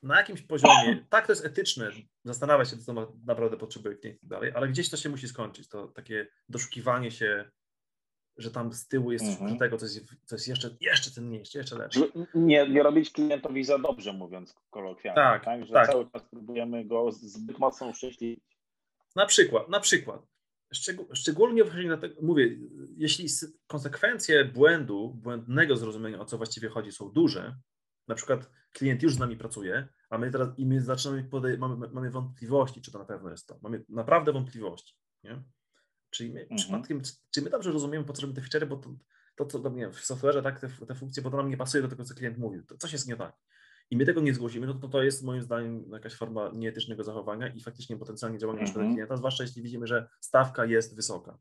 na 0.02 0.16
jakimś 0.16 0.42
poziomie, 0.42 1.04
tak 1.10 1.26
to 1.26 1.32
jest 1.32 1.44
etyczne, 1.44 1.90
zastanawiać 2.24 2.70
się, 2.70 2.78
co 2.78 3.14
naprawdę 3.26 3.56
potrzebuje 3.56 3.96
klient 3.96 4.16
i 4.16 4.20
tak 4.20 4.30
dalej, 4.30 4.52
ale 4.54 4.68
gdzieś 4.68 4.90
to 4.90 4.96
się 4.96 5.08
musi 5.08 5.28
skończyć, 5.28 5.68
to 5.68 5.88
takie 5.88 6.26
doszukiwanie 6.48 7.10
się, 7.10 7.50
że 8.36 8.50
tam 8.50 8.72
z 8.72 8.88
tyłu 8.88 9.12
jest 9.12 9.24
coś 9.24 9.40
mhm. 9.40 9.58
tego, 9.58 9.76
co 9.76 9.84
jest, 9.84 10.00
co 10.24 10.34
jest 10.34 10.48
jeszcze, 10.48 10.76
jeszcze 10.80 11.10
cenniejsze, 11.10 11.58
jeszcze 11.58 11.78
lepsze. 11.78 12.00
Nie, 12.34 12.68
nie 12.68 12.82
robić 12.82 13.10
klientowi 13.10 13.64
za 13.64 13.78
dobrze, 13.78 14.12
mówiąc 14.12 14.54
kolokwialnie, 14.70 15.22
tak, 15.22 15.44
tak? 15.44 15.66
Że 15.66 15.72
tak. 15.72 15.86
cały 15.86 16.10
czas 16.10 16.22
próbujemy 16.30 16.84
go 16.84 17.12
zbyt 17.12 17.58
mocno 17.58 17.86
uszczęśliwić. 17.86 18.40
Na 19.16 19.26
przykład, 19.26 19.68
na 19.68 19.80
przykład. 19.80 20.30
Szczególnie 21.12 21.64
dlatego, 21.64 22.22
mówię, 22.22 22.56
jeśli 22.96 23.28
konsekwencje 23.66 24.44
błędu, 24.44 25.14
błędnego 25.14 25.76
zrozumienia, 25.76 26.20
o 26.20 26.24
co 26.24 26.36
właściwie 26.36 26.68
chodzi, 26.68 26.92
są 26.92 27.08
duże, 27.08 27.56
na 28.08 28.14
przykład 28.14 28.50
klient 28.72 29.02
już 29.02 29.14
z 29.14 29.18
nami 29.18 29.36
pracuje, 29.36 29.88
a 30.10 30.18
my 30.18 30.30
teraz 30.30 30.48
i 30.58 30.66
my 30.66 30.80
zaczynamy, 30.80 31.24
podej- 31.24 31.58
mamy, 31.58 31.88
mamy 31.88 32.10
wątpliwości, 32.10 32.82
czy 32.82 32.92
to 32.92 32.98
na 32.98 33.04
pewno 33.04 33.30
jest 33.30 33.46
to. 33.46 33.58
Mamy 33.62 33.84
naprawdę 33.88 34.32
wątpliwości. 34.32 34.94
Nie? 35.24 35.42
Czyli 36.10 36.30
my, 36.32 36.40
mhm. 36.40 36.56
przypadkiem, 36.56 37.02
czy, 37.30 37.42
my 37.42 37.50
dobrze 37.50 37.72
rozumiemy, 37.72 38.04
po 38.04 38.12
co 38.12 38.22
robimy 38.22 38.40
te 38.40 38.48
feature, 38.48 38.68
bo 38.68 38.76
to, 38.76 38.90
to 39.36 39.46
co 39.46 39.58
do 39.58 39.70
mnie 39.70 39.90
w 39.90 39.96
software'ze, 39.96 40.42
tak, 40.42 40.60
te, 40.60 40.86
te 40.86 40.94
funkcje, 40.94 41.22
bo 41.22 41.30
to 41.30 41.36
nam 41.36 41.50
nie 41.50 41.56
pasuje 41.56 41.82
do 41.82 41.88
tego, 41.88 42.04
co 42.04 42.14
klient 42.14 42.38
mówił. 42.38 42.62
To 42.62 42.76
coś 42.76 42.92
jest 42.92 43.08
nie 43.08 43.16
tak. 43.16 43.36
I 43.90 43.96
my 43.96 44.06
tego 44.06 44.20
nie 44.20 44.34
zgłosimy, 44.34 44.66
no 44.66 44.74
to 44.74 44.88
to 44.88 45.02
jest 45.02 45.24
moim 45.24 45.42
zdaniem 45.42 45.84
jakaś 45.92 46.14
forma 46.14 46.50
nieetycznego 46.54 47.04
zachowania 47.04 47.48
i 47.48 47.60
faktycznie 47.60 47.96
potencjalnie 47.96 48.38
działania 48.38 48.60
mhm. 48.60 48.88
na 48.88 48.94
klienta, 48.94 49.16
zwłaszcza 49.16 49.44
jeśli 49.44 49.62
widzimy, 49.62 49.86
że 49.86 50.08
stawka 50.20 50.64
jest 50.64 50.96
wysoka. 50.96 51.38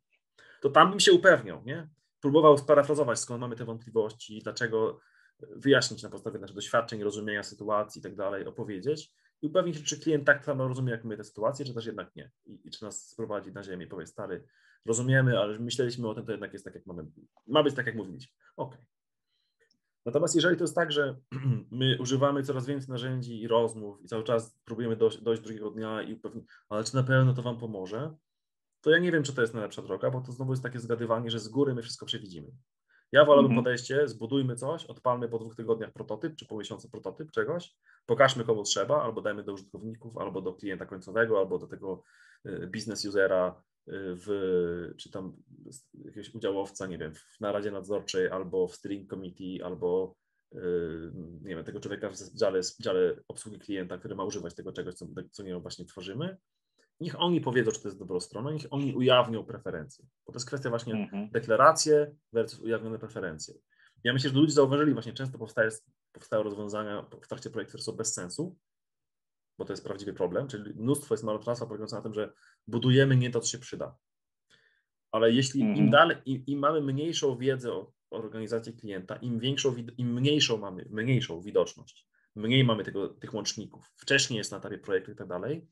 To 0.62 0.70
tam 0.70 0.90
bym 0.90 1.00
się 1.00 1.12
upewniał, 1.12 1.64
nie? 1.66 1.90
Próbował 2.22 2.58
sparafrazować, 2.58 3.20
skąd 3.20 3.42
mamy 3.42 3.56
te 3.56 3.66
wątpliwości, 3.66 4.40
dlaczego 4.44 5.00
wyjaśnić 5.40 6.04
na 6.04 6.10
podstawie 6.10 6.40
naszych 6.40 6.56
doświadczeń, 6.56 7.04
rozumienia 7.04 7.44
sytuacji 7.44 8.00
i 8.00 8.04
tak 8.04 8.16
dalej, 8.16 8.46
opowiedzieć 8.46 9.12
i 9.42 9.48
upewnić 9.48 9.78
się, 9.78 9.84
czy 9.84 10.00
klient 10.00 10.26
tak 10.26 10.46
samo 10.46 10.68
rozumie, 10.68 10.92
jak 10.92 11.06
my 11.06 11.18
tę 11.18 11.24
sytuację, 11.24 11.66
czy 11.66 11.74
też 11.74 11.86
jednak 11.86 12.16
nie. 12.16 12.32
I, 12.46 12.60
i 12.68 12.72
czy 12.72 12.84
nas 12.84 13.10
sprowadzi 13.10 13.52
na 13.52 13.64
ziemię 13.64 13.86
i 13.86 13.90
powie, 13.90 14.08
stary, 14.08 14.48
rozumiemy, 14.86 15.40
ale 15.40 15.60
myśleliśmy 15.60 16.08
o 16.08 16.16
tym, 16.16 16.26
to 16.26 16.32
jednak 16.32 16.54
jest 16.54 16.66
tak, 16.66 16.76
jak 16.76 16.86
mamy, 16.86 17.06
ma 17.48 17.64
być 17.64 17.76
tak, 17.76 17.86
jak 17.86 17.96
mówiliśmy. 17.96 18.34
OK. 18.58 18.78
Natomiast 20.06 20.36
jeżeli 20.36 20.58
to 20.58 20.64
jest 20.64 20.76
tak, 20.76 20.92
że 20.92 21.20
my 21.72 21.98
używamy 22.02 22.44
coraz 22.44 22.66
więcej 22.66 22.90
narzędzi 22.90 23.42
i 23.42 23.48
rozmów 23.48 24.02
i 24.02 24.08
cały 24.08 24.24
czas 24.24 24.60
próbujemy 24.66 24.96
dojść, 24.96 25.22
dojść 25.22 25.42
drugiego 25.42 25.72
dnia 25.72 26.02
i 26.02 26.14
upewnić, 26.14 26.46
ale 26.70 26.84
czy 26.84 26.96
na 26.96 27.04
pewno 27.04 27.34
to 27.34 27.42
Wam 27.42 27.58
pomoże, 27.58 28.16
to 28.82 28.92
ja 28.92 29.00
nie 29.00 29.12
wiem, 29.12 29.24
czy 29.24 29.34
to 29.34 29.42
jest 29.42 29.54
najlepsza 29.54 29.82
droga, 29.82 30.12
bo 30.12 30.22
to 30.22 30.32
znowu 30.32 30.52
jest 30.52 30.64
takie 30.64 30.80
zgadywanie, 30.80 31.32
że 31.32 31.40
z 31.40 31.48
góry 31.48 31.76
my 31.76 31.82
wszystko 31.82 32.06
przewidzimy. 32.06 32.48
Ja 33.12 33.26
wolałbym 33.26 33.51
mhm. 33.51 33.64
podejście, 33.64 34.07
zbudujmy 34.07 34.55
coś, 34.55 34.86
odpalmy 34.86 35.30
po 35.30 35.39
dwóch 35.39 35.55
tygodniach 35.55 35.91
prototyp, 35.91 36.36
czy 36.36 36.45
po 36.45 36.57
miesiącu 36.57 36.89
prototyp 36.89 37.32
czegoś, 37.32 37.76
pokażmy 38.05 38.43
komu 38.43 38.64
trzeba, 38.64 39.03
albo 39.03 39.22
dajmy 39.22 39.43
do 39.43 39.53
użytkowników, 39.53 40.18
albo 40.18 40.41
do 40.41 40.53
klienta 40.53 40.86
końcowego, 40.86 41.39
albo 41.39 41.60
do 41.60 41.68
tego 41.68 42.03
y, 42.45 42.68
biznes 42.68 43.05
usera, 43.05 43.64
y, 43.88 43.91
w, 43.95 44.93
czy 44.97 45.12
tam 45.12 45.36
jakiegoś 46.05 46.36
udziałowca, 46.36 46.88
nie 46.88 46.97
wiem, 46.97 47.14
w 47.16 47.39
naradzie 47.39 47.72
nadzorczej, 47.72 48.30
albo 48.30 48.68
w 48.68 48.76
steering 48.76 49.10
committee, 49.10 49.62
albo 49.64 50.16
y, 50.55 51.12
nie 51.41 51.55
wiem, 51.55 51.64
tego 51.64 51.80
człowieka 51.80 52.10
w 52.10 52.16
dziale, 52.16 52.62
dziale 52.82 53.16
obsługi 53.28 53.60
klienta, 53.60 53.97
który 53.97 54.16
ma 54.16 54.24
używać 54.24 54.55
tego 54.55 54.72
czegoś, 54.72 54.95
co, 54.95 55.07
co 55.32 55.43
nie 55.43 55.60
właśnie 55.60 55.86
tworzymy 55.86 56.38
niech 57.00 57.22
oni 57.22 57.41
powiedzą, 57.41 57.72
czy 57.72 57.82
to 57.82 57.88
jest 57.88 58.00
dobrą 58.00 58.20
stroną, 58.20 58.50
niech 58.50 58.66
oni 58.72 58.95
ujawnią 58.95 59.43
preferencje. 59.43 60.06
Bo 60.26 60.34
to 60.34 60.38
jest 60.38 60.47
kwestia 60.47 60.70
właśnie 60.70 60.93
mhm. 60.93 61.30
deklaracje 61.30 62.16
versus 62.34 62.60
ujawnione 62.60 63.00
preferencje. 63.00 63.54
Ja 64.04 64.14
myślę, 64.14 64.30
że 64.30 64.36
ludzie 64.36 64.54
zauważyli 64.54 64.93
właśnie, 64.93 65.14
często 65.14 65.38
powstaje, 65.38 65.70
powstają 66.12 66.43
rozwiązania 66.43 67.06
w 67.24 67.28
trakcie 67.28 67.50
projektu, 67.50 67.70
które 67.70 67.84
są 67.84 67.91
bez 67.91 68.14
sensu, 68.14 68.58
bo 69.58 69.66
to 69.66 69.74
jest 69.74 69.84
prawdziwy 69.84 70.14
problem, 70.14 70.47
czyli 70.47 70.74
mnóstwo 70.74 71.14
jest 71.14 71.24
marnotrawstwa 71.24 71.66
polegające 71.68 71.95
na 71.95 72.02
tym, 72.02 72.14
że 72.14 72.34
budujemy 72.68 73.16
nie 73.16 73.32
to, 73.32 73.39
co 73.39 73.47
się 73.47 73.60
przyda. 73.60 73.97
Ale 75.12 75.32
jeśli 75.32 75.62
mhm. 75.62 75.78
im, 75.78 75.91
dalej, 75.91 76.18
im, 76.26 76.45
im, 76.45 76.60
mamy 76.60 76.82
mniejszą 76.82 77.38
wiedzę 77.38 77.74
o 77.74 77.93
organizacji 78.10 78.74
klienta, 78.74 79.16
im 79.16 79.39
większą, 79.39 79.76
im 79.97 80.14
mniejszą 80.14 80.58
mamy, 80.58 80.86
mniejszą 80.89 81.41
widoczność, 81.41 82.08
mniej 82.36 82.64
mamy 82.64 82.84
tego, 82.84 83.10
tych 83.10 83.34
łączników, 83.34 83.91
wcześniej 83.95 84.38
jest 84.38 84.52
na 84.52 84.58
etapie 84.58 84.78
projektu 84.78 85.12
i 85.12 85.16
tak 85.16 85.28
dalej, 85.28 85.68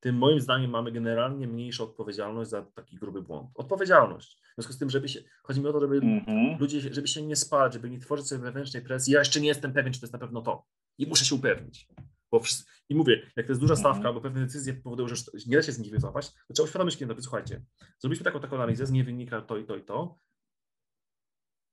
tym 0.00 0.16
moim 0.16 0.40
zdaniem 0.40 0.70
mamy 0.70 0.92
generalnie 0.92 1.46
mniejszą 1.46 1.84
odpowiedzialność 1.84 2.50
za 2.50 2.62
taki 2.62 2.96
gruby 2.96 3.22
błąd. 3.22 3.50
Odpowiedzialność. 3.54 4.40
W 4.40 4.54
związku 4.54 4.72
z 4.72 4.78
tym, 4.78 4.90
żeby 4.90 5.08
się, 5.08 5.20
chodzi 5.42 5.60
mi 5.60 5.66
o 5.66 5.72
to, 5.72 5.80
żeby 5.80 6.00
mm-hmm. 6.00 6.60
ludzie, 6.60 6.80
żeby 6.94 7.08
się 7.08 7.22
nie 7.22 7.36
spać, 7.36 7.72
żeby 7.72 7.90
nie 7.90 7.98
tworzyć 7.98 8.26
sobie 8.26 8.42
wewnętrznej 8.42 8.82
presji. 8.82 9.12
Ja 9.12 9.18
jeszcze 9.18 9.40
nie 9.40 9.48
jestem 9.48 9.72
pewien, 9.72 9.92
czy 9.92 10.00
to 10.00 10.06
jest 10.06 10.12
na 10.12 10.18
pewno 10.18 10.42
to. 10.42 10.64
I 10.98 11.06
muszę 11.06 11.24
się 11.24 11.34
upewnić. 11.34 11.88
Bo 12.30 12.40
wszyscy, 12.40 12.64
I 12.88 12.94
mówię, 12.94 13.30
jak 13.36 13.46
to 13.46 13.52
jest 13.52 13.60
duża 13.60 13.76
stawka, 13.76 14.08
mm-hmm. 14.08 14.14
bo 14.14 14.20
pewne 14.20 14.40
decyzje 14.40 14.74
powodują, 14.74 15.08
że 15.08 15.14
nie 15.46 15.56
da 15.56 15.62
się 15.62 15.72
z 15.72 15.78
nich 15.78 15.90
wycofać, 15.90 16.32
to 16.32 16.54
trzeba 16.54 16.64
uświadomić 16.64 16.96
klientowi, 16.96 17.22
słuchajcie, 17.22 17.62
zrobiliśmy 17.98 18.24
taką, 18.24 18.40
taką 18.40 18.56
analizę, 18.56 18.86
z 18.86 18.90
niej 18.90 19.04
wynika 19.04 19.40
to 19.40 19.58
i 19.58 19.64
to 19.64 19.76
i 19.76 19.82
to. 19.82 20.18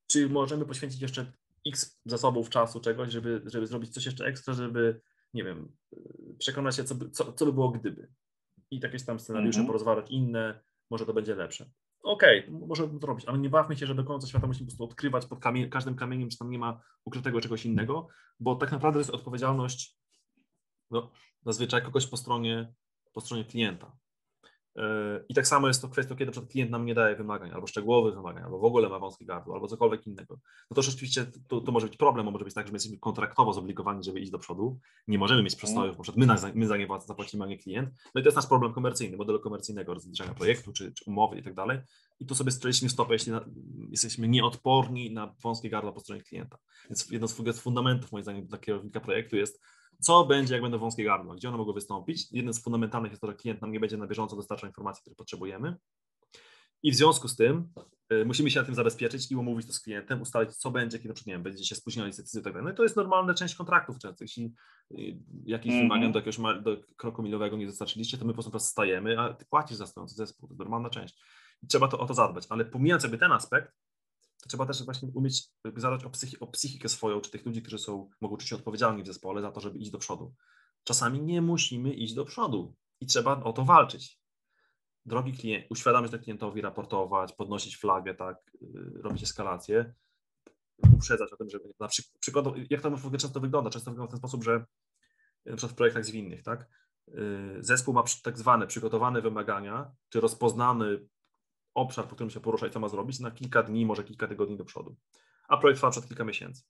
Czy 0.08 0.30
możemy 0.30 0.66
poświęcić 0.66 1.02
jeszcze 1.02 1.34
x 1.68 2.00
zasobów 2.06 2.50
czasu, 2.50 2.80
czegoś, 2.80 3.12
żeby, 3.12 3.42
żeby 3.46 3.68
zrobić 3.68 3.94
coś 3.94 4.06
jeszcze 4.06 4.26
ekstra, 4.26 4.54
żeby 4.54 5.02
nie 5.34 5.44
wiem, 5.44 5.72
przekonać 6.40 6.76
się, 6.76 6.84
co 6.84 6.96
by, 6.96 7.10
co, 7.10 7.34
co 7.34 7.46
by 7.46 7.54
było 7.54 7.72
gdyby. 7.72 8.12
I 8.72 8.80
jakieś 8.80 9.06
tam 9.06 9.20
scenariusze 9.20 9.60
mm 9.60 9.66
-hmm. 9.66 9.68
porozważać 9.68 10.12
inne, 10.12 10.60
może 10.90 11.06
to 11.06 11.14
będzie 11.14 11.36
lepsze. 11.36 11.70
Okej, 12.04 12.40
okay, 12.40 12.68
możemy 12.68 13.00
to 13.00 13.08
robić, 13.08 13.26
ale 13.26 13.38
nie 13.38 13.50
bawmy 13.50 13.78
się, 13.78 13.86
że 13.86 13.96
do 13.96 14.04
końca 14.04 14.28
świata 14.28 14.48
musimy 14.48 14.66
po 14.66 14.72
prostu 14.72 14.84
odkrywać 14.84 15.26
pod 15.26 15.40
kamie 15.40 15.70
każdym 15.70 15.96
kamieniem, 15.96 16.30
czy 16.30 16.38
tam 16.38 16.50
nie 16.50 16.60
ma 16.60 16.82
ukrytego 17.06 17.42
czegoś 17.42 17.66
innego, 17.66 18.08
bo 18.40 18.56
tak 18.56 18.72
naprawdę 18.72 18.98
to 18.98 19.00
jest 19.00 19.10
odpowiedzialność 19.10 19.98
no, 20.92 21.12
zazwyczaj 21.46 21.82
kogoś 21.82 22.08
po 22.08 22.18
stronie, 22.18 22.74
po 23.14 23.22
stronie 23.22 23.46
klienta. 23.46 23.98
I 25.30 25.34
tak 25.34 25.48
samo 25.48 25.68
jest 25.68 25.82
to 25.82 25.90
kwestią, 25.90 26.16
kiedy 26.16 26.32
na 26.42 26.48
klient 26.48 26.72
nam 26.72 26.86
nie 26.86 26.96
daje 26.96 27.16
wymagań, 27.16 27.52
albo 27.52 27.68
szczegółowych 27.68 28.16
wymagań, 28.16 28.44
albo 28.44 28.60
w 28.60 28.64
ogóle 28.64 28.90
ma 28.90 29.00
wąskie 29.00 29.26
gardło, 29.26 29.54
albo 29.54 29.68
cokolwiek 29.68 30.08
innego. 30.08 30.40
No 30.72 30.76
to 30.76 30.82
rzeczywiście 30.82 31.26
to, 31.48 31.62
to 31.62 31.72
może 31.72 31.88
być 31.88 31.98
problem, 31.98 32.26
bo 32.26 32.32
może 32.32 32.46
być 32.46 32.54
tak, 32.54 32.68
że 32.68 32.72
my 32.72 32.76
jesteśmy 32.76 32.98
kontraktowo 33.00 33.54
zobligowani, 33.54 34.04
żeby 34.04 34.20
iść 34.20 34.32
do 34.32 34.40
przodu. 34.40 34.80
Nie 35.08 35.18
możemy 35.18 35.44
mieć 35.44 35.56
przestojów, 35.56 35.98
bo 35.98 36.04
my, 36.16 36.28
my 36.56 36.68
za 36.68 36.78
nie 36.78 36.88
zapłacimy, 37.08 37.44
a 37.44 37.48
nie 37.48 37.58
klient. 37.58 37.90
No 38.16 38.22
i 38.22 38.24
to 38.24 38.28
jest 38.28 38.36
nasz 38.36 38.48
problem 38.48 38.74
komercyjny, 38.74 39.18
modelu 39.18 39.40
komercyjnego, 39.40 39.94
rozliczania 39.94 40.34
projektu, 40.34 40.74
czy, 40.74 40.92
czy 40.92 41.04
umowy 41.08 41.38
i 41.38 41.44
tak 41.44 41.54
dalej. 41.54 41.80
I 42.20 42.26
tu 42.26 42.36
sobie 42.36 42.52
strzeliliśmy 42.52 42.90
stopę, 42.90 43.14
jeśli 43.14 43.32
na, 43.32 43.46
jesteśmy 43.90 44.28
nieodporni 44.28 45.14
na 45.14 45.36
wąskie 45.44 45.70
gardło 45.70 45.92
po 45.92 46.00
stronie 46.00 46.22
klienta. 46.22 46.58
Więc 46.90 47.10
jedno 47.12 47.28
z 47.28 47.60
fundamentów, 47.60 48.12
moim 48.12 48.24
zdaniem, 48.24 48.46
dla 48.46 48.58
kierownika 48.58 49.00
projektu 49.00 49.36
jest 49.36 49.62
co 50.00 50.26
będzie, 50.26 50.54
jak 50.54 50.64
będą 50.64 50.78
wąskie 50.78 51.04
gardła, 51.04 51.36
gdzie 51.36 51.48
one 51.48 51.58
mogą 51.58 51.74
wystąpić. 51.74 52.32
Jeden 52.32 52.54
z 52.54 52.64
fundamentalnych 52.64 53.12
jest 53.12 53.22
to, 53.22 53.28
że 53.28 53.34
klient 53.34 53.62
nam 53.62 53.72
nie 53.72 53.80
będzie 53.80 53.98
na 53.98 54.08
bieżąco 54.08 54.36
dostarczał 54.36 54.70
informacji, 54.70 55.02
które 55.02 55.16
potrzebujemy. 55.16 55.76
I 56.84 56.91
w 56.91 56.95
związku 56.95 57.28
z 57.28 57.36
tym 57.36 57.70
y, 58.14 58.26
musimy 58.26 58.52
się 58.52 58.60
na 58.60 58.66
tym 58.66 58.76
zabezpieczyć 58.76 59.32
i 59.32 59.36
umówić 59.36 59.68
to 59.68 59.74
z 59.74 59.80
klientem, 59.80 60.22
ustalić, 60.22 60.56
co 60.56 60.72
będzie, 60.72 61.00
kiedy 61.00 61.14
nie 61.28 61.34
wiem, 61.34 61.43
będzie 61.43 61.66
się 61.66 61.76
spóźniali 61.76 62.14
z 62.14 62.18
decyzją 62.18 62.41
tak. 62.41 62.64
No 62.64 62.72
i 62.72 62.76
to 62.76 62.84
jest 62.84 62.95
normalna 62.95 63.34
część 63.34 63.56
kontraktów 63.56 64.00
często. 64.00 64.24
Jeśli 64.24 64.54
y, 64.91 65.18
jakiś 65.45 65.72
mm 65.72 65.86
-hmm. 65.86 65.89
wymagań 65.89 66.12
do 66.12 66.20
jakiegoś 66.20 66.64
do 66.64 66.78
kroku 66.98 67.24
milowego 67.24 67.58
nie 67.58 67.66
dostarczyliście, 67.66 68.18
to 68.18 68.26
my 68.26 68.34
po 68.34 68.43
prostu 68.43 68.60
stajemy, 68.60 69.20
a 69.20 69.34
ty 69.34 69.45
płacisz 69.45 69.78
za 69.78 69.88
stojący 69.88 70.16
zespół, 70.16 70.48
to 70.48 70.54
jest 70.54 70.60
normalna 70.60 70.89
część. 70.89 71.16
I 71.64 71.68
trzeba 71.68 71.88
to, 71.88 72.00
o 72.00 72.06
to 72.06 72.14
zadbać. 72.14 72.45
Ale 72.50 72.66
pomijając 72.66 73.04
sobie 73.04 73.18
ten 73.18 73.32
aspekt, 73.32 73.74
trzeba 74.48 74.66
też 74.66 74.86
właśnie 74.86 75.10
umieć 75.14 75.50
zadać 75.76 76.04
o, 76.04 76.10
psychi 76.10 76.39
o 76.39 76.48
psychikę 76.48 76.89
swoją, 76.89 77.22
czy 77.22 77.32
tych 77.32 77.45
ludzi, 77.45 77.62
którzy 77.62 77.80
są, 77.80 78.10
mogą 78.22 78.38
czuć 78.38 78.50
się 78.50 78.56
odpowiedzialni 78.56 79.04
w 79.04 79.08
zespole 79.08 79.41
za 79.41 79.52
to, 79.52 79.60
żeby 79.60 79.80
iść 79.80 79.91
do 79.91 79.98
przodu. 79.98 80.34
Czasami 80.84 81.22
nie 81.22 81.41
musimy 81.41 81.93
iść 81.93 82.14
do 82.14 82.26
przodu 82.26 82.76
i 83.02 83.06
trzeba 83.06 83.43
o 83.43 83.54
to 83.54 83.66
walczyć. 83.66 84.20
Drogi 85.06 85.34
klient, 85.34 85.66
uświadamiać 85.70 86.12
to 86.12 86.20
klientowi, 86.20 86.62
raportować, 86.62 87.34
podnosić 87.34 87.78
flagę, 87.78 88.16
tak, 88.16 88.38
yy, 88.62 89.02
robić 89.02 89.24
eskalację, 89.24 89.93
uprzedzać 90.93 91.34
o 91.34 91.38
tym, 91.38 91.50
żeby 91.50 91.74
na 91.80 91.88
przykład, 92.20 92.45
jak 92.70 92.82
to 92.82 92.91
w 92.91 93.06
ogóle 93.06 93.20
często 93.20 93.39
wygląda? 93.39 93.70
Często 93.70 93.91
wygląda 93.91 94.10
w 94.10 94.12
ten 94.12 94.20
sposób, 94.20 94.43
że 94.43 94.66
na 95.45 95.56
przykład 95.56 95.72
w 95.72 95.76
projektach 95.76 96.06
zwinnych, 96.06 96.43
tak, 96.43 96.70
yy, 97.08 97.58
zespół 97.60 97.93
ma 97.93 98.04
tak 98.24 98.38
zwane 98.38 98.68
przygotowane 98.68 99.22
wymagania, 99.22 99.91
czy 100.10 100.20
rozpoznany 100.20 101.08
obszar, 101.78 102.08
po 102.08 102.16
którym 102.16 102.30
się 102.30 102.40
porusza 102.40 102.68
i 102.68 102.72
co 102.72 102.80
ma 102.80 102.90
zrobić, 102.90 103.20
na 103.20 103.32
kilka 103.32 103.64
dni, 103.64 103.86
może 103.86 104.04
kilka 104.04 104.28
tygodni 104.28 104.58
do 104.58 104.66
przodu. 104.66 104.96
A 105.48 105.58
projekt 105.58 105.78
trwa 105.78 105.90
przed 105.90 106.08
kilka 106.08 106.24
miesięcy. 106.24 106.64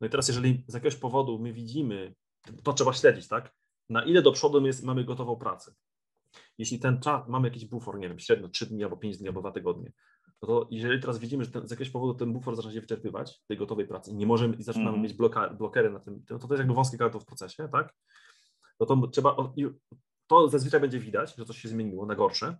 No 0.00 0.06
i 0.06 0.10
teraz, 0.10 0.28
jeżeli 0.28 0.64
z 0.68 0.74
jakiegoś 0.74 0.96
powodu 0.96 1.38
my 1.38 1.52
widzimy 1.52 2.14
to 2.62 2.72
trzeba 2.72 2.92
śledzić, 2.92 3.28
tak? 3.28 3.54
Na 3.88 4.04
ile 4.04 4.22
do 4.22 4.32
przodu 4.32 4.66
jest, 4.66 4.84
mamy 4.84 5.04
gotową 5.04 5.36
pracę. 5.36 5.74
Jeśli 6.58 6.78
ten 6.78 7.00
czas, 7.00 7.28
mamy 7.28 7.48
jakiś 7.48 7.64
bufor, 7.64 7.98
nie 7.98 8.08
wiem, 8.08 8.18
średnio 8.18 8.48
3 8.48 8.66
dni 8.66 8.84
albo 8.84 8.96
5 8.96 9.18
dni 9.18 9.28
albo 9.28 9.40
2 9.40 9.52
tygodnie, 9.52 9.92
no 10.42 10.48
to 10.48 10.68
jeżeli 10.70 11.00
teraz 11.00 11.18
widzimy, 11.18 11.44
że 11.44 11.50
ten, 11.50 11.68
z 11.68 11.70
jakiegoś 11.70 11.90
powodu 11.90 12.14
ten 12.14 12.32
bufor 12.32 12.56
zaczyna 12.56 12.74
się 12.74 12.80
wyczerpywać, 12.80 13.40
tej 13.46 13.56
gotowej 13.56 13.86
pracy, 13.86 14.14
nie 14.14 14.26
możemy 14.26 14.56
i 14.56 14.62
zaczynamy 14.62 14.90
mm. 14.90 15.02
mieć 15.02 15.12
bloka, 15.12 15.48
blokery 15.48 15.90
na 15.90 16.00
tym, 16.00 16.24
to, 16.24 16.38
to 16.38 16.46
jest 16.46 16.58
jakby 16.58 16.74
wąskie 16.74 16.98
karto 16.98 17.20
w 17.20 17.24
procesie, 17.24 17.68
tak? 17.68 17.94
No 18.80 18.86
to 18.86 19.06
trzeba, 19.06 19.36
to 20.26 20.48
zazwyczaj 20.48 20.80
będzie 20.80 20.98
widać, 20.98 21.36
że 21.36 21.44
coś 21.44 21.58
się 21.58 21.68
zmieniło 21.68 22.06
na 22.06 22.14
gorsze, 22.14 22.56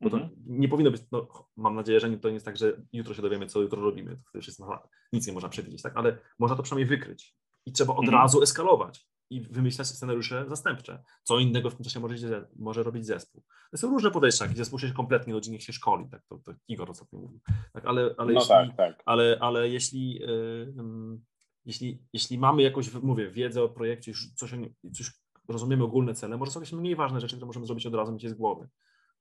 bo 0.00 0.10
to 0.10 0.16
mm. 0.16 0.30
nie 0.46 0.68
powinno 0.68 0.90
być, 0.90 1.02
no, 1.12 1.28
mam 1.56 1.74
nadzieję, 1.74 2.00
że 2.00 2.18
to 2.18 2.28
nie 2.28 2.34
jest 2.34 2.46
tak, 2.46 2.56
że 2.56 2.82
jutro 2.92 3.14
się 3.14 3.22
dowiemy, 3.22 3.46
co 3.46 3.60
jutro 3.60 3.82
robimy, 3.82 4.16
to 4.16 4.22
wtedy 4.28 4.42
wszystko, 4.42 4.88
nic 5.12 5.26
nie 5.26 5.32
można 5.32 5.48
przewidzieć, 5.48 5.82
tak? 5.82 5.96
Ale 5.96 6.18
można 6.38 6.56
to 6.56 6.62
przynajmniej 6.62 6.98
wykryć 6.98 7.36
i 7.66 7.72
trzeba 7.72 7.94
od 7.94 8.08
mm. 8.08 8.14
razu 8.14 8.42
eskalować 8.42 9.08
i 9.30 9.40
wymyślać 9.40 9.88
scenariusze 9.88 10.44
zastępcze. 10.48 11.02
Co 11.22 11.38
innego 11.38 11.70
w 11.70 11.74
tym 11.74 11.84
czasie 11.84 12.00
może, 12.00 12.48
może 12.56 12.82
robić 12.82 13.06
zespół. 13.06 13.42
To 13.70 13.76
są 13.76 13.90
różne 13.90 14.10
podejścia, 14.10 14.46
jak 14.46 14.56
zespół 14.56 14.78
się 14.78 14.92
kompletnie 14.92 15.32
nudzi, 15.32 15.50
niech 15.50 15.62
się 15.62 15.72
szkoli, 15.72 16.08
tak 16.10 16.22
to, 16.28 16.38
to 16.38 16.52
Igor 16.68 16.90
ostatnio 16.90 17.18
mówił. 17.18 17.40
Tak, 17.72 17.86
ale, 17.86 18.14
ale, 18.18 18.32
no 18.32 18.40
jeśli, 18.40 18.48
tak, 18.48 18.76
tak. 18.76 19.02
Ale, 19.06 19.38
ale 19.40 19.68
jeśli, 19.68 20.14
yy, 20.14 20.74
jeśli, 21.64 22.02
jeśli 22.12 22.38
mamy 22.38 22.62
jakąś, 22.62 22.92
mówię, 22.94 23.30
wiedzę 23.30 23.62
o 23.62 23.68
projekcie, 23.68 24.10
już 24.10 24.34
coś, 24.34 24.50
coś 24.92 25.10
rozumiemy 25.48 25.84
ogólne 25.84 26.14
cele, 26.14 26.36
może 26.36 26.50
są 26.50 26.60
jakieś 26.60 26.72
mniej 26.72 26.96
ważne 26.96 27.20
rzeczy, 27.20 27.36
które 27.36 27.46
możemy 27.46 27.66
zrobić 27.66 27.86
od 27.86 27.94
razu, 27.94 28.12
mieć 28.12 28.28
z 28.28 28.34
głowy. 28.34 28.68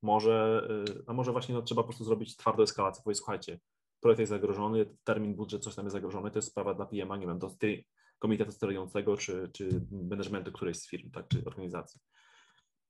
Może, 0.05 0.67
yy, 0.87 1.03
a 1.07 1.13
może 1.13 1.31
właśnie 1.31 1.55
no, 1.55 1.61
trzeba 1.61 1.81
po 1.81 1.87
prostu 1.87 2.03
zrobić 2.03 2.37
twardą 2.37 2.63
eskalację, 2.63 3.03
powiedzieć, 3.03 3.19
słuchajcie, 3.19 3.59
projekt 3.99 4.19
jest 4.19 4.29
zagrożony, 4.29 4.85
termin, 5.03 5.35
budżet, 5.35 5.63
coś 5.63 5.75
tam 5.75 5.85
jest 5.85 5.93
zagrożony, 5.93 6.31
to 6.31 6.37
jest 6.37 6.47
sprawa 6.47 6.73
dla 6.73 6.85
PM-a, 6.85 7.17
nie 7.17 7.27
wiem, 7.27 7.39
do 7.39 7.49
tej 7.49 7.87
komitetu 8.19 8.51
sterującego, 8.51 9.17
czy, 9.17 9.49
czy 9.53 9.81
managementu 9.91 10.51
którejś 10.51 10.77
z 10.77 10.89
firm, 10.89 11.11
tak, 11.11 11.27
czy 11.27 11.45
organizacji. 11.45 12.01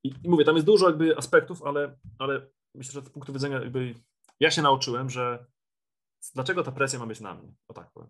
I, 0.03 0.13
I, 0.23 0.29
mówię, 0.29 0.45
tam 0.45 0.55
jest 0.55 0.67
dużo 0.67 0.89
jakby 0.89 1.17
aspektów, 1.17 1.63
ale, 1.63 1.97
ale 2.19 2.47
myślę, 2.73 2.93
że 2.93 3.01
z 3.01 3.09
punktu 3.09 3.33
widzenia 3.33 3.59
jakby 3.59 3.95
ja 4.39 4.51
się 4.51 4.61
nauczyłem, 4.61 5.09
że 5.09 5.45
dlaczego 6.33 6.63
ta 6.63 6.71
presja 6.71 6.99
ma 6.99 7.05
być 7.05 7.19
na 7.19 7.33
mnie, 7.33 7.53
o 7.67 7.73
tak 7.73 7.91
powiem. 7.91 8.09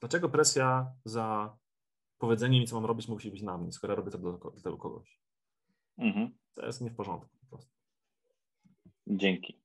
Dlaczego 0.00 0.28
presja 0.28 0.92
za 1.04 1.56
powiedzeniem 2.18 2.60
mi, 2.60 2.66
co 2.66 2.74
mam 2.76 2.86
robić, 2.86 3.08
musi 3.08 3.30
być 3.30 3.42
na 3.42 3.58
mnie, 3.58 3.72
skoro 3.72 3.92
ja 3.92 3.96
robię 3.96 4.10
to 4.10 4.18
dla, 4.18 4.32
dla 4.32 4.76
kogoś. 4.76 5.20
Mhm. 5.98 6.38
To 6.54 6.66
jest 6.66 6.80
nie 6.80 6.90
w 6.90 6.96
porządku 6.96 7.28
po 7.28 7.36
prostu. 7.36 7.39
Dzięki. 9.10 9.60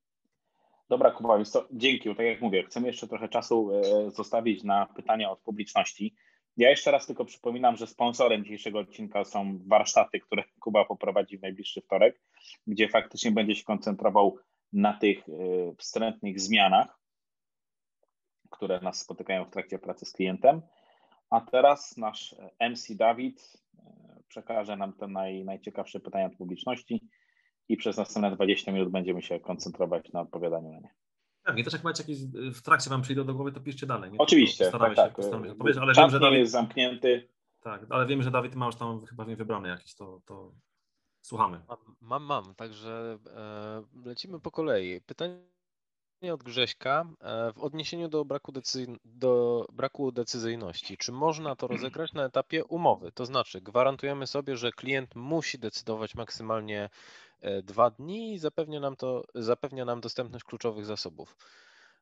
Dobra, 0.89 1.11
Kuba, 1.11 1.35
więc 1.35 1.51
to 1.51 1.67
dzięki, 1.71 2.09
bo 2.09 2.15
tak 2.15 2.25
jak 2.25 2.41
mówię, 2.41 2.63
chcemy 2.63 2.87
jeszcze 2.87 3.07
trochę 3.07 3.29
czasu 3.29 3.71
e, 3.71 4.11
zostawić 4.11 4.63
na 4.63 4.85
pytania 4.85 5.31
od 5.31 5.39
publiczności. 5.39 6.15
Ja 6.57 6.69
jeszcze 6.69 6.91
raz 6.91 7.05
tylko 7.05 7.25
przypominam, 7.25 7.75
że 7.75 7.87
sponsorem 7.87 8.43
dzisiejszego 8.43 8.79
odcinka 8.79 9.25
są 9.25 9.59
warsztaty, 9.67 10.19
które 10.19 10.43
Kuba 10.59 10.85
poprowadzi 10.85 11.37
w 11.37 11.41
najbliższy 11.41 11.81
wtorek, 11.81 12.21
gdzie 12.67 12.89
faktycznie 12.89 13.31
będzie 13.31 13.55
się 13.55 13.63
koncentrował 13.63 14.37
na 14.73 14.93
tych 14.93 15.29
y, 15.29 15.31
wstrętnych 15.77 16.39
zmianach, 16.39 16.99
które 18.49 18.81
nas 18.81 18.99
spotykają 18.99 19.45
w 19.45 19.51
trakcie 19.51 19.79
pracy 19.79 20.05
z 20.05 20.11
klientem. 20.11 20.61
A 21.29 21.41
teraz 21.41 21.97
nasz 21.97 22.35
MC 22.59 22.95
Dawid 22.95 23.57
przekaże 24.27 24.77
nam 24.77 24.93
te 24.93 25.07
naj, 25.07 25.45
najciekawsze 25.45 25.99
pytania 25.99 26.25
od 26.25 26.35
publiczności 26.35 27.07
i 27.69 27.77
przez 27.77 27.97
następne 27.97 28.31
20 28.31 28.71
minut 28.71 28.89
będziemy 28.89 29.21
się 29.21 29.39
koncentrować 29.39 30.11
na 30.13 30.21
odpowiadaniu 30.21 30.71
na 30.71 30.79
nie. 30.79 30.89
Tak, 31.43 31.59
i 31.59 31.63
też 31.63 31.73
jak 31.73 31.83
macie 31.83 32.03
jakieś 32.03 32.25
w 32.53 32.61
trakcie 32.61 32.89
wam 32.89 33.01
przyjdą 33.01 33.23
do 33.23 33.33
głowy, 33.33 33.51
to 33.51 33.59
piszcie 33.59 33.87
dalej. 33.87 34.11
Nie? 34.11 34.17
Oczywiście, 34.17 34.71
tak, 34.71 34.95
tak. 34.95 35.17
Się 35.17 35.81
ale 35.81 35.93
wiem, 35.93 36.09
że 36.09 36.19
Dawid 36.19 36.39
jest 36.39 36.51
zamknięty. 36.51 37.29
Tak, 37.61 37.85
ale 37.89 38.05
wiemy, 38.05 38.23
że 38.23 38.31
Dawid 38.31 38.55
ma 38.55 38.65
już 38.65 38.75
tam 38.75 39.05
chyba 39.05 39.25
nie 39.25 39.35
wybrane 39.35 39.69
jakieś, 39.69 39.95
to, 39.95 40.21
to 40.25 40.51
słuchamy. 41.21 41.61
Mam, 42.01 42.23
mam, 42.23 42.55
także 42.55 43.17
e, 43.35 43.83
lecimy 44.05 44.39
po 44.39 44.51
kolei. 44.51 45.01
Pytanie 45.01 45.39
od 46.33 46.43
Grześka 46.43 47.05
e, 47.21 47.53
w 47.53 47.59
odniesieniu 47.59 48.07
do 48.07 48.25
braku, 48.25 48.51
decyzy, 48.51 48.87
do 49.05 49.65
braku 49.73 50.11
decyzyjności. 50.11 50.97
Czy 50.97 51.11
można 51.11 51.55
to 51.55 51.67
rozegrać 51.67 52.13
na 52.13 52.25
etapie 52.25 52.65
umowy? 52.65 53.11
To 53.11 53.25
znaczy, 53.25 53.61
gwarantujemy 53.61 54.27
sobie, 54.27 54.57
że 54.57 54.71
klient 54.71 55.15
musi 55.15 55.59
decydować 55.59 56.15
maksymalnie 56.15 56.89
dwa 57.63 57.89
dni 57.89 58.33
i 58.33 58.39
zapewnia 58.39 58.79
nam 58.79 58.95
to, 58.95 59.23
zapewnia 59.35 59.85
nam 59.85 60.01
dostępność 60.01 60.45
kluczowych 60.45 60.85
zasobów. 60.85 61.37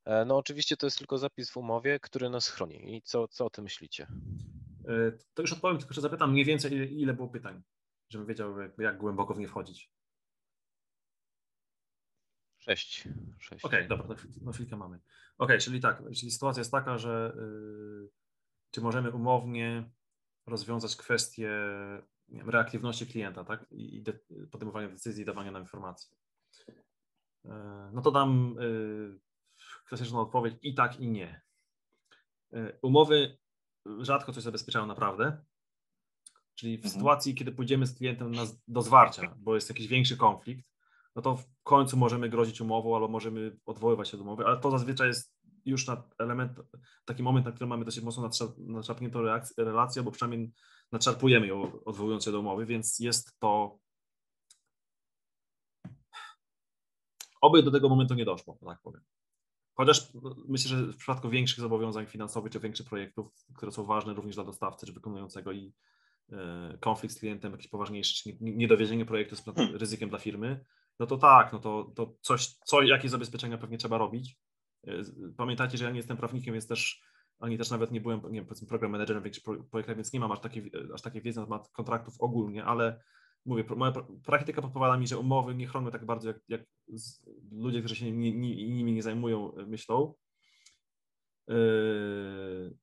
E, 0.06 0.26
no 0.26 0.38
oczywiście 0.38 0.78
to 0.78 0.88
jest 0.88 0.98
tylko 0.98 1.18
zapis 1.18 1.52
w 1.52 1.58
umowie, 1.58 2.00
który 2.00 2.30
nas 2.30 2.50
chroni. 2.50 2.96
I 2.96 3.02
co, 3.02 3.28
co 3.28 3.46
o 3.46 3.50
tym 3.50 3.64
myślicie? 3.64 4.08
E, 4.88 5.12
to 5.34 5.42
już 5.42 5.54
odpowiem, 5.54 5.78
tylko 5.78 5.94
że 5.94 6.02
zapytam 6.02 6.32
mniej 6.32 6.46
więcej, 6.46 6.74
ile, 6.74 6.86
ile 6.86 7.14
było 7.14 7.28
pytań, 7.28 7.62
żebym 8.10 8.28
wiedział, 8.28 8.60
jak, 8.60 8.78
jak 8.78 8.98
głęboko 8.98 9.34
w 9.34 9.40
nie 9.40 9.48
wchodzić. 9.48 9.92
Sześć. 12.60 13.08
Sześć. 13.40 13.66
Okej, 13.66 13.80
okay, 13.80 13.88
dobra, 13.88 14.16
to 14.16 14.24
no 14.42 14.52
chwilkę 14.52 14.78
mamy. 14.78 14.96
Okej, 14.98 15.06
okay, 15.38 15.58
czyli 15.58 15.82
tak, 15.82 16.04
czyli 16.16 16.32
sytuacja 16.32 16.62
jest 16.62 16.72
taka, 16.72 16.98
że 16.98 17.34
yy, 17.36 18.10
czy 18.72 18.82
możemy 18.82 19.12
umownie 19.12 19.90
rozwiązać 20.46 20.96
kwestię 20.96 21.52
wiem, 22.40 22.50
reaktywności 22.50 23.08
klienta, 23.08 23.44
tak? 23.44 23.66
I 23.72 24.02
de, 24.02 24.14
podejmowania 24.52 24.90
decyzji, 24.90 25.26
dawania 25.26 25.52
nam 25.52 25.62
informacji. 25.62 26.10
E, 27.46 27.90
no 27.94 28.02
to 28.02 28.12
dam 28.12 28.56
e, 28.60 28.64
klasyczną 29.88 30.22
odpowiedź 30.22 30.56
i 30.62 30.74
tak, 30.74 31.00
i 31.00 31.08
nie. 31.08 31.42
E, 32.54 32.80
umowy 32.82 33.38
rzadko 34.00 34.34
coś 34.34 34.44
zabezpieczają 34.44 34.86
naprawdę. 34.86 35.44
Czyli 36.56 36.78
w 36.78 36.80
mhm. 36.80 36.94
sytuacji, 36.94 37.36
kiedy 37.36 37.52
pójdziemy 37.52 37.88
z 37.88 37.98
klientem 37.98 38.32
na, 38.32 38.44
do 38.68 38.82
zwarcia, 38.82 39.36
bo 39.38 39.56
jest 39.56 39.70
jakiś 39.70 39.88
większy 39.88 40.18
konflikt, 40.18 40.74
no 41.16 41.22
to 41.22 41.36
w 41.36 41.46
końcu 41.64 41.98
możemy 41.98 42.30
grozić 42.30 42.62
umową 42.62 42.96
albo 42.96 43.08
możemy 43.08 43.58
odwoływać 43.66 44.10
się 44.10 44.18
do 44.18 44.24
umowy, 44.24 44.46
ale 44.46 44.58
to 44.58 44.72
zazwyczaj 44.72 45.08
jest 45.08 45.34
już 45.66 45.88
na 45.88 46.04
element, 46.20 46.60
taki 47.06 47.24
moment, 47.24 47.46
na 47.46 47.52
którym 47.52 47.70
mamy 47.70 47.86
dosyć 47.86 48.04
mocno 48.04 48.30
natrzapniętą 48.58 49.22
relację, 49.58 50.00
albo 50.00 50.12
przynajmniej 50.12 50.52
naczarpujemy 50.94 51.48
ją 51.48 51.84
odwołując 51.86 52.26
się 52.26 52.32
do 52.32 52.40
umowy, 52.40 52.66
więc 52.66 53.00
jest 53.00 53.40
to. 53.40 53.80
Oby 57.42 57.64
do 57.64 57.72
tego 57.72 57.90
momentu 57.90 58.14
nie 58.14 58.26
doszło, 58.26 58.58
tak 58.66 58.82
powiem. 58.82 59.02
Chociaż 59.76 60.08
myślę, 60.48 60.70
że 60.70 60.86
w 60.86 60.98
przypadku 60.98 61.30
większych 61.30 61.60
zobowiązań 61.60 62.06
finansowych 62.06 62.52
czy 62.52 62.60
większych 62.60 62.88
projektów, 62.88 63.28
które 63.56 63.72
są 63.72 63.84
ważne 63.84 64.14
również 64.14 64.36
dla 64.36 64.44
dostawcy 64.44 64.86
czy 64.86 64.94
wykonującego 64.94 65.52
i 65.52 65.74
e, 66.32 66.78
konflikt 66.80 67.16
z 67.16 67.20
klientem 67.20 67.52
jakiś 67.52 67.68
poważniejszy, 67.68 68.24
czy 68.24 68.38
niedowiezienie 68.42 69.06
projektu 69.06 69.36
z 69.36 69.44
hmm. 69.44 69.76
ryzykiem 69.76 70.10
dla 70.10 70.20
firmy, 70.20 70.66
no 71.00 71.06
to 71.06 71.18
tak, 71.18 71.54
no 71.54 71.60
to, 71.60 71.92
to 71.96 72.16
coś, 72.22 72.48
co, 72.48 72.82
jakieś 72.82 73.12
zabezpieczenia 73.12 73.58
pewnie 73.58 73.78
trzeba 73.78 73.98
robić. 73.98 74.38
E, 74.88 75.02
pamiętajcie, 75.38 75.78
że 75.78 75.86
ja 75.86 75.92
nie 75.92 75.98
jestem 75.98 76.18
prawnikiem, 76.18 76.54
więc 76.54 76.68
też 76.68 77.02
ani 77.44 77.58
też 77.58 77.72
nawet 77.72 77.92
nie 77.92 78.02
byłem, 78.02 78.22
nie 78.24 78.40
wiem, 78.40 78.46
powiedzmy, 78.46 78.68
program 78.68 78.92
managerem 78.92 79.22
w 79.22 79.24
większych 79.24 79.44
projektach, 79.72 79.96
więc 79.96 80.14
nie 80.14 80.20
mam 80.20 80.32
aż 80.32 80.40
takiej, 80.40 80.72
aż 80.94 81.02
takiej 81.02 81.22
wiedzy 81.22 81.40
na 81.40 81.46
temat 81.46 81.70
kontraktów 81.70 82.16
ogólnie, 82.20 82.66
ale 82.66 83.04
mówię, 83.46 83.64
moja 83.76 83.94
praktyka 84.24 84.62
podpowiada 84.62 84.98
mi, 84.98 85.08
że 85.08 85.18
umowy 85.18 85.56
nie 85.56 85.68
chronią 85.68 85.92
tak 85.92 86.06
bardzo, 86.06 86.28
jak, 86.28 86.40
jak 86.48 86.62
ludzie, 87.52 87.80
którzy 87.80 87.96
się 87.96 88.12
nimi, 88.12 88.72
nimi 88.74 88.94
nie 88.94 89.04
zajmują, 89.04 89.54
myślą. 89.68 90.14
Yy, 91.48 92.78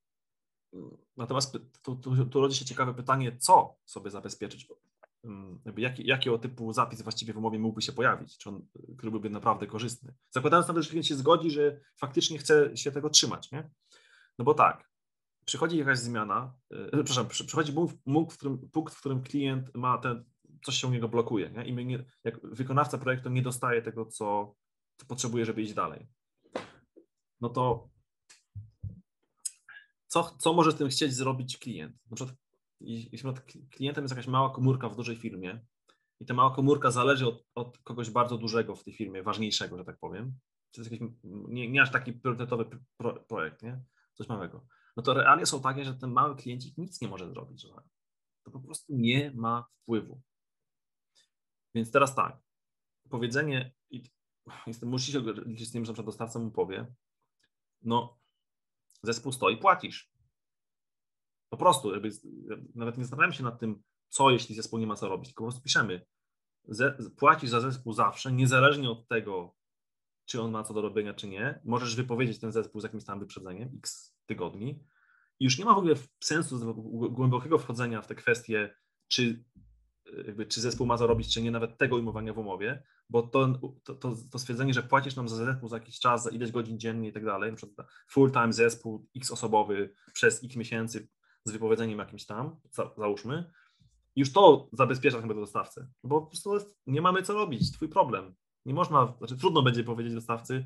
natomiast 1.17 1.59
tu, 1.83 1.97
tu, 1.97 2.27
tu 2.27 2.41
rodzi 2.41 2.59
się 2.59 2.65
ciekawe 2.65 2.95
pytanie, 2.95 3.37
co 3.37 3.77
sobie 3.85 4.11
zabezpieczyć? 4.11 4.69
Jakby 5.65 5.81
jaki, 5.81 6.07
jakiego 6.07 6.39
typu 6.39 6.73
zapis 6.73 7.03
właściwie 7.03 7.33
w 7.33 7.39
umowie 7.39 7.59
mógłby 7.59 7.83
się 7.83 7.93
pojawić, 7.93 8.39
czy 8.39 8.49
on, 8.49 8.67
który 8.97 9.11
byłby 9.11 9.31
naprawdę 9.31 9.67
korzystny. 9.67 10.15
Zakładając 10.31 10.69
nawet, 10.69 10.85
że 10.85 10.91
klient 10.91 11.07
się 11.07 11.15
zgodzi, 11.15 11.51
że 11.51 11.81
faktycznie 11.97 12.39
chce 12.39 12.77
się 12.77 12.93
tego 12.93 13.11
trzymać, 13.11 13.53
nie? 13.53 13.71
No 14.41 14.45
bo 14.45 14.55
tak, 14.55 14.91
przychodzi 15.45 15.79
jakaś 15.79 15.99
zmiana, 15.99 16.55
yy, 16.71 16.91
przepraszam, 16.91 17.29
przychodzi 17.29 17.73
punkt, 18.05 18.35
w 18.35 18.37
którym, 18.37 18.71
punkt, 18.71 18.95
w 18.95 19.01
którym 19.01 19.23
klient 19.23 19.75
ma 19.75 19.99
ten, 19.99 20.25
coś 20.65 20.75
się 20.75 20.87
u 20.87 20.91
niego 20.91 21.09
blokuje 21.09 21.51
nie? 21.51 21.65
i 21.65 21.73
my 21.73 21.85
nie, 21.85 22.05
jak 22.25 22.41
wykonawca 22.47 22.99
projektu 22.99 23.31
nie 23.31 23.43
dostaje 23.43 23.83
tego, 23.83 24.07
co, 24.07 24.55
co 24.97 25.07
potrzebuje, 25.07 25.45
żeby 25.45 25.63
iść 25.63 25.75
dalej. 25.75 26.07
No 27.41 27.49
to 27.49 27.89
co, 30.07 30.37
co 30.39 30.53
może 30.53 30.73
z 30.73 30.77
tym 30.77 30.89
chcieć 30.89 31.15
zrobić 31.15 31.59
klient? 31.59 31.97
Na 32.11 32.17
przykład, 32.17 32.37
jeśli 32.81 33.33
klientem 33.71 34.05
jest 34.05 34.13
jakaś 34.13 34.27
mała 34.27 34.55
komórka 34.55 34.89
w 34.89 34.97
dużej 34.97 35.17
firmie 35.17 35.61
i 36.21 36.27
ta 36.27 36.35
mała 36.35 36.55
komórka 36.55 36.91
zależy 36.91 37.27
od, 37.27 37.45
od 37.55 37.79
kogoś 37.79 38.11
bardzo 38.11 38.39
dużego 38.39 38.77
w 38.77 38.85
tej 38.85 38.95
firmie, 38.95 39.23
ważniejszego, 39.23 39.79
że 39.79 39.85
tak 39.85 39.99
powiem, 39.99 40.35
to 40.73 40.81
jest 40.81 40.93
jakiś 40.93 41.09
nie, 41.25 41.71
nie 41.71 41.83
aż 41.83 41.91
taki 41.91 42.13
priorytetowy 42.13 42.65
pro, 42.97 43.15
projekt, 43.15 43.63
nie? 43.63 43.81
Coś 44.21 44.29
małego, 44.29 44.67
no 44.97 45.03
to 45.03 45.15
realia 45.15 45.47
są 45.47 45.63
takie, 45.63 45.85
że 45.85 45.95
ten 45.95 46.13
mały 46.13 46.37
kliencik 46.37 46.79
nic 46.79 47.01
nie 47.01 47.09
może 47.09 47.29
zrobić. 47.29 47.63
Że 47.63 47.69
to 48.45 48.51
po 48.51 48.61
prostu 48.61 48.93
nie 48.97 49.33
ma 49.35 49.67
wpływu. 49.83 50.23
Więc 51.75 51.91
teraz 51.91 52.15
tak, 52.15 52.39
powiedzenie, 53.11 53.75
i 53.91 54.03
musi 54.83 55.13
się 55.13 55.21
liczyć 55.47 55.69
z 55.69 55.73
tym, 55.73 55.85
że 55.85 55.93
dostawca 55.93 56.39
mu 56.39 56.51
powie, 56.51 56.95
no 57.83 58.19
zespół 59.03 59.33
stoi, 59.33 59.57
płacisz. 59.57 60.13
Po 61.49 61.57
prostu, 61.57 61.93
jakby, 61.93 62.11
nawet 62.75 62.99
nie 62.99 63.05
zastanawiamy 63.05 63.35
się 63.35 63.43
nad 63.43 63.61
tym, 63.61 63.83
co 64.09 64.31
jeśli 64.31 64.55
zespół 64.55 64.79
nie 64.79 64.87
ma 64.87 64.97
co 64.97 65.09
robić, 65.09 65.29
tylko 65.29 65.45
po 65.45 65.51
prostu 65.51 65.63
piszemy, 65.63 66.07
płacisz 67.17 67.51
za 67.51 67.61
zespół 67.61 67.93
zawsze, 67.93 68.33
niezależnie 68.33 68.91
od 68.91 69.09
tego, 69.09 69.57
czy 70.27 70.43
on 70.43 70.51
ma 70.51 70.65
co 70.65 70.75
do 70.75 70.83
robienia, 70.83 71.15
czy 71.15 71.29
nie. 71.29 71.61
Możesz 71.65 71.97
wypowiedzieć 71.97 72.39
ten 72.39 72.53
zespół 72.53 72.81
z 72.81 72.85
jakimś 72.85 73.05
tam 73.05 73.21
wyprzedzeniem, 73.21 73.71
x 73.79 74.17
tygodni. 74.27 74.85
I 75.41 75.45
już 75.45 75.59
nie 75.59 75.65
ma 75.65 75.75
w 75.75 75.79
ogóle 75.79 75.95
sensu 76.21 76.75
głębokiego 77.11 77.59
wchodzenia 77.59 78.03
w 78.03 78.07
te 78.07 78.15
kwestie, 78.15 78.75
czy, 79.09 79.45
jakby, 80.27 80.47
czy 80.47 80.61
zespół 80.61 80.87
ma 80.87 80.97
zarobić, 80.97 81.35
czy 81.35 81.43
nie, 81.43 81.51
nawet 81.51 81.79
tego 81.79 81.97
ujmowania 81.97 82.33
w 82.33 82.39
umowie, 82.39 82.83
bo 83.11 83.23
to, 83.23 83.61
to, 83.85 83.95
to, 83.95 84.17
to 84.33 84.39
stwierdzenie, 84.39 84.75
że 84.75 84.83
płacisz 84.83 85.17
nam 85.17 85.29
za 85.29 85.37
zespół 85.37 85.69
za 85.69 85.77
jakiś 85.77 85.99
czas, 85.99 86.23
za 86.23 86.31
ileś 86.31 86.51
godzin 86.51 86.79
dziennie 86.79 87.09
i 87.09 87.13
tak 87.13 87.25
dalej, 87.25 87.53
full-time 88.09 88.53
zespół, 88.53 89.09
x 89.17 89.31
osobowy 89.31 89.95
przez 90.13 90.45
x 90.45 90.57
miesięcy 90.57 91.09
z 91.45 91.53
wypowiedzeniem 91.53 91.99
jakimś 91.99 92.27
tam, 92.27 92.57
za, 92.71 92.91
załóżmy, 92.97 93.53
już 94.17 94.33
to 94.33 94.69
zabezpiecza 94.73 95.21
chyba 95.21 95.35
do 95.35 95.47
bo 96.05 96.21
po 96.21 96.27
prostu 96.27 96.59
nie 96.87 97.03
mamy 97.03 97.23
co 97.23 97.33
robić, 97.33 97.73
twój 97.73 97.89
problem. 97.89 98.35
Nie 98.67 98.75
można, 98.75 99.15
znaczy 99.19 99.37
trudno 99.37 99.63
będzie 99.63 99.85
powiedzieć 99.85 100.15
dostawcy, 100.15 100.65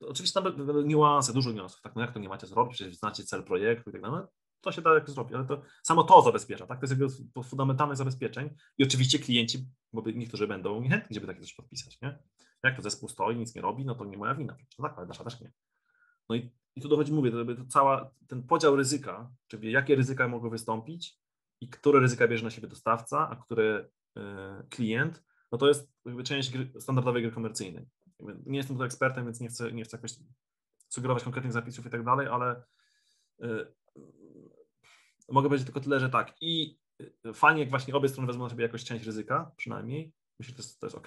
oczywiście 0.00 0.42
tam 0.42 0.56
będą 0.56 0.82
niuanse, 0.82 1.32
dużo 1.32 1.52
niuansów, 1.52 1.80
tak, 1.80 1.96
no 1.96 2.02
jak 2.02 2.12
to 2.12 2.18
nie 2.18 2.28
macie 2.28 2.46
zrobić, 2.46 2.74
przecież 2.74 2.96
znacie 2.96 3.24
cel 3.24 3.44
projektu 3.44 3.90
i 3.90 3.92
tak 3.92 4.02
dalej, 4.02 4.22
to 4.60 4.72
się 4.72 4.82
da 4.82 4.94
jak 4.94 5.10
zrobić, 5.10 5.34
ale 5.34 5.44
to 5.44 5.62
samo 5.82 6.04
to 6.04 6.22
zabezpiecza, 6.22 6.66
tak, 6.66 6.80
to 6.80 6.86
jest 6.86 7.00
jedno 7.00 7.42
z 7.42 7.48
fundamentalnych 7.48 7.96
zabezpieczeń 7.96 8.50
i 8.78 8.84
oczywiście 8.84 9.18
klienci, 9.18 9.66
bo 9.92 10.02
niektórzy 10.14 10.48
będą 10.48 10.80
niechętni, 10.80 11.14
żeby 11.14 11.26
takie 11.26 11.40
coś 11.40 11.54
podpisać, 11.54 12.00
nie? 12.02 12.18
Jak 12.64 12.76
to 12.76 12.82
zespół 12.82 13.08
stoi, 13.08 13.36
nic 13.36 13.54
nie 13.54 13.62
robi, 13.62 13.84
no 13.84 13.94
to 13.94 14.04
nie 14.04 14.18
moja 14.18 14.34
wina, 14.34 14.56
no 14.78 14.88
tak, 14.88 14.98
ale 14.98 15.06
nasza 15.06 15.24
też 15.24 15.40
nie. 15.40 15.52
No 16.28 16.36
i, 16.36 16.50
i 16.76 16.80
tu 16.80 16.88
dochodzi, 16.88 17.12
mówię, 17.12 17.30
to, 17.30 17.44
to 17.44 17.66
cała, 17.68 18.10
ten 18.28 18.42
podział 18.42 18.76
ryzyka, 18.76 19.30
czyli 19.48 19.72
jakie 19.72 19.94
ryzyka 19.94 20.28
mogą 20.28 20.50
wystąpić 20.50 21.18
i 21.60 21.68
które 21.68 22.00
ryzyka 22.00 22.28
bierze 22.28 22.44
na 22.44 22.50
siebie 22.50 22.68
dostawca, 22.68 23.28
a 23.30 23.36
które 23.36 23.88
y, 24.18 24.20
klient, 24.70 25.22
no 25.52 25.58
to 25.58 25.68
jest 25.68 25.92
część 26.24 26.50
gry, 26.50 26.80
standardowej 26.80 27.22
gry 27.22 27.32
komercyjnej. 27.32 27.86
Nie 28.46 28.58
jestem 28.58 28.76
tu 28.76 28.82
ekspertem, 28.82 29.24
więc 29.24 29.40
nie 29.40 29.48
chcę, 29.48 29.72
nie 29.72 29.84
chcę 29.84 29.96
jakoś 29.96 30.12
sugerować 30.88 31.22
konkretnych 31.22 31.52
zapisów 31.52 31.86
i 31.86 31.90
tak 31.90 32.04
dalej, 32.04 32.26
ale 32.26 32.62
y, 33.42 33.66
mogę 35.28 35.48
powiedzieć 35.48 35.66
tylko 35.66 35.80
tyle, 35.80 36.00
że 36.00 36.10
tak. 36.10 36.34
I 36.40 36.78
y, 37.26 37.32
fajnie, 37.32 37.60
jak 37.60 37.70
właśnie 37.70 37.94
obie 37.94 38.08
strony 38.08 38.26
wezmą 38.26 38.44
na 38.44 38.50
siebie 38.50 38.62
jakoś 38.62 38.84
część 38.84 39.06
ryzyka, 39.06 39.52
przynajmniej. 39.56 40.12
Myślę, 40.38 40.50
że 40.50 40.56
to 40.56 40.62
jest, 40.62 40.80
to 40.80 40.86
jest 40.86 40.96
ok. 40.96 41.06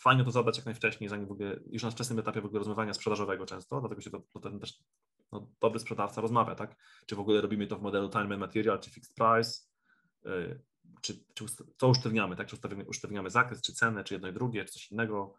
Fajnie 0.00 0.24
to 0.24 0.30
zadać 0.30 0.56
jak 0.56 0.66
najwcześniej, 0.66 1.10
zanim 1.10 1.26
w 1.26 1.32
ogóle, 1.32 1.60
już 1.70 1.82
na 1.82 1.90
wczesnym 1.90 2.18
etapie 2.18 2.40
w 2.40 2.44
ogóle 2.44 2.58
rozmawiania 2.58 2.94
sprzedażowego 2.94 3.46
często, 3.46 3.80
dlatego 3.80 4.00
się 4.00 4.10
to, 4.10 4.20
to 4.32 4.40
ten 4.40 4.60
też 4.60 4.82
no, 5.32 5.48
dobry 5.60 5.80
sprzedawca 5.80 6.20
rozmawia, 6.20 6.54
tak? 6.54 6.76
Czy 7.06 7.16
w 7.16 7.20
ogóle 7.20 7.40
robimy 7.40 7.66
to 7.66 7.76
w 7.76 7.82
modelu 7.82 8.08
time 8.08 8.24
and 8.24 8.38
material, 8.38 8.80
czy 8.80 8.90
fixed 8.90 9.14
price, 9.14 9.60
yy, 10.24 10.60
czy, 11.00 11.24
czy 11.34 11.44
co 11.78 11.88
usztywniamy, 11.88 12.36
tak? 12.36 12.46
Czy 12.46 12.56
usztywniamy, 12.56 12.84
usztywniamy 12.84 13.30
zakres, 13.30 13.62
czy 13.62 13.72
cenę, 13.72 14.04
czy 14.04 14.14
jedno 14.14 14.28
i 14.28 14.32
drugie, 14.32 14.64
czy 14.64 14.72
coś 14.72 14.92
innego. 14.92 15.34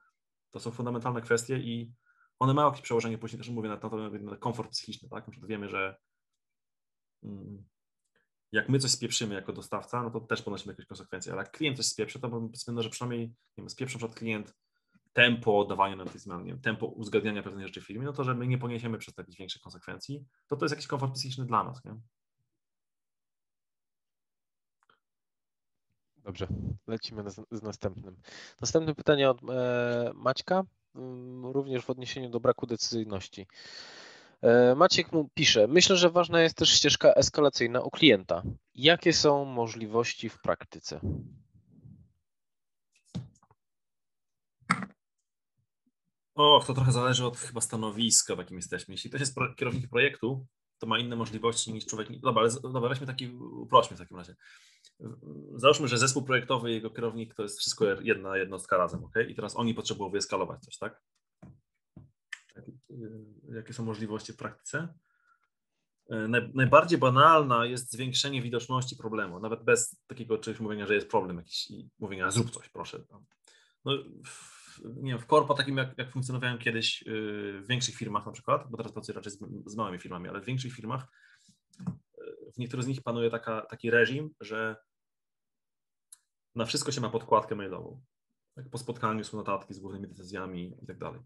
To 0.52 0.60
są 0.60 0.72
fundamentalne 0.72 1.22
kwestie 1.22 1.58
i 1.58 1.94
one 2.40 2.54
mają 2.54 2.68
jakieś 2.68 2.82
przełożenie 2.82 3.18
później 3.18 3.40
też 3.40 3.50
mówię 3.50 3.70
na, 3.70 3.78
to, 3.78 4.10
na 4.10 4.38
komfort 4.38 4.72
psychiczny, 4.72 5.10
tak? 5.10 5.28
Na 5.28 5.48
wiemy, 5.48 5.70
że 5.70 5.98
mm, 7.24 7.64
jak 8.52 8.70
my 8.70 8.80
coś 8.80 8.92
spieprzymy 8.92 9.36
jako 9.36 9.54
dostawca, 9.54 10.04
no 10.04 10.12
to 10.12 10.20
też 10.20 10.42
ponosimy 10.42 10.74
jakieś 10.74 10.86
konsekwencje, 10.86 11.32
ale 11.34 11.42
jak 11.42 11.52
klient 11.52 11.78
coś 11.78 11.86
spieprzy, 11.86 12.20
to 12.20 12.30
powiedzmy, 12.30 12.74
no, 12.74 12.84
że 12.84 12.90
przynajmniej 12.90 13.28
nie 13.28 13.36
wiem, 13.58 13.70
spieprzy 13.70 13.98
przed 13.98 14.16
klient 14.16 14.54
tempo 15.14 15.60
oddawania 15.60 15.96
nam 15.96 16.08
tych 16.08 16.22
zmian, 16.22 16.44
nie 16.44 16.52
wiem, 16.52 16.62
tempo 16.62 16.86
uzgadniania 16.86 17.44
pewnych 17.44 17.68
rzeczy 17.68 17.82
w 17.82 17.86
firmie, 17.86 18.06
no 18.06 18.14
to, 18.14 18.24
że 18.24 18.36
my 18.36 18.48
nie 18.48 18.58
poniesiemy 18.58 18.98
przez 18.98 19.14
to 19.14 19.22
jakichś 19.22 19.40
większych 19.40 19.62
konsekwencji, 19.62 20.26
to 20.48 20.56
to 20.56 20.66
jest 20.66 20.76
jakiś 20.76 20.88
komfort 20.88 21.14
psychiczny 21.14 21.46
dla 21.46 21.64
nas, 21.64 21.86
nie? 21.86 22.00
Dobrze, 26.30 26.48
lecimy 26.88 27.24
z 27.52 27.64
następnym. 27.64 28.16
Następne 28.62 28.96
pytanie 28.96 29.30
od 29.30 29.42
e, 29.50 30.12
Maćka, 30.16 30.64
mm, 30.96 31.46
również 31.46 31.86
w 31.86 31.90
odniesieniu 31.90 32.30
do 32.30 32.40
braku 32.40 32.68
decyzyjności. 32.68 33.48
E, 34.42 34.76
Maciek 34.76 35.12
mu 35.12 35.30
pisze, 35.34 35.68
myślę, 35.68 35.98
że 35.98 36.10
ważna 36.10 36.42
jest 36.42 36.58
też 36.58 36.70
ścieżka 36.70 37.14
eskalacyjna 37.14 37.82
u 37.82 37.90
klienta. 37.90 38.44
Jakie 38.76 39.14
są 39.14 39.46
możliwości 39.46 40.30
w 40.30 40.42
praktyce? 40.42 41.00
Och, 46.36 46.66
to 46.66 46.74
trochę 46.74 46.92
zależy 46.92 47.26
od 47.26 47.38
chyba 47.38 47.62
stanowiska, 47.62 48.36
w 48.36 48.40
jakim 48.40 48.58
jesteśmy. 48.58 48.94
Jeśli 48.94 49.10
ktoś 49.10 49.20
jest 49.20 49.36
pro, 49.36 49.56
kierownik 49.56 49.90
projektu, 49.90 50.46
to 50.80 50.88
ma 50.88 51.00
inne 51.00 51.16
możliwości 51.16 51.74
niż 51.74 51.86
człowiek. 51.86 52.20
Dobra, 52.20 52.42
ale 52.42 52.52
dobra, 52.74 52.90
weźmy 52.90 53.08
taki, 53.08 53.28
uprośmy 53.38 53.98
w 53.98 54.00
takim 54.00 54.18
razie. 54.18 54.36
Załóżmy, 55.56 55.88
że 55.88 55.98
zespół 55.98 56.24
projektowy 56.24 56.72
i 56.72 56.74
jego 56.74 56.90
kierownik 56.90 57.36
to 57.36 57.44
jest 57.44 57.60
wszystko 57.60 57.86
jedna 58.02 58.38
jednostka 58.38 58.78
razem, 58.78 59.04
ok? 59.04 59.16
I 59.30 59.36
teraz 59.36 59.56
oni 59.56 59.74
potrzebują 59.74 60.10
wyeskalować 60.10 60.62
coś, 60.62 60.78
tak? 60.78 61.02
tak 62.56 62.68
y, 62.68 62.76
jakie 63.56 63.74
są 63.74 63.86
możliwości 63.86 64.34
w 64.34 64.38
praktyce? 64.38 64.94
E, 66.10 66.28
najbardziej 66.54 67.00
banalna 67.00 67.66
jest 67.66 67.92
zwiększenie 67.92 68.42
widoczności 68.42 68.96
problemu, 68.96 69.40
nawet 69.40 69.64
bez 69.64 70.02
takiego 70.08 70.38
czegoś 70.38 70.60
mówienia, 70.60 70.88
że 70.88 70.96
jest 70.96 71.10
problem 71.10 71.38
jakiś 71.38 71.72
i 71.72 71.90
mówienia, 72.00 72.32
zrób 72.32 72.52
coś, 72.52 72.70
proszę. 72.70 73.04
No, 73.86 73.94
nie 74.84 75.12
wiem, 75.12 75.20
w 75.20 75.26
korpo 75.26 75.54
takim 75.54 75.78
jak, 75.78 75.98
jak 75.98 76.12
funkcjonowałem 76.12 76.58
kiedyś 76.58 77.02
y, 77.02 77.06
w 77.62 77.68
większych 77.68 77.96
firmach 77.96 78.26
na 78.26 78.32
przykład, 78.32 78.70
bo 78.70 78.78
teraz 78.78 78.92
pracuję 78.92 79.16
raczej 79.16 79.32
z, 79.32 79.40
z 79.66 79.76
małymi 79.76 80.00
firmami, 80.00 80.30
ale 80.30 80.42
w 80.42 80.46
większych 80.46 80.74
firmach 80.74 81.08
y, 81.82 82.52
w 82.56 82.58
niektórych 82.58 82.84
z 82.86 82.88
nich 82.88 83.02
panuje 83.02 83.30
taka, 83.30 83.62
taki 83.62 83.92
reżim, 83.92 84.30
że 84.42 84.76
na 86.56 86.66
wszystko 86.66 86.92
się 86.92 87.02
ma 87.02 87.10
podkładkę 87.10 87.56
mailową. 87.56 88.02
Tak 88.56 88.70
po 88.70 88.78
spotkaniu 88.78 89.24
są 89.24 89.38
notatki 89.38 89.74
z 89.74 89.80
głównymi 89.80 90.08
decyzjami 90.08 90.78
i 90.84 90.86
tak 90.86 90.98
dalej. 90.98 91.22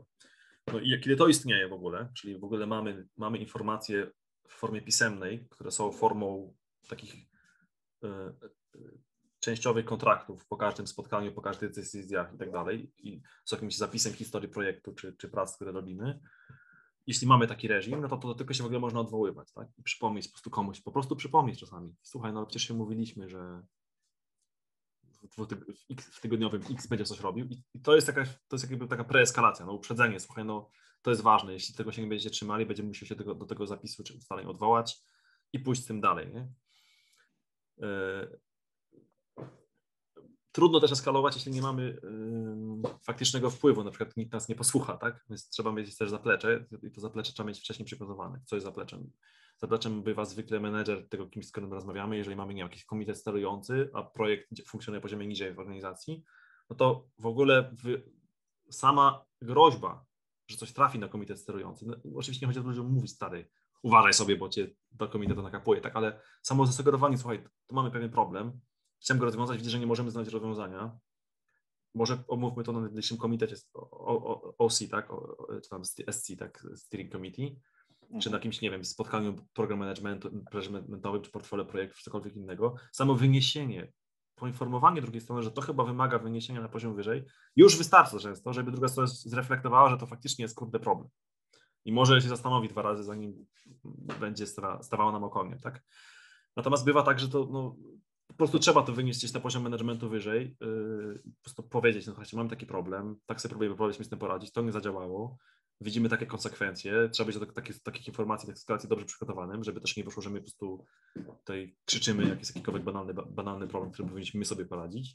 No 0.67 0.79
i 0.79 0.99
kiedy 0.99 1.15
to 1.15 1.27
istnieje 1.27 1.67
w 1.67 1.73
ogóle, 1.73 2.09
czyli 2.13 2.39
w 2.39 2.43
ogóle 2.43 2.67
mamy, 2.67 3.07
mamy 3.17 3.37
informacje 3.37 4.11
w 4.47 4.53
formie 4.53 4.81
pisemnej, 4.81 5.47
które 5.49 5.71
są 5.71 5.91
formą 5.91 6.53
takich 6.87 7.15
y, 8.03 8.07
częściowych 9.43 9.85
kontraktów 9.85 10.45
po 10.45 10.57
każdym 10.57 10.87
spotkaniu, 10.87 11.31
po 11.31 11.41
każdych 11.41 11.71
decyzjach 11.71 12.33
i 12.33 12.37
tak 12.37 12.51
dalej, 12.51 12.91
i 12.97 13.21
z 13.45 13.51
jakimś 13.51 13.77
zapisem 13.77 14.13
historii 14.13 14.49
projektu 14.49 14.93
czy, 14.93 15.15
czy 15.17 15.29
prac, 15.29 15.55
które 15.55 15.71
robimy. 15.71 16.19
Jeśli 17.07 17.27
mamy 17.27 17.47
taki 17.47 17.67
reżim, 17.67 18.01
no 18.01 18.07
to, 18.07 18.17
to 18.17 18.35
tylko 18.35 18.53
się 18.53 18.63
w 18.63 18.65
ogóle 18.65 18.79
można 18.79 18.99
odwoływać, 18.99 19.51
tak? 19.51 19.67
I 19.77 19.83
przypomnieć 19.83 20.27
po 20.27 20.31
prostu 20.31 20.49
komuś, 20.49 20.81
po 20.81 20.91
prostu 20.91 21.15
przypomnieć 21.15 21.59
czasami. 21.59 21.95
Słuchaj, 22.01 22.33
no 22.33 22.45
przecież 22.45 22.67
się 22.67 22.73
mówiliśmy, 22.73 23.29
że 23.29 23.63
w, 25.37 25.47
w 25.97 26.21
tygodniowym 26.21 26.61
X 26.71 26.87
będzie 26.87 27.05
coś 27.05 27.19
robił 27.19 27.45
i, 27.45 27.63
i 27.73 27.81
to 27.81 27.95
jest 27.95 28.07
jakaś, 28.07 28.29
to 28.47 28.55
jest 28.55 28.69
jakby 28.69 28.87
taka 28.87 29.03
preeskalacja, 29.03 29.65
no 29.65 29.73
uprzedzenie, 29.73 30.19
słuchaj, 30.19 30.45
no 30.45 30.69
to 31.01 31.09
jest 31.09 31.21
ważne, 31.21 31.53
jeśli 31.53 31.75
tego 31.75 31.91
się 31.91 32.01
nie 32.01 32.07
będziecie 32.07 32.29
trzymali, 32.29 32.65
będziemy 32.65 32.87
musieli 32.87 33.09
się 33.09 33.15
tego, 33.15 33.35
do 33.35 33.45
tego 33.45 33.67
zapisu 33.67 34.03
czy 34.03 34.13
ustaleń 34.13 34.45
odwołać 34.45 34.97
i 35.53 35.59
pójść 35.59 35.83
z 35.83 35.85
tym 35.85 36.01
dalej, 36.01 36.33
nie? 36.33 36.47
E, 37.81 38.27
trudno 40.53 40.79
też 40.79 40.91
eskalować, 40.91 41.35
jeśli 41.35 41.51
nie 41.51 41.61
mamy 41.61 41.83
yy, 42.83 42.91
faktycznego 43.01 43.49
wpływu, 43.49 43.83
na 43.83 43.91
przykład 43.91 44.17
nikt 44.17 44.33
nas 44.33 44.49
nie 44.49 44.55
posłucha, 44.55 44.97
tak? 44.97 45.25
Więc 45.29 45.49
trzeba 45.49 45.71
mieć 45.71 45.97
też 45.97 46.09
zaplecze 46.09 46.65
i 46.83 46.91
to 46.91 47.01
zaplecze 47.01 47.33
trzeba 47.33 47.47
mieć 47.47 47.59
wcześniej 47.59 47.85
przygotowane. 47.85 48.41
Co 48.45 48.55
jest 48.55 48.65
zapleczem? 48.65 49.11
Zapleczem 49.57 50.03
bywa 50.03 50.25
zwykle 50.25 50.59
menedżer 50.59 51.09
tego, 51.09 51.27
kim 51.27 51.43
z 51.43 51.51
którym 51.51 51.73
rozmawiamy. 51.73 52.17
Jeżeli 52.17 52.35
mamy 52.35 52.53
nie 52.53 52.61
wiem, 52.61 52.69
jakiś 52.69 52.85
komitet 52.85 53.17
sterujący, 53.17 53.89
a 53.93 54.03
projekt 54.03 54.47
funkcjonuje 54.67 54.99
na 54.99 55.01
poziomie 55.01 55.27
niżej 55.27 55.53
w 55.53 55.59
organizacji, 55.59 56.23
no 56.69 56.75
to 56.75 57.07
w 57.19 57.25
ogóle 57.25 57.75
sama 58.69 59.25
groźba, 59.41 60.05
że 60.47 60.57
coś 60.57 60.73
trafi 60.73 60.99
na 60.99 61.07
komitet 61.07 61.39
sterujący, 61.39 61.85
no, 61.85 61.95
oczywiście 62.15 62.45
nie 62.45 62.47
chodzi 62.47 62.59
o 62.59 62.63
to, 62.63 62.73
żeby 62.73 62.89
mówić 62.89 63.11
stary, 63.11 63.49
uważaj 63.81 64.13
sobie, 64.13 64.37
bo 64.37 64.49
cię 64.49 64.67
do 64.91 65.07
komitetu 65.07 65.41
nakapuje, 65.41 65.81
tak, 65.81 65.95
ale 65.95 66.21
samo 66.41 66.65
zasugerowanie, 66.65 67.17
słuchaj, 67.17 67.43
tu 67.67 67.75
mamy 67.75 67.91
pewien 67.91 68.09
problem, 68.09 68.59
chcemy 69.03 69.19
go 69.19 69.25
rozwiązać, 69.25 69.57
widzę, 69.57 69.69
że 69.69 69.79
nie 69.79 69.87
możemy 69.87 70.11
znaleźć 70.11 70.33
rozwiązania. 70.33 70.97
Może 71.95 72.23
omówmy 72.27 72.63
to 72.63 72.71
na 72.71 72.81
najbliższym 72.81 73.17
komitecie 73.17 73.55
OC, 74.57 74.79
tak, 74.91 75.09
czy 75.63 75.69
tam 75.69 75.85
SC, 75.85 76.31
tak, 76.39 76.67
Steering 76.75 77.11
Committee, 77.11 77.59
czy 78.01 78.11
na 78.11 78.17
mhm. 78.17 78.33
jakimś, 78.33 78.61
nie 78.61 78.71
wiem, 78.71 78.85
spotkaniu 78.85 79.35
program 79.53 79.79
managementowym, 79.79 81.21
czy 81.21 81.31
portfolio 81.31 81.65
projektów, 81.65 81.97
czy 81.97 82.03
cokolwiek 82.03 82.35
innego. 82.35 82.75
Samo 82.91 83.15
wyniesienie, 83.15 83.91
poinformowanie 84.35 85.01
drugiej 85.01 85.21
strony, 85.21 85.43
że 85.43 85.51
to 85.51 85.61
chyba 85.61 85.83
wymaga 85.83 86.19
wyniesienia 86.19 86.61
na 86.61 86.69
poziom 86.69 86.95
wyżej, 86.95 87.23
już 87.55 87.77
wystarcza 87.77 88.19
często, 88.19 88.53
żeby 88.53 88.71
druga 88.71 88.87
strona 88.87 89.07
zreflektowała, 89.07 89.89
że 89.89 89.97
to 89.97 90.05
faktycznie 90.05 90.43
jest 90.43 90.55
kurde 90.55 90.79
problem. 90.79 91.09
I 91.85 91.93
może 91.93 92.21
się 92.21 92.27
zastanowi 92.27 92.69
dwa 92.69 92.81
razy, 92.81 93.03
zanim 93.03 93.45
będzie 94.19 94.45
stawała 94.81 95.11
nam 95.11 95.23
okoniem, 95.23 95.59
tak? 95.59 95.83
Natomiast 96.55 96.85
bywa 96.85 97.03
tak, 97.03 97.19
że 97.19 97.29
to 97.29 97.47
no, 97.51 97.75
prostu 98.43 98.59
trzeba 98.59 98.83
to 98.83 98.93
wynieść 98.93 99.33
na 99.33 99.39
poziom 99.39 99.63
managementu 99.63 100.09
wyżej, 100.09 100.57
yy, 100.61 101.21
po 101.25 101.43
prostu 101.43 101.63
powiedzieć, 101.63 102.05
no 102.05 102.13
słuchajcie, 102.13 102.37
mam 102.37 102.49
taki 102.49 102.65
problem, 102.65 103.15
tak 103.25 103.41
sobie 103.41 103.49
próbuję 103.49 103.69
próbować 103.69 103.99
mi 103.99 104.05
z 104.05 104.09
tym 104.09 104.19
poradzić, 104.19 104.51
to 104.51 104.61
nie 104.61 104.71
zadziałało, 104.71 105.37
widzimy 105.81 106.09
takie 106.09 106.25
konsekwencje, 106.25 107.09
trzeba 107.09 107.27
być 107.27 107.39
do 107.39 107.45
takich, 107.45 107.83
takich 107.83 108.07
informacji, 108.07 108.47
takich 108.47 108.59
sytuacji 108.59 108.89
dobrze 108.89 109.05
przygotowanym, 109.05 109.63
żeby 109.63 109.81
też 109.81 109.97
nie 109.97 110.03
wyszło, 110.03 110.21
że 110.21 110.29
my 110.29 110.39
po 110.39 110.43
prostu 110.43 110.85
tutaj 111.15 111.75
krzyczymy, 111.85 112.29
jak 112.29 112.39
jest 112.39 112.55
jakikolwiek 112.55 112.83
banalny, 112.83 113.13
banalny 113.13 113.67
problem, 113.67 113.91
który 113.91 114.07
powinniśmy 114.07 114.39
my 114.39 114.45
sobie 114.45 114.65
poradzić. 114.65 115.13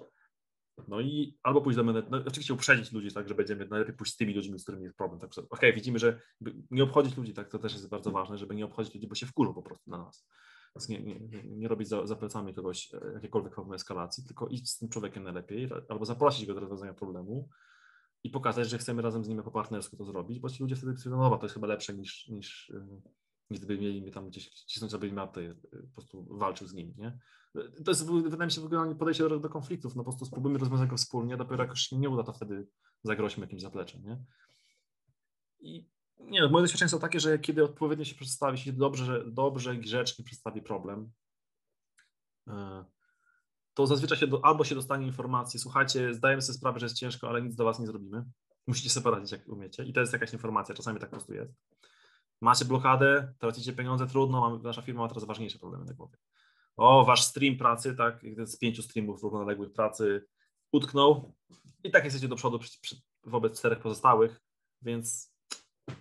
No 0.88 1.00
i 1.00 1.38
albo 1.42 1.60
pójść 1.60 1.76
do 1.76 1.84
menedżera, 1.84 2.18
no, 2.18 2.24
oczywiście 2.26 2.54
uprzedzić 2.54 2.92
ludzi, 2.92 3.12
tak, 3.14 3.28
że 3.28 3.34
będziemy 3.34 3.68
najlepiej 3.68 3.94
pójść 3.96 4.12
z 4.12 4.16
tymi 4.16 4.34
ludźmi, 4.34 4.58
z 4.58 4.62
którymi 4.62 4.84
jest 4.84 4.96
problem. 4.96 5.20
Tak, 5.20 5.30
okej, 5.30 5.46
okay, 5.50 5.72
widzimy, 5.72 5.98
że 5.98 6.20
nie 6.70 6.84
obchodzić 6.84 7.16
ludzi, 7.16 7.34
tak, 7.34 7.48
to 7.48 7.58
też 7.58 7.72
jest 7.72 7.88
bardzo 7.88 8.10
ważne, 8.10 8.38
żeby 8.38 8.54
nie 8.54 8.64
obchodzić 8.64 8.94
ludzi, 8.94 9.06
bo 9.06 9.14
się 9.14 9.26
wkurzą 9.26 9.54
po 9.54 9.62
prostu 9.62 9.90
na 9.90 9.98
nas. 9.98 10.26
Nie, 10.88 11.00
nie, 11.00 11.42
nie 11.44 11.68
robić 11.68 11.88
za, 11.88 12.06
za 12.06 12.16
plecami 12.16 12.54
kogoś 12.54 12.94
e, 12.94 13.12
jakiejkolwiek 13.14 13.54
formy 13.54 13.74
eskalacji, 13.74 14.24
tylko 14.24 14.46
iść 14.46 14.68
z 14.68 14.78
tym 14.78 14.88
człowiekiem 14.88 15.24
najlepiej, 15.24 15.68
albo 15.88 16.04
zaprosić 16.04 16.46
go 16.46 16.54
do 16.54 16.60
rozwiązania 16.60 16.94
problemu 16.94 17.48
i 18.24 18.30
pokazać, 18.30 18.68
że 18.68 18.78
chcemy 18.78 19.02
razem 19.02 19.24
z 19.24 19.28
nim 19.28 19.38
jako 19.38 19.50
partnersku 19.50 19.96
to 19.96 20.04
zrobić, 20.04 20.40
bo 20.40 20.48
ci 20.48 20.62
ludzie 20.62 20.76
wtedy 20.76 20.96
stwierdzą, 20.96 21.18
no 21.18 21.38
to 21.38 21.44
jest 21.44 21.54
chyba 21.54 21.66
lepsze 21.66 21.94
niż, 21.94 22.28
niż, 22.28 22.70
e, 22.70 23.00
gdyby 23.50 23.78
mieli 23.78 24.02
mnie 24.02 24.10
tam 24.10 24.28
gdzieś 24.28 24.48
cisnąć, 24.50 24.94
aby 24.94 25.12
mapy, 25.12 25.56
e, 25.72 25.82
po 25.82 25.92
prostu 25.92 26.26
walczył 26.30 26.66
z 26.66 26.74
nimi, 26.74 26.94
nie? 26.98 27.18
To 27.84 27.90
jest, 27.90 28.06
wydaje 28.06 28.46
mi 28.46 28.50
się, 28.50 28.60
w 28.60 28.64
ogóle 28.64 28.94
podejście 28.94 29.28
do, 29.28 29.40
do 29.40 29.48
konfliktów, 29.48 29.96
no 29.96 30.04
po 30.04 30.10
prostu 30.10 30.24
spróbujmy 30.24 30.58
rozwiązać 30.58 30.90
go 30.90 30.96
wspólnie, 30.96 31.36
dopiero 31.36 31.62
jak 31.62 31.70
już 31.70 31.80
się 31.80 31.98
nie 31.98 32.10
uda, 32.10 32.22
to 32.22 32.32
wtedy 32.32 32.66
zagroźmy 33.02 33.44
jakimś 33.44 33.62
zapleczem, 33.62 34.02
nie? 34.04 34.24
I 35.60 35.88
nie, 36.20 36.48
moje 36.48 36.62
doświadczenie 36.62 36.88
są 36.88 36.98
takie, 36.98 37.20
że 37.20 37.38
kiedy 37.38 37.64
odpowiednio 37.64 38.04
się 38.04 38.14
przedstawi, 38.14 38.58
się 38.58 38.72
dobrze, 38.72 39.24
dobrze 39.26 39.76
grzecznie 39.76 40.24
przedstawi 40.24 40.62
problem, 40.62 41.10
e, 42.48 42.84
to 43.74 43.86
zazwyczaj 43.86 44.18
się 44.18 44.26
do, 44.26 44.44
albo 44.44 44.64
się 44.64 44.74
dostanie 44.74 45.06
informacji, 45.06 45.60
słuchajcie, 45.60 46.14
zdajemy 46.14 46.42
sobie 46.42 46.58
sprawę, 46.58 46.80
że 46.80 46.86
jest 46.86 46.96
ciężko, 46.96 47.28
ale 47.28 47.42
nic 47.42 47.56
do 47.56 47.64
was 47.64 47.78
nie 47.78 47.86
zrobimy. 47.86 48.24
Musicie 48.66 48.90
sobie 48.90 49.04
poradzić, 49.04 49.32
jak 49.32 49.48
umiecie. 49.48 49.84
I 49.84 49.92
to 49.92 50.00
jest 50.00 50.12
jakaś 50.12 50.32
informacja, 50.32 50.74
czasami 50.74 51.00
tak 51.00 51.10
po 51.10 51.16
prostu 51.16 51.34
jest. 51.34 51.52
Macie 52.40 52.64
blokadę, 52.64 53.34
tracicie 53.38 53.72
pieniądze, 53.72 54.06
trudno, 54.06 54.58
nasza 54.58 54.82
firma 54.82 55.00
ma 55.00 55.08
teraz 55.08 55.24
ważniejsze 55.24 55.58
problemy 55.58 55.84
na 55.84 55.92
głowie. 55.92 56.16
O, 56.76 57.04
wasz 57.04 57.24
stream 57.24 57.56
pracy, 57.56 57.96
tak, 57.96 58.20
z 58.44 58.58
pięciu 58.58 58.82
streamów 58.82 59.22
równoległych 59.22 59.72
pracy 59.72 60.26
utknął 60.72 61.34
i 61.84 61.90
tak 61.90 62.04
jesteście 62.04 62.28
do 62.28 62.36
przodu 62.36 62.58
przy, 62.58 62.80
przy, 62.80 62.96
wobec 63.24 63.58
czterech 63.58 63.80
pozostałych, 63.80 64.40
więc 64.82 65.34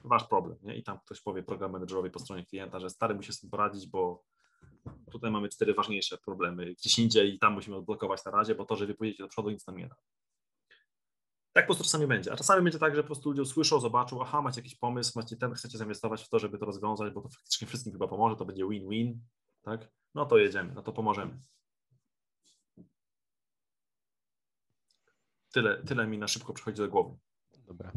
wasz 0.04 0.24
problem. 0.24 0.58
Nie? 0.64 0.78
I 0.78 0.84
tam 0.84 1.00
ktoś 1.00 1.22
powie 1.22 1.44
program 1.44 1.72
managerowi 1.72 2.12
po 2.12 2.20
stronie 2.20 2.46
klienta, 2.46 2.80
że 2.80 2.90
stary 2.90 3.16
musi 3.16 3.40
tym 3.42 3.50
poradzić, 3.50 3.88
bo 3.88 4.24
tutaj 5.12 5.32
mamy 5.32 5.50
cztery 5.50 5.74
ważniejsze 5.74 6.18
problemy 6.18 6.74
gdzieś 6.74 7.00
indziej 7.00 7.36
i 7.36 7.40
tam 7.40 7.54
musimy 7.54 7.76
odblokować 7.76 8.26
na 8.26 8.32
razie, 8.32 8.56
bo 8.56 8.66
to, 8.66 8.76
że 8.76 8.86
wy 8.86 8.94
pójdziecie 8.94 9.24
do 9.24 9.30
przodu, 9.30 9.50
nic 9.50 9.68
nam 9.68 9.78
nie 9.78 9.88
da. 9.88 9.96
Tak 11.54 11.66
po 11.66 11.68
prostu 11.68 11.84
czasami 11.84 12.08
będzie. 12.08 12.34
A 12.34 12.36
czasami 12.36 12.64
będzie 12.64 12.80
tak, 12.80 12.96
że 12.96 13.04
po 13.04 13.08
prostu 13.08 13.30
ludzie 13.30 13.42
usłyszą, 13.42 13.80
zobaczą, 13.80 14.22
aha, 14.22 14.42
macie 14.42 14.62
jakiś 14.62 14.76
pomysł, 14.76 15.12
macie 15.16 15.38
ten, 15.38 15.54
chcecie 15.54 15.78
zainwestować 15.78 16.24
w 16.24 16.30
to, 16.30 16.40
żeby 16.40 16.58
to 16.58 16.66
rozwiązać, 16.66 17.14
bo 17.14 17.22
to 17.22 17.30
faktycznie 17.30 17.68
wszystkim 17.68 17.94
chyba 17.94 18.08
pomoże, 18.08 18.36
to 18.36 18.46
będzie 18.46 18.68
win-win, 18.70 19.20
tak? 19.62 19.92
No 20.16 20.26
to 20.26 20.38
jedziemy, 20.38 20.74
no 20.74 20.84
to 20.84 20.92
pomożemy. 20.92 21.40
Tyle, 25.54 25.84
tyle 25.84 26.08
mi 26.08 26.18
na 26.18 26.28
szybko 26.28 26.54
przychodzi 26.54 26.78
do 26.78 26.88
głowy. 26.88 27.18
Dobra. 27.68 27.92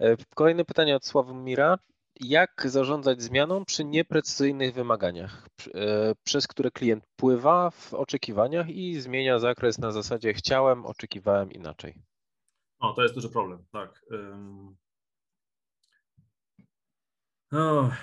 E, 0.00 0.16
kolejne 0.34 0.64
pytanie 0.64 0.96
od 0.96 1.06
Sławomira. 1.06 1.78
Jak 2.20 2.62
zarządzać 2.66 3.22
zmianą 3.22 3.64
przy 3.64 3.84
nieprecyzyjnych 3.84 4.74
wymaganiach, 4.74 5.48
e, 5.74 6.14
przez 6.24 6.46
które 6.46 6.70
klient 6.70 7.04
pływa 7.16 7.70
w 7.70 7.94
oczekiwaniach 7.94 8.68
i 8.68 9.00
zmienia 9.00 9.38
zakres 9.38 9.78
na 9.78 9.92
zasadzie 9.92 10.34
chciałem, 10.34 10.86
oczekiwałem 10.86 11.52
inaczej? 11.52 12.02
O, 12.78 12.92
to 12.92 13.02
jest 13.02 13.14
duży 13.14 13.28
problem, 13.28 13.64
tak. 13.72 14.04
Oh. 17.52 17.96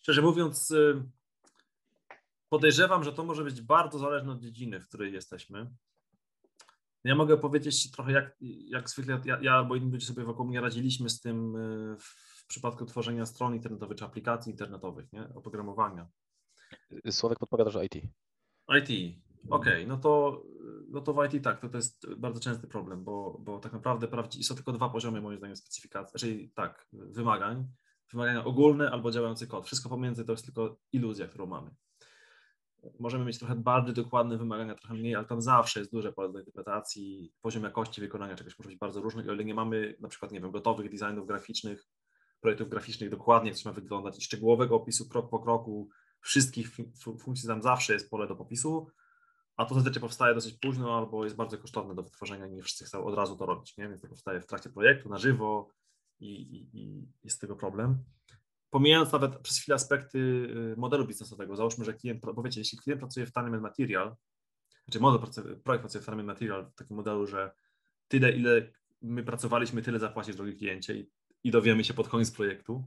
Szczerze 0.00 0.22
mówiąc, 0.22 0.70
y, 0.70 1.02
podejrzewam, 2.48 3.04
że 3.04 3.12
to 3.12 3.24
może 3.24 3.44
być 3.44 3.60
bardzo 3.60 3.98
zależne 3.98 4.32
od 4.32 4.40
dziedziny, 4.40 4.80
w 4.80 4.88
której 4.88 5.12
jesteśmy. 5.12 5.70
Ja 7.04 7.14
mogę 7.14 7.36
powiedzieć 7.36 7.90
trochę, 7.90 8.12
jak, 8.12 8.36
jak 8.66 8.90
zwykle 8.90 9.20
ja, 9.24 9.38
ja 9.42 9.52
albo 9.54 9.76
inni 9.76 9.92
ludzie 9.92 10.06
sobie 10.06 10.24
wokół 10.24 10.46
mnie 10.46 10.60
radziliśmy 10.60 11.10
z 11.10 11.20
tym 11.20 11.56
y, 11.56 11.96
w 11.98 12.46
przypadku 12.46 12.86
tworzenia 12.86 13.26
stron 13.26 13.54
internetowych 13.54 13.98
czy 13.98 14.04
aplikacji 14.04 14.52
internetowych, 14.52 15.12
nie? 15.12 15.34
oprogramowania. 15.34 16.08
Słowek 17.10 17.38
podpowiada, 17.38 17.70
że 17.70 17.84
IT. 17.84 17.94
IT, 17.94 18.08
okej, 18.68 19.18
okay, 19.48 19.86
no, 19.86 19.96
to, 19.96 20.42
no 20.88 21.00
to 21.00 21.14
w 21.14 21.34
IT 21.34 21.44
tak, 21.44 21.60
to, 21.60 21.68
to 21.68 21.76
jest 21.76 22.14
bardzo 22.14 22.40
częsty 22.40 22.66
problem, 22.66 23.04
bo, 23.04 23.38
bo 23.40 23.58
tak 23.58 23.72
naprawdę 23.72 24.08
są 24.42 24.54
tylko 24.54 24.72
dwa 24.72 24.88
poziomy 24.88 25.20
moim 25.20 25.38
zdaniem 25.38 25.56
specyfikacji, 25.56 26.20
czyli 26.20 26.50
tak, 26.50 26.88
wymagań, 26.92 27.66
wymagania 28.12 28.44
ogólne 28.44 28.90
albo 28.90 29.10
działający 29.10 29.46
kod. 29.46 29.66
Wszystko 29.66 29.88
pomiędzy 29.88 30.24
to 30.24 30.32
jest 30.32 30.44
tylko 30.44 30.78
iluzja, 30.92 31.28
którą 31.28 31.46
mamy 31.46 31.70
możemy 32.98 33.24
mieć 33.24 33.38
trochę 33.38 33.54
bardziej 33.54 33.94
dokładne 33.94 34.38
wymagania, 34.38 34.74
trochę 34.74 34.94
mniej, 34.94 35.14
ale 35.14 35.26
tam 35.26 35.42
zawsze 35.42 35.80
jest 35.80 35.92
duże 35.92 36.12
pole 36.12 36.32
do 36.32 36.38
interpretacji. 36.38 37.32
Poziom 37.42 37.62
jakości 37.62 38.00
wykonania 38.00 38.36
czegoś 38.36 38.58
może 38.58 38.68
być 38.68 38.78
bardzo 38.78 39.00
różny, 39.00 39.30
o 39.30 39.34
ile 39.34 39.44
nie 39.44 39.54
mamy 39.54 39.96
na 40.00 40.08
przykład, 40.08 40.32
nie 40.32 40.40
wiem, 40.40 40.50
gotowych 40.50 40.90
designów 40.90 41.26
graficznych, 41.26 41.88
projektów 42.40 42.68
graficznych 42.68 43.10
dokładnie, 43.10 43.50
jak 43.50 43.60
to 43.60 43.68
ma 43.68 43.74
wyglądać 43.74 44.18
i 44.18 44.22
szczegółowego 44.22 44.76
opisu 44.76 45.08
krok 45.08 45.30
po 45.30 45.38
kroku 45.38 45.88
wszystkich 46.20 46.70
funkcji, 47.20 47.48
tam 47.48 47.62
zawsze 47.62 47.92
jest 47.92 48.10
pole 48.10 48.28
do 48.28 48.36
popisu, 48.36 48.86
a 49.56 49.64
to 49.64 49.74
zazwyczaj 49.74 50.00
powstaje 50.00 50.34
dosyć 50.34 50.54
późno 50.58 50.98
albo 50.98 51.24
jest 51.24 51.36
bardzo 51.36 51.58
kosztowne 51.58 51.94
do 51.94 52.02
wytworzenia, 52.02 52.46
nie 52.46 52.62
wszyscy 52.62 52.84
chcą 52.84 53.04
od 53.04 53.14
razu 53.14 53.36
to 53.36 53.46
robić, 53.46 53.76
nie? 53.76 53.88
więc 53.88 54.02
to 54.02 54.08
powstaje 54.08 54.40
w 54.40 54.46
trakcie 54.46 54.70
projektu, 54.70 55.08
na 55.08 55.18
żywo 55.18 55.70
i, 56.20 56.26
i, 56.30 56.78
i 56.78 57.08
jest 57.24 57.36
z 57.36 57.38
tego 57.40 57.56
problem 57.56 58.04
pomijając 58.70 59.12
nawet 59.12 59.38
przez 59.38 59.58
chwilę 59.58 59.74
aspekty 59.74 60.18
y, 60.18 60.76
modelu 60.76 61.06
biznesowego, 61.06 61.56
załóżmy, 61.56 61.84
że 61.84 61.94
klient, 61.94 62.20
bo 62.34 62.42
wiecie, 62.42 62.60
jeśli 62.60 62.78
klient 62.78 63.00
pracuje 63.00 63.26
w 63.26 63.32
time 63.32 63.60
material, 63.60 64.16
znaczy 64.84 65.00
model 65.00 65.20
projekt 65.64 65.82
pracuje 65.82 66.02
w 66.02 66.06
time 66.06 66.22
material 66.22 66.70
w 66.70 66.74
takim 66.74 66.96
modelu, 66.96 67.26
że 67.26 67.50
tyle, 68.08 68.32
ile 68.32 68.72
my 69.02 69.22
pracowaliśmy, 69.22 69.82
tyle 69.82 69.98
zapłacić 69.98 70.36
drogi 70.36 70.56
kliencie 70.56 70.94
i, 70.94 71.10
i 71.44 71.50
dowiemy 71.50 71.84
się 71.84 71.94
pod 71.94 72.08
koniec 72.08 72.30
projektu, 72.30 72.84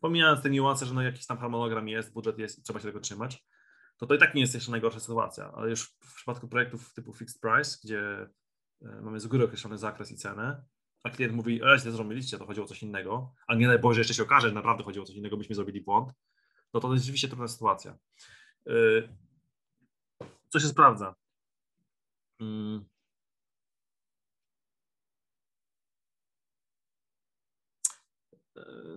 pomijając 0.00 0.42
te 0.42 0.50
niuanse, 0.50 0.86
że 0.86 0.94
no 0.94 1.02
jakiś 1.02 1.26
tam 1.26 1.38
harmonogram 1.38 1.88
jest, 1.88 2.12
budżet 2.12 2.38
jest 2.38 2.58
i 2.58 2.62
trzeba 2.62 2.78
się 2.78 2.86
tego 2.86 3.00
trzymać, 3.00 3.46
to 3.96 4.06
to 4.06 4.14
i 4.14 4.18
tak 4.18 4.34
nie 4.34 4.40
jest 4.40 4.54
jeszcze 4.54 4.70
najgorsza 4.70 5.00
sytuacja, 5.00 5.52
ale 5.52 5.70
już 5.70 5.96
w 6.00 6.14
przypadku 6.14 6.48
projektów 6.48 6.94
typu 6.94 7.12
fixed 7.12 7.40
price, 7.40 7.78
gdzie 7.84 8.28
e, 8.82 9.00
mamy 9.02 9.20
z 9.20 9.26
góry 9.26 9.44
określony 9.44 9.78
zakres 9.78 10.12
i 10.12 10.16
cenę, 10.16 10.64
a 11.06 11.10
klient 11.10 11.34
mówi, 11.34 11.60
e, 11.62 11.78
źle 11.78 11.92
zrobiliście, 11.92 12.38
to 12.38 12.46
chodziło 12.46 12.66
o 12.66 12.68
coś 12.68 12.82
innego, 12.82 13.34
a 13.46 13.54
nie 13.54 13.66
daj 13.66 13.78
Boże, 13.78 14.00
jeszcze 14.00 14.14
się 14.14 14.22
okaże, 14.22 14.48
że 14.48 14.54
naprawdę 14.54 14.84
chodziło 14.84 15.02
o 15.02 15.06
coś 15.06 15.16
innego, 15.16 15.36
byśmy 15.36 15.54
zrobili 15.54 15.80
błąd, 15.80 16.12
no 16.74 16.80
to 16.80 16.92
jest 16.92 17.04
rzeczywiście 17.04 17.28
trudna 17.28 17.48
sytuacja. 17.48 17.98
Yy, 18.66 19.08
co 20.48 20.60
się 20.60 20.68
sprawdza? 20.68 21.14
Yy. 22.40 22.84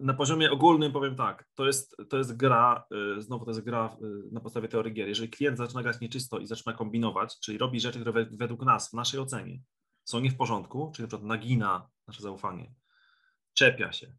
Na 0.02 0.14
poziomie 0.14 0.52
ogólnym 0.52 0.92
powiem 0.92 1.16
tak, 1.16 1.46
to 1.56 1.68
jest, 1.68 1.98
to 2.10 2.18
jest 2.18 2.38
gra, 2.38 2.88
yy, 2.92 3.22
znowu 3.22 3.46
to 3.46 3.52
jest 3.52 3.62
gra 3.62 3.98
na 4.32 4.40
podstawie 4.40 4.68
teorii 4.68 4.94
gier. 4.94 5.08
Jeżeli 5.08 5.30
klient 5.30 5.58
zaczyna 5.58 5.84
grać 5.84 6.00
nieczysto 6.00 6.40
i 6.40 6.48
zaczyna 6.48 6.74
kombinować, 6.74 7.40
czyli 7.40 7.58
robi 7.58 7.80
rzeczy, 7.80 8.02
które 8.02 8.26
według 8.32 8.66
nas, 8.66 8.90
w 8.90 8.94
naszej 8.94 9.20
ocenie, 9.20 9.60
są 10.10 10.20
nie 10.20 10.32
w 10.32 10.38
porządku, 10.38 10.92
czyli 10.96 11.04
na 11.04 11.08
przykład 11.08 11.28
nagina 11.28 11.90
nasze 12.08 12.22
zaufanie, 12.22 12.74
czepia 13.54 13.92
się, 13.92 14.16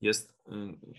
jest 0.00 0.30
y, 0.48 0.54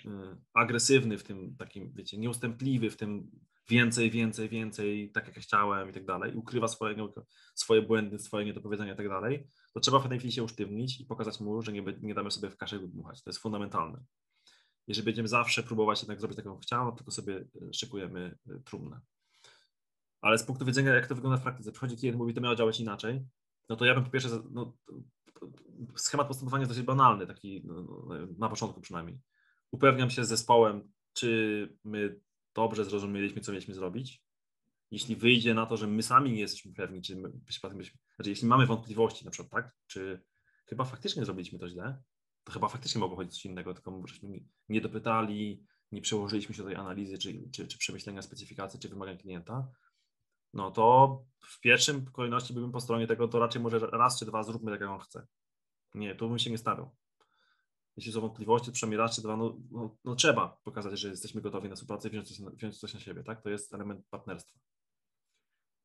y, 0.09 0.37
agresywny 0.53 1.17
w 1.17 1.23
tym 1.23 1.55
takim, 1.55 1.93
wiecie, 1.93 2.17
nieustępliwy 2.17 2.89
w 2.89 2.97
tym 2.97 3.31
więcej, 3.69 4.11
więcej, 4.11 4.49
więcej, 4.49 5.11
tak 5.11 5.27
jak 5.27 5.35
chciałem 5.35 5.89
i 5.89 5.93
tak 5.93 6.05
dalej, 6.05 6.35
ukrywa 6.35 6.67
swoje, 6.67 6.95
swoje 7.55 7.81
błędy, 7.81 8.19
swoje 8.19 8.45
niedopowiedzenia 8.45 8.93
i 8.93 8.97
tak 8.97 9.09
dalej, 9.09 9.47
to 9.73 9.79
trzeba 9.79 9.99
w 9.99 10.01
pewnej 10.01 10.19
chwili 10.19 10.33
się 10.33 10.43
usztywnić 10.43 11.01
i 11.01 11.05
pokazać 11.05 11.39
mu, 11.39 11.61
że 11.61 11.71
nie, 11.71 11.83
nie 12.01 12.13
damy 12.13 12.31
sobie 12.31 12.49
w 12.49 12.57
kaszę 12.57 12.79
dmuchać. 12.79 13.23
To 13.23 13.29
jest 13.29 13.39
fundamentalne. 13.39 14.03
Jeżeli 14.87 15.05
będziemy 15.05 15.27
zawsze 15.27 15.63
próbować 15.63 16.01
jednak 16.01 16.19
zrobić 16.19 16.37
tak, 16.37 16.45
jak 16.45 16.61
chciałem, 16.61 16.95
tylko 16.95 17.11
sobie 17.11 17.35
y, 17.35 17.73
szykujemy 17.73 18.37
trumnę. 18.65 19.01
Ale 20.21 20.37
z 20.37 20.43
punktu 20.43 20.65
widzenia, 20.65 20.93
jak 20.93 21.07
to 21.07 21.15
wygląda 21.15 21.37
w 21.37 21.43
praktyce, 21.43 21.71
przychodzi 21.71 21.97
klient, 21.97 22.17
mówi, 22.17 22.33
to 22.33 22.41
miało 22.41 22.55
działać 22.55 22.79
inaczej, 22.79 23.25
no 23.69 23.75
to 23.75 23.85
ja 23.85 23.95
bym 23.95 24.03
po 24.03 24.09
pierwsze, 24.09 24.29
no, 24.51 24.77
schemat 25.95 26.27
postępowania 26.27 26.61
jest 26.61 26.71
dosyć 26.71 26.85
banalny, 26.85 27.27
taki 27.27 27.61
no, 27.65 27.83
no, 27.83 28.15
na 28.37 28.49
początku 28.49 28.81
przynajmniej. 28.81 29.19
Upewniam 29.71 30.09
się 30.09 30.25
z 30.25 30.29
zespołem, 30.29 30.91
czy 31.13 31.77
my 31.83 32.19
dobrze 32.55 32.85
zrozumieliśmy, 32.85 33.41
co 33.41 33.51
mieliśmy 33.51 33.73
zrobić. 33.73 34.23
Jeśli 34.91 35.15
wyjdzie 35.15 35.53
na 35.53 35.65
to, 35.65 35.77
że 35.77 35.87
my 35.87 36.03
sami 36.03 36.31
nie 36.31 36.39
jesteśmy 36.39 36.73
pewni, 36.73 37.01
czy 37.01 37.15
my, 37.15 37.31
znaczy 38.15 38.29
jeśli 38.29 38.47
mamy 38.47 38.65
wątpliwości 38.65 39.25
na 39.25 39.31
przykład, 39.31 39.51
tak, 39.63 39.75
czy 39.87 40.23
chyba 40.65 40.85
faktycznie 40.85 41.25
zrobiliśmy 41.25 41.59
to 41.59 41.69
źle, 41.69 42.03
to 42.43 42.51
chyba 42.51 42.67
faktycznie 42.67 43.01
mogło 43.01 43.17
chodzić 43.17 43.33
coś 43.33 43.45
innego, 43.45 43.73
tylko 43.73 44.03
żeśmy 44.07 44.29
nie 44.69 44.81
dopytali, 44.81 45.65
nie 45.91 46.01
przełożyliśmy 46.01 46.55
się 46.55 46.63
do 46.63 46.69
tej 46.69 46.77
analizy, 46.77 47.17
czy, 47.17 47.49
czy, 47.51 47.67
czy 47.67 47.77
przemyślenia 47.77 48.21
specyfikacji, 48.21 48.79
czy 48.79 48.89
wymagań 48.89 49.17
klienta, 49.17 49.67
no 50.53 50.71
to 50.71 51.21
w 51.39 51.59
pierwszym 51.59 52.05
kolejności 52.05 52.53
bym 52.53 52.71
po 52.71 52.81
stronie 52.81 53.07
tego, 53.07 53.27
to 53.27 53.39
raczej 53.39 53.61
może 53.61 53.79
raz 53.79 54.19
czy 54.19 54.25
dwa 54.25 54.43
zróbmy 54.43 54.71
tak, 54.71 54.81
jak 54.81 54.89
on 54.89 54.99
chce. 54.99 55.27
Nie, 55.95 56.15
tu 56.15 56.29
bym 56.29 56.39
się 56.39 56.51
nie 56.51 56.57
stawiał. 56.57 56.95
jeśli 57.97 58.11
są 58.11 58.21
wątpliwości, 58.21 58.71
przynajmniej 58.71 58.97
raz 58.97 59.15
czy 59.15 59.21
dwa, 59.21 59.37
no, 59.37 59.57
no, 59.71 59.97
no, 60.03 60.15
trzeba 60.15 60.57
pokazać, 60.63 60.99
że 60.99 61.09
jesteśmy 61.09 61.41
gotowi 61.41 61.69
na 61.69 61.75
współpracę 61.75 62.07
i 62.07 62.11
wziąć 62.11 62.27
coś, 62.27 62.55
wziąć 62.55 62.79
coś 62.79 62.93
na 62.93 62.99
siebie, 62.99 63.23
tak? 63.23 63.41
To 63.41 63.49
jest 63.49 63.73
element 63.73 64.07
partnerstwa. 64.09 64.59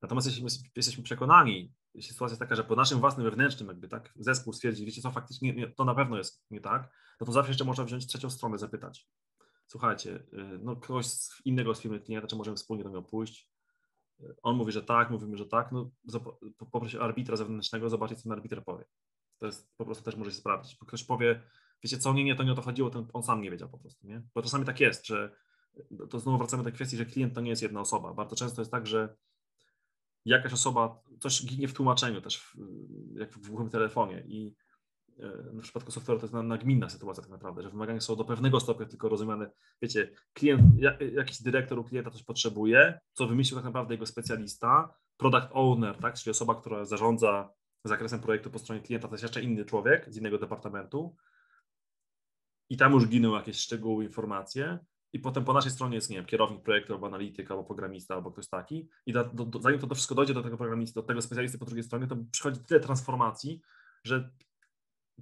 Natomiast 0.03 0.27
jeśli 0.27 0.45
my 0.45 0.51
jesteśmy 0.77 1.05
przekonani, 1.05 1.73
jeśli 1.95 2.13
sytuacja 2.13 2.33
jest 2.33 2.41
taka, 2.41 2.55
że 2.55 2.65
po 2.65 2.77
naszym 2.77 3.01
własnym 3.01 3.25
wewnętrznym 3.25 3.69
jakby 3.69 3.89
tak 3.89 4.13
zespół 4.17 4.53
stwierdzi, 4.53 4.87
wiecie 4.87 5.03
co, 5.03 5.11
faktycznie 5.11 5.55
nie, 5.55 5.69
to 5.69 5.85
na 5.85 5.95
pewno 5.95 6.17
jest 6.17 6.45
nie 6.51 6.61
tak, 6.61 6.93
no 7.21 7.27
to 7.27 7.33
zawsze 7.33 7.51
jeszcze 7.51 7.65
można 7.65 7.85
wziąć 7.85 8.07
trzecią 8.07 8.31
stronę, 8.31 8.59
zapytać. 8.59 9.09
Słuchajcie, 9.67 10.15
y, 10.33 10.59
no 10.63 10.77
kogoś 10.77 11.07
innego 11.45 11.75
z 11.75 11.81
firmy 11.81 12.01
klienta, 12.01 12.29
czy 12.29 12.37
możemy 12.37 12.57
wspólnie 12.57 12.85
do 12.85 12.91
niego 12.91 13.03
pójść? 13.03 13.51
On 14.43 14.57
mówi, 14.57 14.73
że 14.73 14.83
tak, 14.83 15.11
mówimy, 15.11 15.37
że 15.37 15.47
tak, 15.47 15.73
no 15.73 15.91
poproś 16.73 16.95
arbitra 16.95 17.37
zewnętrznego, 17.37 17.91
zobaczyć, 17.91 18.19
co 18.19 18.23
ten 18.23 18.33
arbiter 18.33 18.65
powie. 18.65 18.85
To 19.39 19.47
jest 19.47 19.77
po 19.77 19.85
prostu 19.85 20.05
też 20.05 20.17
może 20.17 20.31
się 20.31 20.37
sprawdzić. 20.37 20.77
Bo 20.81 20.87
ktoś 20.87 21.05
powie, 21.05 21.43
wiecie 21.85 21.99
co, 21.99 22.13
nie, 22.13 22.25
nie, 22.25 22.35
to 22.35 22.43
nie 22.43 22.53
o 22.53 22.55
to 22.55 22.63
chodziło, 22.63 22.91
ten, 22.91 23.07
on 23.13 23.23
sam 23.23 23.43
nie 23.43 23.51
wiedział 23.51 23.69
po 23.69 23.79
prostu, 23.79 24.07
nie? 24.07 24.23
Bo 24.35 24.43
czasami 24.43 24.65
tak 24.65 24.81
jest, 24.81 25.07
że 25.07 25.37
to 26.11 26.19
znowu 26.19 26.39
wracamy 26.39 26.63
do 26.63 26.73
kwestii, 26.73 26.97
że 26.97 27.07
klient 27.07 27.35
to 27.35 27.41
nie 27.41 27.51
jest 27.51 27.63
jedna 27.63 27.81
osoba. 27.81 28.15
Bardzo 28.15 28.37
często 28.37 28.61
jest 28.61 28.71
tak, 28.71 28.87
że 28.87 29.17
jakaś 30.25 30.53
osoba, 30.53 31.03
coś 31.21 31.47
ginie 31.47 31.69
w 31.69 31.75
tłumaczeniu 31.75 32.21
też, 32.21 32.39
w, 32.39 32.55
jak 33.15 33.33
w 33.33 33.49
głuchym 33.49 33.71
telefonie 33.71 34.25
i 34.27 34.55
w 35.19 35.61
przypadku 35.63 35.91
software'u 35.91 36.19
to 36.19 36.27
jest 36.27 36.35
nagminna 36.35 36.89
sytuacja 36.89 37.23
tak 37.23 37.31
naprawdę, 37.31 37.63
że 37.63 37.71
wymagania 37.71 38.01
są 38.01 38.17
do 38.17 38.25
pewnego 38.25 38.61
stopnia 38.61 38.87
tylko 38.87 39.09
rozumiane, 39.09 39.51
wiecie, 39.83 40.11
klient, 40.33 40.63
jakiś 41.13 41.43
dyrektor 41.43 41.79
u 41.79 41.85
klienta 41.85 42.11
coś 42.11 42.23
potrzebuje, 42.23 43.01
co 43.13 43.27
wymyślił 43.27 43.57
tak 43.57 43.65
naprawdę 43.65 43.95
jego 43.95 44.07
specjalista, 44.07 44.95
product 45.17 45.49
owner, 45.51 45.97
tak, 45.97 46.15
czyli 46.15 46.31
osoba, 46.31 46.55
która 46.55 46.85
zarządza 46.85 47.51
zakresem 47.85 48.21
projektu 48.21 48.51
po 48.51 48.59
stronie 48.59 48.81
klienta, 48.81 49.09
to 49.09 49.15
jest 49.15 49.23
jeszcze 49.23 49.43
inny 49.43 49.65
człowiek 49.65 50.13
z 50.13 50.17
innego 50.17 50.39
departamentu. 50.39 51.17
I 52.71 52.77
tam 52.77 52.93
już 52.93 53.09
giną 53.09 53.35
jakieś 53.35 53.57
szczegóły, 53.57 54.05
informacje, 54.05 54.79
i 55.13 55.19
potem 55.19 55.45
po 55.45 55.53
naszej 55.53 55.73
stronie 55.73 55.95
jest, 55.95 56.11
nie 56.11 56.17
wiem, 56.17 56.27
kierownik 56.27 56.63
projektu, 56.63 56.93
albo 56.93 57.07
analityk, 57.07 57.51
albo 57.51 57.65
programista, 57.65 58.15
albo 58.15 58.31
ktoś 58.31 58.49
taki. 58.49 58.89
I 59.07 59.13
do, 59.13 59.25
do, 59.25 59.61
zanim 59.61 59.81
to, 59.81 59.87
to 59.87 59.95
wszystko 59.95 60.15
dojdzie 60.15 60.35
do 60.35 60.43
tego 60.43 60.57
programisty, 60.57 60.95
do 60.95 61.03
tego 61.03 61.23
specjalisty 61.23 61.59
po 61.59 61.65
drugiej 61.65 61.85
stronie, 61.85 62.07
to 62.07 62.17
przychodzi 62.33 62.61
tyle 62.61 62.81
transformacji, 62.81 63.61
że 64.05 64.31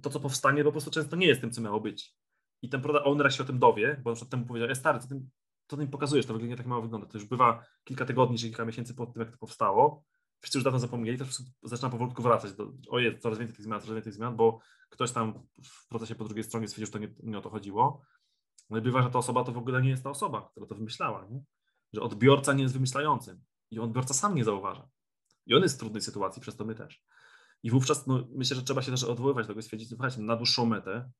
to, 0.01 0.09
co 0.09 0.19
powstanie, 0.19 0.63
po 0.63 0.71
prostu 0.71 0.91
często 0.91 1.15
nie 1.15 1.27
jest 1.27 1.41
tym, 1.41 1.51
co 1.51 1.61
miało 1.61 1.81
być. 1.81 2.15
I 2.61 2.69
ten 2.69 2.81
product 2.81 3.05
owner 3.05 3.33
się 3.33 3.43
o 3.43 3.45
tym 3.45 3.59
dowie, 3.59 4.01
bo 4.03 4.09
na 4.09 4.15
przykład 4.15 4.31
temu 4.31 4.45
powiedział, 4.45 4.69
ja 4.69 4.75
stary, 4.75 4.99
co 4.99 5.07
ty, 5.07 5.21
co 5.67 5.77
ty 5.77 5.87
pokazujesz, 5.87 6.25
to 6.25 6.33
w 6.33 6.35
ogóle 6.35 6.49
nie 6.49 6.57
tak 6.57 6.65
mało 6.65 6.81
wygląda. 6.81 7.07
To 7.07 7.17
już 7.17 7.27
bywa 7.27 7.65
kilka 7.83 8.05
tygodni 8.05 8.37
czy 8.37 8.47
kilka 8.47 8.65
miesięcy 8.65 8.93
po 8.95 9.05
tym, 9.05 9.19
jak 9.19 9.31
to 9.31 9.37
powstało. 9.37 10.03
Wszyscy 10.39 10.57
już 10.57 10.63
dawno 10.63 10.79
zapomnieli, 10.79 11.17
to 11.17 11.25
zaczyna 11.63 11.89
powolutku 11.89 12.23
wracać. 12.23 12.53
Do, 12.53 12.71
ojej, 12.89 13.19
coraz 13.19 13.39
więcej 13.39 13.55
tych 13.55 13.65
zmian, 13.65 13.81
coraz 13.81 13.95
więcej 13.95 14.11
tych 14.11 14.17
zmian, 14.17 14.35
bo 14.35 14.59
ktoś 14.89 15.11
tam 15.11 15.47
w 15.63 15.87
procesie 15.87 16.15
po 16.15 16.25
drugiej 16.25 16.43
stronie 16.43 16.67
stwierdził, 16.67 16.85
że 16.85 16.91
to 16.91 16.99
nie, 16.99 17.31
nie 17.31 17.37
o 17.37 17.41
to 17.41 17.49
chodziło. 17.49 18.01
No 18.69 18.77
i 18.77 18.81
bywa, 18.81 19.01
że 19.01 19.09
ta 19.09 19.19
osoba 19.19 19.43
to 19.43 19.51
w 19.51 19.57
ogóle 19.57 19.81
nie 19.81 19.89
jest 19.89 20.03
ta 20.03 20.09
osoba, 20.09 20.49
która 20.51 20.65
to 20.65 20.75
wymyślała, 20.75 21.27
nie? 21.29 21.41
że 21.93 22.01
odbiorca 22.01 22.53
nie 22.53 22.63
jest 22.63 22.73
wymyślającym 22.73 23.41
i 23.71 23.79
odbiorca 23.79 24.13
sam 24.13 24.35
nie 24.35 24.43
zauważa. 24.43 24.89
I 25.45 25.55
on 25.55 25.63
jest 25.63 25.75
w 25.75 25.79
trudnej 25.79 26.01
sytuacji, 26.01 26.41
przez 26.41 26.55
to 26.55 26.65
my 26.65 26.75
też. 26.75 27.03
I 27.67 27.69
wówczas 27.69 28.07
no, 28.07 28.27
myślę, 28.31 28.55
że 28.55 28.63
trzeba 28.63 28.81
się 28.81 28.91
też 28.91 29.03
odwoływać 29.03 29.45
do 29.45 29.47
tego 29.47 29.59
i 29.59 29.63
stwierdzić, 29.63 29.89
słuchajcie, 29.89 30.21
na 30.21 30.35
dłuższą 30.35 30.65
metę 30.65 31.11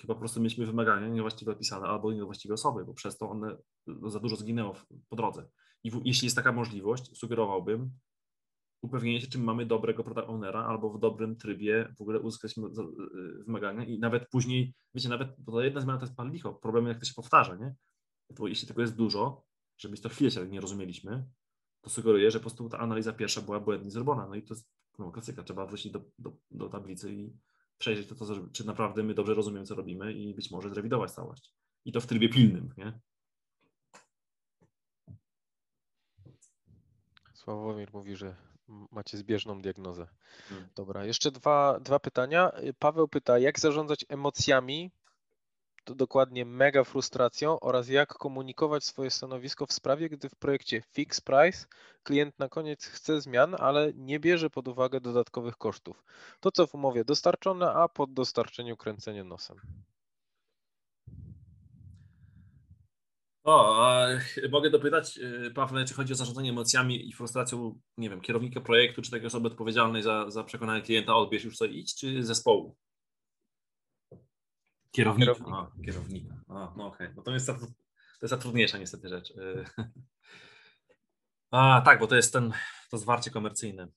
chyba 0.00 0.14
po 0.14 0.20
prostu 0.20 0.40
mieliśmy 0.40 0.66
wymagania 0.66 1.08
niewłaściwie 1.08 1.52
opisane 1.52 1.86
albo 1.86 2.12
niewłaściwe 2.12 2.54
osoby, 2.54 2.84
bo 2.84 2.94
przez 2.94 3.18
to 3.18 3.30
one 3.30 3.56
no, 3.86 4.10
za 4.10 4.20
dużo 4.20 4.36
zginęło 4.36 4.74
po 5.08 5.16
drodze. 5.16 5.48
I 5.84 5.90
w, 5.90 6.00
jeśli 6.04 6.26
jest 6.26 6.36
taka 6.36 6.52
możliwość, 6.52 7.18
sugerowałbym, 7.18 7.90
upewnienie 8.82 9.20
się, 9.20 9.26
czy 9.26 9.38
mamy 9.38 9.66
dobrego 9.66 10.04
product 10.04 10.28
ownera 10.28 10.64
albo 10.64 10.90
w 10.90 11.00
dobrym 11.00 11.36
trybie 11.36 11.94
w 11.98 12.02
ogóle 12.02 12.20
uzyskać 12.20 12.58
y, 12.58 12.62
wymagania 13.44 13.84
i 13.84 13.98
nawet 13.98 14.28
później, 14.28 14.74
wiecie, 14.94 15.08
nawet, 15.08 15.28
bo 15.38 15.52
to 15.52 15.62
jedna 15.62 15.80
zmiana 15.80 15.98
to 15.98 16.06
jest 16.06 16.16
pan 16.16 16.32
licho, 16.32 16.54
problem 16.54 16.86
jak 16.86 16.98
to 16.98 17.04
się 17.04 17.14
powtarza, 17.14 17.54
nie? 17.54 17.74
Bo 18.38 18.48
jeśli 18.48 18.68
tego 18.68 18.80
jest 18.80 18.96
dużo, 18.96 19.44
żeby 19.78 19.98
to 19.98 20.08
chwilę 20.08 20.30
się 20.30 20.46
nie 20.46 20.60
rozumieliśmy, 20.60 21.26
to 21.80 21.90
sugeruję, 21.90 22.30
że 22.30 22.38
po 22.38 22.42
prostu 22.42 22.68
ta 22.68 22.78
analiza 22.78 23.12
pierwsza 23.12 23.42
była 23.42 23.60
błędnie 23.60 23.90
zrobiona. 23.90 24.26
No 24.28 24.34
i 24.34 24.42
to 24.42 24.54
jest 24.54 24.75
no, 24.98 25.10
klasyka, 25.10 25.42
trzeba 25.42 25.66
wrócić 25.66 25.92
do, 25.92 26.00
do, 26.18 26.36
do 26.50 26.68
tablicy 26.68 27.14
i 27.14 27.32
przejrzeć 27.78 28.08
to, 28.08 28.14
to, 28.14 28.48
czy 28.52 28.66
naprawdę 28.66 29.02
my 29.02 29.14
dobrze 29.14 29.34
rozumiemy, 29.34 29.66
co 29.66 29.74
robimy 29.74 30.12
i 30.12 30.34
być 30.34 30.50
może 30.50 30.70
zrewidować 30.70 31.10
całość. 31.10 31.54
I 31.84 31.92
to 31.92 32.00
w 32.00 32.06
trybie 32.06 32.28
pilnym, 32.28 32.74
nie? 32.76 33.00
Sławomir 37.34 37.92
mówi, 37.92 38.16
że 38.16 38.36
macie 38.90 39.18
zbieżną 39.18 39.62
diagnozę. 39.62 40.06
Hmm. 40.48 40.68
Dobra, 40.74 41.04
jeszcze 41.04 41.30
dwa, 41.30 41.80
dwa 41.80 41.98
pytania. 41.98 42.52
Paweł 42.78 43.08
pyta, 43.08 43.38
jak 43.38 43.60
zarządzać 43.60 44.04
emocjami, 44.08 44.90
dokładnie 45.94 46.44
mega 46.44 46.84
frustracją 46.84 47.60
oraz 47.60 47.88
jak 47.88 48.08
komunikować 48.14 48.84
swoje 48.84 49.10
stanowisko 49.10 49.66
w 49.66 49.72
sprawie, 49.72 50.08
gdy 50.08 50.28
w 50.28 50.34
projekcie 50.34 50.82
Fix 50.92 51.20
Price 51.20 51.66
klient 52.02 52.38
na 52.38 52.48
koniec 52.48 52.86
chce 52.86 53.20
zmian, 53.20 53.56
ale 53.58 53.92
nie 53.94 54.20
bierze 54.20 54.50
pod 54.50 54.68
uwagę 54.68 55.00
dodatkowych 55.00 55.56
kosztów. 55.56 56.04
To 56.40 56.52
co 56.52 56.66
w 56.66 56.74
umowie 56.74 57.04
dostarczone, 57.04 57.72
a 57.72 57.88
po 57.88 58.06
dostarczeniu 58.06 58.76
kręcenie 58.76 59.24
nosem. 59.24 59.60
O, 63.44 63.86
a 63.86 64.08
mogę 64.50 64.70
dopytać, 64.70 65.18
y, 65.18 65.50
Pawle, 65.50 65.84
czy 65.84 65.94
chodzi 65.94 66.12
o 66.12 66.16
zarządzanie 66.16 66.50
emocjami 66.50 67.08
i 67.08 67.12
frustracją, 67.12 67.80
nie 67.96 68.10
wiem, 68.10 68.20
kierownika 68.20 68.60
projektu, 68.60 69.02
czy 69.02 69.10
takiej 69.10 69.26
osoby 69.26 69.48
odpowiedzialnej 69.48 70.02
za, 70.02 70.30
za 70.30 70.44
przekonanie 70.44 70.82
klienta, 70.82 71.16
odbierz 71.16 71.44
już 71.44 71.56
co 71.56 71.64
idź, 71.64 71.94
czy 71.94 72.24
zespołu? 72.24 72.76
Kierownika. 74.96 75.34
Kierownika. 75.34 75.56
A, 75.56 75.84
kierownika. 75.84 76.34
No 76.48 76.86
okej. 76.86 77.06
Okay. 77.06 77.12
No 77.16 77.22
to 77.22 77.30
jest, 77.30 77.46
to 77.46 77.56
jest 78.22 78.34
ta 78.34 78.36
trudniejsza 78.36 78.78
niestety 78.78 79.08
rzecz. 79.08 79.30
Y, 79.30 79.64
a, 81.50 81.82
tak, 81.84 82.00
bo 82.00 82.06
to 82.06 82.16
jest 82.16 82.32
ten, 82.32 82.52
to 82.90 82.98
zwarcie 82.98 83.30
komercyjne. 83.30 83.88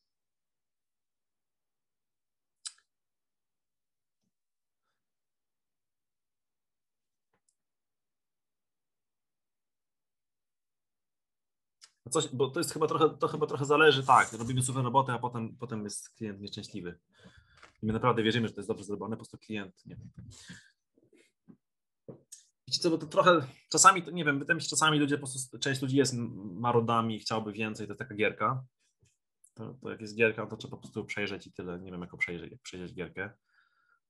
Coś, 12.09 12.27
bo 12.27 12.49
to 12.49 12.59
jest 12.59 12.73
chyba 12.73 12.87
trochę, 12.87 13.09
to 13.09 13.27
chyba 13.27 13.47
trochę 13.47 13.65
zależy, 13.65 14.03
tak, 14.03 14.33
robimy 14.33 14.61
super 14.61 14.83
robotę, 14.83 15.13
a 15.13 15.19
potem, 15.19 15.57
potem 15.57 15.83
jest 15.83 16.09
klient 16.09 16.41
nieszczęśliwy. 16.41 16.99
I 17.81 17.85
my 17.85 17.93
naprawdę 17.93 18.23
wierzymy, 18.23 18.47
że 18.47 18.53
to 18.53 18.59
jest 18.59 18.69
dobrze 18.69 18.83
zrobione, 18.83 19.15
po 19.15 19.17
prostu 19.17 19.37
klient 19.37 19.85
nie. 19.85 19.97
Wiecie 22.69 22.81
co, 22.81 22.89
bo 22.89 22.97
to 22.97 23.07
trochę, 23.07 23.47
czasami, 23.69 24.03
nie 24.13 24.25
wiem, 24.25 24.39
wydaje 24.39 24.55
mi 24.55 24.61
się, 24.61 24.67
czasami 24.69 24.99
ludzie, 24.99 25.17
po 25.17 25.27
prostu, 25.27 25.59
część 25.59 25.81
ludzi 25.81 25.97
jest 25.97 26.13
marodami, 26.53 27.19
chciałby 27.19 27.53
więcej, 27.53 27.87
to 27.87 27.93
jest 27.93 27.99
taka 27.99 28.15
gierka. 28.15 28.63
To, 29.53 29.73
to 29.73 29.89
jak 29.89 30.01
jest 30.01 30.15
gierka, 30.15 30.45
to 30.45 30.57
trzeba 30.57 30.77
po 30.77 30.81
prostu 30.81 31.05
przejrzeć 31.05 31.47
i 31.47 31.53
tyle. 31.53 31.79
Nie 31.79 31.91
wiem, 31.91 32.01
jak 32.01 32.17
przejrzeć, 32.17 32.51
jak 32.51 32.61
przejrzeć 32.61 32.93
gierkę. 32.93 33.29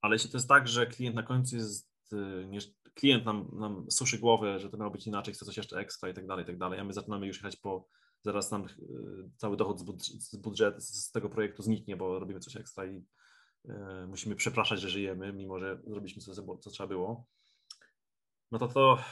Ale 0.00 0.14
jeśli 0.14 0.30
to 0.30 0.36
jest 0.36 0.48
tak, 0.48 0.68
że 0.68 0.86
klient 0.86 1.16
na 1.16 1.22
końcu 1.22 1.56
jest, 1.56 1.90
y, 2.12 2.46
nie, 2.48 2.58
klient 2.94 3.24
nam, 3.24 3.48
nam 3.52 3.90
suszy 3.90 4.18
głowę, 4.18 4.58
że 4.58 4.70
to 4.70 4.76
miało 4.76 4.90
być 4.90 5.06
inaczej, 5.06 5.34
chce 5.34 5.44
coś 5.44 5.56
jeszcze 5.56 5.78
ekstra 5.78 6.08
i 6.08 6.14
tak 6.14 6.26
dalej, 6.26 6.42
i 6.42 6.46
tak 6.46 6.58
dalej, 6.58 6.80
a 6.80 6.84
my 6.84 6.92
zaczynamy 6.92 7.26
już 7.26 7.36
jechać 7.36 7.56
po, 7.56 7.88
zaraz 8.22 8.50
nam 8.50 8.64
y, 8.64 9.30
cały 9.36 9.56
dochód 9.56 9.80
z 10.02 10.36
budżetu, 10.36 10.80
z 10.80 11.10
tego 11.10 11.28
projektu 11.28 11.62
zniknie, 11.62 11.96
bo 11.96 12.18
robimy 12.18 12.40
coś 12.40 12.56
ekstra 12.56 12.86
i 12.86 13.04
y, 13.68 13.72
musimy 14.08 14.36
przepraszać, 14.36 14.80
że 14.80 14.88
żyjemy, 14.88 15.32
mimo 15.32 15.58
że 15.58 15.80
zrobiliśmy 15.86 16.22
co, 16.22 16.58
co 16.58 16.70
trzeba 16.70 16.86
było, 16.86 17.26
no 18.50 18.58
to 18.58 18.68
to 18.68 19.04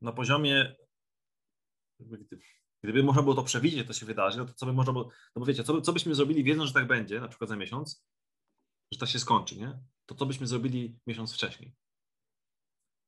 na 0.00 0.12
poziomie, 0.12 0.76
gdyby, 2.82 3.02
można 3.02 3.22
było 3.22 3.34
to 3.34 3.42
przewidzieć, 3.42 3.86
to 3.86 3.92
się 3.92 4.06
wydarzy, 4.06 4.38
no 4.38 4.44
to 4.44 4.54
co 4.54 4.66
by 4.66 4.72
można 4.72 4.92
było, 4.92 5.04
no 5.04 5.40
bo 5.40 5.46
wiecie, 5.46 5.64
co, 5.64 5.80
co 5.80 5.92
byśmy 5.92 6.14
zrobili 6.14 6.44
wiedząc, 6.44 6.68
że 6.68 6.74
tak 6.74 6.86
będzie, 6.86 7.20
na 7.20 7.28
przykład 7.28 7.50
za 7.50 7.56
miesiąc, 7.56 8.06
że 8.92 8.98
tak 8.98 9.08
się 9.08 9.18
skończy, 9.18 9.56
nie? 9.58 9.78
To 10.06 10.14
co 10.14 10.26
byśmy 10.26 10.46
zrobili 10.46 10.98
miesiąc 11.06 11.34
wcześniej? 11.34 11.74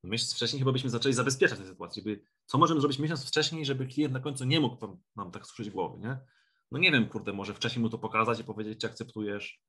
Miesiąc 0.05 0.35
wcześniej 0.35 0.61
chyba 0.61 0.73
byśmy 0.73 0.91
zaczęli 0.91 1.15
zabezpieczać 1.15 1.59
tę 1.59 1.67
sytuację. 1.67 2.03
By, 2.03 2.25
co 2.47 2.59
możemy 2.59 2.81
zrobić 2.81 2.99
miesiąc 2.99 3.29
wcześniej, 3.29 3.65
żeby 3.65 3.87
klient 3.87 4.15
na 4.15 4.21
końcu 4.21 4.45
nie 4.45 4.61
mógł 4.61 4.99
nam 5.17 5.31
tak 5.31 5.47
suszyć 5.47 5.71
głowy, 5.71 5.99
nie? 5.99 6.19
No 6.71 6.79
nie 6.79 6.93
wiem, 6.93 7.09
kurde, 7.09 7.33
może 7.33 7.55
wcześniej 7.55 7.83
mu 7.83 7.91
to 7.91 7.99
pokazać 7.99 8.41
i 8.41 8.45
powiedzieć, 8.45 8.81
czy 8.81 8.87
akceptujesz, 8.87 9.61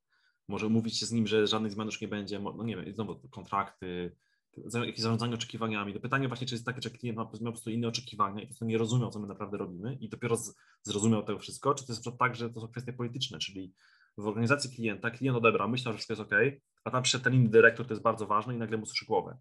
może 0.48 0.68
umówić 0.68 1.00
się 1.00 1.06
z 1.06 1.12
nim, 1.12 1.28
że 1.28 1.48
żadnych 1.48 1.72
zmian 1.72 1.86
już 1.86 2.02
nie 2.02 2.08
będzie, 2.08 2.40
no 2.40 2.64
nie 2.64 2.76
wiem, 2.76 2.94
znowu 2.94 3.30
kontrakty, 3.30 4.16
jakieś 4.58 5.00
zarządzanie 5.00 5.34
oczekiwaniami. 5.34 5.94
To 5.94 6.00
pytanie 6.00 6.28
właśnie, 6.28 6.48
czy 6.48 6.56
jest 6.56 6.66
takie, 6.66 6.82
że 6.82 6.90
klient 6.90 7.18
ma, 7.18 7.26
po 7.26 7.38
prostu 7.38 7.70
inne 7.70 7.88
oczekiwania 7.88 8.42
i 8.42 8.46
po 8.46 8.48
prostu 8.48 8.66
nie 8.66 8.78
rozumiał, 8.78 9.10
co 9.10 9.20
my 9.20 9.28
naprawdę 9.28 9.58
robimy 9.58 9.96
i 9.96 10.10
dopiero 10.10 10.36
z, 10.36 10.56
zrozumiał 10.84 11.24
tego 11.24 11.40
wszystko, 11.40 11.74
czy 11.74 11.86
to 11.86 11.94
jest 11.94 12.06
tak, 12.20 12.36
że 12.36 12.50
to 12.50 12.62
są 12.62 12.68
kwestie 12.68 12.94
polityczne, 12.94 13.40
czyli 13.40 13.74
w 14.18 14.28
organizacji 14.28 14.76
klienta 14.76 15.12
klient 15.12 15.38
odebrał, 15.38 15.70
myślał, 15.70 15.94
że 15.94 15.98
wszystko 15.98 16.14
jest 16.14 16.22
OK, 16.22 16.40
a 16.84 16.92
tam 16.92 17.04
przyszedł 17.04 17.24
ten 17.24 17.34
inny 17.34 17.50
dyrektor, 17.50 17.88
to 17.88 17.94
jest 17.94 18.04
bardzo 18.04 18.28
ważne 18.28 18.56
i 18.56 18.58
nagle 18.58 18.78
mu 18.78 18.86
suszy 18.86 19.06
głowę. 19.06 19.38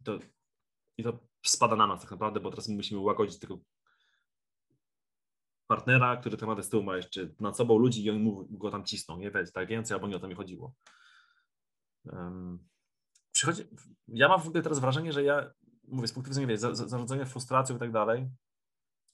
I 0.00 0.04
to, 0.04 0.18
I 0.98 1.02
to 1.02 1.18
spada 1.42 1.76
na 1.76 1.86
nas 1.86 2.00
tak 2.00 2.10
naprawdę, 2.10 2.40
bo 2.40 2.50
teraz 2.50 2.68
my 2.68 2.76
musimy 2.76 3.00
łagodzić 3.00 3.38
tego 3.38 3.58
partnera, 5.66 6.16
który 6.16 6.36
temat 6.36 6.64
z 6.64 6.68
tyłu 6.68 6.82
ma 6.82 6.96
jeszcze 6.96 7.28
nad 7.40 7.56
sobą 7.56 7.78
ludzi 7.78 8.04
i 8.04 8.10
oni 8.10 8.18
mu 8.18 8.46
go 8.50 8.70
tam 8.70 8.84
cisną, 8.84 9.18
nie? 9.18 9.30
Weź 9.30 9.52
tak 9.52 9.68
więcej, 9.68 9.94
albo 9.94 10.08
nie 10.08 10.16
o 10.16 10.18
to 10.18 10.28
mi 10.28 10.34
chodziło. 10.34 10.74
Um, 12.04 12.68
przychodzi, 13.36 13.62
ja 14.08 14.28
mam 14.28 14.40
w 14.40 14.46
ogóle 14.46 14.62
teraz 14.62 14.78
wrażenie, 14.78 15.12
że 15.12 15.22
ja, 15.22 15.50
mówię, 15.88 16.08
z 16.08 16.12
punktu 16.12 16.30
widzenia 16.30 16.46
wiesz, 16.46 16.60
za, 16.60 16.74
za, 16.74 16.88
zarządzania 16.88 17.24
frustracją 17.24 17.76
i 17.76 17.78
tak 17.78 17.92
dalej, 17.92 18.30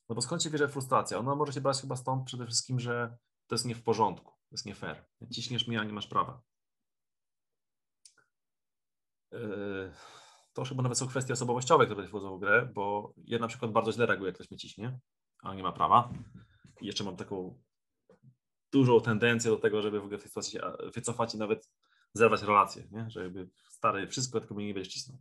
no 0.08 0.14
bo 0.14 0.22
skąd 0.22 0.42
się 0.42 0.50
bierze 0.50 0.68
frustracja? 0.68 1.18
Ona 1.18 1.34
może 1.34 1.52
się 1.52 1.60
brać 1.60 1.80
chyba 1.80 1.96
stąd 1.96 2.26
przede 2.26 2.46
wszystkim, 2.46 2.80
że 2.80 3.16
to 3.46 3.54
jest 3.54 3.64
nie 3.64 3.74
w 3.74 3.82
porządku, 3.82 4.30
to 4.30 4.48
jest 4.52 4.66
nie 4.66 4.74
fair. 4.74 5.04
Ciśniesz 5.32 5.68
mnie, 5.68 5.80
a 5.80 5.84
nie 5.84 5.92
masz 5.92 6.06
prawa. 6.06 6.42
Yy, 9.32 9.92
to 10.52 10.64
chyba 10.64 10.82
nawet 10.82 10.98
są 10.98 11.08
kwestie 11.08 11.32
osobowościowe, 11.32 11.86
które 11.86 12.08
wchodzą 12.08 12.36
w 12.36 12.40
grę, 12.40 12.68
bo 12.74 13.14
ja 13.24 13.38
na 13.38 13.48
przykład 13.48 13.72
bardzo 13.72 13.92
źle 13.92 14.06
reaguję, 14.06 14.28
jak 14.28 14.34
ktoś 14.34 14.50
mnie 14.50 14.58
ciśnie, 14.58 14.98
a 15.42 15.54
nie 15.54 15.62
ma 15.62 15.72
prawa. 15.72 16.12
I 16.80 16.86
jeszcze 16.86 17.04
mam 17.04 17.16
taką 17.16 17.62
dużą 18.72 19.00
tendencję 19.00 19.50
do 19.50 19.56
tego, 19.56 19.82
żeby 19.82 20.00
w 20.00 20.04
ogóle 20.04 20.18
w 20.18 20.22
tej 20.22 20.28
sytuacji 20.28 20.52
się 20.52 20.60
wycofać 20.94 21.34
i 21.34 21.38
nawet 21.38 21.68
zerwać 22.14 22.42
relacje, 22.42 22.88
nie? 22.90 23.10
że 23.10 23.22
jakby 23.22 23.48
stary, 23.68 24.08
wszystko 24.08 24.40
tylko 24.40 24.54
mnie 24.54 24.66
nie 24.66 24.74
będziesz 24.74 24.92
cisnął. 24.92 25.18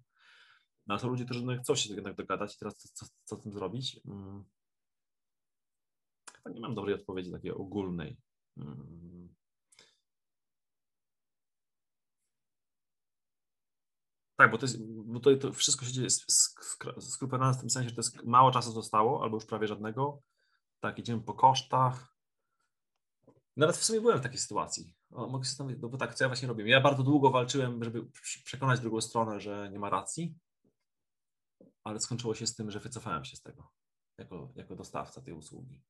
No, 0.88 1.00
są 1.00 1.10
ludzie, 1.10 1.26
którzy 1.26 1.46
no, 1.46 1.58
chcą 1.64 1.76
się 1.76 1.94
jednak 1.94 2.16
dogadać 2.16 2.56
i 2.56 2.60
teraz 2.60 2.78
co, 2.78 2.90
co, 2.94 3.06
co 3.24 3.36
z 3.36 3.42
tym 3.42 3.54
zrobić? 3.54 4.00
Hmm. 4.06 4.44
Nie 6.54 6.62
mam 6.62 6.76
dobrej 6.76 6.96
odpowiedzi 6.96 7.32
takiej 7.32 7.52
ogólnej. 7.52 8.18
Hmm. 8.56 9.36
Tak, 14.36 14.52
bo 14.52 14.58
to, 14.58 14.66
jest, 14.66 14.78
bo 14.88 15.20
to, 15.20 15.36
to 15.36 15.54
wszystko 15.54 15.86
się 15.86 15.92
dzieje 15.92 16.10
skrupulatnie 17.00 17.58
w 17.58 17.62
tym 17.62 17.70
sensie, 17.70 17.90
że 17.90 17.96
to 17.96 18.02
jest 18.02 18.24
mało 18.24 18.52
czasu 18.52 18.72
zostało, 18.72 19.24
albo 19.24 19.38
już 19.38 19.46
prawie 19.46 19.68
żadnego. 19.68 20.22
Tak, 20.80 21.00
idziemy 21.00 21.22
po 21.22 21.34
kosztach. 21.34 22.16
Nawet 23.58 23.78
w 23.78 23.84
sumie 23.84 24.02
byłem 24.02 24.20
w 24.20 24.22
takiej 24.22 24.40
sytuacji. 24.40 24.96
Mogę 25.12 25.44
się 25.44 25.50
zastanowić, 25.50 25.80
no 25.82 25.90
bo 25.90 25.98
tak, 25.98 26.16
co 26.16 26.24
ja 26.24 26.30
właśnie 26.30 26.48
robię. 26.48 26.70
Ja 26.70 26.82
bardzo 26.82 27.04
długo 27.04 27.32
walczyłem, 27.32 27.84
żeby 27.84 28.06
przekonać 28.44 28.80
drugą 28.80 29.02
stronę, 29.02 29.40
że 29.40 29.70
nie 29.72 29.80
ma 29.80 29.90
racji, 29.90 30.36
ale 31.84 32.00
skończyło 32.00 32.36
się 32.36 32.48
z 32.48 32.56
tym, 32.56 32.72
że 32.72 32.80
wycofałem 32.80 33.26
się 33.26 33.36
z 33.36 33.42
tego 33.42 33.72
jako, 34.22 34.52
jako 34.56 34.76
dostawca 34.76 35.22
tej 35.22 35.34
usługi. 35.34 35.82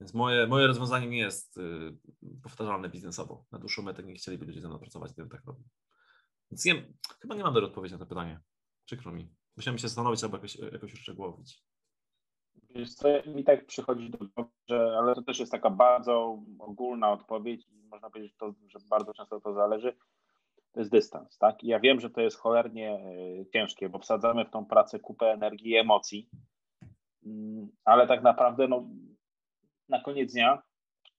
Więc 0.00 0.14
moje, 0.14 0.46
moje 0.46 0.66
rozwiązanie 0.66 1.06
nie 1.06 1.18
jest 1.18 1.56
y, 1.56 1.96
powtarzalne 2.42 2.88
biznesowo. 2.88 3.46
Na 3.52 3.58
dłuższą 3.58 3.82
metę 3.82 4.02
nie 4.02 4.14
chcieliby 4.14 4.46
ludzie 4.46 4.60
ze 4.60 4.68
mną 4.68 4.78
pracować, 4.78 5.12
gdybym 5.12 5.30
tak 5.30 5.44
robił. 5.44 5.64
Więc 6.50 6.64
nie, 6.64 6.92
chyba 7.20 7.34
nie 7.34 7.42
mam 7.42 7.54
dobrej 7.54 7.70
odpowiedzi 7.70 7.94
na 7.94 7.98
to 7.98 8.06
pytanie. 8.06 8.40
Przykro 8.84 9.12
mi. 9.12 9.34
Musiałem 9.56 9.78
się 9.78 9.88
zastanowić 9.88 10.24
albo 10.24 10.36
jakoś, 10.36 10.56
jakoś 10.56 10.94
uszczegółowić. 10.94 11.64
Wiesz 12.70 12.94
co, 12.94 13.08
mi 13.26 13.44
tak 13.44 13.66
przychodzi 13.66 14.10
do 14.10 14.18
głowy, 14.18 14.50
że, 14.68 14.98
ale 14.98 15.14
to 15.14 15.22
też 15.22 15.38
jest 15.38 15.52
taka 15.52 15.70
bardzo 15.70 16.38
ogólna 16.58 17.12
odpowiedź 17.12 17.66
i 17.68 17.88
można 17.88 18.10
powiedzieć, 18.10 18.34
to, 18.36 18.54
że 18.68 18.78
bardzo 18.90 19.14
często 19.14 19.40
to 19.40 19.52
zależy, 19.54 19.96
to 20.72 20.80
jest 20.80 20.90
dystans, 20.90 21.38
tak? 21.38 21.64
I 21.64 21.66
ja 21.66 21.80
wiem, 21.80 22.00
że 22.00 22.10
to 22.10 22.20
jest 22.20 22.38
cholernie 22.38 22.90
e, 22.90 23.46
ciężkie, 23.52 23.88
bo 23.88 23.98
wsadzamy 23.98 24.44
w 24.44 24.50
tą 24.50 24.66
pracę 24.66 24.98
kupę 24.98 25.26
energii 25.26 25.70
i 25.70 25.76
emocji, 25.76 26.28
mm, 27.26 27.68
ale 27.84 28.06
tak 28.06 28.22
naprawdę 28.22 28.68
no, 28.68 28.84
na 29.88 30.00
koniec 30.00 30.32
dnia 30.32 30.62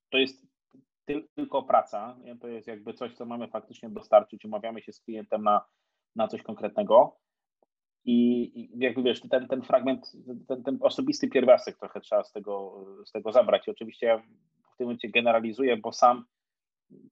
to 0.09 0.17
jest 0.17 0.51
tylko 1.35 1.63
praca, 1.63 2.17
to 2.41 2.47
jest 2.47 2.67
jakby 2.67 2.93
coś, 2.93 3.13
co 3.13 3.25
mamy 3.25 3.47
faktycznie 3.47 3.89
dostarczyć, 3.89 4.45
umawiamy 4.45 4.81
się 4.81 4.93
z 4.93 4.99
klientem 4.99 5.43
na, 5.43 5.65
na 6.15 6.27
coś 6.27 6.43
konkretnego 6.43 7.20
i, 8.05 8.41
i 8.59 8.79
jakby 8.79 9.03
wiesz, 9.03 9.21
ten, 9.29 9.47
ten 9.47 9.61
fragment, 9.61 10.11
ten, 10.47 10.63
ten 10.63 10.77
osobisty 10.81 11.27
pierwiastek 11.27 11.77
trochę 11.77 12.01
trzeba 12.01 12.23
z 12.23 12.31
tego, 12.31 12.85
z 13.05 13.11
tego 13.11 13.31
zabrać. 13.31 13.67
I 13.67 13.71
oczywiście 13.71 14.05
ja 14.05 14.17
w 14.73 14.77
tym 14.77 14.87
momencie 14.87 15.09
generalizuję, 15.09 15.77
bo 15.77 15.91
sam 15.91 16.25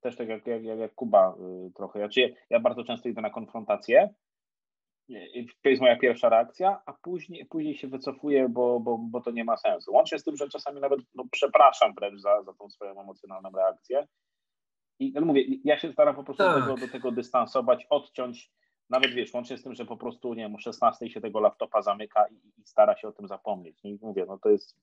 też 0.02 0.16
tak 0.16 0.28
jak, 0.28 0.48
jak, 0.48 0.64
jak 0.64 0.96
Kuba 0.96 1.36
y, 1.68 1.72
trochę, 1.76 2.00
znaczy 2.00 2.36
ja 2.50 2.60
bardzo 2.60 2.84
często 2.84 3.10
idę 3.10 3.22
na 3.22 3.30
konfrontację, 3.30 4.10
to 5.64 5.70
jest 5.70 5.82
moja 5.82 5.98
pierwsza 5.98 6.30
reakcja, 6.30 6.82
a 6.86 6.94
później, 6.94 7.46
później 7.46 7.76
się 7.76 7.88
wycofuję, 7.88 8.50
bo, 8.50 8.80
bo, 8.80 8.98
bo 8.98 9.22
to 9.22 9.32
nie 9.32 9.44
ma 9.44 9.58
sensu. 9.58 9.94
Łącznie 9.94 10.20
z 10.20 10.24
tym, 10.24 10.38
że 10.38 10.50
czasami 10.50 10.82
nawet 10.82 11.00
no, 11.16 11.24
przepraszam 11.32 11.94
wręcz 11.94 12.22
za, 12.22 12.44
za 12.44 12.54
tą 12.54 12.70
swoją 12.70 13.02
emocjonalną 13.02 13.50
reakcję. 13.52 14.08
I 15.00 15.12
no 15.12 15.22
mówię, 15.22 15.44
ja 15.64 15.80
się 15.80 15.92
staram 15.92 16.16
po 16.16 16.24
prostu 16.24 16.44
tak. 16.44 16.68
do, 16.68 16.78
do 16.78 16.88
tego 16.88 17.12
dystansować, 17.12 17.88
odciąć, 17.90 18.52
nawet 18.90 19.14
wiesz, 19.14 19.34
łącznie 19.34 19.58
z 19.58 19.64
tym, 19.64 19.76
że 19.76 19.86
po 19.86 19.98
prostu, 19.98 20.34
nie 20.34 20.44
wiem, 20.44 20.56
o 20.56 20.60
16 20.60 21.10
się 21.10 21.22
tego 21.22 21.40
laptopa 21.40 21.82
zamyka 21.82 22.28
i, 22.28 22.62
i 22.62 22.66
stara 22.66 22.98
się 22.98 23.08
o 23.08 23.12
tym 23.12 23.28
zapomnieć. 23.28 23.80
I 23.84 24.00
mówię, 24.02 24.26
no 24.28 24.38
to 24.38 24.50
jest... 24.50 24.76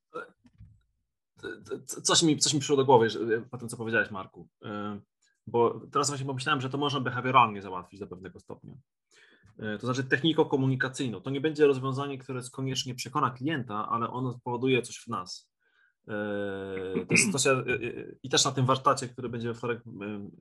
Coś 1.86 2.22
mi, 2.22 2.38
coś 2.38 2.54
mi 2.54 2.60
przyszło 2.60 2.76
do 2.76 2.84
głowy 2.84 3.08
po 3.50 3.58
tym, 3.58 3.68
co 3.68 3.76
powiedziałeś, 3.76 4.10
Marku. 4.10 4.48
E, 4.64 5.00
bo 5.46 5.80
teraz 5.92 6.08
właśnie 6.08 6.26
pomyślałem, 6.26 6.60
że 6.60 6.70
to 6.70 6.78
można 6.78 7.00
behawioralnie 7.00 7.62
załatwić 7.62 8.00
do 8.00 8.06
pewnego 8.06 8.40
stopnia. 8.40 8.74
E, 9.58 9.78
to 9.78 9.86
znaczy 9.86 10.04
techniko-komunikacyjną. 10.04 11.20
To 11.20 11.30
nie 11.30 11.40
będzie 11.40 11.66
rozwiązanie, 11.66 12.18
które 12.18 12.40
koniecznie 12.52 12.94
przekona 12.94 13.30
klienta, 13.30 13.88
ale 13.88 14.10
ono 14.10 14.32
spowoduje 14.32 14.82
coś 14.82 14.96
w 14.98 15.08
nas. 15.08 15.50
E, 16.08 16.12
to 17.06 17.14
jest, 17.14 17.32
to 17.32 17.38
się, 17.38 17.50
e, 17.50 17.64
I 18.22 18.28
też 18.28 18.44
na 18.44 18.52
tym 18.52 18.66
warsztacie, 18.66 19.08
który 19.08 19.28
będzie 19.28 19.48
we 19.48 19.54
wtorek, 19.54 19.82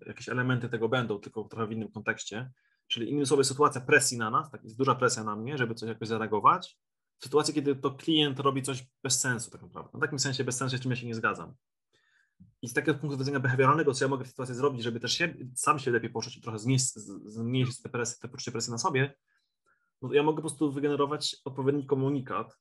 jakieś 0.07 0.29
elementy 0.29 0.69
tego 0.69 0.89
będą, 0.89 1.19
tylko 1.19 1.43
trochę 1.43 1.67
w 1.67 1.71
innym 1.71 1.91
kontekście. 1.91 2.51
Czyli 2.87 3.09
innymi 3.09 3.25
słowy, 3.25 3.43
sytuacja 3.43 3.81
presji 3.81 4.17
na 4.17 4.29
nas, 4.29 4.51
tak, 4.51 4.63
jest 4.63 4.77
duża 4.77 4.95
presja 4.95 5.23
na 5.23 5.35
mnie, 5.35 5.57
żeby 5.57 5.75
coś 5.75 5.89
jakoś 5.89 6.07
zareagować. 6.07 6.77
W 7.19 7.23
sytuacji, 7.23 7.53
kiedy 7.53 7.75
to 7.75 7.91
klient 7.91 8.39
robi 8.39 8.63
coś 8.63 8.87
bez 9.03 9.19
sensu, 9.19 9.51
tak 9.51 9.61
naprawdę. 9.61 9.97
W 9.97 10.01
takim 10.01 10.19
sensie 10.19 10.43
bez 10.43 10.57
sensu, 10.57 10.77
z 10.77 10.81
czym 10.81 10.91
ja 10.91 10.97
się 10.97 11.07
nie 11.07 11.15
zgadzam. 11.15 11.53
I 12.61 12.67
z 12.67 12.73
takiego 12.73 12.99
punktu 12.99 13.17
widzenia 13.17 13.39
behawioralnego, 13.39 13.93
co 13.93 14.05
ja 14.05 14.09
mogę 14.09 14.25
w 14.25 14.27
sytuacji 14.27 14.55
zrobić, 14.55 14.83
żeby 14.83 14.99
też 14.99 15.13
się, 15.13 15.35
sam 15.55 15.79
się 15.79 15.91
lepiej 15.91 16.09
poczuć 16.09 16.37
i 16.37 16.41
trochę 16.41 16.59
zmniejszyć, 16.59 16.93
zmniejszyć 17.25 17.81
te, 17.81 17.89
presy, 17.89 18.19
te 18.19 18.27
poczucie 18.27 18.51
presji 18.51 18.71
na 18.71 18.77
sobie, 18.77 19.15
no 20.01 20.13
ja 20.13 20.23
mogę 20.23 20.35
po 20.35 20.41
prostu 20.41 20.71
wygenerować 20.71 21.35
odpowiedni 21.45 21.85
komunikat, 21.85 22.59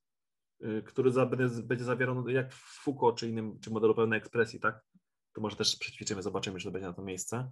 yy, 0.60 0.82
który 0.82 1.12
za, 1.12 1.26
będzie, 1.26 1.62
będzie 1.62 1.84
zawierał, 1.84 2.14
no, 2.14 2.28
jak 2.28 2.52
w 2.52 2.82
Foucault 2.82 3.16
czy 3.16 3.28
innym, 3.28 3.60
czy 3.60 3.70
modelu 3.70 3.94
pełnej 3.94 4.18
ekspresji, 4.18 4.60
tak? 4.60 4.82
To 5.32 5.40
może 5.40 5.56
też 5.56 5.76
przećwiczymy, 5.76 6.22
zobaczymy, 6.22 6.58
czy 6.58 6.64
to 6.64 6.70
będzie 6.70 6.88
na 6.88 6.94
to 6.94 7.02
miejsce. 7.02 7.50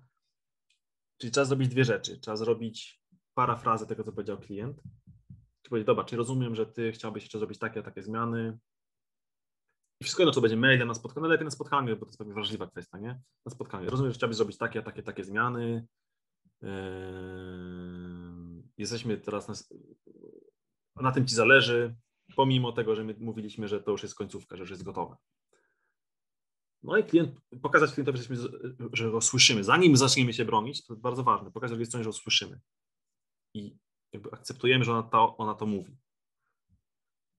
Czyli 1.18 1.30
trzeba 1.30 1.44
zrobić 1.44 1.68
dwie 1.68 1.84
rzeczy. 1.84 2.18
Trzeba 2.18 2.36
zrobić 2.36 3.02
parafrazę 3.34 3.86
tego, 3.86 4.05
co 4.05 4.12
powiedział 4.12 4.39
klient. 4.39 4.82
Czy 5.62 5.70
powiedzieć, 5.70 5.86
dobra, 5.86 6.05
czy 6.05 6.16
rozumiem, 6.16 6.55
że 6.55 6.66
ty 6.66 6.93
chciałbyś 6.93 7.22
jeszcze 7.22 7.39
zrobić 7.39 7.59
takie, 7.59 7.82
takie 7.82 8.02
zmiany, 8.02 8.59
i 10.02 10.05
wszystko 10.05 10.22
jedno, 10.22 10.32
co 10.32 10.40
będzie 10.40 10.56
mailem 10.56 10.89
na 10.89 10.94
spotkaniu, 10.94 11.26
lepiej 11.26 11.44
na 11.44 11.51
spotkaniu, 11.51 11.97
bo 11.97 12.01
to 12.01 12.06
jest 12.06 12.18
pewnie 12.18 12.34
wrażliwa 12.34 12.66
kwestia, 12.66 12.98
nie? 12.98 13.20
Na 13.47 13.52
spotkaniu. 13.52 13.90
Rozumiem, 13.90 14.12
że 14.12 14.18
chciałbyś 14.18 14.36
zrobić 14.36 14.59
takie, 14.59 14.82
takie, 14.82 15.02
takie 15.02 15.24
zmiany. 15.24 15.86
Yy, 16.62 16.68
jesteśmy 18.78 19.18
teraz 19.18 19.48
na, 19.48 19.55
na 21.02 21.12
tym 21.12 21.26
ci 21.26 21.34
zależy, 21.34 21.94
pomimo 22.36 22.72
tego, 22.72 22.97
że 22.97 23.05
my 23.05 23.14
mówiliśmy, 23.20 23.68
że 23.68 23.82
to 23.82 23.90
już 23.90 24.02
jest 24.02 24.14
końcówka, 24.14 24.56
że 24.56 24.62
już 24.62 24.70
jest 24.70 24.82
gotowe. 24.82 25.16
No 26.82 26.96
i 26.96 27.04
klient, 27.04 27.40
pokazać 27.62 27.92
klientowi, 27.92 28.18
że, 28.18 28.48
że 28.92 29.10
go 29.10 29.20
słyszymy. 29.20 29.64
Zanim 29.64 29.96
zaczniemy 29.96 30.32
się 30.32 30.44
bronić, 30.44 30.86
to 30.86 30.92
jest 30.92 31.02
bardzo 31.02 31.22
ważne, 31.22 31.50
pokazać 31.50 31.70
drugiej 31.70 31.86
stronie, 31.86 32.04
że 32.04 32.10
go 32.10 32.12
słyszymy. 32.12 32.60
I 33.54 33.76
jakby 34.12 34.30
akceptujemy, 34.32 34.84
że 34.84 34.92
ona 34.92 35.02
to, 35.02 35.36
ona 35.36 35.54
to 35.54 35.66
mówi. 35.66 35.96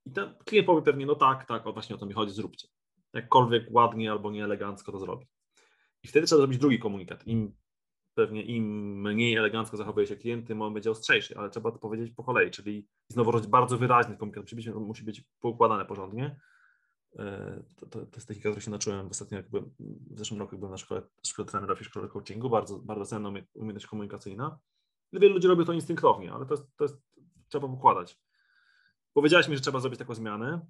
I 0.05 0.11
ten 0.11 0.35
klient 0.45 0.67
powie 0.67 0.81
pewnie, 0.81 1.05
no 1.05 1.15
tak, 1.15 1.45
tak, 1.45 1.67
o 1.67 1.73
właśnie 1.73 1.95
o 1.95 1.99
to 1.99 2.05
mi 2.05 2.13
chodzi, 2.13 2.33
zróbcie. 2.33 2.67
Jakkolwiek 3.13 3.67
ładnie 3.71 4.11
albo 4.11 4.31
nieelegancko 4.31 4.91
to 4.91 4.99
zrobi. 4.99 5.25
I 6.03 6.07
wtedy 6.07 6.27
trzeba 6.27 6.37
zrobić 6.37 6.59
drugi 6.59 6.79
komunikat. 6.79 7.27
Im 7.27 7.55
pewnie 8.13 8.43
im 8.43 8.65
mniej 9.01 9.35
elegancko 9.35 9.77
zachowuje 9.77 10.07
się 10.07 10.15
klient, 10.15 10.47
tym 10.47 10.61
on 10.61 10.73
będzie 10.73 10.91
ostrzejszy, 10.91 11.37
ale 11.37 11.49
trzeba 11.49 11.71
to 11.71 11.79
powiedzieć 11.79 12.13
po 12.15 12.23
kolei, 12.23 12.51
czyli 12.51 12.87
znowu 13.09 13.41
bardzo 13.49 13.77
wyraźny 13.77 14.17
komunikat 14.17 14.51
musi 14.53 14.71
musi 14.71 15.03
być 15.03 15.23
poukładane 15.39 15.85
porządnie. 15.85 16.39
E, 17.19 17.63
to, 17.75 17.85
to, 17.85 18.05
to 18.05 18.15
jest 18.15 18.27
technika, 18.27 18.61
się 18.61 18.71
nauczyłem 18.71 19.07
ostatnio, 19.07 19.37
jak 19.37 19.49
byłem, 19.49 19.75
w 20.11 20.17
zeszłym 20.17 20.39
roku 20.39 20.57
byłem 20.57 20.71
na 20.71 20.77
szkole, 20.77 21.01
szkole 21.25 21.47
trenera 21.47 21.75
w 21.75 21.83
szkole 21.83 22.07
coachingu, 22.07 22.49
bardzo, 22.49 22.79
bardzo 22.79 23.05
cenna 23.05 23.29
umiejętność 23.29 23.87
komunikacyjna. 23.87 24.59
Wielu 25.13 25.33
ludzi 25.33 25.47
robi 25.47 25.65
to 25.65 25.73
instynktownie, 25.73 26.33
ale 26.33 26.45
to 26.45 26.53
jest, 26.53 26.75
to 26.77 26.83
jest 26.83 26.97
trzeba 27.49 27.67
układać. 27.67 28.19
Powiedziałeś 29.13 29.47
mi, 29.47 29.55
że 29.55 29.61
trzeba 29.61 29.79
zrobić 29.79 29.99
taką 29.99 30.15
zmianę, 30.15 30.65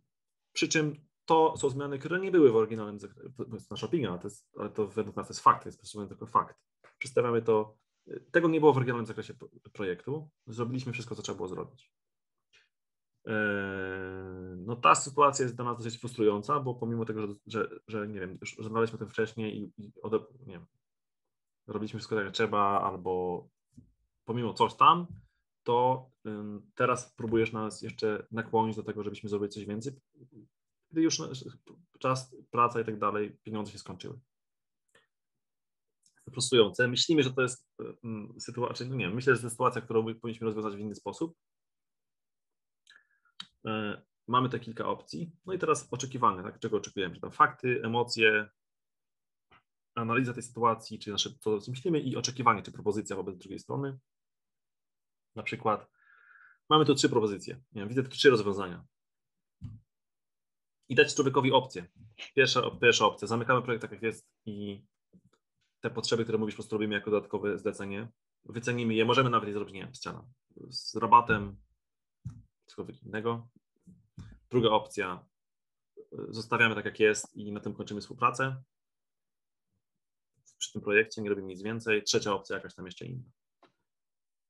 przy 0.53 0.67
czym 0.67 0.95
to 1.25 1.57
są 1.57 1.69
zmiany, 1.69 1.99
które 1.99 2.19
nie 2.19 2.31
były 2.31 2.51
w 2.51 2.55
oryginalnym 2.55 2.99
to 3.37 3.53
jest 3.53 3.71
nasza 3.71 3.87
opinia, 3.87 4.17
to 4.17 4.27
jest, 4.27 4.47
ale 4.57 4.69
to 4.69 4.87
według 4.87 5.15
nas 5.15 5.27
to 5.27 5.33
jest 5.33 5.43
fakt, 5.43 5.65
jest 5.65 5.77
po 5.77 5.81
prostu 5.81 6.07
tylko 6.07 6.25
fakt. 6.25 6.57
Przedstawiamy 6.97 7.41
to, 7.41 7.77
tego 8.31 8.47
nie 8.47 8.59
było 8.59 8.73
w 8.73 8.77
oryginalnym 8.77 9.05
zakresie 9.05 9.33
projektu, 9.73 10.29
zrobiliśmy 10.47 10.93
wszystko, 10.93 11.15
co 11.15 11.21
trzeba 11.21 11.35
było 11.35 11.47
zrobić. 11.47 11.91
Eee, 13.25 14.57
no 14.65 14.75
ta 14.75 14.95
sytuacja 14.95 15.43
jest 15.43 15.55
dla 15.55 15.65
nas 15.65 15.77
dosyć 15.77 15.99
frustrująca, 15.99 16.59
bo 16.59 16.75
pomimo 16.75 17.05
tego, 17.05 17.27
że, 17.27 17.33
że, 17.47 17.69
że 17.87 18.07
nie 18.07 18.19
wiem, 18.19 18.37
już 18.41 18.57
rozmawialiśmy 18.57 18.95
o 18.95 18.99
tym 18.99 19.09
wcześniej 19.09 19.57
i, 19.57 19.73
i 19.77 19.91
ode, 20.01 20.19
nie 20.45 20.53
wiem, 20.53 20.65
robiliśmy 21.67 21.99
wszystko 21.99 22.15
tak 22.15 22.25
jak 22.25 22.33
trzeba, 22.33 22.81
albo 22.81 23.47
pomimo 24.25 24.53
coś 24.53 24.75
tam, 24.75 25.07
to 25.63 26.09
teraz 26.75 27.13
próbujesz 27.13 27.51
nas 27.51 27.81
jeszcze 27.81 28.25
nakłonić 28.31 28.75
do 28.75 28.83
tego, 28.83 29.03
żebyśmy 29.03 29.29
zrobili 29.29 29.51
coś 29.51 29.65
więcej, 29.65 29.93
gdy 30.91 31.01
już 31.01 31.21
czas, 31.99 32.35
praca 32.51 32.81
i 32.81 32.85
tak 32.85 32.99
dalej, 32.99 33.37
pieniądze 33.43 33.71
się 33.71 33.77
skończyły. 33.77 34.19
frustrujące. 36.31 36.87
Myślimy, 36.87 37.23
że 37.23 37.33
to 37.33 37.41
jest 37.41 37.67
sytuacja, 38.39 38.85
no 38.85 38.95
nie 38.95 39.09
myślę, 39.09 39.35
że 39.35 39.41
to 39.41 39.45
jest 39.45 39.53
sytuacja, 39.53 39.81
którą 39.81 40.15
powinniśmy 40.15 40.45
rozwiązać 40.45 40.75
w 40.75 40.79
inny 40.79 40.95
sposób. 40.95 41.35
E, 43.65 44.01
mamy 44.27 44.49
te 44.49 44.59
kilka 44.59 44.87
opcji. 44.87 45.31
No 45.45 45.53
i 45.53 45.59
teraz 45.59 45.87
oczekiwania, 45.91 46.43
tak? 46.43 46.59
czego 46.59 46.77
oczekujemy? 46.77 47.19
Tam 47.19 47.31
fakty, 47.31 47.81
emocje, 47.83 48.49
analiza 49.95 50.33
tej 50.33 50.43
sytuacji, 50.43 50.99
czy 50.99 51.11
nasze, 51.11 51.29
co 51.39 51.59
myślimy 51.67 51.99
i 51.99 52.15
oczekiwanie, 52.15 52.61
czy 52.61 52.71
propozycja 52.71 53.15
wobec 53.15 53.37
drugiej 53.37 53.59
strony. 53.59 53.99
Na 55.35 55.43
przykład 55.43 55.89
mamy 56.69 56.85
tu 56.85 56.95
trzy 56.95 57.09
propozycje. 57.09 57.61
Wiem, 57.71 57.87
widzę 57.87 58.03
tu 58.03 58.09
trzy 58.09 58.29
rozwiązania. 58.29 58.85
I 60.89 60.95
dać 60.95 61.15
człowiekowi 61.15 61.51
opcję. 61.51 61.87
Pierwsza, 62.35 62.71
pierwsza 62.81 63.05
opcja. 63.05 63.27
Zamykamy 63.27 63.61
projekt 63.61 63.81
tak 63.81 63.91
jak 63.91 64.01
jest 64.01 64.27
i 64.45 64.85
te 65.81 65.89
potrzeby, 65.89 66.23
które 66.23 66.37
mówisz, 66.37 66.55
po 66.55 66.57
prostu 66.57 66.75
robimy 66.75 66.95
jako 66.95 67.11
dodatkowe 67.11 67.57
zlecenie. 67.57 68.07
Wycenimy 68.45 68.93
je, 68.93 69.05
możemy 69.05 69.29
nawet 69.29 69.47
je 69.47 69.53
zrobić, 69.53 69.73
nie 69.73 69.81
wiem, 69.81 69.93
z 70.69 70.95
rabatem, 70.95 71.57
cokolwiek 72.73 73.03
innego. 73.03 73.47
Druga 74.49 74.69
opcja, 74.69 75.25
zostawiamy 76.29 76.75
tak 76.75 76.85
jak 76.85 76.99
jest 76.99 77.35
i 77.35 77.51
na 77.51 77.59
tym 77.59 77.73
kończymy 77.73 78.01
współpracę 78.01 78.63
przy 80.57 80.73
tym 80.73 80.81
projekcie, 80.81 81.21
nie 81.21 81.29
robimy 81.29 81.47
nic 81.47 81.61
więcej. 81.61 82.03
Trzecia 82.03 82.33
opcja, 82.33 82.55
jakaś 82.55 82.75
tam 82.75 82.85
jeszcze 82.85 83.05
inna. 83.05 83.29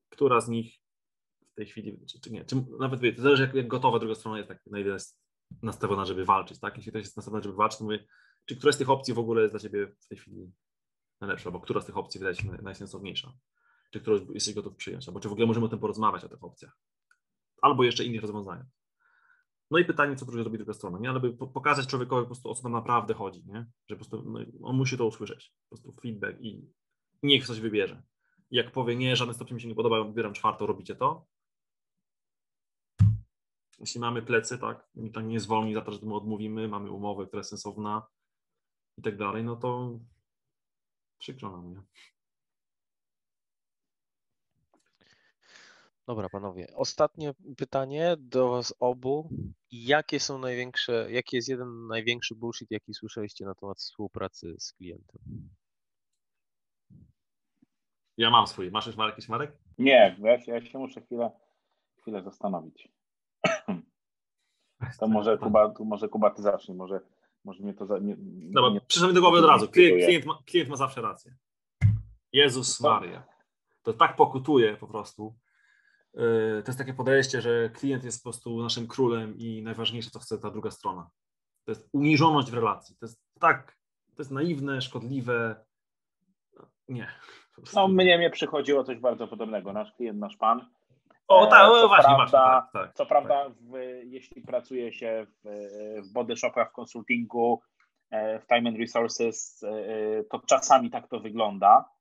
Która 0.10 0.42
z 0.42 0.50
nich 0.50 0.80
w 1.52 1.56
tej 1.56 1.66
chwili, 1.66 2.06
czy, 2.06 2.22
czy 2.22 2.32
nie, 2.32 2.46
czy 2.46 2.56
nawet 2.80 3.00
wie, 3.00 3.14
to 3.14 3.22
zależy 3.22 3.44
jak, 3.44 3.54
jak 3.54 3.68
gotowa 3.68 4.00
druga 4.00 4.16
strona 4.16 4.38
jest, 4.38 4.50
tak 4.50 4.66
na 4.66 4.80
ile 4.80 4.94
jest 4.94 5.20
nastawiona, 5.62 6.06
żeby 6.06 6.26
walczyć, 6.26 6.60
tak? 6.60 6.78
Jeśli 6.78 6.92
ktoś 6.92 7.04
jest 7.04 7.18
nastawiony, 7.18 7.44
żeby 7.44 7.56
walczyć, 7.56 7.78
to 7.78 7.84
mówię, 7.84 8.06
czy 8.46 8.56
któraś 8.56 8.76
z 8.76 8.78
tych 8.78 8.90
opcji 8.90 9.14
w 9.14 9.20
ogóle 9.20 9.42
jest 9.42 9.54
dla 9.54 9.60
Ciebie 9.60 9.88
w 9.88 10.08
tej 10.08 10.18
chwili 10.18 10.52
najlepsza, 11.22 11.46
albo 11.50 11.60
która 11.60 11.82
z 11.82 11.86
tych 11.86 11.98
opcji 11.98 12.20
wydaje 12.20 12.36
się 12.36 12.52
najsensowniejsza, 12.62 13.34
czy 13.92 14.00
którą 14.02 14.34
jesteś 14.34 14.54
gotów 14.54 14.76
przyjąć, 14.76 15.08
albo 15.08 15.20
czy 15.20 15.30
w 15.30 15.32
ogóle 15.32 15.48
możemy 15.48 15.66
o 15.66 15.70
tym 15.70 15.80
porozmawiać, 15.80 16.24
o 16.24 16.30
tych 16.30 16.44
opcjach, 16.44 16.78
albo 17.64 17.84
jeszcze 17.84 18.04
innych 18.04 18.22
rozwiązaniach. 18.22 18.66
No 19.72 19.80
i 19.80 19.86
pytanie, 19.86 20.16
co 20.16 20.26
robi 20.26 20.58
druga 20.58 20.74
strona, 20.74 21.00
nie? 21.00 21.10
Ale 21.10 21.20
by 21.20 21.34
pokazać 21.34 21.88
człowiekowi 21.88 22.22
po 22.22 22.28
prostu, 22.28 22.50
o 22.50 22.56
co 22.56 22.64
tam 22.64 22.72
naprawdę 22.72 23.14
chodzi, 23.14 23.44
nie? 23.46 23.66
Że 23.90 23.96
po 23.96 24.06
prostu 24.06 24.24
no, 24.32 24.40
on 24.62 24.76
musi 24.76 24.98
to 24.98 25.06
usłyszeć, 25.06 25.54
po 25.70 25.76
prostu 25.76 26.02
feedback 26.02 26.42
i 26.42 26.70
niech 27.24 27.48
coś 27.48 27.60
wybierze. 27.60 28.04
I 28.52 28.56
jak 28.56 28.72
powie, 28.72 28.96
nie, 28.96 29.16
żadne 29.16 29.34
stopnie 29.34 29.56
mi 29.56 29.62
się 29.62 29.68
nie 29.68 29.76
podoba, 29.76 30.04
wybieram 30.04 30.34
czwartą, 30.34 30.66
robicie 30.66 30.96
to. 30.96 31.26
Jeśli 33.80 34.02
mamy 34.02 34.22
plecy, 34.22 34.58
tak, 34.58 34.90
i 34.96 35.12
tak 35.12 35.26
nie 35.26 35.40
zwolni 35.40 35.74
za 35.74 35.82
to, 35.82 35.92
że 35.92 36.00
my 36.04 36.16
odmówimy, 36.16 36.68
mamy 36.68 36.92
umowę, 36.92 37.28
która 37.28 37.40
jest 37.40 37.50
sensowna 37.50 38.08
i 38.98 39.02
tak 39.02 39.18
dalej, 39.18 39.44
no 39.44 39.56
to 39.56 40.00
przykro 41.18 41.52
nam, 41.52 41.74
nie? 41.74 41.82
Dobra, 46.08 46.30
panowie. 46.30 46.68
Ostatnie 46.76 47.34
pytanie 47.58 48.16
do 48.20 48.50
was 48.50 48.76
obu. 48.80 49.30
Jakie 49.72 50.20
są 50.20 50.38
największe, 50.38 51.12
jaki 51.12 51.36
jest 51.36 51.50
jeden 51.50 51.88
największy 51.88 52.36
bullshit, 52.36 52.72
jaki 52.72 52.94
słyszeliście 52.94 53.46
na 53.46 53.56
temat 53.56 53.78
współpracy 53.78 54.56
z 54.60 54.74
klientem? 54.74 55.22
Ja 58.18 58.30
mam 58.30 58.48
swój. 58.48 58.72
Masz 58.72 58.88
już 58.88 58.96
jakiś 58.98 59.30
Marek? 59.30 59.58
Nie, 59.78 60.18
ja 60.20 60.42
się, 60.42 60.52
ja 60.52 60.62
się 60.62 60.80
muszę 60.80 61.02
chwilę, 61.02 61.32
chwilę 62.02 62.24
zastanowić. 62.24 62.88
To 65.00 65.08
może 65.08 65.38
Kuba, 65.38 65.70
tu 65.70 65.86
może 65.86 66.10
Kuba 66.10 66.30
ty 66.30 66.42
zacznij, 66.42 66.78
może, 66.78 67.00
może 67.46 67.64
mnie 67.64 67.74
to... 67.74 67.86
Za, 67.86 68.00
nie, 68.00 68.16
Dobra, 68.20 68.70
nie, 68.70 68.82
przyszło 68.82 69.08
mi 69.08 69.14
do 69.14 69.22
głowy 69.22 69.40
od 69.40 69.46
razu. 69.46 69.70
Klient, 69.70 70.06
klient, 70.06 70.26
ma, 70.26 70.40
klient 70.46 70.70
ma 70.70 70.76
zawsze 70.76 71.02
rację. 71.02 71.36
Jezus 72.32 72.82
Maria. 72.82 73.24
To 73.84 73.94
tak 73.94 74.16
pokutuje 74.16 74.78
po 74.78 74.88
prostu. 74.88 75.36
Yy, 76.14 76.64
to 76.66 76.70
jest 76.72 76.80
takie 76.80 76.94
podejście, 76.94 77.42
że 77.42 77.70
klient 77.70 78.04
jest 78.04 78.24
po 78.24 78.30
prostu 78.30 78.64
naszym 78.64 78.88
królem 78.88 79.38
i 79.38 79.62
najważniejsze, 79.62 80.10
co 80.10 80.20
chce 80.20 80.38
ta 80.38 80.50
druga 80.50 80.72
strona. 80.72 81.10
To 81.66 81.72
jest 81.72 81.90
uniżoność 81.94 82.52
w 82.52 82.54
relacji. 82.54 82.96
To 83.00 83.06
jest 83.06 83.22
tak, 83.40 83.78
to 84.16 84.22
jest 84.22 84.32
naiwne, 84.32 84.82
szkodliwe. 84.82 85.66
Nie. 86.88 87.08
No, 87.76 87.88
mnie, 87.88 88.18
mnie 88.18 88.30
przychodziło 88.30 88.84
coś 88.84 88.98
bardzo 88.98 89.28
podobnego. 89.28 89.74
Nasz 89.74 89.92
klient, 89.92 90.20
nasz 90.20 90.38
pan. 90.38 90.66
O, 91.28 91.48
tak, 91.48 91.72
co 91.72 91.88
właśnie, 91.88 92.16
prawda, 92.16 92.16
właśnie, 92.16 92.40
tak, 92.40 92.72
tak, 92.74 92.94
Co 92.94 93.06
prawda, 93.06 93.44
tak. 93.44 93.54
W, 93.54 93.74
jeśli 94.04 94.42
pracuje 94.42 94.94
się 94.94 95.26
w, 95.44 95.50
w 96.04 96.14
body 96.14 96.38
shopach, 96.38 96.70
w 96.70 96.74
konsultingu, 96.74 97.62
e, 98.12 98.40
w 98.40 98.48
time 98.48 98.70
and 98.70 98.80
resources, 98.80 99.64
e, 99.64 100.24
to 100.24 100.40
czasami 100.40 100.90
tak 100.90 101.08
to 101.08 101.20
wygląda 101.20 101.93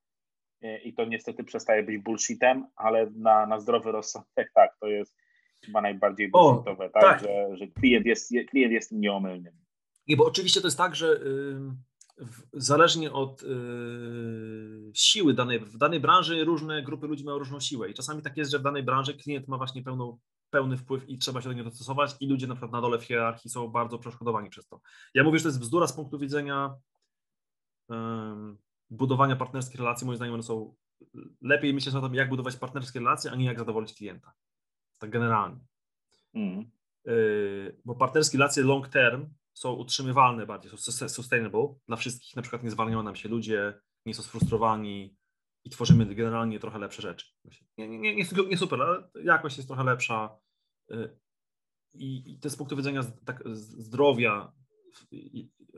i 0.85 0.95
to 0.95 1.05
niestety 1.05 1.45
przestaje 1.45 1.83
być 1.83 1.99
bullshitem, 1.99 2.67
ale 2.77 3.11
na, 3.11 3.47
na 3.47 3.61
zdrowy 3.61 3.93
rozsądek 3.93 4.51
tak, 4.55 4.77
to 4.81 4.87
jest 4.87 5.17
chyba 5.65 5.81
najbardziej 5.81 6.31
bullshitowe, 6.31 6.91
tak, 6.91 7.03
tak, 7.03 7.21
Że, 7.21 7.57
że 7.57 7.67
klient, 7.67 8.07
jest, 8.07 8.33
klient 8.51 8.73
jest 8.73 8.93
nieomylnym. 8.93 9.55
I 10.07 10.17
bo 10.17 10.27
oczywiście 10.27 10.61
to 10.61 10.67
jest 10.67 10.79
tak, 10.79 10.97
że 10.97 11.21
zależnie 12.53 13.13
od 13.13 13.43
yy, 13.43 14.91
siły 14.95 15.35
danej, 15.35 15.61
w 15.61 15.79
danej 15.79 16.01
branży 16.01 16.45
różne 16.45 16.83
grupy 16.83 17.07
ludzi 17.07 17.25
mają 17.25 17.39
różną 17.39 17.61
siłę 17.61 17.91
i 17.91 17.95
czasami 17.95 18.23
tak 18.23 18.37
jest, 18.37 18.51
że 18.51 18.59
w 18.59 18.63
danej 18.63 18.83
branży 18.83 19.15
klient 19.15 19.49
ma 19.49 19.57
właśnie 19.57 19.83
pełną, 19.83 20.19
pełny 20.51 20.77
wpływ 20.77 21.09
i 21.09 21.19
trzeba 21.19 21.43
się 21.43 21.49
do 21.49 21.55
niego 21.55 21.71
dostosować 21.71 22.17
i 22.21 22.27
ludzie 22.27 22.47
na 22.47 22.55
przykład 22.55 22.73
na 22.73 22.81
dole 22.81 22.99
w 22.99 23.05
hierarchii 23.05 23.51
są 23.51 23.69
bardzo 23.69 23.99
przeszkodowani 23.99 24.51
przez 24.51 24.69
to. 24.69 24.81
Ja 25.15 25.25
mówię, 25.25 25.39
że 25.39 25.43
to 25.43 25.49
jest 25.49 25.61
bzdura 25.61 25.87
z 25.87 25.93
punktu 25.93 26.19
widzenia 26.19 26.75
budowania 28.93 29.37
partnerskich 29.37 29.81
relacji, 29.81 30.07
moim 30.07 30.17
zdaniem 30.17 30.35
one 30.35 30.43
są 30.43 30.75
lepiej 31.41 31.75
myśleć 31.75 31.95
o 31.95 32.01
tym, 32.01 32.15
jak 32.15 32.29
budować 32.29 32.57
partnerskie 32.57 32.99
relacje, 32.99 33.31
a 33.31 33.35
nie 33.35 33.45
jak 33.45 33.59
zadowolić 33.59 33.95
klienta. 33.95 34.33
Tak 34.99 35.11
generalnie. 35.11 35.61
Mm. 36.35 36.71
Yy, 37.05 37.81
bo 37.85 37.95
partnerskie 37.95 38.39
relacje 38.39 38.63
long 38.63 38.89
term 38.89 39.35
są 39.55 39.73
utrzymywalne 39.73 40.47
bardziej, 40.47 40.71
są 40.79 41.09
sustainable 41.09 41.75
dla 41.89 41.97
wszystkich. 41.97 42.37
Na 42.37 42.43
przykład 42.43 42.63
nie 42.63 42.71
zwalniają 42.71 43.03
nam 43.03 43.17
się 43.17 43.29
ludzie, 43.29 43.81
nie 44.07 44.15
są 44.15 44.23
sfrustrowani 44.23 45.17
i 45.65 45.71
tworzymy 45.71 46.15
generalnie 46.15 46.59
trochę 46.59 46.79
lepsze 46.79 47.03
rzeczy. 47.03 47.27
Nie, 47.79 47.89
nie, 47.89 47.99
nie, 47.99 48.25
nie 48.49 48.57
super, 48.57 48.83
ale 48.83 49.11
jakość 49.25 49.57
jest 49.57 49.69
trochę 49.69 49.85
lepsza. 49.85 50.39
Yy, 50.89 51.19
I, 51.95 52.33
i 52.33 52.39
to 52.39 52.51
z 52.51 52.57
punktu 52.57 52.77
widzenia 52.77 53.03
tak, 53.25 53.43
zdrowia 53.53 54.53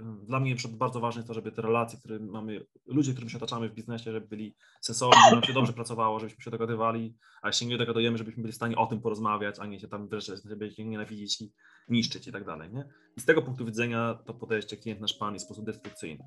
dla 0.03 0.41
mnie 0.41 0.57
bardzo 0.71 1.01
ważne 1.01 1.19
jest 1.19 1.29
to, 1.29 1.35
żeby 1.35 1.53
te 1.53 1.63
relacje, 1.63 1.99
które 1.99 2.19
mamy, 2.19 2.67
ludzie, 2.87 3.13
którym 3.13 3.31
się 3.31 3.37
otaczamy 3.37 3.69
w 3.69 3.75
biznesie, 3.75 4.13
żeby 4.13 4.27
byli 4.27 4.55
sensowni, 4.81 5.21
żeby 5.25 5.37
nam 5.37 5.45
się 5.45 5.53
dobrze 5.53 5.73
pracowało, 5.73 6.21
żebyśmy 6.21 6.43
się 6.43 6.51
dogadywali, 6.51 7.15
a 7.43 7.49
jeśli 7.49 7.67
nie 7.67 7.79
dogadujemy, 7.79 8.19
żebyśmy 8.19 8.43
byli 8.43 8.53
w 8.53 8.57
stanie 8.57 8.77
o 8.77 8.87
tym 8.87 9.01
porozmawiać, 9.01 9.57
a 9.59 9.67
nie 9.67 9.81
się 9.81 9.89
tam 9.89 10.09
wreszcie 10.09 10.37
sobie 10.37 10.71
nienawidzić 10.79 11.41
i 11.41 11.53
niszczyć 11.89 12.29
i 12.29 12.33
tak 12.33 12.45
dalej. 12.45 12.71
Nie? 12.73 12.85
I 13.17 13.21
z 13.21 13.25
tego 13.25 13.43
punktu 13.43 13.65
widzenia 13.65 14.19
to 14.27 14.35
podejście 14.35 14.77
klient 14.77 15.01
nasz 15.01 15.15
pan 15.15 15.35
jest 15.35 15.45
w 15.45 15.49
sposób 15.49 15.65
destrukcyjny. 15.65 16.25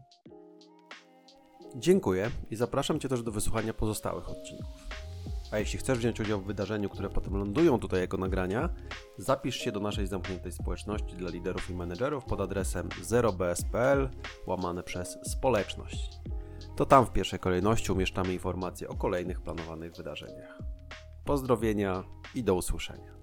Dziękuję 1.75 2.31
i 2.51 2.55
zapraszam 2.55 2.99
Cię 2.99 3.09
też 3.09 3.23
do 3.23 3.31
wysłuchania 3.31 3.73
pozostałych 3.73 4.29
odcinków. 4.29 4.87
A 5.51 5.59
jeśli 5.59 5.79
chcesz 5.79 5.97
wziąć 5.97 6.19
udział 6.19 6.41
w 6.41 6.45
wydarzeniu, 6.45 6.89
które 6.89 7.09
potem 7.09 7.37
lądują 7.37 7.79
tutaj 7.79 8.01
jako 8.01 8.17
nagrania, 8.17 8.69
zapisz 9.17 9.55
się 9.55 9.71
do 9.71 9.79
naszej 9.79 10.07
zamkniętej 10.07 10.51
społeczności 10.51 11.15
dla 11.15 11.29
liderów 11.29 11.69
i 11.69 11.75
menedżerów 11.75 12.25
pod 12.25 12.41
adresem 12.41 12.89
0bs.pl 12.89 14.09
łamane 14.47 14.83
przez 14.83 15.17
społeczność. 15.23 16.09
To 16.75 16.85
tam 16.85 17.05
w 17.05 17.11
pierwszej 17.11 17.39
kolejności 17.39 17.91
umieszczamy 17.91 18.33
informacje 18.33 18.89
o 18.89 18.95
kolejnych 18.95 19.41
planowanych 19.41 19.95
wydarzeniach. 19.95 20.59
Pozdrowienia 21.25 22.03
i 22.35 22.43
do 22.43 22.55
usłyszenia. 22.55 23.16